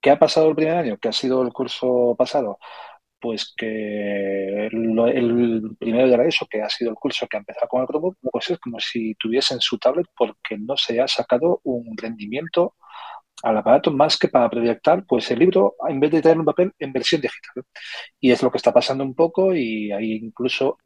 ¿Qué 0.01 0.11
ha 0.11 0.19
pasado 0.19 0.49
el 0.49 0.57
primer 0.57 0.77
año? 0.77 0.99
¿Qué 0.99 1.09
ha 1.09 1.13
sido 1.13 1.43
el 1.43 1.53
curso 1.53 2.15
pasado? 2.19 2.59
pues 3.21 3.55
que 3.57 4.67
el, 4.67 5.77
primero 5.79 6.09
de 6.09 6.17
la 6.19 6.27
ESO, 6.27 6.47
que 6.47 6.61
ha 6.61 6.69
sido 6.69 6.91
el 6.91 6.97
curso 6.97 7.27
que 7.27 7.39
ha 7.39 7.41
empezado 7.41 7.69
con 7.69 7.81
el 7.81 7.87
Chromebook, 7.87 8.19
pues 8.31 8.51
es 8.51 8.59
como 8.59 8.79
si 8.81 9.15
tuviesen 9.15 9.61
su 9.61 9.79
tablet 9.79 10.07
porque 10.15 10.59
no 10.59 10.77
se 10.77 11.01
ha 11.01 11.09
sacado 11.09 11.61
un 11.65 11.97
rendimiento 11.97 12.75
al 13.43 13.57
aparato 13.57 13.91
más 13.91 14.19
que 14.19 14.29
para 14.29 14.51
proyectar 14.51 15.07
pues 15.07 15.31
el 15.31 15.39
libro 15.39 15.75
en 15.89 16.01
vez 16.01 16.11
de 16.11 16.21
tener 16.21 16.39
un 16.39 16.45
papel 16.45 16.73
en 16.79 16.93
versión 16.93 17.23
digital. 17.23 17.65
Y 18.21 18.31
es 18.31 18.43
lo 18.43 18.51
que 18.51 18.59
está 18.59 18.75
pasando 18.75 19.05
un 19.05 19.15
poco 19.15 19.55
y 19.55 19.91
hay 19.91 20.13
incluso 20.17 20.77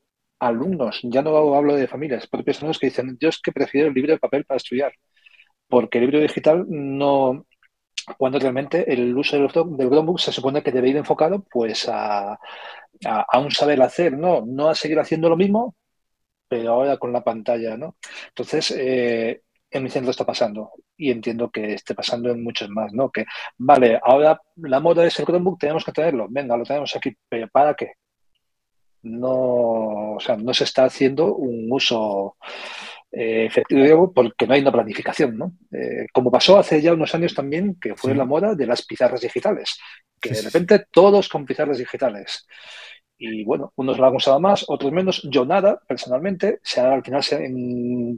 alumnos, 0.40 1.00
ya 1.04 1.22
no 1.22 1.54
hablo 1.54 1.74
de 1.74 1.88
familias, 1.88 2.26
propios 2.26 2.58
alumnos 2.58 2.78
que 2.78 2.86
dicen, 2.88 3.16
yo 3.20 3.28
es 3.28 3.40
que 3.40 3.52
prefiero 3.52 3.88
el 3.88 3.94
libro 3.94 4.12
de 4.12 4.18
papel 4.18 4.44
para 4.44 4.56
estudiar, 4.58 4.92
porque 5.68 5.98
el 5.98 6.04
libro 6.04 6.20
digital 6.20 6.66
no, 6.68 7.46
cuando 8.16 8.38
realmente 8.38 8.90
el 8.92 9.16
uso 9.16 9.36
del, 9.36 9.48
del 9.76 9.88
Chromebook 9.88 10.20
se 10.20 10.32
supone 10.32 10.62
que 10.62 10.72
debe 10.72 10.88
ir 10.88 10.96
enfocado 10.96 11.44
pues 11.50 11.88
a, 11.88 12.38
a, 13.04 13.38
un 13.40 13.50
saber 13.50 13.82
hacer, 13.82 14.16
¿no? 14.16 14.44
No 14.46 14.68
a 14.68 14.74
seguir 14.74 14.98
haciendo 14.98 15.28
lo 15.28 15.36
mismo, 15.36 15.76
pero 16.48 16.72
ahora 16.74 16.96
con 16.98 17.12
la 17.12 17.24
pantalla, 17.24 17.76
¿no? 17.76 17.96
Entonces, 18.28 18.72
eh, 18.72 19.42
en 19.70 19.82
mi 19.82 19.90
centro 19.90 20.10
está 20.10 20.24
pasando 20.26 20.72
y 20.96 21.10
entiendo 21.10 21.50
que 21.50 21.74
esté 21.74 21.94
pasando 21.94 22.30
en 22.30 22.42
muchos 22.42 22.70
más, 22.70 22.92
¿no? 22.92 23.10
Que, 23.10 23.24
vale, 23.58 24.00
ahora 24.02 24.40
la 24.56 24.80
moda 24.80 25.06
es 25.06 25.18
el 25.18 25.26
Chromebook, 25.26 25.58
tenemos 25.58 25.84
que 25.84 25.92
tenerlo, 25.92 26.26
venga, 26.30 26.56
lo 26.56 26.64
tenemos 26.64 26.94
aquí, 26.96 27.12
pero 27.28 27.48
¿para 27.48 27.74
qué? 27.74 27.92
No, 29.02 30.14
o 30.16 30.20
sea, 30.20 30.36
no 30.36 30.52
se 30.52 30.64
está 30.64 30.84
haciendo 30.84 31.34
un 31.34 31.68
uso 31.70 32.36
eh, 33.10 33.46
efectivo 33.46 34.12
porque 34.12 34.46
no 34.46 34.54
hay 34.54 34.60
una 34.60 34.72
planificación, 34.72 35.38
¿no? 35.38 35.52
Eh, 35.72 36.06
como 36.12 36.30
pasó 36.30 36.58
hace 36.58 36.82
ya 36.82 36.92
unos 36.92 37.14
años 37.14 37.34
también, 37.34 37.78
que 37.80 37.94
fue 37.96 38.14
la 38.14 38.24
moda 38.24 38.54
de 38.54 38.66
las 38.66 38.84
pizarras 38.84 39.20
digitales, 39.20 39.78
que 40.20 40.30
de 40.30 40.42
repente 40.42 40.86
todos 40.90 41.28
con 41.28 41.46
pizarras 41.46 41.78
digitales. 41.78 42.46
Y 43.20 43.44
bueno, 43.44 43.72
unos 43.76 43.98
lo 43.98 44.06
han 44.06 44.14
usado 44.14 44.38
más, 44.38 44.64
otros 44.68 44.92
menos. 44.92 45.22
Yo 45.30 45.44
nada, 45.44 45.80
personalmente, 45.88 46.60
se 46.62 46.80
al 46.80 47.02
final 47.02 47.22
se, 47.22 47.36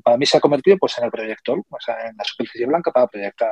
para 0.02 0.18
mí 0.18 0.26
se 0.26 0.36
ha 0.36 0.40
convertido 0.40 0.76
pues, 0.76 0.98
en 0.98 1.04
el 1.04 1.10
proyector, 1.10 1.58
o 1.68 1.80
sea, 1.80 2.08
en 2.08 2.16
la 2.16 2.24
superficie 2.24 2.66
blanca 2.66 2.90
para 2.92 3.06
proyectar. 3.06 3.48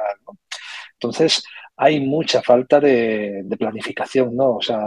Entonces, 1.00 1.44
hay 1.76 2.00
mucha 2.00 2.42
falta 2.42 2.80
de, 2.80 3.44
planificación, 3.58 4.36
¿no? 4.36 4.56
O 4.56 4.62
sea, 4.62 4.80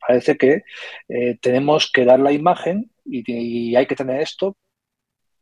parece 0.00 0.36
que 0.38 0.62
eh, 1.08 1.38
tenemos 1.40 1.90
que 1.92 2.06
dar 2.06 2.18
la 2.20 2.32
imagen 2.32 2.90
y, 3.04 3.76
hay 3.76 3.86
que 3.86 3.96
tener 3.96 4.20
esto, 4.22 4.56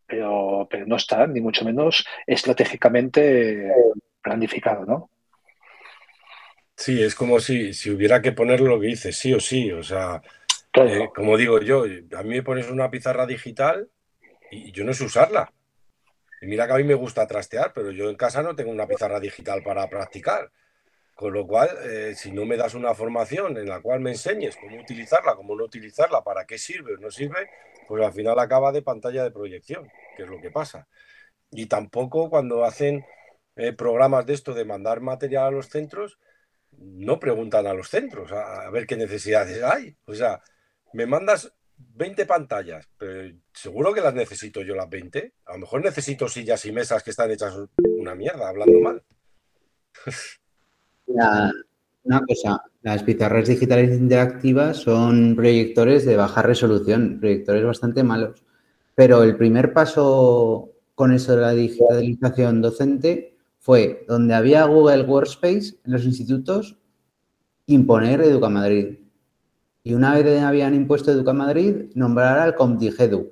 pero, 0.07 0.67
pero 0.69 0.87
no 0.87 0.97
está, 0.97 1.27
ni 1.27 1.41
mucho 1.41 1.65
menos 1.65 2.05
estratégicamente 2.27 3.73
planificado, 4.21 4.85
¿no? 4.85 5.11
Sí, 6.77 7.03
es 7.03 7.15
como 7.15 7.41
si, 7.41 7.73
si 7.73 7.91
hubiera 7.91 8.21
que 8.21 8.33
ponerlo 8.33 8.69
lo 8.69 8.81
que 8.81 8.89
dice, 8.89 9.13
sí 9.13 9.33
o 9.33 9.41
sí. 9.41 9.71
O 9.73 9.83
sea, 9.83 10.21
eh, 10.75 11.09
como 11.15 11.37
digo 11.37 11.61
yo, 11.61 11.85
a 11.85 12.23
mí 12.23 12.31
me 12.31 12.43
pones 12.43 12.69
una 12.69 12.91
pizarra 12.91 13.27
digital 13.27 13.89
y 14.51 14.73
yo 14.73 14.85
no 14.85 14.93
sé 14.93 15.05
usarla. 15.05 15.53
Mira 16.47 16.67
que 16.67 16.73
a 16.73 16.77
mí 16.77 16.85
me 16.85 16.95
gusta 16.95 17.27
trastear, 17.27 17.73
pero 17.75 17.91
yo 17.91 18.09
en 18.09 18.17
casa 18.17 18.43
no 18.43 18.55
tengo 18.55 18.71
una 18.71 18.87
pizarra 18.87 19.21
digital 19.21 19.63
para 19.63 19.89
practicar. 19.89 20.51
Con 21.15 21.33
lo 21.33 21.47
cual, 21.47 21.71
eh, 21.85 22.15
si 22.15 22.31
no 22.31 22.45
me 22.45 22.57
das 22.57 22.75
una 22.75 22.95
formación 22.95 23.57
en 23.57 23.69
la 23.69 23.81
cual 23.81 24.01
me 24.01 24.11
enseñes 24.11 24.57
cómo 24.57 24.79
utilizarla, 24.79 25.35
cómo 25.35 25.57
no 25.57 25.65
utilizarla, 25.65 26.23
para 26.23 26.45
qué 26.45 26.59
sirve 26.59 26.95
o 26.95 26.99
no 26.99 27.11
sirve, 27.11 27.49
pues 27.89 28.05
al 28.05 28.13
final 28.13 28.39
acaba 28.39 28.71
de 28.71 28.83
pantalla 28.83 29.25
de 29.25 29.31
proyección, 29.31 29.91
que 30.17 30.25
es 30.25 30.29
lo 30.29 30.41
que 30.41 30.51
pasa. 30.51 30.87
Y 31.51 31.67
tampoco 31.67 32.29
cuando 32.29 32.65
hacen 32.65 33.05
eh, 33.57 33.73
programas 33.73 34.27
de 34.27 34.35
esto 34.35 34.53
de 34.53 34.67
mandar 34.67 35.01
material 35.01 35.47
a 35.47 35.51
los 35.51 35.69
centros, 35.69 36.19
no 36.73 37.19
preguntan 37.19 37.67
a 37.67 37.73
los 37.73 37.89
centros 37.89 38.31
a 38.33 38.69
ver 38.71 38.87
qué 38.87 38.97
necesidades 38.97 39.63
hay. 39.63 39.97
O 40.05 40.15
sea, 40.15 40.43
me 40.93 41.07
mandas 41.07 41.56
20 41.79 42.27
pantallas, 42.27 42.89
pero 42.97 43.35
seguro 43.53 43.93
que 43.93 44.01
las 44.01 44.15
necesito 44.15 44.63
yo 44.63 44.75
las 44.75 44.89
20. 44.89 45.33
A 45.47 45.53
lo 45.53 45.59
mejor 45.61 45.85
necesito 45.85 46.29
sillas 46.29 46.65
y 46.67 46.73
mesas 46.73 47.03
que 47.03 47.11
están 47.11 47.31
hechas 47.31 47.55
una 47.79 48.15
mierda, 48.15 48.49
hablando 48.49 48.81
mal. 48.81 49.03
una 52.05 52.21
cosa, 52.27 52.63
las 52.83 53.03
pizarras 53.03 53.49
digitales 53.49 53.99
interactivas 53.99 54.77
son 54.79 55.35
proyectores 55.37 56.05
de 56.05 56.17
baja 56.17 56.43
resolución, 56.43 57.19
proyectores 57.21 57.65
bastante 57.65 58.03
malos. 58.03 58.45
Pero 58.95 59.23
el 59.23 59.37
primer 59.37 59.73
paso 59.73 60.73
con 60.95 61.13
eso 61.13 61.35
de 61.35 61.43
la 61.43 61.53
digitalización 61.53 62.63
docente 62.63 63.37
fue 63.59 64.05
donde 64.09 64.35
había 64.35 64.65
Google 64.65 65.03
Workspace 65.03 65.79
en 65.85 65.93
los 65.93 66.05
institutos, 66.05 66.79
imponer 67.67 68.21
Educa 68.23 68.49
Madrid. 68.49 68.99
Y 69.87 69.95
una 69.95 70.15
vez 70.15 70.43
habían 70.43 70.75
impuesto 70.75 71.13
Educa 71.13 71.33
Madrid, 71.33 71.93
nombrar 71.95 72.41
al 72.41 72.57
ComDigedu. 72.57 73.31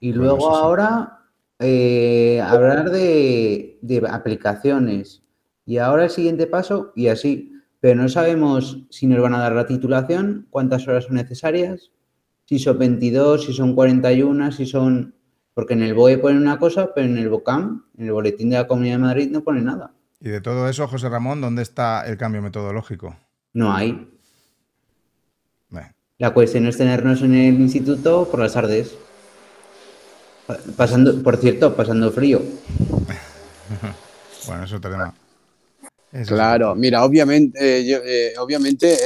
Y 0.00 0.14
luego 0.14 0.56
ahora 0.56 1.28
eh, 1.58 2.40
hablar 2.40 2.90
de, 2.90 3.78
aplicaciones. 4.10 5.22
Y 5.66 5.76
ahora 5.76 6.04
el 6.04 6.10
siguiente 6.10 6.46
paso, 6.46 6.94
y 6.96 7.08
así. 7.08 7.52
Pero 7.80 8.00
no 8.00 8.08
sabemos 8.08 8.86
si 8.88 9.06
nos 9.06 9.20
van 9.20 9.34
a 9.34 9.40
dar 9.40 9.52
la 9.52 9.66
titulación, 9.66 10.46
cuántas 10.48 10.88
horas 10.88 11.04
son 11.04 11.16
necesarias, 11.16 11.90
si 12.46 12.58
son 12.58 12.78
22, 12.78 13.44
si 13.44 13.52
son 13.52 13.74
41, 13.74 14.52
si 14.52 14.64
son... 14.64 15.14
Porque 15.52 15.74
en 15.74 15.82
el 15.82 15.92
BOE 15.92 16.16
pone 16.16 16.38
una 16.38 16.58
cosa, 16.58 16.94
pero 16.94 17.08
en 17.08 17.18
el 17.18 17.28
BOCAM, 17.28 17.84
en 17.98 18.06
el 18.06 18.12
Boletín 18.12 18.48
de 18.48 18.56
la 18.56 18.66
Comunidad 18.66 18.94
de 18.94 19.02
Madrid, 19.02 19.30
no 19.30 19.44
pone 19.44 19.60
nada. 19.60 19.92
Y 20.18 20.30
de 20.30 20.40
todo 20.40 20.66
eso, 20.66 20.88
José 20.88 21.10
Ramón, 21.10 21.42
¿dónde 21.42 21.60
está 21.60 22.06
el 22.06 22.16
cambio 22.16 22.40
metodológico? 22.40 23.18
No 23.52 23.70
hay. 23.70 24.13
La 26.18 26.32
cuestión 26.32 26.66
es 26.66 26.76
tenernos 26.76 27.22
en 27.22 27.34
el 27.34 27.60
instituto 27.60 28.28
por 28.30 28.38
las 28.38 28.52
tardes. 28.52 28.92
Pasando, 30.76 31.20
por 31.22 31.38
cierto, 31.38 31.74
pasando 31.74 32.12
frío. 32.12 32.40
bueno, 34.46 34.64
eso 34.64 34.80
tema. 34.80 35.12
claro, 36.26 36.76
mira, 36.76 37.04
obviamente, 37.04 37.58
eh, 37.60 38.00
eh, 38.04 38.32
obviamente 38.38 38.96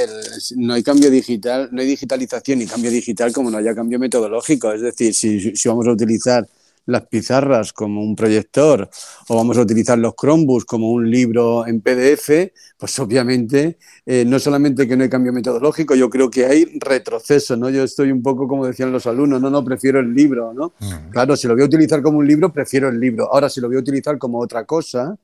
no 0.57 0.73
hay 0.73 0.83
cambio 0.83 1.09
digital, 1.09 1.69
no 1.71 1.81
hay 1.81 1.87
digitalización 1.87 2.59
ni 2.59 2.67
cambio 2.67 2.91
digital 2.91 3.33
como 3.33 3.49
no 3.49 3.57
haya 3.57 3.73
cambio 3.73 3.97
metodológico. 3.97 4.71
Es 4.71 4.81
decir, 4.81 5.15
si, 5.15 5.55
si 5.55 5.67
vamos 5.67 5.87
a 5.87 5.91
utilizar 5.91 6.47
las 6.89 7.07
pizarras 7.07 7.71
como 7.71 8.01
un 8.01 8.15
proyector 8.15 8.89
o 9.27 9.35
vamos 9.35 9.57
a 9.57 9.61
utilizar 9.61 9.97
los 9.97 10.13
Chromebooks 10.15 10.65
como 10.65 10.91
un 10.91 11.09
libro 11.09 11.65
en 11.67 11.81
PDF, 11.81 12.51
pues 12.77 12.99
obviamente 12.99 13.77
eh, 14.05 14.25
no 14.25 14.39
solamente 14.39 14.87
que 14.87 14.97
no 14.97 15.03
hay 15.03 15.09
cambio 15.09 15.31
metodológico, 15.31 15.95
yo 15.95 16.09
creo 16.09 16.29
que 16.29 16.45
hay 16.45 16.65
retroceso, 16.79 17.55
¿no? 17.55 17.69
Yo 17.69 17.83
estoy 17.83 18.11
un 18.11 18.23
poco 18.23 18.47
como 18.47 18.65
decían 18.65 18.91
los 18.91 19.05
alumnos, 19.05 19.41
no, 19.41 19.49
no, 19.49 19.63
prefiero 19.63 19.99
el 19.99 20.13
libro, 20.13 20.53
¿no? 20.53 20.73
Mm. 20.79 21.11
Claro, 21.11 21.35
si 21.35 21.47
lo 21.47 21.53
voy 21.53 21.63
a 21.63 21.65
utilizar 21.65 22.01
como 22.01 22.17
un 22.17 22.27
libro, 22.27 22.51
prefiero 22.51 22.89
el 22.89 22.99
libro. 22.99 23.31
Ahora, 23.31 23.49
si 23.49 23.61
lo 23.61 23.67
voy 23.67 23.77
a 23.77 23.81
utilizar 23.81 24.17
como 24.17 24.39
otra 24.39 24.65
cosa, 24.65 25.15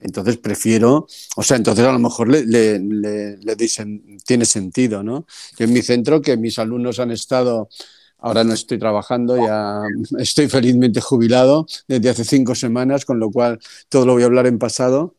entonces 0.00 0.36
prefiero, 0.38 1.06
o 1.36 1.42
sea, 1.44 1.56
entonces 1.56 1.86
a 1.86 1.92
lo 1.92 1.98
mejor 2.00 2.28
le, 2.28 2.44
le 2.44 3.56
dicen, 3.56 4.18
tiene 4.26 4.44
sentido, 4.44 5.02
¿no? 5.04 5.26
Yo 5.56 5.64
en 5.64 5.72
mi 5.72 5.82
centro, 5.82 6.20
que 6.20 6.36
mis 6.36 6.58
alumnos 6.58 6.98
han 6.98 7.12
estado 7.12 7.68
Ahora 8.22 8.44
no 8.44 8.54
estoy 8.54 8.78
trabajando, 8.78 9.36
ya 9.36 9.82
estoy 10.18 10.48
felizmente 10.48 11.00
jubilado 11.00 11.66
desde 11.88 12.08
hace 12.08 12.24
cinco 12.24 12.54
semanas, 12.54 13.04
con 13.04 13.18
lo 13.18 13.30
cual 13.30 13.58
todo 13.88 14.06
lo 14.06 14.12
voy 14.12 14.22
a 14.22 14.26
hablar 14.26 14.46
en 14.46 14.58
pasado. 14.58 15.16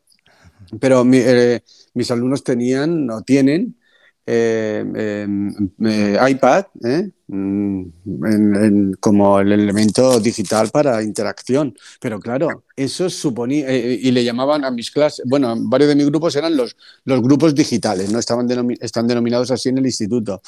Pero 0.80 1.04
eh, 1.12 1.62
mis 1.92 2.10
alumnos 2.10 2.42
tenían 2.42 3.10
o 3.10 3.20
tienen 3.20 3.76
eh, 4.26 4.82
em, 4.96 5.70
eh, 5.84 6.18
iPad 6.30 6.64
mm, 7.26 8.92
como 8.98 9.40
el 9.40 9.52
elemento 9.52 10.18
digital 10.18 10.70
para 10.70 11.02
interacción. 11.02 11.76
Pero 12.00 12.18
claro, 12.18 12.64
eso 12.74 13.10
suponía, 13.10 13.70
y 13.70 14.10
le 14.12 14.24
llamaban 14.24 14.64
a 14.64 14.70
mis 14.70 14.90
clases, 14.90 15.26
bueno, 15.28 15.54
varios 15.58 15.90
de 15.90 15.96
mis 15.96 16.06
grupos 16.06 16.34
eran 16.36 16.56
los, 16.56 16.74
los 17.04 17.20
grupos 17.20 17.54
digitales, 17.54 18.10
¿no? 18.10 18.18
Estaban 18.18 18.48
están 18.80 19.06
denominados 19.06 19.50
así 19.50 19.68
en 19.68 19.76
el 19.76 19.84
instituto. 19.84 20.40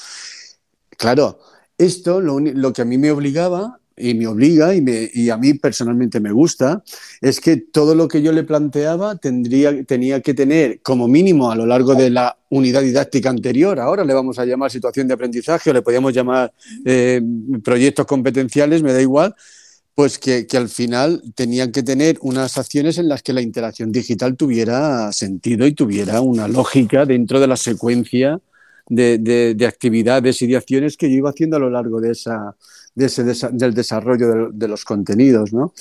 Claro, 0.97 1.39
esto 1.79 2.21
lo, 2.21 2.73
que 2.73 2.83
a 2.83 2.85
mí 2.85 2.99
me 2.99 3.11
obligaba 3.11 3.79
y 3.97 4.15
me 4.15 4.27
obliga 4.27 4.75
y, 4.75 5.31
a 5.31 5.37
mí 5.39 5.55
personalmente 5.55 6.21
me 6.21 6.31
gusta, 6.31 6.83
es 7.21 7.41
que 7.41 7.57
todo 7.57 7.95
lo 7.95 8.09
que 8.09 8.21
yo 8.21 8.31
le 8.33 8.45
planteaba 8.45 9.17
tendría, 9.17 9.85
tenía 9.85 10.21
que 10.21 10.35
tener 10.35 10.81
como 10.83 11.09
mínimo 11.09 11.51
a 11.51 11.57
lo 11.57 11.65
largo 11.65 11.95
de 11.95 12.11
la 12.11 12.37
unidad 12.51 12.83
didáctica 12.83 13.31
anterior, 13.31 13.81
ahora 13.81 14.05
le 14.05 14.13
vamos 14.13 14.39
a 14.39 14.45
llamar 14.45 14.71
situación 14.71 15.09
de 15.09 15.15
aprendizaje 15.15 15.71
o 15.71 15.73
le 15.73 15.83
podíamos 15.83 16.13
llamar 16.13 16.53
eh, 16.85 17.23
proyectos 17.65 18.05
competenciales, 18.07 18.83
me 18.83 18.93
da 18.93 19.01
igual, 19.01 19.35
pues 19.95 20.19
que, 20.19 20.47
que, 20.47 20.59
al 20.59 20.69
final 20.69 21.23
tenían 21.35 21.73
que 21.73 21.83
tener 21.83 22.19
unas 22.21 22.59
acciones 22.59 22.99
en 22.99 23.09
las 23.09 23.23
que 23.23 23.33
la 23.33 23.41
interacción 23.41 23.93
digital 23.93 24.37
tuviera 24.37 25.11
sentido 25.11 25.67
y 25.67 25.73
tuviera 25.73 26.21
una 26.21 26.49
lógica 26.49 27.07
dentro 27.07 27.41
de 27.41 27.47
la 27.47 27.57
secuencia 27.57 28.39
de, 28.89 29.67
actividades 29.67 30.43
y 30.43 30.47
de 30.47 30.57
acciones 30.57 30.97
que 30.97 31.11
yo 31.11 31.17
iba 31.17 31.31
haciendo 31.31 31.57
a 31.57 31.61
lo 31.61 31.71
largo 31.71 32.01
de 32.01 32.13
esa, 32.13 32.57
ese, 32.97 33.25
del 33.25 33.75
desarrollo 33.75 34.51
de, 34.53 34.69
los 34.69 34.85
contenidos, 34.85 35.53
¿no? 35.53 35.73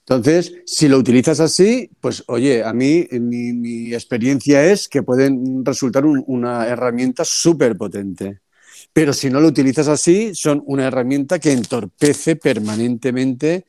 Entonces, 0.00 0.52
si 0.66 0.86
lo 0.88 0.98
utilizas 0.98 1.40
así, 1.40 1.90
pues 2.00 2.24
oye, 2.26 2.62
a 2.62 2.74
mí 2.74 3.08
mi, 3.10 3.94
experiencia 3.94 4.64
es 4.64 4.86
que 4.86 5.02
pueden 5.02 5.64
resultar 5.64 6.04
una 6.04 6.66
herramienta 6.66 7.24
súper 7.24 7.76
potente. 7.76 8.40
Pero 8.92 9.12
si 9.12 9.30
no 9.30 9.40
lo 9.40 9.48
utilizas 9.48 9.88
así, 9.88 10.34
son 10.34 10.62
una 10.66 10.86
herramienta 10.86 11.38
que 11.38 11.52
entorpece 11.52 12.36
permanentemente 12.36 13.64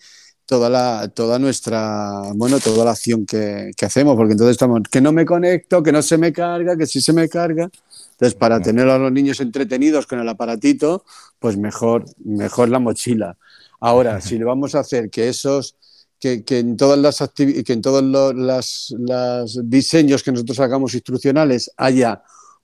toda 0.45 0.69
la 0.69 1.07
toda 1.09 1.39
nuestra 1.39 2.31
bueno 2.35 2.59
toda 2.59 2.85
la 2.85 2.91
acción 2.91 3.25
que, 3.25 3.71
que, 3.75 3.85
hacemos 3.85 4.15
porque 4.15 4.33
entonces 4.33 4.51
estamos 4.51 4.81
que 4.91 5.01
no 5.01 5.11
me 5.11 5.25
conecto 5.25 5.81
que 5.81 5.91
no 5.91 6.03
se 6.03 6.19
me 6.19 6.31
carga 6.31 6.77
que 6.77 6.85
si 6.85 7.01
se 7.01 7.13
me 7.13 7.27
carga 7.27 7.69
Entonces, 8.15 8.35
para 8.35 8.61
tener 8.61 8.87
a 8.87 8.97
los 8.97 9.11
niños 9.11 9.41
entretenidos 9.41 10.07
con 10.07 10.19
el 10.19 10.29
aparatito, 10.29 11.03
pues 11.37 11.57
mejor, 11.57 12.05
mejor 12.23 12.69
la 12.69 12.79
mochila. 12.79 13.37
Ahora, 13.81 14.21
si 14.21 14.37
le 14.37 14.45
vamos 14.45 14.73
a 14.73 14.79
hacer 14.79 15.09
que 15.09 15.27
esos, 15.27 15.75
que, 16.17 16.43
en 16.47 16.77
todas 16.77 16.97
las 16.97 17.21
que 17.35 17.63
en 17.67 17.81
todos 17.81 18.01
los 18.03 19.59
diseños 19.65 20.23
que 20.23 20.31
nosotros 20.31 20.59
hagamos 20.61 20.93
instruccionales 20.93 21.69
haya 21.75 22.23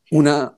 una, 0.09 0.57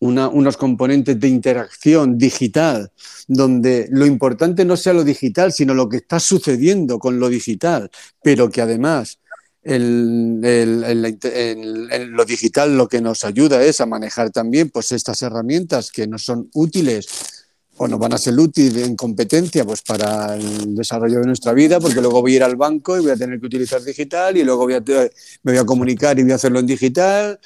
unos 0.00 0.56
componentes 0.58 1.18
de 1.18 1.28
interacción 1.28 2.18
digital, 2.18 2.92
donde 3.26 3.88
lo 3.90 4.04
importante 4.04 4.66
no 4.66 4.76
sea 4.76 4.92
lo 4.92 5.02
digital, 5.02 5.50
sino 5.50 5.72
lo 5.72 5.88
que 5.88 5.96
está 5.96 6.20
sucediendo 6.20 6.98
con 6.98 7.18
lo 7.18 7.30
digital, 7.30 7.90
pero 8.22 8.50
que 8.50 8.60
además 8.60 9.18
el, 9.62 10.40
lo 12.10 12.24
digital 12.24 12.76
lo 12.76 12.88
que 12.88 13.00
nos 13.00 13.24
ayuda 13.24 13.62
es 13.62 13.80
a 13.80 13.86
manejar 13.86 14.30
también 14.30 14.70
pues, 14.70 14.92
estas 14.92 15.22
herramientas 15.22 15.90
que 15.90 16.06
nos 16.06 16.24
son 16.24 16.48
útiles 16.54 17.08
o 17.76 17.86
nos 17.86 17.98
van 17.98 18.12
a 18.12 18.18
ser 18.18 18.36
útiles 18.38 18.86
en 18.86 18.96
competencia 18.96 19.64
pues, 19.64 19.82
para 19.82 20.34
el 20.34 20.74
desarrollo 20.74 21.20
de 21.20 21.26
nuestra 21.26 21.52
vida, 21.52 21.78
porque 21.78 22.00
luego 22.00 22.20
voy 22.20 22.32
a 22.32 22.36
ir 22.36 22.42
al 22.42 22.56
banco 22.56 22.96
y 22.96 23.02
voy 23.02 23.12
a 23.12 23.16
tener 23.16 23.38
que 23.38 23.46
utilizar 23.46 23.82
digital 23.82 24.36
y 24.36 24.42
luego 24.42 24.64
voy 24.64 24.74
a, 24.74 24.80
me 25.42 25.52
voy 25.52 25.58
a 25.58 25.64
comunicar 25.64 26.18
y 26.18 26.22
voy 26.22 26.32
a 26.32 26.36
hacerlo 26.36 26.58
en 26.58 26.66
digital, 26.66 27.38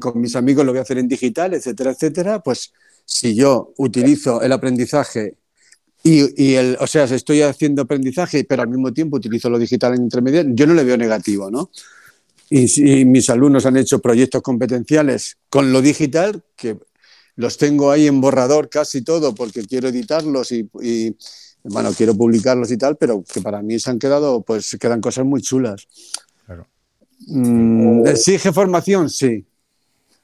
con 0.00 0.20
mis 0.20 0.36
amigos 0.36 0.64
lo 0.64 0.72
voy 0.72 0.78
a 0.78 0.82
hacer 0.82 0.98
en 0.98 1.08
digital, 1.08 1.52
etcétera, 1.52 1.90
etcétera. 1.90 2.42
Pues 2.42 2.72
si 3.04 3.34
yo 3.34 3.74
utilizo 3.76 4.40
el 4.40 4.52
aprendizaje 4.52 5.36
y, 6.06 6.54
el, 6.54 6.76
o 6.80 6.86
sea, 6.86 7.04
estoy 7.04 7.40
haciendo 7.40 7.80
aprendizaje, 7.80 8.44
pero 8.44 8.60
al 8.60 8.68
mismo 8.68 8.92
tiempo 8.92 9.16
utilizo 9.16 9.48
lo 9.48 9.58
digital 9.58 9.94
en 9.94 10.02
intermedio, 10.02 10.44
yo 10.48 10.66
no 10.66 10.74
le 10.74 10.84
veo 10.84 10.98
negativo, 10.98 11.50
¿no? 11.50 11.70
Y 12.50 12.68
si 12.68 13.06
mis 13.06 13.30
alumnos 13.30 13.64
han 13.64 13.78
hecho 13.78 14.00
proyectos 14.00 14.42
competenciales 14.42 15.38
con 15.48 15.72
lo 15.72 15.80
digital, 15.80 16.42
que 16.56 16.76
los 17.36 17.56
tengo 17.56 17.90
ahí 17.90 18.06
en 18.06 18.20
borrador 18.20 18.68
casi 18.68 19.00
todo 19.00 19.34
porque 19.34 19.64
quiero 19.64 19.88
editarlos 19.88 20.52
y, 20.52 20.68
bueno, 21.62 21.90
quiero 21.96 22.14
publicarlos 22.14 22.70
y 22.70 22.76
tal, 22.76 22.98
pero 22.98 23.24
que 23.24 23.40
para 23.40 23.62
mí 23.62 23.78
se 23.78 23.90
han 23.90 23.98
quedado, 23.98 24.42
pues 24.42 24.76
quedan 24.78 25.00
cosas 25.00 25.24
muy 25.24 25.40
chulas. 25.40 25.88
Mm, 27.28 28.06
¿Exige 28.06 28.52
formación? 28.52 29.08
Sí. 29.08 29.46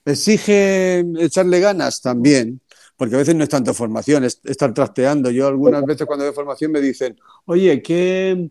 ¿Exige 0.05 1.07
echarle 1.19 1.59
ganas? 1.59 2.03
También 2.03 2.61
porque 3.01 3.15
a 3.15 3.19
veces 3.19 3.35
no 3.35 3.45
es 3.45 3.49
tanto 3.49 3.73
formación, 3.73 4.25
es 4.25 4.43
estar 4.45 4.75
trasteando. 4.75 5.31
Yo 5.31 5.49
algunas 5.49 5.83
veces 5.87 6.07
cuando 6.07 6.25
veo 6.25 6.35
formación 6.35 6.71
me 6.71 6.83
dicen, 6.83 7.19
oye, 7.47 7.81
¿qué, 7.81 8.51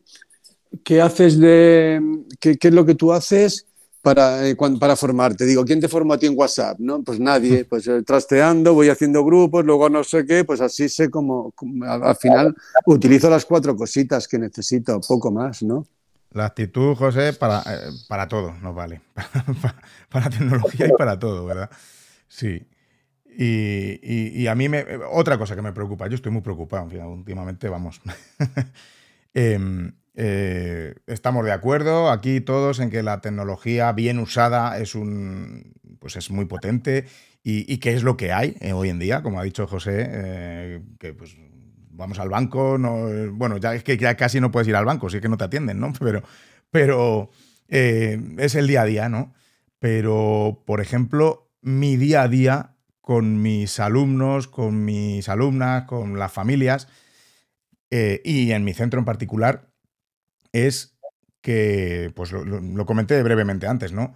qué 0.84 1.02
haces 1.04 1.38
de, 1.38 2.02
qué, 2.40 2.58
es 2.60 2.74
lo 2.74 2.84
que 2.84 2.96
tú 2.96 3.14
haces 3.14 3.68
para, 4.02 4.48
eh, 4.48 4.58
para 4.80 4.96
formarte? 4.96 5.46
Digo, 5.46 5.64
¿quién 5.64 5.80
te 5.80 5.88
forma 5.88 6.16
a 6.16 6.18
ti 6.18 6.26
en 6.26 6.34
WhatsApp? 6.36 6.80
¿No? 6.80 7.04
Pues 7.04 7.20
nadie, 7.20 7.64
pues 7.66 7.88
eh, 7.88 8.02
trasteando, 8.02 8.74
voy 8.74 8.90
haciendo 8.90 9.24
grupos, 9.24 9.64
luego 9.64 9.88
no 9.88 10.04
sé 10.04 10.26
qué, 10.26 10.44
pues 10.44 10.62
así 10.62 10.90
sé 10.90 11.12
cómo, 11.12 11.54
al, 11.84 12.16
final 12.16 12.56
utilizo 12.88 13.30
las 13.30 13.46
cuatro 13.46 13.76
cositas 13.76 14.28
que 14.28 14.40
necesito, 14.40 15.00
poco 15.02 15.30
más, 15.30 15.62
¿no? 15.62 15.86
La 16.32 16.48
actitud, 16.48 16.96
José, 16.96 17.34
para, 17.34 17.60
eh, 17.68 17.92
para 18.08 18.28
todo 18.28 18.56
nos 18.64 18.74
vale. 18.74 19.02
para 20.10 20.28
tecnología 20.32 20.88
y 20.88 20.92
para 20.98 21.20
todo, 21.20 21.46
¿verdad? 21.46 21.70
Sí. 22.28 22.66
Y, 23.42 24.48
a 24.48 24.56
mí 24.56 24.68
me, 24.68 24.86
otra 25.12 25.38
cosa 25.38 25.56
que 25.56 25.62
me 25.62 25.72
preocupa, 25.72 26.08
yo 26.08 26.16
estoy 26.16 26.30
muy 26.30 26.42
preocupado, 26.42 26.90
últimamente 27.08 27.70
vamos. 27.70 28.02
Em, 29.36 29.94
eh, 30.16 30.96
estamos 31.06 31.46
de 31.46 31.52
acuerdo 31.52 32.10
aquí 32.10 32.42
todos 32.42 32.80
en 32.80 32.90
que 32.90 33.04
la 33.04 33.22
tecnología 33.22 33.92
bien 33.92 34.18
usada 34.18 34.80
es 34.80 34.96
un 34.96 35.76
pues 36.00 36.16
es 36.16 36.32
muy 36.32 36.46
potente 36.46 37.06
y, 37.44 37.78
que 37.78 37.94
es 37.94 38.02
lo 38.02 38.18
que 38.18 38.34
hay 38.34 38.56
eh, 38.60 38.74
hoy 38.74 38.90
en 38.90 38.98
día, 38.98 39.22
como 39.22 39.40
ha 39.40 39.44
dicho 39.44 39.68
José, 39.68 40.08
eh, 40.10 40.82
que 41.00 41.14
pues 41.14 41.38
vamos 41.92 42.18
al 42.18 42.30
banco, 42.30 42.80
no, 42.80 43.08
bueno, 43.34 43.58
ya 43.58 43.76
es 43.76 43.84
que 43.84 43.98
ya 43.98 44.16
casi 44.16 44.42
no 44.42 44.50
puedes 44.50 44.68
ir 44.68 44.76
al 44.76 44.86
banco, 44.86 45.12
sí 45.12 45.22
que 45.22 45.30
no 45.30 45.38
te 45.38 45.44
atienden, 45.44 45.80
¿no? 45.80 45.94
Pero, 46.00 46.24
pero 46.72 47.30
es 47.68 48.56
el 48.56 48.66
día 48.66 48.82
a 48.82 48.86
día, 48.86 49.10
¿no? 49.10 49.32
Pero, 49.78 50.64
por 50.66 50.82
ejemplo, 50.82 51.52
mi 51.62 51.98
día 51.98 52.24
a 52.24 52.28
día 52.28 52.76
con 53.10 53.42
mis 53.42 53.80
alumnos, 53.80 54.48
con 54.48 54.86
mis 54.86 55.30
alumnas, 55.30 55.86
con 55.86 56.20
las 56.20 56.32
familias 56.32 56.88
eh, 57.90 58.22
y 58.24 58.52
en 58.52 58.64
mi 58.64 58.76
centro 58.76 59.00
en 59.00 59.06
particular, 59.06 59.74
es 60.52 61.00
que, 61.42 62.14
pues 62.16 62.32
lo, 62.32 62.86
comenté 62.86 63.24
brevemente 63.24 63.66
antes, 63.66 63.94
¿no? 63.94 64.14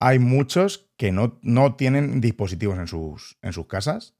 Hay 0.00 0.18
muchos 0.18 0.90
que 0.98 1.12
no, 1.12 1.38
no 1.40 1.76
tienen 1.76 2.20
dispositivos 2.20 2.76
en 2.76 2.88
sus, 2.88 3.38
en 3.40 3.54
sus 3.54 3.68
casas. 3.68 4.14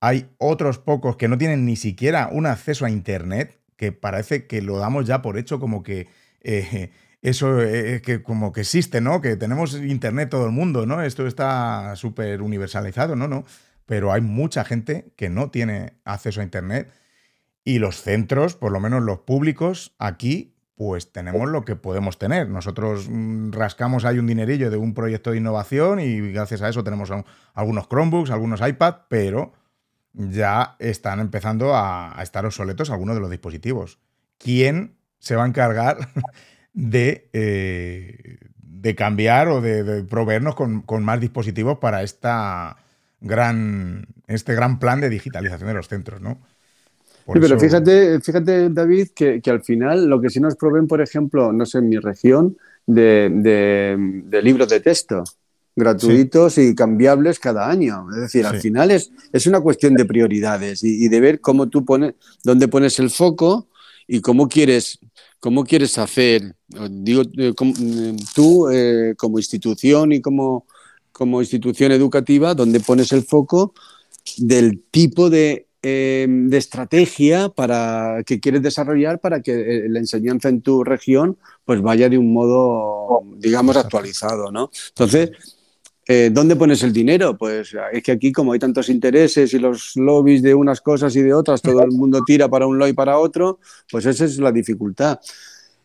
Hay 0.00 0.30
otros 0.38 0.78
pocos 0.78 1.18
que 1.18 1.28
no 1.28 1.36
tienen 1.36 1.66
ni 1.66 1.76
siquiera 1.76 2.30
un 2.32 2.46
acceso 2.46 2.86
a 2.86 2.90
Internet, 2.90 3.60
que 3.76 3.92
parece 3.92 4.46
que 4.46 4.62
lo 4.62 4.78
damos 4.78 5.06
ya 5.06 5.20
por 5.20 5.36
hecho 5.36 5.60
como 5.60 5.82
que 5.82 6.08
eh, 6.40 6.92
eso 7.20 7.60
es 7.62 7.96
eh, 7.96 8.02
que 8.02 8.22
como 8.22 8.52
que 8.52 8.60
existe, 8.60 9.00
¿no? 9.00 9.20
Que 9.20 9.36
tenemos 9.36 9.74
internet 9.74 10.30
todo 10.30 10.46
el 10.46 10.52
mundo, 10.52 10.86
¿no? 10.86 11.02
Esto 11.02 11.26
está 11.26 11.96
súper 11.96 12.42
universalizado, 12.42 13.16
¿no? 13.16 13.26
¿no? 13.26 13.44
Pero 13.86 14.12
hay 14.12 14.20
mucha 14.20 14.64
gente 14.64 15.12
que 15.16 15.28
no 15.28 15.50
tiene 15.50 15.94
acceso 16.04 16.40
a 16.40 16.44
internet 16.44 16.92
y 17.64 17.80
los 17.80 18.02
centros, 18.02 18.54
por 18.54 18.72
lo 18.72 18.80
menos 18.80 19.02
los 19.02 19.20
públicos, 19.20 19.94
aquí 19.98 20.54
pues 20.76 21.10
tenemos 21.10 21.48
lo 21.48 21.64
que 21.64 21.74
podemos 21.74 22.18
tener. 22.18 22.48
Nosotros 22.48 23.08
mm, 23.10 23.50
rascamos 23.50 24.04
ahí 24.04 24.20
un 24.20 24.28
dinerillo 24.28 24.70
de 24.70 24.76
un 24.76 24.94
proyecto 24.94 25.32
de 25.32 25.38
innovación 25.38 25.98
y 25.98 26.30
gracias 26.30 26.62
a 26.62 26.68
eso 26.68 26.84
tenemos 26.84 27.10
algunos 27.52 27.88
Chromebooks, 27.88 28.30
algunos 28.30 28.60
iPad, 28.60 28.94
pero 29.08 29.52
ya 30.12 30.76
están 30.78 31.18
empezando 31.18 31.74
a 31.74 32.16
estar 32.22 32.46
obsoletos 32.46 32.90
algunos 32.90 33.16
de 33.16 33.20
los 33.20 33.30
dispositivos. 33.30 33.98
¿Quién 34.38 34.96
se 35.18 35.34
va 35.34 35.44
a 35.44 35.48
encargar 35.48 35.98
de, 36.78 37.28
eh, 37.32 38.38
de 38.60 38.94
cambiar 38.94 39.48
o 39.48 39.60
de, 39.60 40.04
proveernos 40.04 40.54
con, 40.54 41.02
más 41.02 41.20
dispositivos 41.20 41.78
para 41.78 42.04
esta 42.04 42.76
gran, 43.20 44.06
este 44.28 44.54
gran 44.54 44.78
plan 44.78 45.00
de 45.00 45.08
digitalización 45.08 45.66
de 45.68 45.74
los 45.74 45.88
centros, 45.88 46.20
¿no? 46.20 46.38
sí, 47.26 47.40
pero 47.40 47.58
fíjate, 47.58 48.20
fíjate, 48.20 48.70
David, 48.70 49.08
que, 49.12 49.42
al 49.46 49.62
final 49.62 50.06
lo 50.06 50.20
que 50.20 50.30
sí 50.30 50.38
nos 50.38 50.54
proveen, 50.54 50.86
por 50.86 51.00
ejemplo, 51.02 51.52
no 51.52 51.66
sé, 51.66 51.78
en 51.78 51.88
mi 51.88 51.98
región, 51.98 52.56
de, 52.86 53.98
libros 54.42 54.68
de 54.68 54.80
texto 54.80 55.24
gratuitos 55.74 56.58
y 56.58 56.74
cambiables 56.74 57.38
cada 57.38 57.68
año. 57.68 58.06
Es 58.10 58.20
decir, 58.20 58.46
al 58.46 58.60
final 58.60 58.90
es, 58.90 59.12
es 59.32 59.46
una 59.46 59.60
cuestión 59.60 59.94
de 59.94 60.04
prioridades 60.04 60.82
y, 60.82 61.04
y, 61.04 61.08
de 61.08 61.20
ver 61.20 61.40
cómo 61.40 61.68
tú 61.68 61.84
pones, 61.84 62.14
dónde 62.42 62.66
pones 62.66 62.98
el 62.98 63.10
foco 63.10 63.68
y 64.08 64.20
cómo 64.20 64.48
quieres 64.48 64.98
¿Cómo 65.40 65.64
quieres 65.64 65.98
hacer? 65.98 66.54
Digo, 66.90 67.22
eh, 67.22 67.54
eh, 67.58 68.16
tú 68.34 68.68
eh, 68.70 69.14
como 69.16 69.38
institución 69.38 70.12
y 70.12 70.20
como, 70.20 70.66
como 71.12 71.40
institución 71.40 71.92
educativa, 71.92 72.54
donde 72.54 72.80
pones 72.80 73.12
el 73.12 73.22
foco 73.22 73.72
del 74.38 74.82
tipo 74.90 75.30
de, 75.30 75.66
estrategia 75.80 77.48
para, 77.48 78.22
que 78.26 78.40
quieres 78.40 78.62
desarrollar 78.62 79.20
para 79.20 79.40
que 79.40 79.86
la 79.88 80.00
enseñanza 80.00 80.50
en 80.50 80.60
tu 80.60 80.84
región 80.84 81.38
pues 81.64 81.80
vaya 81.80 82.10
de 82.10 82.18
un 82.18 82.32
modo, 82.32 83.22
digamos, 83.36 83.76
actualizado, 83.76 84.50
¿no? 84.50 84.70
Entonces, 84.88 85.30
¿dónde 86.32 86.56
pones 86.56 86.82
el 86.82 86.92
dinero? 86.92 87.36
Pues 87.36 87.76
es 87.92 88.02
que 88.02 88.12
aquí 88.12 88.32
como 88.32 88.52
hay 88.52 88.58
tantos 88.58 88.88
intereses 88.88 89.52
y 89.52 89.58
los 89.58 89.94
lobbies 89.96 90.42
de 90.42 90.54
unas 90.54 90.80
cosas 90.80 91.14
y 91.16 91.22
de 91.22 91.34
otras, 91.34 91.60
todo 91.60 91.82
el 91.82 91.90
mundo 91.90 92.22
tira 92.24 92.48
para 92.48 92.66
un 92.66 92.78
lado 92.78 92.90
y 92.90 92.94
para 92.94 93.18
otro, 93.18 93.58
pues 93.90 94.06
esa 94.06 94.24
es 94.24 94.38
la 94.38 94.50
dificultad. 94.50 95.18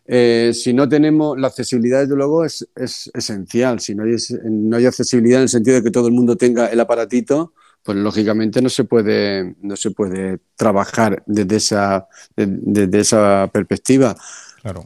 Eh, 0.06 0.52
si 0.54 0.72
no 0.74 0.88
tenemos 0.88 1.38
la 1.38 1.48
accesibilidad, 1.48 2.00
desde 2.00 2.16
luego, 2.16 2.44
es, 2.44 2.66
es 2.76 3.10
esencial. 3.14 3.80
Si 3.80 3.94
no 3.94 4.04
hay, 4.04 4.16
no 4.44 4.76
hay, 4.76 4.86
accesibilidad 4.86 5.38
en 5.38 5.44
el 5.44 5.48
sentido 5.48 5.76
de 5.76 5.82
que 5.82 5.90
todo 5.90 6.08
el 6.08 6.14
mundo 6.14 6.36
tenga 6.36 6.66
el 6.66 6.80
aparatito, 6.80 7.54
pues 7.82 7.98
lógicamente 7.98 8.60
no 8.62 8.68
se 8.68 8.84
puede, 8.84 9.56
no 9.62 9.76
se 9.76 9.90
puede 9.90 10.38
trabajar 10.56 11.22
desde 11.26 11.56
esa, 11.56 12.08
desde 12.36 13.00
esa 13.00 13.50
perspectiva. 13.52 14.16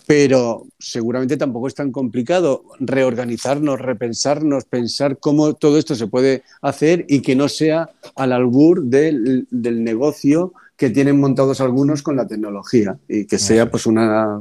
Pero 0.07 0.67
seguramente 0.79 1.37
tampoco 1.37 1.69
es 1.69 1.75
tan 1.75 1.93
complicado 1.93 2.65
reorganizarnos, 2.81 3.81
repensarnos, 3.81 4.65
pensar 4.65 5.19
cómo 5.19 5.55
todo 5.55 5.79
esto 5.79 5.95
se 5.95 6.09
puede 6.09 6.43
hacer 6.63 7.05
y 7.09 7.23
que 7.23 7.37
no 7.37 7.49
sea 7.49 7.89
al 8.17 8.33
albur 8.33 8.83
del, 8.83 9.47
del 9.51 9.85
negocio 9.85 10.53
que 10.77 10.91
tienen 10.91 11.21
montados 11.21 11.61
algunos 11.61 12.03
con 12.03 12.17
la 12.17 12.27
tecnología 12.27 12.99
y 13.09 13.27
que 13.27 13.39
sea 13.39 13.71
pues 13.71 13.87
una, 13.87 14.41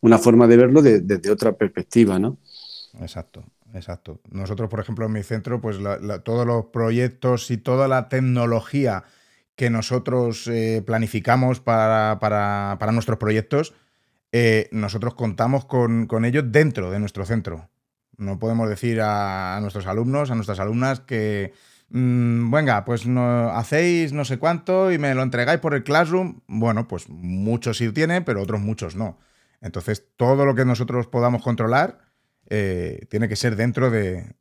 una 0.00 0.18
forma 0.18 0.46
de 0.46 0.56
verlo 0.56 0.82
desde 0.82 1.30
otra 1.30 1.52
perspectiva, 1.52 2.18
¿no? 2.18 2.36
Exacto. 3.00 3.44
Exacto. 3.74 4.20
Nosotros, 4.30 4.70
por 4.70 4.78
ejemplo, 4.78 5.04
en 5.06 5.12
mi 5.12 5.22
centro, 5.24 5.60
pues 5.60 5.78
todos 6.22 6.46
los 6.46 6.66
proyectos 6.66 7.50
y 7.50 7.56
toda 7.56 7.88
la 7.88 8.08
tecnología 8.08 9.04
que 9.56 9.68
nosotros 9.68 10.46
eh, 10.46 10.82
planificamos 10.86 11.60
para, 11.60 12.18
para, 12.20 12.92
nuestros 12.92 13.18
proyectos, 13.18 13.74
eh, 14.36 14.68
nosotros 14.72 15.14
contamos 15.14 15.64
con, 15.64 16.08
ellos 16.24 16.42
dentro 16.48 16.90
de 16.90 16.98
nuestro 16.98 17.24
centro. 17.24 17.70
No 18.16 18.40
podemos 18.40 18.68
decir 18.68 19.00
a, 19.00 19.56
nuestros 19.60 19.86
alumnos, 19.86 20.32
a 20.32 20.34
nuestras 20.34 20.58
alumnas 20.58 20.98
que, 20.98 21.52
mm, 21.90 22.50
venga, 22.50 22.84
pues 22.84 23.06
no, 23.06 23.50
hacéis 23.50 24.12
no 24.12 24.24
sé 24.24 24.40
cuánto 24.40 24.90
y 24.90 24.98
me 24.98 25.14
lo 25.14 25.22
entregáis 25.22 25.60
por 25.60 25.72
el 25.72 25.84
Classroom. 25.84 26.40
Bueno, 26.48 26.88
pues 26.88 27.08
muchos 27.08 27.78
sí 27.78 27.92
tienen, 27.92 28.24
pero 28.24 28.42
otros 28.42 28.60
muchos 28.60 28.96
no. 28.96 29.20
Entonces, 29.60 30.04
todo 30.16 30.44
lo 30.44 30.56
que 30.56 30.64
nosotros 30.64 31.06
podamos 31.06 31.40
controlar 31.40 32.00
eh, 32.50 33.06
tiene 33.08 33.28
que 33.28 33.36
ser 33.36 33.54
dentro 33.54 33.88
de, 33.88 34.34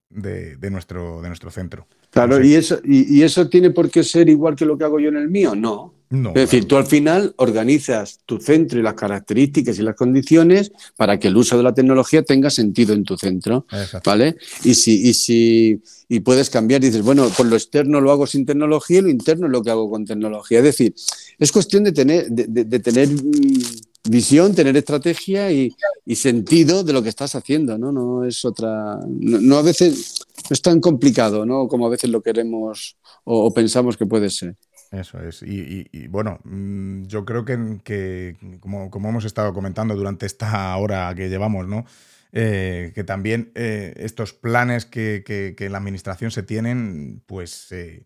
nuestro, 0.71 1.21
de 1.21 1.27
nuestro 1.27 1.51
centro. 1.51 1.85
Claro, 2.09 2.43
y, 2.43 2.55
eso, 2.55 2.79
y, 2.83 3.21
eso 3.21 3.47
tiene 3.47 3.69
por 3.69 3.91
qué 3.91 4.03
ser 4.03 4.27
igual 4.27 4.55
que 4.55 4.65
lo 4.65 4.75
que 4.75 4.85
hago 4.85 4.99
yo 4.99 5.09
en 5.09 5.17
el 5.17 5.29
mío? 5.29 5.53
No. 5.53 5.93
Es 6.13 6.33
decir, 6.33 6.65
tú 6.65 6.77
al 6.77 6.85
final 6.85 7.33
organizas 7.37 8.19
tu 8.25 8.37
centro 8.39 8.79
y 8.79 8.83
las 8.83 8.93
características 8.93 9.79
y 9.79 9.81
las 9.81 9.95
condiciones 9.95 10.71
para 10.95 11.17
que 11.17 11.29
el 11.29 11.37
uso 11.37 11.57
de 11.57 11.63
la 11.63 11.73
tecnología 11.73 12.23
tenga 12.23 12.49
sentido 12.49 12.93
en 12.93 13.03
tu 13.03 13.17
centro. 13.17 13.65
¿Vale? 14.05 14.35
Y 14.63 14.75
si, 14.75 15.09
y 15.09 15.13
si 15.13 15.81
y 16.07 16.19
puedes 16.19 16.49
cambiar, 16.49 16.81
dices, 16.81 17.01
bueno, 17.01 17.27
por 17.35 17.47
lo 17.47 17.55
externo 17.55 17.99
lo 17.99 18.11
hago 18.11 18.27
sin 18.27 18.45
tecnología 18.45 18.99
y 18.99 19.01
lo 19.01 19.09
interno 19.09 19.47
es 19.47 19.51
lo 19.51 19.63
que 19.63 19.71
hago 19.71 19.89
con 19.89 20.05
tecnología. 20.05 20.59
Es 20.59 20.65
decir, 20.65 20.93
es 21.39 21.51
cuestión 21.51 21.83
de 21.83 21.91
tener, 21.91 22.27
de 22.29 22.79
tener 22.79 23.09
mm, 23.09 23.61
visión, 24.09 24.53
tener 24.53 24.75
estrategia 24.75 25.51
y, 25.51 25.73
sentido 26.15 26.83
de 26.83 26.93
lo 26.93 27.01
que 27.01 27.09
estás 27.09 27.35
haciendo, 27.35 27.77
¿no? 27.77 27.91
No 27.91 28.25
es 28.25 28.45
otra. 28.45 28.99
No, 29.07 29.57
a 29.57 29.61
veces 29.61 30.25
es 30.49 30.61
tan 30.61 30.79
complicado, 30.79 31.45
¿no? 31.45 31.67
Como 31.67 31.87
a 31.87 31.89
veces 31.89 32.09
lo 32.09 32.21
queremos 32.21 32.97
o, 33.23 33.53
pensamos 33.53 33.97
que 33.97 34.05
puede 34.05 34.29
ser. 34.29 34.55
Eso 34.93 35.19
es. 35.23 35.41
Y, 35.41 36.07
bueno, 36.07 36.39
mm, 36.43 37.05
yo 37.05 37.25
creo 37.25 37.45
que, 37.45 38.35
como, 38.59 39.09
hemos 39.09 39.25
estado 39.25 39.51
comentando 39.51 39.95
durante 39.95 40.27
esta 40.27 40.75
hora 40.77 41.13
que 41.15 41.29
llevamos, 41.29 41.67
¿no? 41.67 41.85
Eh, 42.31 42.91
que 42.93 43.03
también 43.03 43.51
eh, 43.55 43.93
estos 43.97 44.33
planes 44.33 44.85
que, 44.85 45.23
que, 45.25 45.69
la 45.69 45.79
administración 45.79 46.29
se 46.29 46.43
tienen, 46.43 47.23
pues 47.25 47.71
eh, 47.71 48.05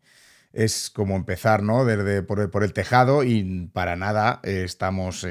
es 0.53 0.89
como 0.89 1.17
empezar, 1.17 1.61
¿no? 1.61 1.83
Desde 1.83 2.23
por, 2.23 2.63
el 2.63 2.73
tejado 2.73 3.25
y 3.25 3.69
para 3.73 3.97
nada 3.97 4.39
estamos 4.43 5.27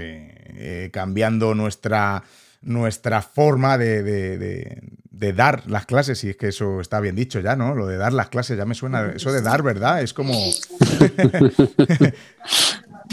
cambiando 0.93 1.55
nuestra, 1.55 2.23
nuestra 2.67 3.23
forma 3.23 3.79
de, 3.79 4.83
dar 5.11 5.63
las 5.71 5.87
clases, 5.87 6.23
y 6.25 6.31
es 6.31 6.37
que 6.37 6.49
eso 6.49 6.81
está 6.81 7.01
bien 7.01 7.17
dicho 7.17 7.41
ya, 7.41 7.57
¿no? 7.57 7.75
Lo 7.75 7.87
de 7.87 7.97
dar 7.97 8.13
las 8.13 8.29
clases 8.29 8.59
ya 8.59 8.67
me 8.67 8.75
suena, 8.75 9.13
eso 9.15 9.33
de 9.33 9.41
dar, 9.41 9.63
¿verdad? 9.63 10.03
Es 10.03 10.13
como... 10.13 10.35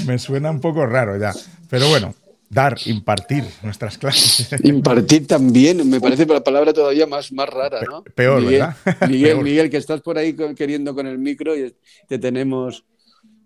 me 0.05 0.17
suena 0.17 0.49
un 0.51 0.59
poco 0.59 0.85
raro 0.85 1.17
ya. 1.17 1.34
Pero 1.69 1.88
bueno, 1.88 2.15
dar, 2.49 2.75
impartir 2.85 3.43
nuestras 3.61 3.97
clases. 3.97 4.49
Impartir 4.63 5.27
también, 5.27 5.88
me 5.88 6.01
parece 6.01 6.25
la 6.25 6.43
palabra 6.43 6.73
todavía 6.73 7.05
más, 7.05 7.31
más 7.31 7.47
rara, 7.47 7.81
¿no? 7.88 8.03
Peor, 8.03 8.43
¿verdad? 8.45 8.75
Miguel, 9.07 9.38
Miguel, 9.43 9.69
que 9.69 9.77
estás 9.77 10.01
por 10.01 10.17
ahí 10.17 10.35
queriendo 10.55 10.95
con 10.95 11.07
el 11.07 11.19
micro 11.19 11.55
y 11.55 11.75
te 12.07 12.17
tenemos... 12.17 12.84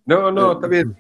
No, 0.08 0.32
no, 0.32 0.54
está 0.54 0.68
bien, 0.68 0.96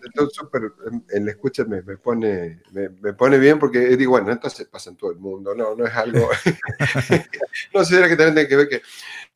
en 1.09 1.25
la 1.25 1.31
escucha 1.31 1.63
me, 1.63 1.81
pone, 1.81 2.61
me, 2.73 3.13
pone 3.13 3.37
bien 3.37 3.57
porque 3.57 3.79
digo, 3.95 4.11
bueno, 4.11 4.33
entonces 4.33 4.67
pasa 4.67 4.89
en 4.89 4.97
todo 4.97 5.11
el 5.11 5.17
mundo, 5.17 5.55
no, 5.55 5.75
no 5.75 5.85
es 5.85 5.95
algo, 5.95 6.27
no 7.73 7.85
sé, 7.85 7.97
era 7.97 8.09
que 8.09 8.17
también 8.17 8.35
tiene 8.35 8.49
que 8.49 8.55
ver 8.57 8.67
que, 8.67 8.81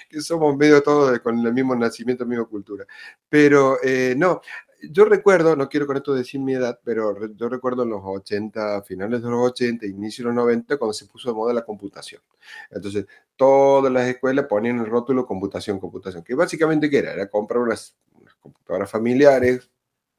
que 0.10 0.20
somos 0.20 0.58
medio 0.58 0.84
todos 0.84 1.18
con 1.20 1.40
el 1.40 1.54
mismo 1.54 1.74
nacimiento, 1.74 2.26
misma 2.26 2.44
cultura, 2.44 2.86
pero 3.30 3.78
eh, 3.82 4.14
no, 4.18 4.42
yo 4.90 5.06
recuerdo, 5.06 5.56
no 5.56 5.70
quiero 5.70 5.88
con 5.88 5.98
esto 5.98 6.14
decir 6.14 6.42
mi 6.42 6.54
edad, 6.54 6.80
pero 6.84 7.16
yo 7.36 7.50
recuerdo 7.50 7.84
en 7.84 7.90
los 7.90 8.02
80, 8.04 8.82
finales 8.84 9.22
de 9.22 9.30
los 9.30 9.52
80, 9.52 9.86
inicio 9.86 10.24
de 10.24 10.28
los 10.30 10.36
90, 10.36 10.78
cuando 10.78 10.94
se 10.94 11.06
puso 11.06 11.30
de 11.30 11.36
moda 11.36 11.54
la 11.54 11.64
computación. 11.64 12.22
Entonces, 12.70 13.06
todas 13.36 13.92
las 13.92 14.08
escuelas 14.08 14.48
ponían 14.48 14.80
el 14.80 14.88
rótulo 14.88 15.26
computación, 15.26 15.80
computación, 15.80 16.24
que 16.24 16.36
básicamente 16.36 16.90
¿qué 16.90 17.00
era? 17.00 17.14
Era 17.14 17.30
comprar 17.30 17.62
unas, 17.62 17.96
computadoras 18.42 18.90
familiares 18.92 19.70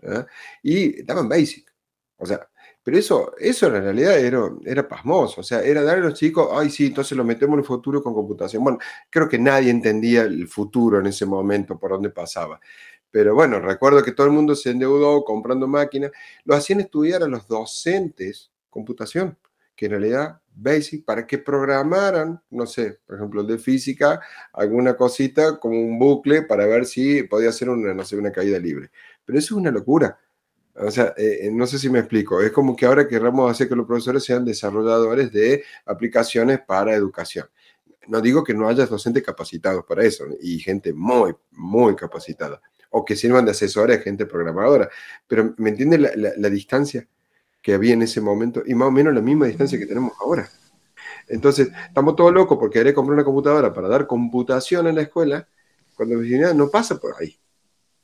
¿eh? 0.01 0.25
y 0.63 1.03
daban 1.03 1.29
basic. 1.29 1.71
O 2.17 2.27
sea, 2.27 2.49
pero 2.83 2.99
eso, 2.99 3.33
eso 3.39 3.67
en 3.69 3.83
realidad 3.83 4.19
era, 4.19 4.51
era 4.65 4.89
pasmoso, 4.89 5.41
o 5.41 5.45
sea, 5.45 5.61
era 5.63 5.83
dar 5.83 5.99
a 5.99 6.01
los 6.01 6.15
chicos, 6.15 6.49
ay, 6.53 6.71
sí, 6.71 6.87
entonces 6.87 7.17
lo 7.17 7.25
metemos 7.25 7.55
en 7.55 7.61
el 7.61 7.65
futuro 7.65 8.03
con 8.03 8.15
computación. 8.15 8.65
Bueno, 8.65 8.79
creo 9.11 9.29
que 9.29 9.39
nadie 9.39 9.71
entendía 9.71 10.23
el 10.23 10.49
futuro 10.49 10.99
en 10.99 11.07
ese 11.07 11.27
momento, 11.27 11.79
por 11.79 11.91
dónde 11.93 12.11
pasaba. 12.11 12.61
Pero 13.11 13.35
bueno, 13.35 13.61
recuerdo 13.61 14.03
que 14.03 14.13
todo 14.13 14.27
el 14.27 14.33
mundo 14.33 14.57
se 14.57 14.71
endeudó 14.71 15.23
comprando 15.23 15.69
máquinas. 15.69 16.11
Lo 16.45 16.55
hacían 16.55 16.81
estudiar 16.81 17.23
a 17.23 17.29
los 17.29 17.47
docentes 17.47 18.51
computación, 18.73 19.39
que 19.77 19.87
en 19.87 19.91
realidad 19.93 20.42
Basic, 20.55 21.05
para 21.05 21.27
que 21.27 21.39
programaran, 21.39 22.41
no 22.51 22.67
sé, 22.67 23.01
por 23.07 23.17
ejemplo, 23.17 23.43
de 23.45 23.59
física, 23.59 24.21
alguna 24.53 24.95
cosita 24.97 25.59
como 25.59 25.81
un 25.81 25.99
bucle 25.99 26.43
para 26.43 26.67
ver 26.67 26.87
si 26.87 27.23
podía 27.25 27.51
hacer 27.51 27.69
una, 27.69 27.95
no 27.95 28.05
sé, 28.05 28.17
una 28.17 28.33
caída 28.33 28.59
libre. 28.59 28.91
Pero 29.25 29.39
eso 29.39 29.55
es 29.55 29.59
una 29.59 29.71
locura. 29.71 30.19
O 30.75 30.91
sea, 30.91 31.15
eh, 31.17 31.41
eh, 31.43 31.51
no 31.53 31.67
sé 31.67 31.79
si 31.79 31.91
me 31.91 31.99
explico. 31.99 32.41
Es 32.41 32.51
como 32.51 32.75
que 32.75 32.87
ahora 32.87 33.07
querramos 33.07 33.51
hacer 33.51 33.69
que 33.69 33.77
los 33.77 33.87
profesores 33.87 34.25
sean 34.25 34.45
desarrolladores 34.45 35.31
de 35.33 35.65
aplicaciones 35.87 36.61
para 36.61 36.95
educación. 36.95 37.47
No 38.09 38.21
digo 38.21 38.43
que 38.43 38.55
no 38.55 38.69
haya 38.69 38.87
docentes 38.87 39.23
capacitados 39.23 39.85
para 39.85 40.05
eso 40.05 40.25
y 40.41 40.59
gente 40.59 40.93
muy, 40.93 41.35
muy 41.53 41.95
capacitada 41.95 42.61
o 42.91 43.05
que 43.05 43.17
sirvan 43.17 43.45
de 43.45 43.53
asesores 43.53 43.99
a 43.99 44.03
gente 44.03 44.27
programadora. 44.27 44.89
Pero 45.27 45.55
¿me 45.59 45.71
entiende 45.71 45.99
la, 45.99 46.49
distancia 46.49 47.07
que 47.63 47.75
había 47.75 47.95
en 47.95 48.03
ese 48.03 48.21
momento? 48.21 48.63
Y 48.67 48.75
más 48.75 48.89
o 48.89 48.91
menos 48.91 49.15
la 49.15 49.21
misma 49.21 49.47
distancia 49.47 49.79
que 49.79 49.87
tenemos 49.87 50.13
ahora. 50.21 50.51
Entonces, 51.29 51.71
estamos 51.87 52.17
todos 52.17 52.33
locos 52.33 52.59
porque 52.59 52.81
querer 52.81 52.95
comprar 52.95 53.15
una 53.15 53.25
computadora 53.25 53.73
para 53.73 53.89
dar 53.89 54.07
computación 54.07 54.87
en 54.89 54.97
la 54.97 55.03
escuela, 55.03 55.49
cuando 55.95 56.17
la 56.17 56.53
no 56.53 56.69
pasa 56.69 56.99
por 56.99 57.15
ahí. 57.21 57.39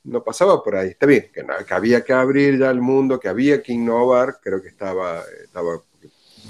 No 0.05 0.23
pasaba 0.23 0.63
por 0.63 0.77
ahí. 0.77 0.91
Está 0.91 1.07
bien, 1.07 1.31
que, 1.33 1.45
había 1.75 2.03
que 2.03 2.13
abrir 2.13 2.59
ya 2.59 2.71
el 2.71 2.81
mundo, 2.81 3.19
que 3.19 3.29
había 3.29 3.63
que 3.63 3.73
innovar. 3.73 4.39
Creo 4.41 4.63
que 4.63 4.69
estaba, 4.69 5.23
estaba 5.43 5.83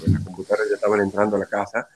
las 0.07 0.23
computadoras 0.23 0.69
ya 0.69 0.75
estaban 0.75 1.01
entrando 1.01 1.35
a 1.35 1.39
la 1.39 1.45
casa, 1.45 1.89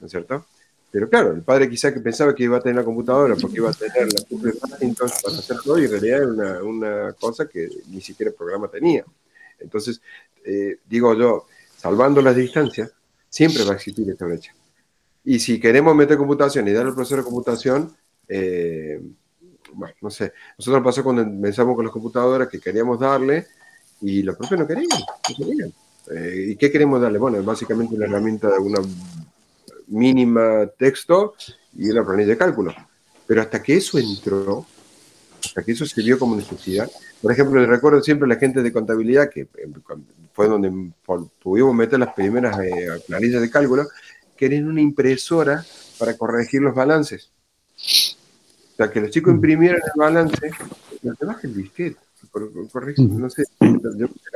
¿no 0.00 0.06
es 0.06 0.10
cierto? 0.10 0.46
Pero 0.90 1.08
claro, 1.08 1.32
el 1.32 1.42
padre 1.42 1.68
quizá 1.68 1.92
que 1.92 2.00
pensaba 2.00 2.34
que 2.34 2.44
iba 2.44 2.56
a 2.56 2.60
tener 2.60 2.76
la 2.76 2.84
computadora 2.84 3.34
porque 3.34 3.56
iba 3.56 3.70
a 3.70 3.74
tener 3.74 4.12
la 4.12 4.24
cumbre 4.28 4.52
entonces 4.80 5.22
para 5.22 5.36
hacer 5.36 5.56
todo 5.64 5.78
y 5.78 5.84
en 5.84 5.90
realidad 5.90 6.22
era 6.22 6.28
una, 6.28 6.62
una, 6.62 7.12
cosa 7.14 7.48
que 7.48 7.68
ni 7.88 8.00
siquiera 8.00 8.30
el 8.30 8.36
programa 8.36 8.68
tenía. 8.68 9.04
Entonces, 9.58 10.00
eh, 10.44 10.78
digo 10.88 11.14
yo, 11.14 11.46
salvando 11.76 12.20
las 12.20 12.36
distancias, 12.36 12.92
siempre 13.28 13.64
va 13.64 13.72
a 13.72 13.76
existir 13.76 14.08
esta 14.08 14.26
brecha. 14.26 14.54
Y 15.24 15.38
si 15.38 15.58
queremos 15.58 15.94
meter 15.96 16.16
computación 16.18 16.68
y 16.68 16.72
dar 16.72 16.86
al 16.86 16.94
profesor 16.94 17.18
de 17.18 17.24
computación, 17.24 17.96
eh, 18.28 19.00
bueno, 19.72 19.94
no 20.02 20.10
sé, 20.10 20.32
nosotros 20.58 20.84
pasó 20.84 21.02
cuando 21.02 21.24
pensamos 21.40 21.74
con 21.74 21.84
las 21.84 21.92
computadoras 21.92 22.48
que 22.48 22.60
queríamos 22.60 23.00
darle 23.00 23.46
y 24.00 24.22
los 24.22 24.36
profes 24.36 24.58
no 24.58 24.66
querían. 24.66 24.86
No 24.88 25.36
querían. 25.36 25.72
Eh, 26.10 26.46
¿Y 26.50 26.56
qué 26.56 26.70
queremos 26.70 27.00
darle? 27.00 27.18
Bueno, 27.18 27.42
básicamente 27.42 27.94
una 27.94 28.04
herramienta 28.06 28.50
de 28.50 28.58
una 28.58 28.80
mínima 29.88 30.66
texto 30.78 31.34
y 31.76 31.90
una 31.90 32.04
planilla 32.04 32.30
de 32.30 32.38
cálculo. 32.38 32.74
Pero 33.26 33.40
hasta 33.40 33.62
que 33.62 33.76
eso 33.76 33.98
entró, 33.98 34.66
hasta 35.42 35.62
que 35.62 35.72
eso 35.72 35.86
se 35.86 36.02
vio 36.02 36.18
como 36.18 36.36
necesidad, 36.36 36.90
por 37.22 37.32
ejemplo, 37.32 37.58
le 37.58 37.66
recuerdo 37.66 38.02
siempre 38.02 38.26
a 38.26 38.28
la 38.28 38.36
gente 38.36 38.62
de 38.62 38.70
contabilidad, 38.70 39.30
que 39.30 39.40
eh, 39.40 39.66
fue 40.34 40.48
donde 40.48 40.92
pudimos 41.40 41.74
meter 41.74 41.98
las 41.98 42.12
primeras 42.12 42.58
eh, 42.58 42.88
planillas 43.06 43.40
de 43.40 43.48
cálculo, 43.48 43.86
querían 44.36 44.66
una 44.66 44.80
impresora 44.80 45.64
para 45.96 46.18
corregir 46.18 46.60
los 46.60 46.74
balances. 46.74 47.30
O 47.76 48.76
sea, 48.76 48.90
que 48.90 49.00
los 49.00 49.10
chicos 49.10 49.32
imprimieran 49.32 49.80
el 49.80 49.92
balance, 49.94 50.50
no 51.02 51.14
te 51.14 51.24
baja 51.24 51.46
el 51.46 51.54
disquete, 51.54 51.96
corregir, 52.72 53.08
no 53.08 53.30
sé, 53.30 53.44
el 53.60 53.80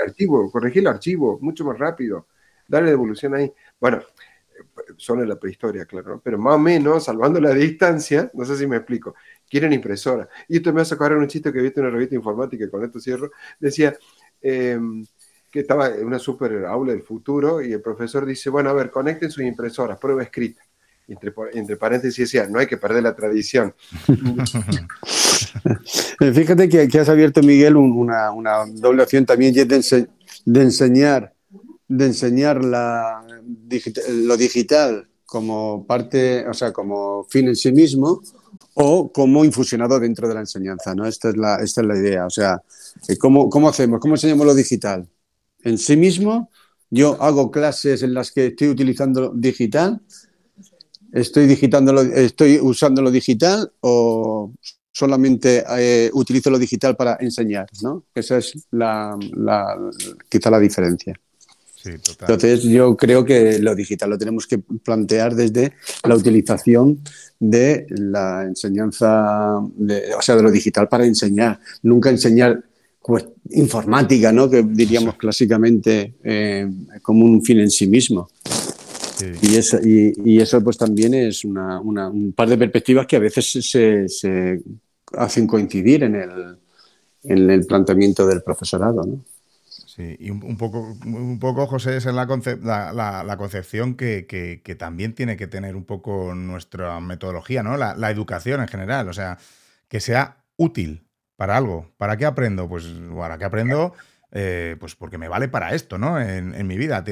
archivo, 0.06 0.48
corregir 0.52 0.82
el 0.82 0.86
archivo 0.86 1.36
mucho 1.42 1.64
más 1.64 1.76
rápido, 1.76 2.28
darle 2.68 2.90
devolución 2.90 3.34
ahí. 3.34 3.52
Bueno, 3.80 4.00
son 4.96 5.20
en 5.20 5.28
la 5.28 5.36
prehistoria, 5.36 5.84
claro, 5.84 6.20
pero 6.22 6.38
más 6.38 6.54
o 6.54 6.58
menos, 6.60 7.04
salvando 7.04 7.40
la 7.40 7.52
distancia, 7.52 8.30
no 8.34 8.44
sé 8.44 8.56
si 8.56 8.68
me 8.68 8.76
explico, 8.76 9.16
quieren 9.50 9.72
impresora. 9.72 10.28
Y 10.46 10.58
esto 10.58 10.72
me 10.72 10.82
hace 10.82 10.94
acordar 10.94 11.18
un 11.18 11.26
chiste 11.26 11.52
que 11.52 11.60
viste 11.60 11.80
en 11.80 11.86
una 11.86 11.94
revista 11.94 12.14
informática, 12.14 12.64
y 12.64 12.70
con 12.70 12.84
esto 12.84 13.00
cierro, 13.00 13.32
decía 13.58 13.96
em, 14.40 15.04
que 15.50 15.60
estaba 15.60 15.88
en 15.88 16.06
una 16.06 16.18
super 16.18 16.66
aula 16.66 16.92
del 16.92 17.02
futuro 17.02 17.62
y 17.62 17.72
el 17.72 17.80
profesor 17.80 18.26
dice, 18.26 18.50
bueno, 18.50 18.70
a 18.70 18.74
ver, 18.74 18.90
conecten 18.90 19.30
sus 19.30 19.44
impresoras, 19.44 19.98
prueba 19.98 20.22
escrita. 20.22 20.62
Entre, 21.06 21.32
entre 21.54 21.76
paréntesis 21.76 22.30
decía, 22.30 22.46
no 22.48 22.58
hay 22.58 22.66
que 22.66 22.76
perder 22.76 23.02
la 23.02 23.16
tradición. 23.16 23.74
Fíjate 26.34 26.68
que, 26.68 26.98
has 26.98 27.08
abierto, 27.08 27.42
Miguel, 27.42 27.76
una, 27.76 28.30
doble 28.74 29.02
opción 29.02 29.24
también 29.24 29.54
de, 29.54 29.64
de 29.64 30.62
enseñar 30.62 31.32
de 31.88 32.04
enseñar 32.04 32.62
la, 32.62 33.26
lo 34.08 34.36
digital 34.36 35.08
como 35.24 35.86
parte, 35.86 36.46
o 36.46 36.54
sea, 36.54 36.72
como 36.72 37.24
fin 37.24 37.48
en 37.48 37.56
sí 37.56 37.72
mismo 37.72 38.22
o 38.74 39.10
como 39.10 39.44
infusionado 39.44 39.98
dentro 39.98 40.28
de 40.28 40.34
la 40.34 40.40
enseñanza, 40.40 40.94
¿no? 40.94 41.06
Esta 41.06 41.30
es 41.30 41.36
la, 41.36 41.56
esta 41.56 41.80
es 41.80 41.86
la 41.86 41.96
idea, 41.96 42.26
o 42.26 42.30
sea, 42.30 42.62
eh, 43.08 43.16
¿cómo, 43.16 43.48
¿cómo 43.48 43.68
hacemos? 43.68 44.00
¿Cómo 44.00 44.14
enseñamos 44.14 44.46
lo 44.46 44.54
digital? 44.54 45.08
En 45.68 45.78
sí 45.78 45.96
mismo, 45.96 46.50
yo 46.90 47.20
hago 47.22 47.50
clases 47.50 48.02
en 48.02 48.14
las 48.14 48.32
que 48.32 48.46
estoy 48.46 48.68
utilizando 48.68 49.32
digital 49.34 50.00
estoy 51.12 51.46
digitándolo, 51.46 52.02
estoy 52.02 52.58
usando 52.60 53.02
lo 53.02 53.10
digital 53.10 53.70
o 53.80 54.52
solamente 54.92 55.64
eh, 55.78 56.10
utilizo 56.12 56.50
lo 56.50 56.58
digital 56.58 56.96
para 56.96 57.16
enseñar, 57.20 57.68
¿no? 57.82 58.04
Esa 58.14 58.38
es 58.38 58.66
la, 58.70 59.16
quizá 60.28 60.50
la 60.50 60.58
diferencia. 60.58 61.14
Entonces 61.84 62.64
yo 62.64 62.96
creo 62.96 63.24
que 63.24 63.60
lo 63.60 63.74
digital 63.74 64.10
lo 64.10 64.18
tenemos 64.18 64.46
que 64.46 64.58
plantear 64.58 65.34
desde 65.34 65.74
la 66.04 66.16
utilización 66.16 67.00
de 67.38 67.86
la 67.90 68.42
enseñanza, 68.42 69.58
o 69.58 70.22
sea, 70.22 70.36
de 70.36 70.42
lo 70.42 70.50
digital 70.50 70.88
para 70.88 71.06
enseñar. 71.06 71.60
Nunca 71.82 72.10
enseñar 72.10 72.64
pues, 73.02 73.26
informática, 73.50 74.32
¿no? 74.32 74.50
Que 74.50 74.62
diríamos 74.62 75.16
clásicamente 75.16 76.14
eh, 76.22 76.68
como 77.02 77.24
un 77.24 77.42
fin 77.42 77.60
en 77.60 77.70
sí 77.70 77.86
mismo. 77.86 78.28
Y, 79.42 79.56
eso, 79.56 79.78
y, 79.82 80.40
eso 80.40 80.62
pues 80.62 80.78
también 80.78 81.12
es 81.12 81.44
un 81.44 82.32
par 82.36 82.48
de 82.48 82.56
perspectivas 82.56 83.06
que 83.06 83.16
a 83.16 83.20
veces 83.20 83.50
se, 83.50 84.62
hacen 85.12 85.46
coincidir 85.46 86.04
en 86.04 86.14
el, 86.14 86.56
en 87.24 87.50
el 87.50 87.66
planteamiento 87.66 88.26
del 88.26 88.42
profesorado. 88.42 89.02
¿no? 89.04 89.24
Sí, 89.98 90.16
y 90.20 90.30
un, 90.30 90.56
poco, 90.56 90.96
un 91.04 91.40
poco, 91.40 91.66
José, 91.66 91.96
es 91.96 92.04
la, 92.04 92.26
la, 92.62 93.24
la, 93.24 93.36
concepción 93.36 93.96
que, 93.96 94.26
que, 94.28 94.74
también 94.76 95.12
tiene 95.12 95.36
que 95.36 95.48
tener 95.48 95.74
un 95.74 95.84
poco 95.84 96.36
nuestra 96.36 97.00
metodología, 97.00 97.64
¿no? 97.64 97.76
La, 97.76 98.10
educación 98.12 98.60
en 98.60 98.68
general, 98.68 99.08
o 99.08 99.12
sea, 99.12 99.38
que 99.88 99.98
sea 99.98 100.44
útil 100.56 101.07
para 101.38 101.56
algo. 101.56 101.94
¿Para 101.98 102.16
qué 102.16 102.26
aprendo? 102.26 102.68
Pues, 102.68 102.84
¿para 103.16 103.38
qué 103.38 103.44
aprendo? 103.44 103.94
Eh, 104.32 104.76
pues 104.80 104.96
porque 104.96 105.18
me 105.18 105.28
vale 105.28 105.46
para 105.46 105.72
esto, 105.72 105.96
¿no? 105.96 106.20
En, 106.20 106.66
mi 106.66 106.76
vida. 106.76 107.04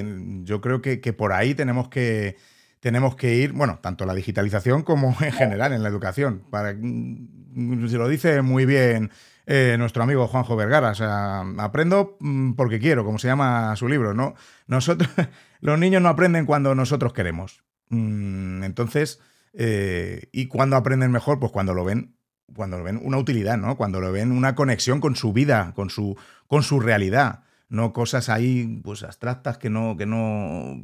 yo 0.43 0.61
creo 0.61 0.83
que, 0.83 0.99
por 1.13 1.33
ahí 1.33 1.55
tenemos 1.55 1.89
que, 1.89 2.37
tenemos 2.81 3.15
que 3.15 3.37
ir, 3.37 3.53
bueno, 3.53 3.79
tanto 3.81 4.05
la 4.05 4.15
digitalización 4.15 4.83
como 4.83 5.17
en 5.21 5.31
general 5.31 5.73
en 5.73 5.85
la 5.85 5.89
educación. 5.89 6.43
Para, 6.51 6.75
mm, 6.75 7.87
se 7.89 7.99
lo 7.99 8.09
dice 8.09 8.43
muy 8.43 8.67
bien 8.67 9.13
eh, 9.47 9.77
nuestro 9.79 10.03
amigo 10.03 10.27
Juanjo 10.27 10.57
Vergara. 10.57 10.91
O 10.91 10.95
sea, 10.97 11.43
aprendo 11.59 12.17
mm, 12.19 12.55
porque 12.55 12.81
quiero, 12.81 13.05
como 13.05 13.21
se 13.21 13.29
llama 13.29 13.77
su 13.77 13.87
libro, 13.87 14.13
¿no? 14.13 14.35
Nosotros, 14.67 15.09
los 15.61 15.79
niños 15.79 16.03
no 16.03 16.09
aprenden 16.09 16.47
cuando 16.47 16.75
nosotros 16.75 17.13
queremos. 17.13 17.63
Mm, 17.91 18.65
entonces, 18.65 19.21
eh, 19.53 20.29
¿y 20.33 20.49
cuando 20.49 20.75
aprenden 20.75 21.13
mejor? 21.13 21.39
Pues 21.39 21.53
cuando 21.53 21.75
lo 21.75 21.85
ven 21.85 22.16
cuando 22.55 22.79
lo 22.79 22.85
ven 22.85 23.01
una 23.03 23.19
utilidad, 23.19 23.57
¿no? 23.57 23.77
Cuando 23.77 24.01
lo 24.01 24.13
ven 24.13 24.33
una 24.33 24.55
conexión 24.55 25.01
con 25.01 25.17
su 25.17 25.33
vida, 25.33 25.73
con 25.75 25.91
su, 25.91 26.17
con 26.47 26.63
su 26.63 26.81
realidad, 26.81 27.41
no 27.69 27.93
cosas 27.93 28.29
ahí 28.29 28.81
pues 28.85 29.03
abstractas 29.03 29.59
que 29.59 29.71
no, 29.71 29.97
que 29.97 30.07
no, 30.07 30.83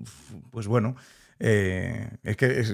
pues 0.50 0.66
bueno, 0.66 0.96
eh, 1.38 2.10
es 2.22 2.36
que 2.36 2.64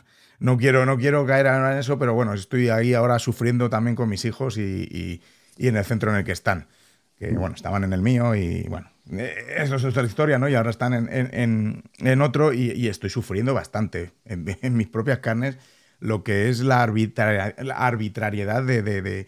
no 0.38 0.56
quiero, 0.56 0.86
no 0.86 0.96
quiero 0.96 1.26
caer 1.26 1.46
en 1.46 1.78
eso, 1.78 1.98
pero 1.98 2.14
bueno, 2.14 2.34
estoy 2.34 2.68
ahí 2.68 2.94
ahora 2.94 3.18
sufriendo 3.18 3.68
también 3.68 3.96
con 3.96 4.08
mis 4.08 4.24
hijos 4.24 4.56
y, 4.56 5.22
en 5.58 5.76
el 5.76 5.84
centro 5.84 6.10
en 6.10 6.18
el 6.18 6.24
que 6.24 6.32
están, 6.32 6.68
que 7.16 7.32
bueno, 7.32 7.54
estaban 7.54 7.84
en 7.84 7.92
el 7.92 8.00
mío 8.00 8.34
y 8.34 8.62
bueno, 8.68 8.90
eh, 9.12 9.34
eso 9.58 9.76
es 9.76 9.84
otra 9.84 10.04
historia, 10.04 10.38
¿no? 10.38 10.48
Y 10.48 10.54
ahora 10.54 10.70
están 10.70 10.94
en, 10.94 12.22
otro 12.22 12.54
y, 12.54 12.88
estoy 12.88 13.10
sufriendo 13.10 13.52
bastante 13.52 14.12
en 14.24 14.44
mis 14.76 14.88
propias 14.88 15.18
carnes 15.18 15.58
lo 16.00 16.24
que 16.24 16.48
es 16.48 16.60
la, 16.60 16.82
arbitrariedad 16.82 18.62
de, 18.62 19.26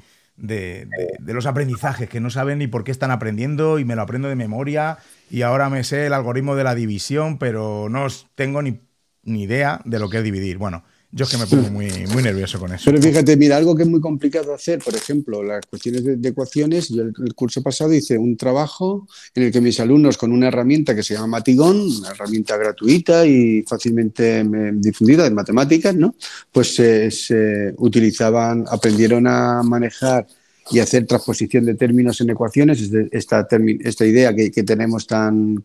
los 1.24 1.46
aprendizajes, 1.46 2.08
que 2.08 2.20
no 2.20 2.30
saben 2.30 2.58
ni 2.58 2.66
por 2.66 2.84
qué 2.84 2.90
están 2.90 3.10
aprendiendo 3.10 3.78
y 3.78 3.84
me 3.84 3.94
lo 3.94 4.02
aprendo 4.02 4.28
de 4.28 4.36
memoria 4.36 4.98
y 5.30 5.42
ahora 5.42 5.70
me 5.70 5.84
sé 5.84 6.06
el 6.06 6.14
algoritmo 6.14 6.56
de 6.56 6.64
la 6.64 6.74
división, 6.74 7.38
pero 7.38 7.88
no 7.88 8.06
tengo 8.34 8.62
ni, 8.62 8.80
ni 9.22 9.42
idea 9.42 9.80
de 9.84 9.98
lo 9.98 10.08
que 10.08 10.18
es 10.18 10.24
dividir. 10.24 10.58
Bueno, 10.58 10.82
yo 11.14 11.24
es 11.24 11.30
que 11.30 11.36
me 11.36 11.46
pongo 11.46 11.68
muy, 11.68 11.90
muy 12.10 12.22
nervioso 12.22 12.58
con 12.58 12.72
eso. 12.72 12.84
Pero 12.86 13.02
fíjate, 13.02 13.36
mira, 13.36 13.58
algo 13.58 13.76
que 13.76 13.82
es 13.82 13.88
muy 13.88 14.00
complicado 14.00 14.54
hacer, 14.54 14.78
por 14.78 14.94
ejemplo, 14.94 15.42
las 15.42 15.66
cuestiones 15.66 16.04
de, 16.04 16.28
ecuaciones, 16.28 16.88
yo 16.88 17.02
el, 17.02 17.34
curso 17.34 17.62
pasado 17.62 17.92
hice 17.92 18.16
un 18.16 18.34
trabajo 18.34 19.06
en 19.34 19.42
el 19.42 19.52
que 19.52 19.60
mis 19.60 19.78
alumnos 19.78 20.16
con 20.16 20.32
una 20.32 20.48
herramienta 20.48 20.94
que 20.94 21.02
se 21.02 21.12
llama 21.12 21.26
Matigón, 21.26 21.80
una 21.80 22.12
herramienta 22.12 22.56
gratuita 22.56 23.26
y 23.26 23.62
fácilmente 23.62 24.42
difundida 24.74 25.24
de 25.24 25.30
matemáticas, 25.32 25.94
¿no? 25.94 26.14
Pues 26.50 26.76
se 26.76 27.74
utilizaban, 27.76 28.64
aprendieron 28.70 29.26
a 29.26 29.62
manejar 29.62 30.26
y 30.70 30.78
hacer 30.78 31.06
transposición 31.06 31.66
de 31.66 31.74
términos 31.74 32.20
en 32.20 32.30
ecuaciones, 32.30 32.90
esta, 33.10 33.46
esta 33.80 34.06
idea 34.06 34.34
que, 34.34 34.50
que 34.50 34.62
tenemos 34.62 35.06
tan 35.06 35.62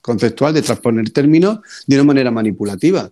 conceptual 0.00 0.52
de 0.52 0.62
transponer 0.62 1.10
términos 1.10 1.60
de 1.86 1.96
una 1.96 2.04
manera 2.04 2.30
manipulativa. 2.30 3.10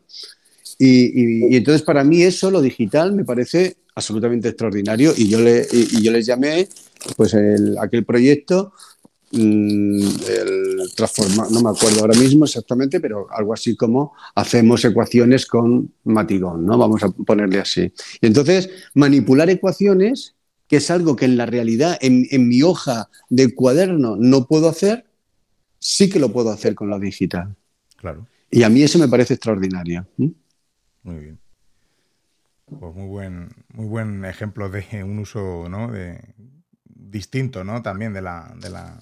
Y, 0.84 1.54
entonces 1.56 1.82
para 1.82 2.02
mí 2.02 2.22
eso, 2.22 2.50
lo 2.50 2.60
digital, 2.60 3.12
me 3.12 3.24
parece 3.24 3.76
absolutamente 3.94 4.48
extraordinario 4.48 5.12
y 5.16 5.28
yo, 5.28 5.40
le, 5.40 5.64
y, 5.70 6.02
yo 6.02 6.10
les 6.10 6.26
llamé 6.26 6.68
pues 7.16 7.36
aquel 7.80 8.04
proyecto 8.04 8.72
mm, 9.30 10.02
el 10.28 10.92
transformar, 10.96 11.52
no 11.52 11.62
me 11.62 11.70
acuerdo 11.70 12.00
ahora 12.00 12.18
mismo 12.18 12.46
exactamente, 12.46 12.98
pero 12.98 13.28
algo 13.30 13.54
así 13.54 13.76
como 13.76 14.14
hacemos 14.34 14.84
ecuaciones 14.84 15.46
con 15.46 15.92
Matigón, 16.02 16.66
¿no? 16.66 16.76
Vamos 16.76 17.04
a 17.04 17.10
ponerle 17.10 17.60
así. 17.60 17.92
Y 18.20 18.26
entonces, 18.26 18.68
manipular 18.94 19.48
ecuaciones, 19.50 20.34
que 20.66 20.78
es 20.78 20.90
algo 20.90 21.14
que 21.14 21.26
en 21.26 21.36
la 21.36 21.46
realidad, 21.46 21.96
en, 22.00 22.26
en 22.32 22.48
mi 22.48 22.62
hoja 22.62 23.08
de 23.30 23.54
cuaderno 23.54 24.16
no 24.16 24.48
puedo 24.48 24.68
hacer, 24.68 25.04
sí 25.78 26.10
que 26.10 26.18
lo 26.18 26.32
puedo 26.32 26.50
hacer 26.50 26.74
con 26.74 26.90
lo 26.90 26.98
digital. 26.98 27.54
Claro. 27.98 28.26
Y 28.50 28.64
a 28.64 28.68
mí 28.68 28.82
eso 28.82 28.98
me 28.98 29.08
parece 29.08 29.34
extraordinario. 29.34 30.06
Muy 31.02 31.16
bien. 31.16 31.38
Pues 32.66 32.94
muy 32.94 33.08
buen, 33.08 33.48
muy 33.74 33.86
buen 33.86 34.24
ejemplo 34.24 34.68
de 34.68 35.04
un 35.04 35.18
uso 35.18 35.68
¿no? 35.68 35.90
de, 35.90 36.18
distinto, 37.12 37.64
¿no? 37.64 37.82
También 37.82 38.12
de 38.12 38.22
la. 38.22 38.54
De 38.60 38.70
la... 38.70 38.98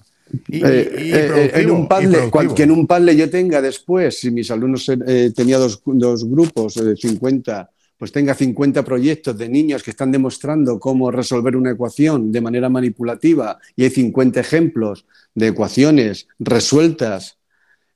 Y, 0.47 0.63
eh, 0.63 0.91
eh, 0.95 1.51
en 1.55 1.71
un 1.71 1.87
Padlet, 1.87 2.31
que 2.55 2.63
en 2.63 2.71
un 2.71 2.87
Padlet 2.87 3.17
yo 3.17 3.29
tenga 3.29 3.61
después, 3.61 4.19
si 4.19 4.31
mis 4.31 4.49
alumnos 4.49 4.87
eh, 4.89 5.31
tenía 5.35 5.57
dos, 5.57 5.81
dos, 5.85 6.23
grupos 6.25 6.75
de 6.75 6.95
50, 6.95 7.69
pues 7.97 8.13
tenga 8.13 8.33
50 8.33 8.85
proyectos 8.85 9.37
de 9.37 9.49
niños 9.49 9.83
que 9.83 9.91
están 9.91 10.09
demostrando 10.09 10.79
cómo 10.79 11.11
resolver 11.11 11.57
una 11.57 11.71
ecuación 11.71 12.31
de 12.31 12.39
manera 12.39 12.69
manipulativa 12.69 13.59
y 13.75 13.83
hay 13.83 13.89
50 13.89 14.39
ejemplos 14.39 15.05
de 15.35 15.47
ecuaciones 15.47 16.27
resueltas 16.39 17.37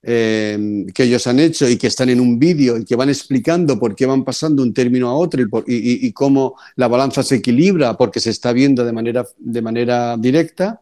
eh, 0.07 0.85
que 0.93 1.03
ellos 1.03 1.25
han 1.25 1.39
hecho 1.39 1.67
y 1.67 1.77
que 1.77 1.87
están 1.87 2.09
en 2.09 2.19
un 2.19 2.37
vídeo 2.37 2.77
y 2.77 2.85
que 2.85 2.95
van 2.95 3.09
explicando 3.09 3.79
por 3.79 3.95
qué 3.95 4.05
van 4.05 4.23
pasando 4.23 4.61
un 4.61 4.71
término 4.71 5.09
a 5.09 5.15
otro 5.15 5.41
y, 5.65 6.11
cómo 6.11 6.55
la 6.75 6.87
balanza 6.87 7.23
se 7.23 7.37
equilibra 7.37 7.97
porque 7.97 8.19
se 8.19 8.29
está 8.29 8.53
viendo 8.53 8.85
de 8.85 8.93
manera, 8.93 9.25
de 9.39 9.61
manera 9.63 10.15
directa, 10.15 10.79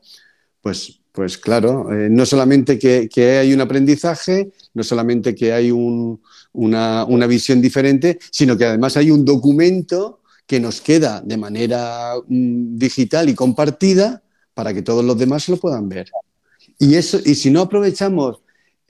pues, 0.59 0.99
pues 1.13 1.37
claro, 1.37 1.89
eh, 1.93 2.09
no 2.09 2.25
solamente 2.25 2.77
que, 2.77 3.39
hay 3.39 3.53
un 3.53 3.61
aprendizaje, 3.61 4.51
no 4.73 4.83
solamente 4.83 5.33
que 5.33 5.53
hay 5.53 5.71
una, 5.71 7.25
visión 7.25 7.61
diferente, 7.61 8.19
sino 8.29 8.57
que 8.57 8.65
además 8.65 8.97
hay 8.97 9.09
un 9.09 9.23
documento 9.23 10.19
que 10.45 10.59
nos 10.59 10.81
queda 10.81 11.21
de 11.21 11.37
manera 11.37 12.15
mm, 12.27 12.77
digital 12.77 13.29
y 13.29 13.35
compartida 13.35 14.21
para 14.53 14.73
que 14.73 14.81
todos 14.81 15.05
los 15.05 15.17
demás 15.17 15.47
lo 15.47 15.55
puedan 15.55 15.87
ver. 15.87 16.11
Y, 16.77 16.95
eso, 16.95 17.19
y 17.23 17.35
si 17.35 17.51
no 17.51 17.61
aprovechamos 17.61 18.42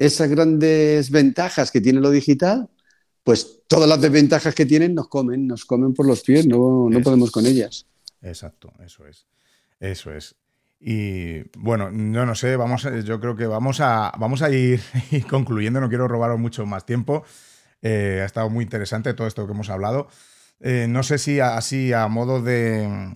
esas 0.06 0.30
grandes 0.30 1.10
ventajas 1.10 1.72
que 1.72 1.82
tiene 1.82 2.00
lo 2.00 2.12
digital, 2.12 2.70
pues 3.24 3.62
todas 3.68 3.88
las 3.88 4.02
desventajas 4.02 4.54
que 4.54 4.66
tienen 4.66 4.94
nos 4.94 5.08
comen, 5.08 5.48
nos 5.48 5.66
comen 5.66 5.94
por 5.94 6.06
los 6.06 6.22
pies, 6.22 6.46
no, 6.46 6.90
no 6.90 7.02
podemos 7.02 7.32
con 7.32 7.46
ellas. 7.46 7.86
Exacto, 8.22 8.74
eso 8.84 9.08
es. 9.08 9.26
Eso 9.80 10.14
es. 10.14 10.36
Y 10.80 11.42
bueno, 11.58 11.90
no, 11.92 12.26
no 12.26 12.36
sé, 12.36 12.58
vamos, 12.58 12.88
yo 13.06 13.20
creo 13.20 13.36
que 13.36 13.48
vamos 13.48 13.80
a, 13.80 14.12
vamos 14.18 14.42
a 14.42 14.50
ir, 14.50 14.82
concluyendo, 15.30 15.80
no 15.80 15.88
quiero 15.88 16.08
robaros 16.08 16.40
mucho 16.40 16.66
más 16.66 16.86
tiempo. 16.86 17.24
Eh, 17.82 18.20
ha 18.22 18.26
estado 18.26 18.50
muy 18.50 18.64
interesante 18.64 19.14
todo 19.14 19.28
esto 19.28 19.46
que 19.46 19.54
hemos 19.54 19.70
hablado. 19.70 20.10
Eh, 20.60 20.88
no 20.90 21.04
sé 21.04 21.18
si 21.18 21.40
así 21.40 21.94
a 21.94 22.08
modo 22.08 22.42
de 22.42 23.14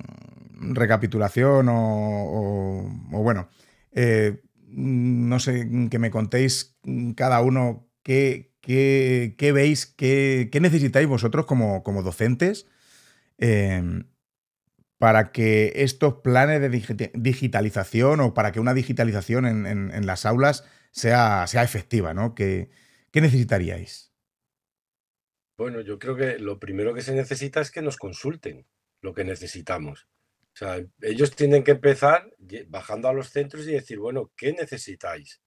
recapitulación 0.60 1.70
o, 1.70 2.90
o, 3.12 3.24
bueno, 3.24 3.48
eh, 3.92 4.42
no 4.78 5.40
sé, 5.40 5.68
que 5.90 5.98
me 5.98 6.12
contéis 6.12 6.78
cada 7.16 7.42
uno 7.42 7.90
qué, 8.04 8.54
veis, 9.54 9.88
qué, 9.88 10.50
necesitáis 10.62 11.08
vosotros 11.08 11.48
como, 11.48 11.82
docentes 12.04 12.68
em, 13.40 14.08
para 15.00 15.32
que 15.32 15.74
estos 15.78 16.16
planes 16.22 16.62
de 16.62 17.12
digitalización 17.16 18.20
o 18.20 18.36
para 18.36 18.52
que 18.52 18.60
una 18.60 18.76
digitalización 18.76 19.46
en, 19.66 20.06
las 20.06 20.28
aulas 20.28 20.64
sea, 20.92 21.48
sea 21.48 21.64
efectiva, 21.64 22.14
¿no? 22.14 22.36
¿Qué, 22.36 22.70
¿Qué 23.12 23.22
necesitaríais? 23.22 24.14
Bueno, 25.58 25.82
yo 25.82 25.98
creo 25.98 26.16
que 26.16 26.38
lo 26.38 26.60
primero 26.60 26.94
que 26.94 27.02
se 27.02 27.16
necesita 27.16 27.62
es 27.62 27.72
que 27.72 27.82
nos 27.82 27.98
consulten 27.98 28.68
lo 29.02 29.16
que 29.16 29.24
necesitamos. 29.24 30.08
O 30.58 30.60
sea, 30.60 30.84
ellos 31.04 31.36
tienen 31.36 31.64
que 31.64 31.70
empezar 31.70 32.34
bajando 32.68 33.08
a 33.08 33.14
los 33.14 33.30
centros 33.30 33.68
y 33.68 33.74
decir, 33.74 34.00
bueno, 34.00 34.32
¿qué 34.36 34.54
necesitáis? 34.54 35.40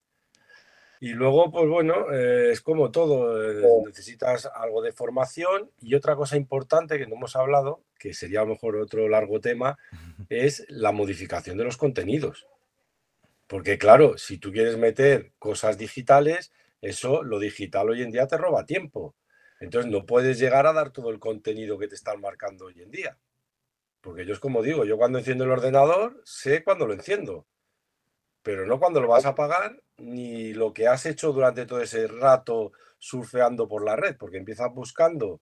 Y 1.01 1.09
luego, 1.15 1.51
pues 1.51 1.69
bueno, 1.69 2.12
eh, 2.12 2.53
es 2.53 2.61
como 2.61 2.93
todo, 2.93 3.43
eh, 3.43 3.82
necesitas 3.85 4.49
algo 4.55 4.82
de 4.82 4.93
formación 4.93 5.69
y 5.81 5.97
otra 5.97 6.15
cosa 6.15 6.37
importante 6.37 6.97
que 6.97 7.09
no 7.09 7.16
hemos 7.16 7.35
hablado, 7.35 7.82
que 7.99 8.15
sería 8.15 8.43
a 8.43 8.45
lo 8.45 8.51
mejor 8.51 8.77
otro 8.77 9.09
largo 9.09 9.41
tema, 9.41 9.77
es 10.28 10.65
la 10.69 10.93
modificación 10.93 11.59
de 11.59 11.65
los 11.65 11.77
contenidos. 11.77 12.47
Porque 13.49 13.78
claro, 13.78 14.16
si 14.16 14.39
tú 14.39 14.53
quieres 14.53 14.78
meter 14.78 15.32
cosas 15.41 15.77
digitales, 15.77 16.53
eso, 16.82 17.24
lo 17.24 17.41
digital 17.41 17.91
hoy 17.91 18.03
en 18.03 18.12
día 18.12 18.28
te 18.28 18.39
roba 18.39 18.65
tiempo. 18.65 19.16
Entonces 19.59 19.91
no 19.91 20.07
puedes 20.07 20.39
llegar 20.39 20.69
a 20.69 20.73
dar 20.73 20.93
todo 20.93 21.11
el 21.11 21.19
contenido 21.19 21.78
que 21.78 21.89
te 21.89 21.97
están 21.97 22.20
marcando 22.20 22.66
hoy 22.66 22.81
en 22.81 22.93
día. 22.93 23.19
Porque 24.01 24.24
yo 24.27 24.32
es 24.32 24.40
como 24.40 24.62
digo, 24.62 24.85
yo 24.85 24.97
cuando 24.97 25.18
enciendo 25.18 25.44
el 25.44 25.51
ordenador 25.51 26.20
sé 26.24 26.64
cuándo 26.64 26.86
lo 26.86 26.94
enciendo 26.94 27.47
pero 28.43 28.66
no 28.66 28.78
cuando 28.78 29.01
lo 29.01 29.09
vas 29.09 29.27
a 29.27 29.35
pagar 29.35 29.82
ni 29.98 30.52
lo 30.55 30.72
que 30.72 30.86
has 30.89 31.06
hecho 31.06 31.32
durante 31.32 31.66
todo 31.66 31.81
ese 31.81 32.06
rato 32.06 32.72
surfeando 32.98 33.68
por 33.68 33.85
la 33.85 33.97
red, 33.97 34.16
porque 34.16 34.39
empiezas 34.39 34.72
buscando 34.72 35.40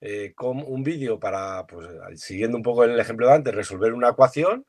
eh, 0.00 0.32
con 0.34 0.62
un 0.64 0.82
vídeo 0.82 1.18
para, 1.18 1.66
pues, 1.66 1.88
siguiendo 2.16 2.56
un 2.56 2.62
poco 2.62 2.84
el 2.84 2.98
ejemplo 2.98 3.26
de 3.26 3.34
antes, 3.34 3.54
resolver 3.54 3.92
una 3.92 4.10
ecuación 4.10 4.66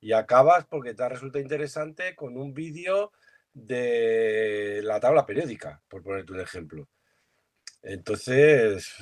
y 0.00 0.12
acabas 0.12 0.66
porque 0.66 0.94
te 0.94 1.08
resulta 1.08 1.40
interesante 1.40 2.14
con 2.14 2.36
un 2.36 2.54
vídeo 2.54 3.12
de 3.52 4.80
la 4.84 5.00
tabla 5.00 5.26
periódica, 5.26 5.82
por 5.88 6.02
ponerte 6.02 6.32
un 6.32 6.40
ejemplo. 6.40 6.88
Entonces, 7.82 8.94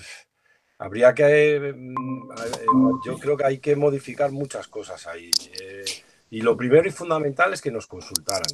habría 0.79 1.15
que, 1.15 1.73
mm, 1.75 3.01
yo 3.05 3.19
creo 3.19 3.37
que 3.37 3.45
hay 3.45 3.59
que 3.59 3.77
modificar 3.77 4.31
muchas 4.31 4.69
cosas 4.69 5.07
ahí. 5.07 5.31
Eh, 5.61 5.85
y 6.31 6.41
lo 6.43 6.57
primero 6.57 6.89
y 6.89 6.93
fundamental 6.93 7.53
es 7.53 7.63
que 7.63 7.71
nos 7.71 7.87
consultaran. 7.87 8.53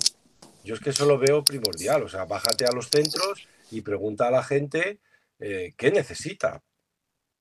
Yo 0.65 0.75
es 0.75 0.81
que 0.81 0.91
eso 0.91 1.07
lo 1.07 1.19
veo 1.19 1.43
primordial, 1.43 2.03
o 2.03 2.09
sea, 2.09 2.25
bájate 2.25 2.65
a 2.65 2.73
los 2.73 2.89
centros 2.89 3.49
y 3.71 3.81
pregunta 3.81 4.29
a 4.29 4.31
la 4.31 4.45
gente 4.45 5.01
eh, 5.41 5.75
qué 5.77 5.91
necesita 5.91 6.63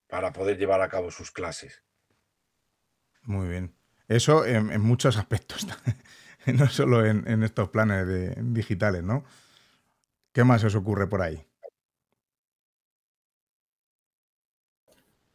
para 0.08 0.34
poder 0.34 0.58
llevar 0.58 0.82
a 0.82 0.90
cabo 0.90 1.12
sus 1.12 1.32
clases. 1.32 1.84
Muy 3.24 3.48
bien. 3.48 3.76
Eso 4.08 4.46
en, 4.46 4.82
muchos 4.82 5.18
aspectos, 5.18 5.68
no 6.48 6.68
solo 6.68 7.06
en, 7.06 7.44
estos 7.44 7.70
planes 7.70 8.08
digitales, 8.54 9.04
¿no? 9.04 9.24
¿Qué 10.34 10.44
más 10.44 10.64
os 10.64 10.76
ocurre 10.76 11.08
por 11.08 11.22
ahí? 11.22 11.46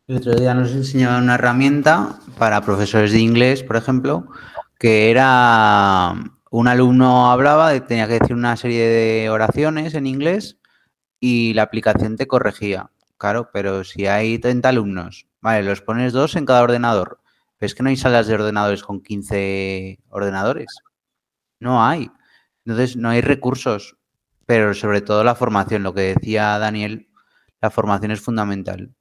El 0.08 0.18
otro 0.18 0.36
día 0.36 0.54
nos 0.54 0.70
enseñaban 0.70 1.24
una 1.24 1.34
herramienta 1.34 2.20
para 2.38 2.60
profesores 2.60 3.10
de 3.10 3.18
inglés, 3.18 3.64
por 3.64 3.74
ejemplo, 3.74 4.28
que 4.78 5.10
era 5.10 6.14
un 6.52 6.68
alumno 6.68 7.28
hablaba, 7.32 7.72
tenía 7.86 8.06
que 8.06 8.20
decir 8.20 8.36
una 8.36 8.56
serie 8.56 8.86
de 8.86 9.30
oraciones 9.30 9.94
en 9.94 10.06
inglés 10.06 10.58
y 11.18 11.54
la 11.54 11.62
aplicación 11.62 12.16
te 12.16 12.28
corregía. 12.28 12.92
Claro, 13.18 13.50
pero 13.52 13.82
si 13.82 14.06
hay 14.06 14.38
30 14.38 14.68
alumnos, 14.68 15.26
vale, 15.40 15.64
los 15.64 15.82
pones 15.82 16.12
dos 16.12 16.36
en 16.36 16.46
cada 16.46 16.62
ordenador. 16.62 17.20
¿Ves 17.60 17.74
que 17.74 17.82
no 17.82 17.88
hay 17.88 17.96
salas 17.96 18.28
de 18.28 18.34
ordenadores 18.34 18.84
con 18.84 19.02
15 19.02 19.98
ordenadores? 20.10 20.68
No 21.58 21.84
hay. 21.84 22.12
Entonces, 22.64 22.96
no 22.96 23.08
hay 23.08 23.22
recursos, 23.22 23.96
pero 24.46 24.72
sobre 24.72 25.00
todo 25.00 25.24
la 25.24 25.34
formación, 25.34 25.82
lo 25.82 25.94
que 25.94 26.14
decía 26.14 26.58
Daniel, 26.60 27.08
la 27.60 27.70
formación 27.70 28.12
es 28.12 28.20
fundamental. 28.20 28.95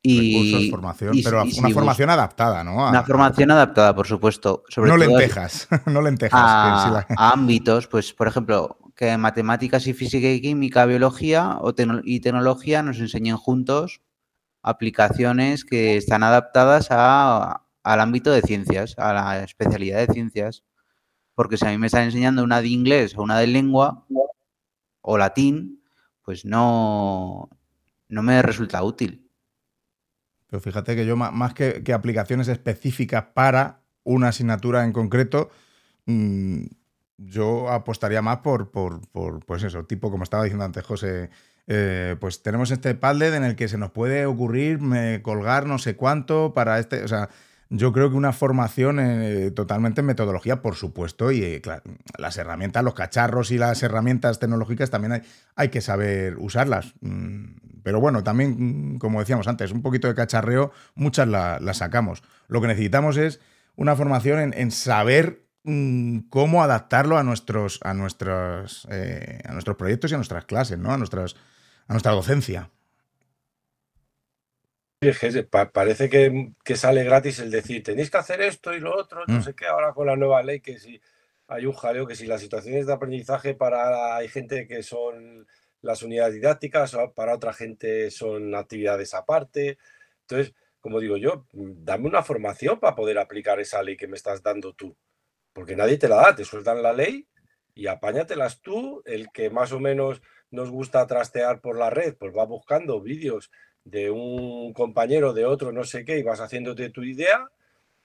Y, 0.00 0.70
formación, 0.70 1.16
pero 1.24 1.42
una 1.42 1.70
formación 1.70 2.10
adaptada, 2.10 2.62
¿no? 2.62 2.88
una 2.88 3.02
formación 3.02 3.50
adaptada, 3.50 3.94
por 3.94 4.06
supuesto. 4.06 4.62
Sobre 4.68 4.90
no 4.90 4.96
lentejas, 4.96 5.68
no 5.86 6.00
lentejas. 6.00 6.40
A, 6.40 7.32
ámbitos, 7.32 7.88
pues, 7.88 8.12
por 8.12 8.28
ejemplo, 8.28 8.78
que 8.94 9.16
matemáticas 9.16 9.86
y 9.86 9.94
física 9.94 10.28
y 10.28 10.40
química, 10.40 10.86
biología 10.86 11.58
o 11.60 11.74
y 12.04 12.20
tecnología 12.20 12.82
nos 12.82 12.98
enseñen 13.00 13.36
juntos 13.36 14.00
aplicaciones 14.62 15.64
que 15.64 15.96
están 15.96 16.22
adaptadas 16.22 16.88
a, 16.90 17.64
al 17.82 18.00
ámbito 18.00 18.30
de 18.30 18.42
ciencias, 18.42 18.94
a 18.98 19.12
la 19.12 19.42
especialidad 19.42 20.06
de 20.06 20.12
ciencias. 20.12 20.64
Porque 21.34 21.56
si 21.56 21.66
a 21.66 21.70
mí 21.70 21.78
me 21.78 21.86
están 21.86 22.04
enseñando 22.04 22.42
una 22.42 22.60
de 22.60 22.68
inglés 22.68 23.16
o 23.16 23.22
una 23.22 23.38
de 23.38 23.46
lengua 23.46 24.04
o 25.00 25.18
latín, 25.18 25.82
pues 26.22 26.44
no, 26.44 27.48
no 28.08 28.22
me 28.22 28.42
resulta 28.42 28.82
útil. 28.82 29.27
Pero 30.48 30.60
fíjate 30.60 30.96
que 30.96 31.06
yo, 31.06 31.16
más 31.16 31.54
que, 31.54 31.82
aplicaciones 31.92 32.48
específicas 32.48 33.24
para 33.34 33.80
una 34.04 34.28
asignatura 34.28 34.84
en 34.84 34.92
concreto, 34.92 35.50
mm, 36.06 36.64
yo 37.18 37.68
apostaría 37.70 38.22
más 38.22 38.38
por, 38.38 38.70
por, 38.70 39.00
pues 39.44 39.62
eso, 39.62 39.84
tipo 39.84 40.10
como 40.10 40.24
estaba 40.24 40.44
diciendo 40.44 40.64
antes 40.64 40.84
José, 40.84 41.30
eh, 41.66 42.16
pues 42.18 42.42
tenemos 42.42 42.70
este 42.70 42.94
Padlet 42.94 43.34
en 43.34 43.44
el 43.44 43.56
que 43.56 43.68
se 43.68 43.76
nos 43.76 43.90
puede 43.90 44.24
ocurrir 44.24 44.78
colgar 45.20 45.66
no 45.66 45.78
sé 45.78 45.96
cuánto 45.96 46.54
para 46.54 46.78
este, 46.78 47.04
o 47.04 47.08
sea, 47.08 47.28
yo 47.70 47.92
creo 47.92 48.08
que 48.08 48.16
una 48.16 48.32
formación 48.32 48.98
eh, 49.00 49.50
totalmente 49.50 50.00
en 50.00 50.06
metodología, 50.06 50.62
por 50.62 50.74
supuesto, 50.74 51.30
y 51.30 51.42
eh, 51.42 51.62
las 52.16 52.38
herramientas, 52.38 52.82
los 52.82 52.94
cacharros 52.94 53.50
y 53.50 53.58
las 53.58 53.82
herramientas 53.82 54.38
tecnológicas 54.38 54.90
también 54.90 55.12
hay, 55.12 55.22
hay 55.54 55.68
que 55.68 55.82
saber 55.82 56.38
usarlas. 56.38 56.94
Mm, 57.00 57.57
pero 57.88 58.00
bueno, 58.00 58.22
también, 58.22 58.96
mm, 58.96 58.98
como 58.98 59.20
decíamos 59.20 59.48
antes, 59.48 59.72
un 59.72 59.80
poquito 59.80 60.08
de 60.08 60.14
cacharreo, 60.14 60.72
muchas 60.94 61.26
las 61.26 61.78
sacamos. 61.78 62.22
Lo 62.46 62.60
que 62.60 62.66
necesitamos 62.66 63.16
es 63.16 63.40
una 63.76 63.96
formación 63.96 64.52
en, 64.52 64.70
saber 64.70 65.46
mm, 65.64 66.28
cómo 66.28 66.62
adaptarlo 66.62 67.16
a 67.16 67.22
nuestros, 67.22 67.80
a, 67.82 67.94
nuestros, 67.94 68.86
eh, 68.90 69.40
a 69.46 69.52
nuestros 69.54 69.78
proyectos 69.78 70.10
y 70.10 70.14
a 70.14 70.18
nuestras 70.18 70.44
clases, 70.44 70.78
¿no? 70.78 70.92
A, 70.92 70.98
nuestras, 70.98 71.34
a 71.86 71.94
nuestra 71.94 72.12
docencia 72.12 72.68
parece 75.72 76.10
que, 76.10 76.76
sale 76.76 77.04
gratis 77.04 77.38
el 77.38 77.50
decir, 77.50 77.82
tenéis 77.82 78.10
que 78.10 78.18
hacer 78.18 78.42
esto 78.42 78.74
y 78.74 78.80
lo 78.80 78.94
otro, 78.94 79.24
no 79.26 79.38
mm. 79.38 79.42
sé 79.44 79.54
qué, 79.54 79.64
ahora 79.64 79.94
con 79.94 80.08
la 80.08 80.16
nueva 80.16 80.42
ley, 80.42 80.60
que 80.60 80.78
si 80.78 81.00
hay 81.46 81.64
un 81.64 81.72
jaleo, 81.72 82.06
que 82.06 82.16
si 82.16 82.26
las 82.26 82.42
situaciones 82.42 82.86
de 82.86 82.92
aprendizaje 82.92 83.54
para, 83.54 84.14
hay 84.16 84.28
gente 84.28 84.66
que 84.66 84.82
son 84.82 85.46
las 85.88 86.02
unidades 86.02 86.34
didácticas, 86.34 86.94
para 87.14 87.34
otra 87.34 87.54
gente 87.54 88.10
son 88.10 88.54
actividades 88.54 89.14
aparte. 89.14 89.78
Entonces, 90.20 90.54
como 90.80 91.00
digo 91.00 91.16
yo, 91.16 91.46
dame 91.50 92.06
una 92.06 92.22
formación 92.22 92.78
para 92.78 92.94
poder 92.94 93.18
aplicar 93.18 93.58
esa 93.58 93.82
ley 93.82 93.96
que 93.96 94.06
me 94.06 94.16
estás 94.16 94.42
dando 94.42 94.74
tú, 94.74 94.94
porque 95.54 95.76
nadie 95.76 95.96
te 95.96 96.06
la 96.06 96.16
da, 96.16 96.36
te 96.36 96.44
sueltan 96.44 96.82
la 96.82 96.92
ley 96.92 97.26
y 97.74 97.86
apáñatelas 97.86 98.60
tú, 98.60 99.02
el 99.06 99.30
que 99.32 99.48
más 99.48 99.72
o 99.72 99.80
menos 99.80 100.20
nos 100.50 100.70
gusta 100.70 101.06
trastear 101.06 101.62
por 101.62 101.78
la 101.78 101.88
red, 101.88 102.14
pues 102.18 102.36
va 102.36 102.44
buscando 102.44 103.00
vídeos 103.00 103.50
de 103.82 104.10
un 104.10 104.74
compañero, 104.74 105.32
de 105.32 105.46
otro, 105.46 105.72
no 105.72 105.84
sé 105.84 106.04
qué, 106.04 106.18
y 106.18 106.22
vas 106.22 106.40
haciéndote 106.40 106.90
tu 106.90 107.02
idea, 107.02 107.50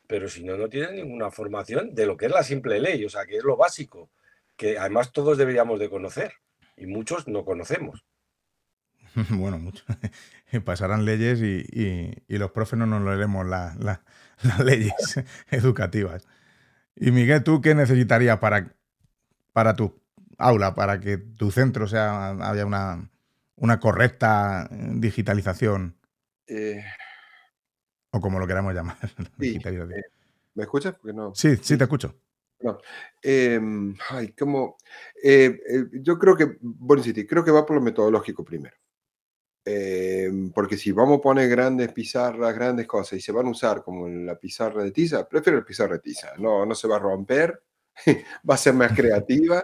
pero 0.07 0.29
si 0.29 0.45
no, 0.45 0.55
no 0.55 0.69
tienes 0.69 0.93
ninguna 0.93 1.31
formación 1.31 1.93
de 1.93 2.05
lo 2.05 2.15
que 2.15 2.27
es 2.27 2.31
la 2.31 2.43
simple 2.43 2.79
ley, 2.79 3.03
o 3.03 3.09
sea, 3.09 3.25
que 3.25 3.35
es 3.35 3.43
lo 3.43 3.57
básico, 3.57 4.09
que 4.55 4.77
además 4.77 5.11
todos 5.11 5.37
deberíamos 5.37 5.79
de 5.79 5.89
conocer, 5.89 6.31
y 6.77 6.85
muchos 6.87 7.27
no 7.27 7.45
conocemos. 7.45 8.05
Bueno, 9.29 9.59
mucho. 9.59 9.83
pasarán 10.65 11.05
leyes 11.05 11.39
y, 11.39 12.15
los 12.27 12.51
profes 12.51 12.79
no 12.79 12.87
nos 12.87 13.03
leeremos 13.03 13.45
las 13.47 14.59
leyes 14.63 15.23
educativas. 15.51 16.27
Y 16.95 17.11
Miguel, 17.11 17.43
¿tú 17.43 17.61
qué 17.61 17.75
necesitarías 17.75 18.39
para, 18.39 18.73
para 19.51 19.75
tu 19.75 20.01
aula, 20.37 20.75
para 20.75 20.99
que 20.99 21.17
tu 21.17 21.51
centro 21.51 21.87
sea, 21.87 22.31
haya 22.49 22.65
una, 22.65 23.09
una 23.55 23.79
correcta 23.79 24.67
digitalización. 24.71 25.95
Eh, 26.47 26.83
o 28.11 28.19
como 28.19 28.39
lo 28.39 28.47
queramos 28.47 28.73
llamar. 28.73 28.97
Eh, 29.39 29.59
¿Me 30.55 30.63
escuchas? 30.63 30.95
no... 31.03 31.33
Sí, 31.33 31.57
sí, 31.57 31.77
te 31.77 31.85
escucho. 31.85 32.15
Em, 33.21 33.95
ay, 34.09 34.33
como, 34.33 34.77
yo 35.93 36.19
creo 36.19 36.35
que, 36.35 36.57
bueno, 36.61 37.03
creo 37.27 37.43
que 37.43 37.51
va 37.51 37.65
por 37.65 37.75
lo 37.75 37.81
metodológico 37.81 38.43
primero. 38.43 38.75
Em, 39.65 40.51
porque 40.51 40.77
si 40.77 40.91
vamos 40.91 41.19
a 41.19 41.21
poner 41.21 41.49
grandes 41.49 41.93
pizarras, 41.93 42.53
grandes 42.53 42.85
cosas 42.85 43.17
y 43.19 43.21
se 43.21 43.31
van 43.31 43.47
a 43.47 43.51
usar 43.51 43.81
como 43.81 44.07
en 44.07 44.25
la 44.25 44.37
pizarra 44.37 44.83
de 44.83 44.91
tiza, 44.91 45.27
prefiero 45.27 45.59
la 45.59 45.65
pizarra 45.65 45.93
de 45.93 45.99
tiza. 45.99 46.33
No, 46.37 46.65
no 46.65 46.75
se 46.75 46.87
va 46.87 46.97
a 46.97 46.99
romper, 46.99 47.63
va 48.49 48.55
a 48.55 48.57
ser 48.57 48.73
más 48.73 48.91
creativa. 48.95 49.63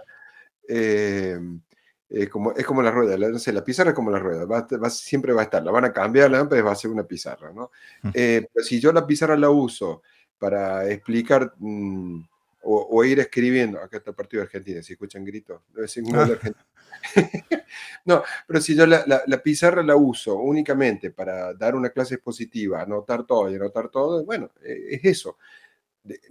Em, 0.67 1.61
es 2.09 2.29
como, 2.29 2.53
es 2.53 2.65
como 2.65 2.81
la 2.81 2.91
rueda, 2.91 3.17
la, 3.17 3.29
la 3.29 3.63
pizarra 3.63 3.91
es 3.91 3.95
como 3.95 4.09
la 4.09 4.17
rueda, 4.19 4.45
va, 4.45 4.89
siempre 4.89 5.31
va 5.31 5.41
a 5.41 5.43
estar, 5.43 5.63
la 5.63 5.71
van 5.71 5.85
a 5.85 5.93
cambiar, 5.93 6.31
pero 6.49 6.65
va 6.65 6.71
a 6.71 6.75
ser 6.75 6.89
una 6.89 7.03
pizarra, 7.03 7.53
¿no? 7.53 7.69
Eh, 8.13 8.47
pero 8.51 8.65
si 8.65 8.79
yo 8.79 8.91
la 8.91 9.05
pizarra 9.05 9.37
la 9.37 9.51
uso 9.51 10.01
para 10.39 10.89
explicar 10.89 11.53
mm, 11.59 12.21
o, 12.61 13.03
ir 13.05 13.19
escribiendo, 13.19 13.79
acá 13.79 13.97
está 13.97 14.11
el 14.11 14.15
partido 14.15 14.41
de 14.41 14.45
Argentina, 14.45 14.81
si 14.81 14.93
escuchan 14.93 15.23
gritos, 15.23 15.61
debe 15.73 15.87
ser 15.87 16.03
de 16.03 16.19
Argentina. 16.19 16.65
no, 18.05 18.23
pero 18.45 18.61
si 18.61 18.75
yo 18.75 18.85
la, 18.85 19.03
la, 19.05 19.41
pizarra 19.41 19.81
la 19.81 19.95
uso 19.95 20.35
únicamente 20.35 21.11
para 21.11 21.53
dar 21.53 21.75
una 21.75 21.89
clase 21.89 22.15
expositiva, 22.15 22.81
anotar 22.81 23.25
todo 23.25 23.49
y 23.49 23.55
anotar 23.55 23.89
todo, 23.89 24.25
bueno, 24.25 24.51
eh, 24.61 24.87
es 24.91 25.05
eso. 25.05 25.37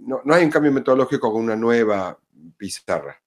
No, 0.01 0.21
no 0.23 0.33
hay 0.33 0.43
un 0.43 0.51
cambio 0.51 0.71
metodológico 0.71 1.31
con 1.31 1.43
una 1.43 1.55
nueva 1.55 2.17
pizarra. 2.57 3.19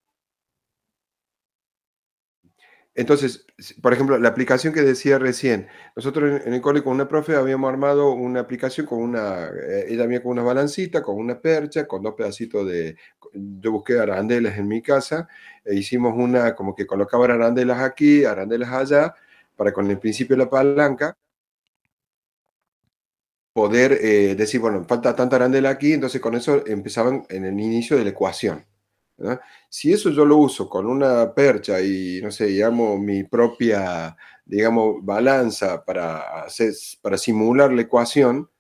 Entonces, 2.95 3.47
por 3.81 3.95
ejemplo, 3.95 4.19
la 4.19 4.29
aplicación 4.29 4.75
que 4.75 4.83
decía 4.83 5.19
recién, 5.19 5.69
nosotros 5.97 6.43
en, 6.45 6.53
el 6.53 6.61
cole 6.61 6.83
con 6.83 6.93
una 6.93 7.09
profe 7.09 7.37
habíamos 7.37 7.71
armado 7.71 8.13
una 8.13 8.41
aplicación 8.41 8.87
con 8.87 8.99
una, 9.01 9.47
eh, 9.49 9.87
ella 9.89 10.03
venía 10.03 10.23
con 10.23 10.33
una 10.33 10.43
balancita, 10.43 11.03
con 11.03 11.17
una 11.17 11.41
percha, 11.41 11.87
con 11.87 12.03
dos 12.03 12.15
pedacitos 12.15 12.67
de, 12.67 12.97
yo 13.33 13.73
busqué 13.73 13.99
arandelas 13.99 14.59
en 14.59 14.69
mi 14.69 14.83
casa, 14.83 15.27
e 15.65 15.75
hicimos 15.75 16.15
una 16.17 16.55
como 16.55 16.75
que 16.75 16.87
colocaba 16.87 17.25
arandelas 17.25 17.81
aquí, 17.81 18.25
arandelas 18.27 18.71
allá, 18.71 19.15
para 19.57 19.73
con 19.73 19.91
el 19.91 19.99
principio 19.99 20.37
de 20.37 20.45
la 20.45 20.51
palanca 20.51 21.17
poder 23.53 23.93
eh, 24.03 24.35
decir, 24.35 24.61
bueno, 24.61 24.85
falta 24.85 25.15
tanta 25.15 25.37
arandela 25.37 25.71
aquí, 25.71 25.93
entonces 25.93 26.21
con 26.21 26.35
eso 26.35 26.67
empezaban 26.67 27.25
en 27.29 27.45
el 27.45 27.59
inicio 27.61 27.97
de 27.97 28.05
la 28.05 28.11
ecuación. 28.11 28.65
Si 29.69 29.93
eso 29.93 30.11
yo 30.11 30.25
lo 30.25 30.37
uso 30.37 30.69
con 30.69 30.87
una 30.87 31.33
percha 31.33 31.81
y, 31.81 32.21
no 32.23 32.31
sé, 32.31 32.51
llamo 32.51 32.99
mi 32.99 33.25
propia, 33.25 34.17
digamos, 34.45 34.97
balanza 35.03 35.85
para, 35.85 36.45
hacer, 36.45 36.73
para 37.01 37.17
simular 37.17 37.73
la 37.73 37.83
ecuación, 37.83 38.51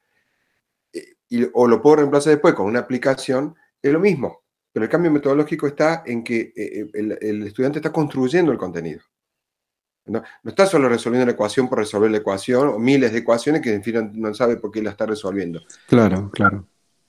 eh, 0.92 1.14
y, 1.28 1.46
o 1.52 1.66
lo 1.66 1.82
puedo 1.82 1.96
reemplazar 1.96 2.32
después 2.34 2.54
con 2.54 2.66
una 2.66 2.80
aplicación, 2.80 3.54
es 3.80 3.92
lo 3.92 4.00
mismo. 4.00 4.42
Pero 4.72 4.84
el 4.84 4.90
cambio 4.90 5.10
metodológico 5.10 5.66
está 5.66 6.02
en 6.06 6.24
que 6.24 6.52
eh, 6.56 6.88
el, 6.94 7.42
estudiante 7.42 7.78
está 7.78 7.92
construyendo 7.92 8.52
el 8.52 8.58
contenido. 8.58 9.00
No, 10.04 10.22
está 10.44 10.66
solo 10.66 10.88
resolviendo 10.88 11.26
la 11.26 11.32
ecuación 11.32 11.68
por 11.68 11.78
resolver 11.78 12.10
la 12.10 12.18
ecuación, 12.18 12.68
o 12.68 12.78
miles 12.78 13.12
de 13.12 13.18
ecuaciones 13.18 13.62
que 13.62 13.72
en 13.72 13.84
fin 13.84 14.10
no 14.14 14.34
sabe 14.34 14.56
por 14.56 14.70
qué 14.72 14.82
la 14.82 14.90
está 14.90 15.06
resolviendo. 15.06 15.60
Claro, 15.86 16.30
claro. 16.32 16.66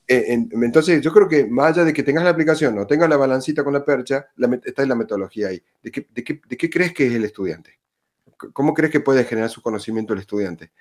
Eh, 0.07 0.25
entonces, 0.51 1.01
yo 1.01 1.11
creo 1.13 1.27
que 1.27 1.45
más 1.45 1.71
allá 1.71 1.85
de 1.85 1.93
que 1.93 2.03
tengas 2.03 2.23
la 2.23 2.31
aplicación 2.31 2.77
o 2.77 2.85
tengas 2.85 3.09
la 3.09 3.17
balancita 3.17 3.63
con 3.63 3.73
la 3.73 3.85
percha, 3.85 4.27
está 4.63 4.83
en 4.83 4.89
la 4.89 4.95
metodología 4.95 5.49
ahí. 5.49 5.63
¿De 5.81 5.91
qué, 5.91 6.69
crees 6.69 6.93
que 6.93 7.07
es 7.07 7.13
el 7.13 7.23
estudiante? 7.23 7.79
¿Cómo 8.51 8.73
crees 8.73 8.91
que 8.91 8.99
puede 8.99 9.23
generar 9.23 9.49
su 9.49 9.61
conocimiento 9.61 10.13
el 10.13 10.19
estudiante? 10.19 10.71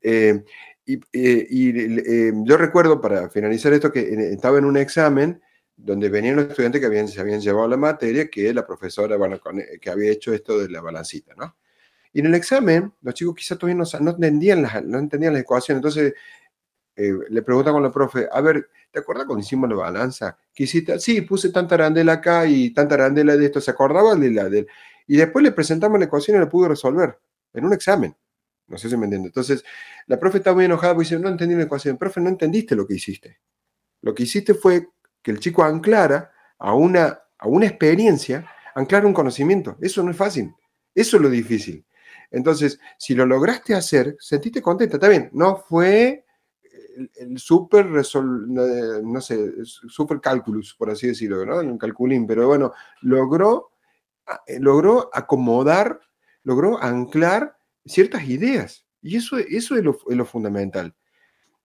Eh, 0.00 0.42
y, 0.86 1.00
eh, 1.12 2.32
yo 2.44 2.56
recuerdo, 2.56 3.00
para 3.00 3.28
finalizar 3.28 3.72
esto, 3.72 3.92
que 3.92 4.32
estaba 4.32 4.58
en 4.58 4.64
un 4.64 4.76
examen 4.76 5.40
donde 5.76 6.08
venían 6.08 6.36
los 6.36 6.48
estudiantes 6.48 6.80
que 6.80 6.86
habían, 6.86 7.08
se 7.08 7.20
habían 7.20 7.40
llevado 7.40 7.68
la 7.68 7.76
materia, 7.76 8.28
que 8.28 8.52
la 8.54 8.66
profesora, 8.66 9.16
bueno, 9.16 9.38
que 9.80 9.90
había 9.90 10.12
hecho 10.12 10.32
esto 10.32 10.58
de 10.58 10.68
la 10.70 10.80
balancita, 10.80 11.34
¿no? 11.36 11.56
Y 12.14 12.20
en 12.20 12.26
el 12.26 12.34
examen, 12.34 12.92
los 13.00 13.14
chicos 13.14 13.34
quizás 13.34 13.58
todavía 13.58 13.82
no, 14.00 14.10
entendían, 14.10 14.62
las, 14.62 14.84
no 14.84 14.98
entendían 14.98 15.32
las 15.32 15.42
ecuaciones, 15.42 15.78
entonces 15.78 16.14
eh, 16.94 17.12
le 17.30 17.42
pregunta 17.42 17.72
con 17.72 17.82
la 17.82 17.90
profe, 17.90 18.28
a 18.30 18.40
ver, 18.40 18.68
¿te 18.90 19.00
acuerdas 19.00 19.26
cuando 19.26 19.42
hicimos 19.42 19.68
la 19.68 19.76
balanza? 19.76 20.36
¿Qué 20.54 20.64
hiciste? 20.64 20.98
Sí, 20.98 21.22
puse 21.22 21.50
tanta 21.50 21.74
arandela 21.74 22.14
acá 22.14 22.46
y 22.46 22.70
tanta 22.70 22.94
arandela 22.94 23.36
de 23.36 23.46
esto. 23.46 23.60
¿Se 23.60 23.70
acordaba 23.70 24.14
de 24.14 24.30
la 24.30 24.48
de 24.48 24.66
Y 25.06 25.16
después 25.16 25.42
le 25.42 25.52
presentamos 25.52 25.98
la 25.98 26.06
ecuación 26.06 26.36
y 26.36 26.40
la 26.40 26.48
pudo 26.48 26.68
resolver 26.68 27.18
en 27.54 27.64
un 27.64 27.72
examen. 27.72 28.14
No 28.66 28.78
sé 28.78 28.88
si 28.88 28.96
me 28.96 29.04
entiende. 29.04 29.28
Entonces, 29.28 29.64
la 30.06 30.18
profe 30.18 30.38
está 30.38 30.52
muy 30.52 30.64
enojada 30.64 30.94
porque 30.94 31.08
dice, 31.08 31.18
no 31.18 31.28
entendí 31.28 31.54
la 31.54 31.64
ecuación. 31.64 31.96
Profe, 31.96 32.20
no 32.20 32.28
entendiste 32.28 32.74
lo 32.74 32.86
que 32.86 32.94
hiciste. 32.94 33.40
Lo 34.02 34.14
que 34.14 34.24
hiciste 34.24 34.54
fue 34.54 34.88
que 35.22 35.30
el 35.30 35.40
chico 35.40 35.62
anclara 35.62 36.32
a 36.58 36.74
una, 36.74 37.22
a 37.38 37.48
una 37.48 37.66
experiencia, 37.66 38.46
anclar 38.74 39.06
un 39.06 39.14
conocimiento. 39.14 39.76
Eso 39.80 40.02
no 40.02 40.10
es 40.10 40.16
fácil. 40.16 40.54
Eso 40.94 41.16
es 41.16 41.22
lo 41.22 41.30
difícil. 41.30 41.84
Entonces, 42.30 42.80
si 42.98 43.14
lo 43.14 43.26
lograste 43.26 43.74
hacer, 43.74 44.16
sentiste 44.18 44.62
contenta. 44.62 44.96
Está 44.96 45.08
bien, 45.08 45.30
no 45.32 45.56
fue 45.56 46.24
el, 47.16 47.38
super 47.38 47.86
no 47.86 49.20
sé, 49.20 49.64
super 49.64 50.20
cálculos, 50.20 50.74
por 50.78 50.90
así 50.90 51.08
decirlo, 51.08 51.44
¿no? 51.44 51.58
Un 51.58 51.78
calculín, 51.78 52.26
pero 52.26 52.46
bueno, 52.46 52.72
logró, 53.00 53.72
eh, 54.46 54.58
logró 54.60 55.10
acomodar, 55.12 56.00
logró 56.44 56.82
anclar 56.82 57.56
ciertas 57.84 58.24
ideas. 58.24 58.86
Y 59.00 59.16
eso, 59.16 59.38
eso 59.38 59.76
es, 59.76 59.84
lo, 59.84 59.98
es 60.08 60.16
lo 60.16 60.24
fundamental. 60.24 60.94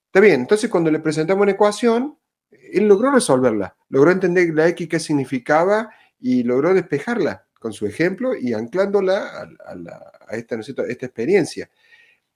Está 0.05 0.19
bien, 0.19 0.41
entonces 0.41 0.69
cuando 0.69 0.89
le 0.89 0.99
presentamos 0.99 1.43
una 1.43 1.51
ecuación, 1.51 2.17
él 2.49 2.87
logró 2.87 3.11
resolverla, 3.11 3.75
logró 3.89 4.11
entender 4.11 4.53
la 4.53 4.67
X 4.69 4.87
qué 4.87 4.99
significaba 4.99 5.89
y 6.19 6.43
logró 6.43 6.73
despejarla 6.73 7.45
con 7.59 7.73
su 7.73 7.85
ejemplo 7.85 8.35
y 8.35 8.53
anclándola 8.53 9.49
a, 9.65 10.35
esta, 10.35 10.55
esta 10.59 11.05
experiencia. 11.05 11.69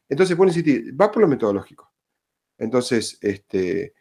Entonces, 0.09 0.35
bueno, 0.35 0.49
insistir, 0.49 0.99
va 0.99 1.11
por 1.11 1.21
lo 1.21 1.27
metodológico. 1.27 1.90
Entonces, 2.61 3.17
este, 3.21 3.95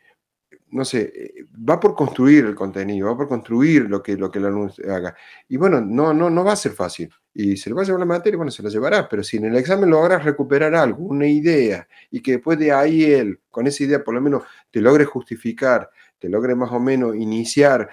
no 0.68 0.84
sé, 0.84 1.34
va 1.68 1.80
por 1.80 1.94
construir 1.94 2.44
el 2.44 2.54
contenido, 2.54 3.08
va 3.08 3.16
por 3.16 3.26
construir 3.26 3.88
lo 3.88 4.02
que, 4.02 4.18
lo 4.18 4.30
que 4.30 4.38
el 4.38 4.46
anuncio 4.46 4.92
haga. 4.94 5.16
Y 5.48 5.56
bueno, 5.56 5.80
no, 5.80 6.12
no, 6.12 6.28
no 6.28 6.44
va 6.44 6.52
a 6.52 6.56
ser 6.56 6.72
fácil. 6.72 7.10
Y 7.32 7.56
se 7.56 7.70
le 7.70 7.74
va 7.74 7.82
a 7.82 7.84
llevar 7.86 8.00
la 8.00 8.06
materia, 8.06 8.36
bueno, 8.36 8.52
se 8.52 8.62
la 8.62 8.68
llevará, 8.68 9.08
pero 9.08 9.22
si 9.22 9.38
en 9.38 9.46
el 9.46 9.56
examen 9.56 9.88
logras 9.88 10.22
recuperar 10.24 10.74
algo, 10.74 11.04
una 11.04 11.26
idea, 11.26 11.88
y 12.10 12.20
que 12.20 12.32
después 12.32 12.58
de 12.58 12.70
ahí 12.70 13.04
él, 13.04 13.40
con 13.50 13.66
esa 13.66 13.82
idea 13.82 14.04
por 14.04 14.12
lo 14.14 14.20
menos, 14.20 14.42
te 14.70 14.82
logre 14.82 15.06
justificar, 15.06 15.88
te 16.18 16.28
logre 16.28 16.54
más 16.54 16.70
o 16.70 16.80
menos 16.80 17.16
iniciar, 17.16 17.88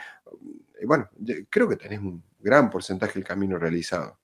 eh, 0.78 0.86
bueno, 0.86 1.10
creo 1.50 1.70
que 1.70 1.78
tenés 1.78 2.00
un 2.00 2.22
gran 2.40 2.70
porcentaje 2.70 3.14
del 3.14 3.24
camino 3.24 3.58
realizado. 3.58 4.20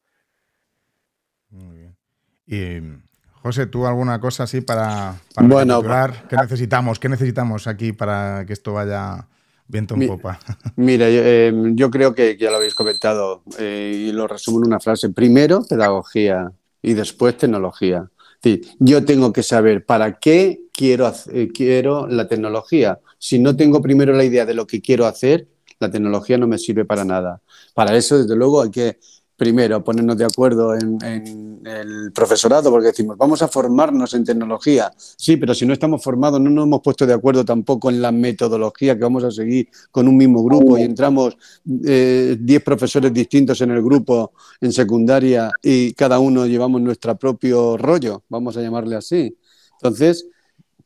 Muy 1.52 1.78
bien. 1.78 1.98
Y 2.46 3.13
José, 3.44 3.66
¿tú 3.66 3.86
alguna 3.86 4.22
cosa 4.22 4.44
así 4.44 4.62
para, 4.62 5.20
para 5.36 5.48
bueno, 5.50 5.84
¿Qué 6.30 6.38
necesitamos? 6.38 6.98
¿Qué 6.98 7.10
necesitamos 7.10 7.68
aquí 7.68 7.92
para 7.92 8.46
que 8.48 8.54
esto 8.54 8.72
vaya 8.72 9.28
viento 9.68 9.96
en 9.96 10.08
popa? 10.08 10.40
Mira, 10.78 11.10
em, 11.10 11.76
yo, 11.76 11.92
creo 11.92 12.16
que 12.16 12.38
ya 12.38 12.50
lo 12.50 12.56
habéis 12.56 12.74
comentado 12.74 13.44
eh, 13.60 14.08
y 14.08 14.12
lo 14.14 14.30
resumo 14.30 14.60
en 14.60 14.68
una 14.68 14.80
frase. 14.80 15.10
Primero, 15.10 15.62
pedagogía 15.68 16.54
y 16.82 16.94
después 16.94 17.38
tecnología. 17.38 18.10
yo 18.80 19.04
tengo 19.04 19.34
que 19.34 19.44
saber 19.44 19.86
para 19.86 20.20
qué 20.20 20.62
quiero, 20.72 21.12
eh, 21.34 21.50
quiero 21.54 22.08
la 22.08 22.30
tecnología. 22.30 23.02
Si 23.20 23.40
no 23.40 23.58
tengo 23.58 23.82
primero 23.82 24.14
la 24.14 24.24
idea 24.24 24.46
de 24.46 24.54
lo 24.54 24.66
que 24.66 24.82
quiero 24.82 25.06
hacer, 25.06 25.50
la 25.80 25.92
tecnología 25.92 26.38
no 26.38 26.48
me 26.48 26.58
sirve 26.58 26.86
para 26.86 27.04
nada. 27.04 27.42
Para 27.74 27.94
eso, 27.98 28.18
desde 28.18 28.38
luego, 28.38 28.62
hay 28.62 28.72
que 28.72 29.00
primero 29.36 29.84
ponernos 29.84 30.18
de 30.18 30.26
acuerdo 30.26 30.76
en, 30.76 31.62
el 31.66 32.12
profesorado, 32.12 32.70
porque 32.70 32.88
decimos, 32.88 33.18
vamos 33.18 33.42
a 33.42 33.48
formarnos 33.48 34.14
en 34.14 34.26
tecnología. 34.26 34.92
Sí, 34.98 35.38
pero 35.38 35.54
si 35.54 35.66
no 35.66 35.72
estamos 35.72 36.04
formados, 36.04 36.42
no 36.42 36.50
nos 36.50 36.66
hemos 36.66 36.82
puesto 36.82 37.06
de 37.06 37.14
acuerdo 37.14 37.46
tampoco 37.46 37.90
en 37.90 38.02
la 38.02 38.12
metodología 38.12 38.96
que 38.96 39.04
vamos 39.04 39.24
a 39.24 39.32
seguir 39.32 39.70
con 39.90 40.08
un 40.10 40.18
mismo 40.18 40.44
grupo 40.44 40.78
y 40.78 40.82
entramos 40.82 41.38
10 41.64 41.88
eh, 41.88 42.60
profesores 42.60 43.14
distintos 43.14 43.62
en 43.62 43.72
el 43.72 43.82
grupo 43.82 44.34
en 44.60 44.74
secundaria 44.74 45.52
y 45.62 45.94
cada 45.94 46.20
uno 46.20 46.46
llevamos 46.46 46.82
nuestro 46.82 47.16
propio 47.16 47.78
rollo, 47.78 48.24
vamos 48.28 48.58
a 48.58 48.62
llamarle 48.62 48.98
así. 48.98 49.38
Entonces, 49.82 50.28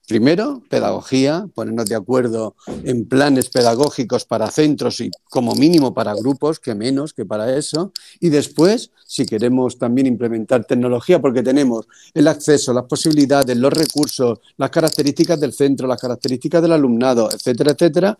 Primero, 0.07 0.63
pedagogía, 0.69 1.49
ponernos 1.53 1.85
de 1.85 1.95
acuerdo 1.95 2.55
en 2.85 3.05
planes 3.09 3.49
pedagógicos 3.49 4.23
para 4.23 4.49
centros 4.49 5.01
y 5.01 5.11
como 5.25 5.53
mínimo 5.53 5.93
para 5.93 6.15
grupos, 6.15 6.61
que 6.61 6.75
menos 6.75 7.11
que 7.11 7.25
para 7.25 7.57
eso. 7.57 7.91
Y 8.21 8.29
después, 8.29 8.91
si 9.05 9.25
queremos 9.25 9.77
también 9.77 10.07
implementar 10.07 10.63
tecnología, 10.63 11.19
porque 11.19 11.43
tenemos 11.43 11.89
el 12.13 12.29
acceso, 12.29 12.71
las 12.71 12.85
posibilidades, 12.85 13.57
los 13.57 13.73
recursos, 13.73 14.39
las 14.55 14.69
características 14.69 15.41
del 15.41 15.51
centro, 15.51 15.87
las 15.87 15.99
características 15.99 16.61
del 16.61 16.71
alumnado, 16.71 17.29
etcétera, 17.29 17.71
etcétera, 17.71 18.17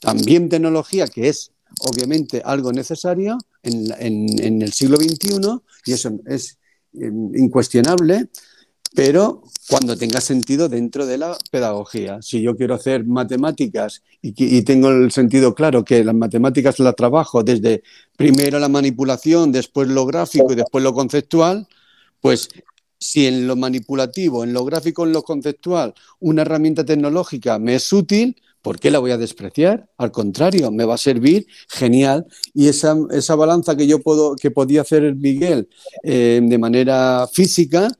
también 0.00 0.48
tecnología 0.48 1.06
que 1.06 1.28
es 1.28 1.52
obviamente 1.88 2.42
algo 2.44 2.72
necesario 2.72 3.38
en, 3.62 4.62
el 4.62 4.72
siglo 4.72 4.96
XXI 4.96 5.38
y 5.84 5.92
eso 5.92 6.18
es 6.26 6.58
eh, 6.94 7.12
incuestionable 7.34 8.28
pero 8.98 9.44
cuando 9.68 9.96
tenga 9.96 10.20
sentido 10.20 10.68
dentro 10.68 11.06
de 11.06 11.18
la 11.18 11.38
pedagogía. 11.52 12.20
Si 12.20 12.42
yo 12.42 12.56
quiero 12.56 12.74
hacer 12.74 13.04
matemáticas 13.04 14.02
y, 14.20 14.62
tengo 14.62 14.88
el 14.88 15.12
sentido 15.12 15.54
claro 15.54 15.84
que 15.84 16.02
las 16.02 16.16
matemáticas 16.16 16.80
las 16.80 16.96
trabajo 16.96 17.44
desde 17.44 17.84
primero 18.16 18.58
la 18.58 18.68
manipulación, 18.68 19.52
después 19.52 19.86
lo 19.86 20.04
gráfico 20.04 20.52
y 20.52 20.56
después 20.56 20.82
lo 20.82 20.94
conceptual, 20.94 21.68
pues 22.20 22.48
si 22.98 23.28
en 23.28 23.46
lo 23.46 23.54
manipulativo, 23.54 24.42
en 24.42 24.52
lo 24.52 24.64
gráfico, 24.64 25.06
en 25.06 25.12
lo 25.12 25.22
conceptual, 25.22 25.94
una 26.18 26.42
herramienta 26.42 26.84
tecnológica 26.84 27.60
me 27.60 27.76
es 27.76 27.92
útil, 27.92 28.34
¿por 28.62 28.80
qué 28.80 28.90
la 28.90 28.98
voy 28.98 29.12
a 29.12 29.16
despreciar? 29.16 29.88
Al 29.96 30.10
contrario, 30.10 30.72
me 30.72 30.84
va 30.84 30.94
a 30.94 30.98
servir 30.98 31.46
genial. 31.68 32.26
Y 32.52 32.66
esa, 32.66 32.96
balanza 33.36 33.76
que 33.76 33.86
yo 33.86 34.00
puedo, 34.00 34.34
que 34.34 34.50
podía 34.50 34.80
hacer 34.80 35.14
Miguel 35.14 35.68
eh, 36.02 36.40
de 36.42 36.58
manera 36.58 37.28
física, 37.32 37.92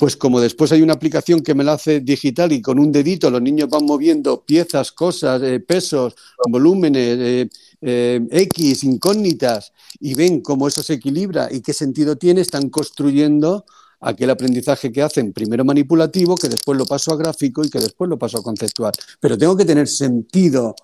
pues 0.00 0.16
como 0.16 0.40
después 0.40 0.72
hay 0.72 0.80
una 0.80 0.94
aplicación 0.94 1.42
que 1.42 1.54
me 1.54 1.62
la 1.62 1.74
hace 1.74 2.00
digital 2.00 2.52
y 2.52 2.62
con 2.62 2.78
un 2.78 2.90
dedito 2.90 3.30
los 3.30 3.42
niños 3.42 3.68
van 3.68 3.84
moviendo 3.84 4.40
piezas, 4.40 4.92
cosas, 4.92 5.42
eh, 5.42 5.60
pesos, 5.60 6.16
volúmenes, 6.48 7.18
eh, 7.18 7.48
eh, 7.82 8.26
X, 8.30 8.84
incógnitas, 8.84 9.74
y 10.00 10.14
ven 10.14 10.40
cómo 10.40 10.68
eso 10.68 10.82
se 10.82 10.94
equilibra 10.94 11.48
y 11.52 11.60
qué 11.60 11.74
sentido 11.74 12.16
tiene, 12.16 12.40
están 12.40 12.70
construyendo 12.70 13.66
aquel 14.00 14.30
aprendizaje 14.30 14.90
que 14.90 15.02
hacen 15.02 15.34
primero 15.34 15.66
manipulativo, 15.66 16.34
que 16.34 16.48
después 16.48 16.78
lo 16.78 16.86
paso 16.86 17.12
a 17.12 17.16
gráfico 17.18 17.62
y 17.62 17.68
que 17.68 17.78
después 17.78 18.08
lo 18.08 18.18
paso 18.18 18.38
a 18.38 18.42
conceptual. 18.42 18.94
Pero 19.20 19.36
tengo 19.36 19.54
que 19.54 19.66
tener 19.66 19.86
sentido 19.86 20.74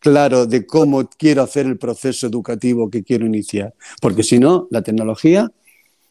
claro 0.00 0.46
de 0.46 0.66
cómo 0.66 1.08
quiero 1.16 1.42
hacer 1.42 1.66
el 1.66 1.78
proceso 1.78 2.26
educativo 2.26 2.90
que 2.90 3.04
quiero 3.04 3.24
iniciar, 3.24 3.72
porque 4.02 4.24
si 4.24 4.40
no, 4.40 4.66
la 4.72 4.82
tecnología 4.82 5.52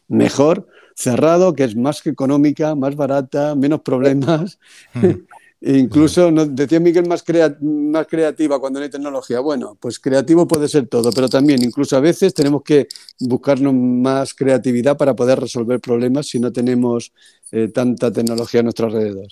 mejor, 0.08 0.66
cerrado, 0.94 1.54
que 1.54 1.64
es 1.64 1.76
más 1.76 2.04
económica, 2.06 2.74
más 2.74 2.96
barata, 2.96 3.54
menos 3.54 3.80
problemas. 3.80 4.58
Incluso, 5.66 6.30
decía 6.30 6.78
Miguel, 6.78 7.08
más, 7.08 7.24
más 7.62 8.06
creativa 8.06 8.60
cuando 8.60 8.78
no 8.80 8.84
hay 8.84 8.90
tecnología. 8.90 9.40
Bueno, 9.40 9.78
pues 9.80 9.98
creativo 9.98 10.46
puede 10.46 10.68
ser 10.68 10.86
todo, 10.88 11.10
pero 11.10 11.26
también 11.28 11.62
incluso 11.62 11.96
a 11.96 12.00
veces 12.00 12.34
tenemos 12.34 12.62
que 12.62 12.86
buscarnos 13.18 13.72
más 13.72 14.34
creatividad 14.34 14.98
para 14.98 15.14
poder 15.14 15.40
resolver 15.40 15.80
problemas 15.80 16.26
si 16.26 16.38
no 16.38 16.52
tenemos 16.52 17.14
eh, 17.50 17.68
tanta 17.68 18.12
tecnología 18.12 18.60
a 18.60 18.62
nuestro 18.64 18.86
alrededor. 18.86 19.28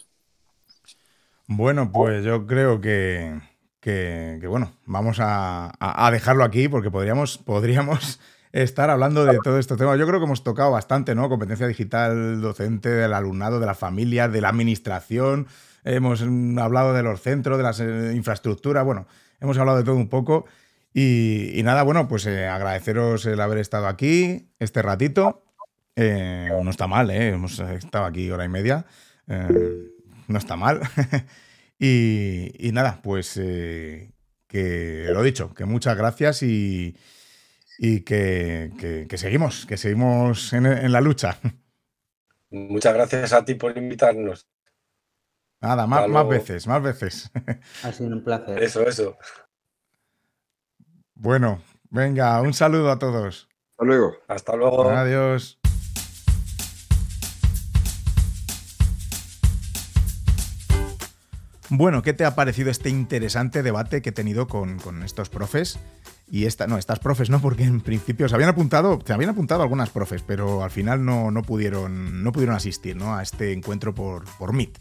Bueno, 1.49 1.93
pues 1.93 2.25
yo 2.25 2.47
creo 2.47 2.81
que, 2.81 3.39
bueno, 4.49 4.73
vamos 4.87 5.19
a, 5.21 6.09
dejarlo 6.11 6.45
aquí 6.45 6.67
porque 6.67 6.91
podríamos, 6.91 7.37
podríamos 7.37 8.21
estar 8.53 8.91
hablando 8.91 9.25
de 9.25 9.39
todo 9.43 9.59
este 9.59 9.77
tema. 9.77 9.97
Yo 9.97 10.07
creo 10.07 10.21
que 10.21 10.27
hemos 10.27 10.45
tocado 10.45 10.71
bastante, 10.71 11.15
¿no? 11.15 11.29
Competencia 11.29 11.67
digital 11.67 12.41
docente, 12.41 12.89
del 12.89 13.15
alumnado, 13.15 13.61
de 13.61 13.67
la 13.67 13.75
familia, 13.75 14.29
de 14.29 14.41
la 14.41 14.51
administración 14.51 15.49
hemos 15.85 16.23
mm, 16.23 16.59
hablado 16.59 16.95
de 16.95 17.03
los 17.03 17.21
centros, 17.21 17.59
de 17.59 17.65
las 17.65 17.81
eh, 17.81 18.13
infraestructuras, 18.15 18.85
bueno, 18.85 19.07
hemos 19.41 19.59
hablado 19.59 19.79
de 19.79 19.85
todo 19.85 19.97
un 19.97 20.09
poco. 20.09 20.47
Y, 20.95 21.61
nada, 21.65 21.83
bueno, 21.85 22.07
pues 22.07 22.27
eh, 22.27 22.47
agradeceros 22.47 23.25
el 23.25 23.41
haber 23.41 23.59
estado 23.59 23.87
aquí 23.87 24.51
este 24.59 24.83
ratito. 24.83 25.43
Eh, 25.97 26.51
no 26.63 26.71
está 26.71 26.87
mal, 26.87 27.11
¿eh? 27.11 27.29
Hemos 27.29 27.59
estado 27.61 28.05
aquí 28.05 28.31
hora 28.31 28.45
y 28.45 28.51
media. 28.51 28.85
no 29.27 30.39
está 30.39 30.57
mal. 30.57 30.81
y, 31.79 32.71
nada, 32.73 33.01
pues 33.03 33.35
que 33.35 35.07
lo 35.11 35.23
dicho, 35.23 35.55
que 35.55 35.65
muchas 35.65 35.97
gracias 35.97 36.43
y, 36.43 36.95
que, 37.79 39.07
seguimos, 39.17 39.67
que 39.67 39.77
seguimos 39.77 40.53
en 40.53 40.93
la 40.93 41.01
lucha. 41.01 41.39
Muchas 42.51 42.93
gracias 42.95 43.33
a 43.33 43.45
ti 43.45 43.55
por 43.55 43.77
invitarnos. 43.77 44.47
Nada, 45.61 45.87
más, 45.87 46.09
más 46.09 46.29
veces, 46.29 46.67
más 46.67 46.83
veces. 46.83 47.31
Ha 47.85 47.93
sido 47.93 48.11
un 48.11 48.25
placer. 48.25 48.63
Eso, 48.63 48.87
eso. 48.87 49.17
Bueno, 51.15 51.63
venga, 51.89 52.41
un 52.43 52.53
saludo 52.53 52.91
a 52.91 52.99
todos. 52.99 53.49
Hasta 53.71 53.85
luego. 53.85 54.17
Hasta 54.27 54.57
luego. 54.57 54.91
Adiós. 54.91 55.61
Bueno, 61.75 62.03
¿qué 62.03 62.13
te 62.13 62.27
ha 62.27 62.35
parecido 62.35 62.71
este 62.71 62.91
interesante 62.91 63.63
debate 63.63 64.03
que 64.03 64.11
he 64.11 64.13
tenido 64.13 64.47
con, 64.47 65.03
estos 65.05 65.31
profes? 65.31 65.79
Y 66.29 66.47
esta, 66.47 66.67
no, 66.67 66.79
estas 66.79 66.99
profes 66.99 67.29
no, 67.29 67.41
porque 67.41 67.65
en 67.65 67.81
principio 67.81 68.29
se 68.29 68.35
habían 68.35 68.51
apuntado, 68.51 68.99
se 69.05 69.13
habían 69.13 69.31
apuntado 69.31 69.63
algunas 69.63 69.91
profes, 69.91 70.23
pero 70.23 70.65
al 70.65 70.71
final 70.71 71.05
no, 71.05 71.31
no 71.31 71.43
pudieron, 71.43 72.23
no 72.23 72.33
pudieron 72.33 72.57
asistir 72.57 72.97
¿no? 72.97 73.15
a 73.15 73.23
este 73.23 73.53
encuentro 73.53 73.95
por, 73.95 74.25
por 74.39 74.53
Meet. 74.53 74.79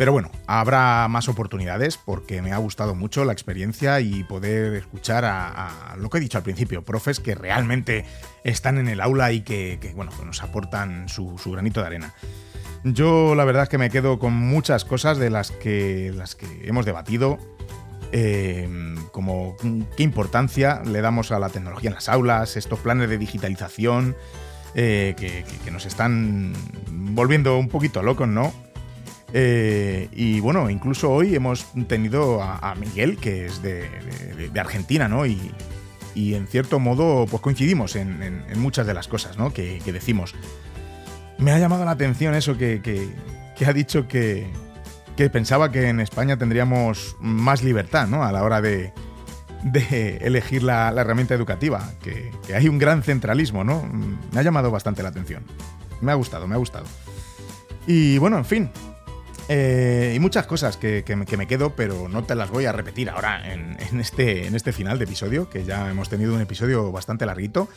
Pero 0.00 0.12
bueno, 0.12 0.30
habrá 0.46 1.08
más 1.08 1.28
oportunidades 1.28 1.98
porque 1.98 2.40
me 2.40 2.52
ha 2.52 2.56
gustado 2.56 2.94
mucho 2.94 3.26
la 3.26 3.34
experiencia 3.34 4.00
y 4.00 4.24
poder 4.24 4.72
escuchar 4.72 5.26
a, 5.26 5.94
lo 5.98 6.08
que 6.08 6.16
he 6.16 6.20
dicho 6.22 6.38
al 6.38 6.44
principio, 6.44 6.82
profes 6.86 7.20
que 7.20 7.34
realmente 7.34 8.06
están 8.42 8.78
en 8.78 8.88
el 8.88 9.02
aula 9.02 9.30
y 9.32 9.42
que, 9.42 9.78
bueno, 9.94 10.10
nos 10.24 10.42
aportan 10.42 11.10
su, 11.10 11.36
granito 11.44 11.80
de 11.82 11.86
arena. 11.86 12.14
Yo 12.82 13.34
la 13.34 13.44
verdad 13.44 13.64
es 13.64 13.68
que 13.68 13.76
me 13.76 13.90
quedo 13.90 14.18
con 14.18 14.32
muchas 14.32 14.86
cosas 14.86 15.18
de 15.18 15.28
las 15.28 15.50
que, 15.50 16.12
las 16.16 16.34
que 16.34 16.46
hemos 16.66 16.86
debatido, 16.86 17.38
em, 18.12 18.96
como 19.12 19.56
qué 19.96 20.02
importancia 20.02 20.82
le 20.84 21.00
damos 21.00 21.32
a 21.32 21.38
la 21.38 21.48
tecnología 21.48 21.90
en 21.90 21.94
las 21.94 22.08
aulas, 22.08 22.56
estos 22.56 22.78
planes 22.80 23.08
de 23.08 23.18
digitalización 23.18 24.16
eh, 24.74 25.14
que, 25.16 25.44
que, 25.64 25.70
nos 25.70 25.86
están 25.86 26.52
volviendo 26.88 27.58
un 27.58 27.68
poquito 27.68 28.02
locos, 28.02 28.28
¿no? 28.28 28.52
Eh, 29.32 30.08
y 30.12 30.40
bueno, 30.40 30.70
incluso 30.70 31.10
hoy 31.10 31.34
hemos 31.34 31.66
tenido 31.86 32.42
a, 32.42 32.74
Miguel, 32.74 33.16
que 33.16 33.46
es 33.46 33.62
de, 33.62 33.88
Argentina, 34.58 35.08
¿no? 35.08 35.26
Y, 35.26 35.52
en 36.14 36.46
cierto 36.48 36.78
modo, 36.80 37.26
pues 37.26 37.40
coincidimos 37.40 37.96
en, 37.96 38.44
muchas 38.56 38.86
de 38.86 38.94
las 38.94 39.08
cosas, 39.08 39.38
¿no? 39.38 39.52
Que, 39.52 39.80
decimos. 39.86 40.34
Me 41.38 41.52
ha 41.52 41.58
llamado 41.58 41.84
la 41.84 41.92
atención 41.92 42.34
eso 42.34 42.58
que, 42.58 42.80
ha 43.64 43.72
dicho 43.72 44.08
que, 44.08 44.46
pensaba 45.28 45.70
que 45.70 45.88
en 45.88 46.00
España 46.00 46.38
tendríamos 46.38 47.16
más 47.20 47.62
libertad, 47.62 48.06
¿no? 48.06 48.24
A 48.24 48.32
la 48.32 48.42
hora 48.42 48.62
de, 48.62 48.92
elegir 50.22 50.62
la, 50.62 50.88
herramienta 50.96 51.34
educativa, 51.34 51.90
que, 52.02 52.32
hay 52.54 52.68
un 52.68 52.78
gran 52.78 53.02
centralismo, 53.02 53.64
¿no? 53.64 53.82
Me 54.32 54.40
ha 54.40 54.42
llamado 54.42 54.70
bastante 54.70 55.02
la 55.02 55.10
atención. 55.10 55.42
Me 56.00 56.12
ha 56.12 56.14
gustado, 56.14 56.46
me 56.46 56.54
ha 56.54 56.58
gustado. 56.58 56.86
Y 57.86 58.18
bueno, 58.18 58.38
en 58.38 58.44
fin, 58.44 58.70
eh, 59.52 60.12
y 60.14 60.20
muchas 60.20 60.46
cosas 60.46 60.76
que, 60.76 61.02
me, 61.16 61.46
quedo, 61.48 61.74
pero 61.74 62.08
no 62.08 62.22
te 62.22 62.36
las 62.36 62.50
voy 62.50 62.66
a 62.66 62.72
repetir 62.72 63.10
ahora 63.10 63.52
en, 63.52 63.76
este, 63.98 64.46
en 64.46 64.54
este 64.54 64.72
final 64.72 64.98
de 64.98 65.06
episodio, 65.06 65.50
que 65.50 65.64
ya 65.64 65.90
hemos 65.90 66.08
tenido 66.08 66.34
un 66.36 66.40
episodio 66.40 66.92
bastante 66.92 67.26
larguito. 67.26 67.68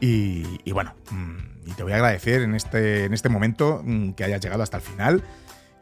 Y, 0.00 0.70
bueno, 0.70 0.94
mm, 1.10 1.72
te 1.76 1.82
voy 1.82 1.92
a 1.92 1.96
agradecer 1.96 2.42
en 2.42 2.54
este, 2.54 3.06
este 3.06 3.28
momento 3.30 3.80
mm, 3.82 4.10
que 4.12 4.24
hayas 4.24 4.42
llegado 4.42 4.62
hasta 4.62 4.76
el 4.76 4.82
final, 4.82 5.24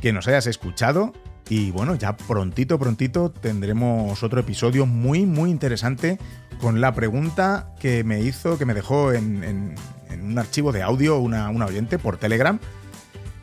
que 0.00 0.12
nos 0.12 0.28
hayas 0.28 0.46
escuchado. 0.46 1.12
Y 1.48 1.70
bueno, 1.70 1.94
ya 1.94 2.16
prontito, 2.16 2.78
prontito 2.78 3.30
tendremos 3.30 4.22
otro 4.22 4.40
episodio 4.40 4.84
muy, 4.84 5.26
muy 5.26 5.50
interesante 5.50 6.18
con 6.60 6.80
la 6.80 6.92
pregunta 6.94 7.72
que 7.78 8.02
me 8.02 8.20
hizo, 8.20 8.58
que 8.58 8.64
me 8.66 8.74
dejó 8.74 9.12
en, 9.12 9.74
un 10.10 10.38
archivo 10.38 10.72
de 10.72 10.82
audio 10.82 11.18
una, 11.18 11.50
oyente 11.50 11.98
por 11.98 12.16
Telegram 12.16 12.58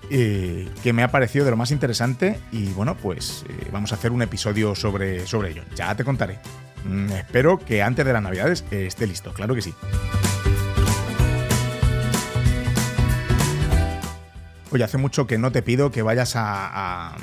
eh, 0.10 0.68
que 0.82 0.92
me 0.92 1.04
ha 1.04 1.12
parecido 1.12 1.46
de 1.46 1.52
lo 1.52 1.58
más 1.58 1.72
interesante 1.72 2.40
y 2.52 2.68
bueno, 2.74 2.98
pues 2.98 3.46
eh, 3.48 3.70
vamos 3.72 3.94
a 3.94 3.96
hacer 3.96 4.12
un 4.12 4.22
episodio 4.22 4.76
sobre, 4.76 5.26
sobre 5.26 5.52
ello. 5.52 5.64
Ya 5.76 5.96
te 5.96 6.04
contaré. 6.04 6.40
Mm, 6.84 7.10
espero 7.12 7.58
que 7.58 7.82
antes 7.82 8.06
de 8.06 8.12
las 8.12 8.22
navidades 8.22 8.66
esté 8.70 9.08
listo, 9.08 9.32
claro 9.34 9.56
que 9.56 9.62
sí. 9.62 9.74
Oye, 14.74 14.84
hace 14.84 14.98
mucho 14.98 15.28
que 15.28 15.38
no 15.38 15.52
te 15.52 15.62
pido 15.62 15.92
que 15.92 16.02
vayas 16.02 16.34
a, 16.36 17.16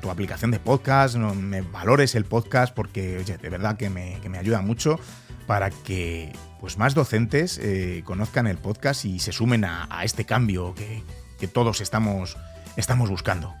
tu 0.00 0.10
aplicación 0.10 0.52
de 0.52 0.60
podcast, 0.60 1.16
me 1.16 1.60
valores 1.62 2.14
el 2.14 2.24
podcast 2.24 2.72
porque, 2.72 3.18
oye, 3.18 3.36
de 3.36 3.48
verdad 3.48 3.76
que 3.76 3.90
me, 3.90 4.38
ayuda 4.38 4.62
mucho 4.62 5.00
para 5.48 5.70
que 5.70 6.32
pues 6.60 6.78
más 6.78 6.94
docentes 6.94 7.58
eh, 7.58 8.02
conozcan 8.04 8.46
el 8.46 8.58
podcast 8.58 9.06
y 9.06 9.18
se 9.18 9.32
sumen 9.32 9.64
a, 9.64 9.88
a 9.90 10.04
este 10.04 10.24
cambio 10.24 10.72
que, 10.76 11.02
que 11.40 11.48
todos 11.48 11.80
estamos, 11.80 12.36
estamos 12.76 13.10
buscando. 13.10 13.52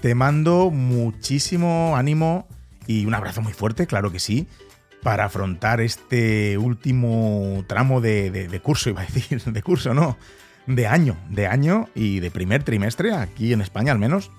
Te 0.00 0.14
mando 0.14 0.70
muchísimo 0.70 1.94
ánimo 1.94 2.48
y 2.86 3.04
un 3.04 3.14
abrazo 3.14 3.42
muy 3.42 3.52
fuerte, 3.52 3.86
claro 3.86 4.10
que 4.10 4.18
sí, 4.18 4.48
para 5.02 5.24
afrontar 5.24 5.80
este 5.80 6.58
último 6.58 7.64
tramo 7.66 8.00
de, 8.00 8.60
curso, 8.62 8.90
iba 8.90 9.02
a 9.02 9.06
decir, 9.06 9.42
de 9.42 9.62
curso, 9.62 9.94
no, 9.94 10.16
de 10.66 10.86
año, 10.86 11.16
de 11.30 11.46
año 11.46 11.88
y 11.94 12.20
de 12.20 12.30
primer 12.30 12.62
trimestre, 12.62 13.14
aquí 13.14 13.52
en 13.52 13.60
España 13.60 13.92
al 13.92 13.98
menos. 13.98 14.30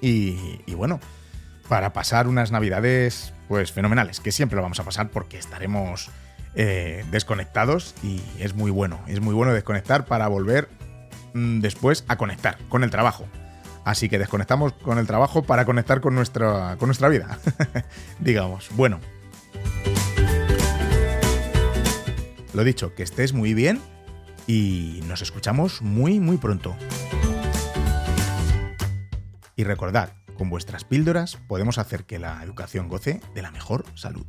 Y, 0.00 0.58
bueno, 0.74 0.98
para 1.68 1.92
pasar 1.92 2.26
unas 2.26 2.50
navidades, 2.50 3.32
pues 3.46 3.70
fenomenales, 3.70 4.18
que 4.18 4.32
siempre 4.32 4.56
lo 4.56 4.62
vamos 4.62 4.80
a 4.80 4.84
pasar 4.84 5.10
porque 5.10 5.38
estaremos 5.38 6.10
eh, 6.56 7.04
desconectados 7.12 7.94
y 8.02 8.20
es 8.40 8.54
muy 8.54 8.72
bueno, 8.72 9.00
es 9.06 9.20
muy 9.20 9.32
bueno 9.32 9.52
desconectar 9.52 10.04
para 10.06 10.26
volver 10.26 10.68
mm, 11.34 11.60
después 11.60 12.04
a 12.08 12.16
conectar 12.16 12.58
con 12.68 12.82
el 12.82 12.90
trabajo. 12.90 13.26
Así 13.84 14.08
que 14.08 14.18
desconectamos 14.18 14.72
con 14.72 14.98
el 14.98 15.06
trabajo 15.06 15.44
para 15.44 15.64
conectar 15.64 16.00
con 16.00 16.16
nuestra, 16.16 16.76
con 16.78 16.88
nuestra 16.88 17.08
vida, 17.08 17.38
digamos. 18.18 18.68
Bueno. 18.74 18.98
Lo 22.52 22.64
dicho, 22.64 22.94
que 22.94 23.02
estés 23.02 23.32
muy 23.32 23.54
bien 23.54 23.80
y 24.46 25.00
nos 25.08 25.22
escuchamos 25.22 25.80
muy, 25.80 26.20
muy 26.20 26.36
pronto. 26.36 26.76
Y 29.56 29.64
recordad, 29.64 30.12
con 30.36 30.50
vuestras 30.50 30.84
píldoras 30.84 31.38
podemos 31.48 31.78
hacer 31.78 32.04
que 32.04 32.18
la 32.18 32.42
educación 32.42 32.88
goce 32.88 33.20
de 33.34 33.42
la 33.42 33.50
mejor 33.50 33.84
salud. 33.94 34.26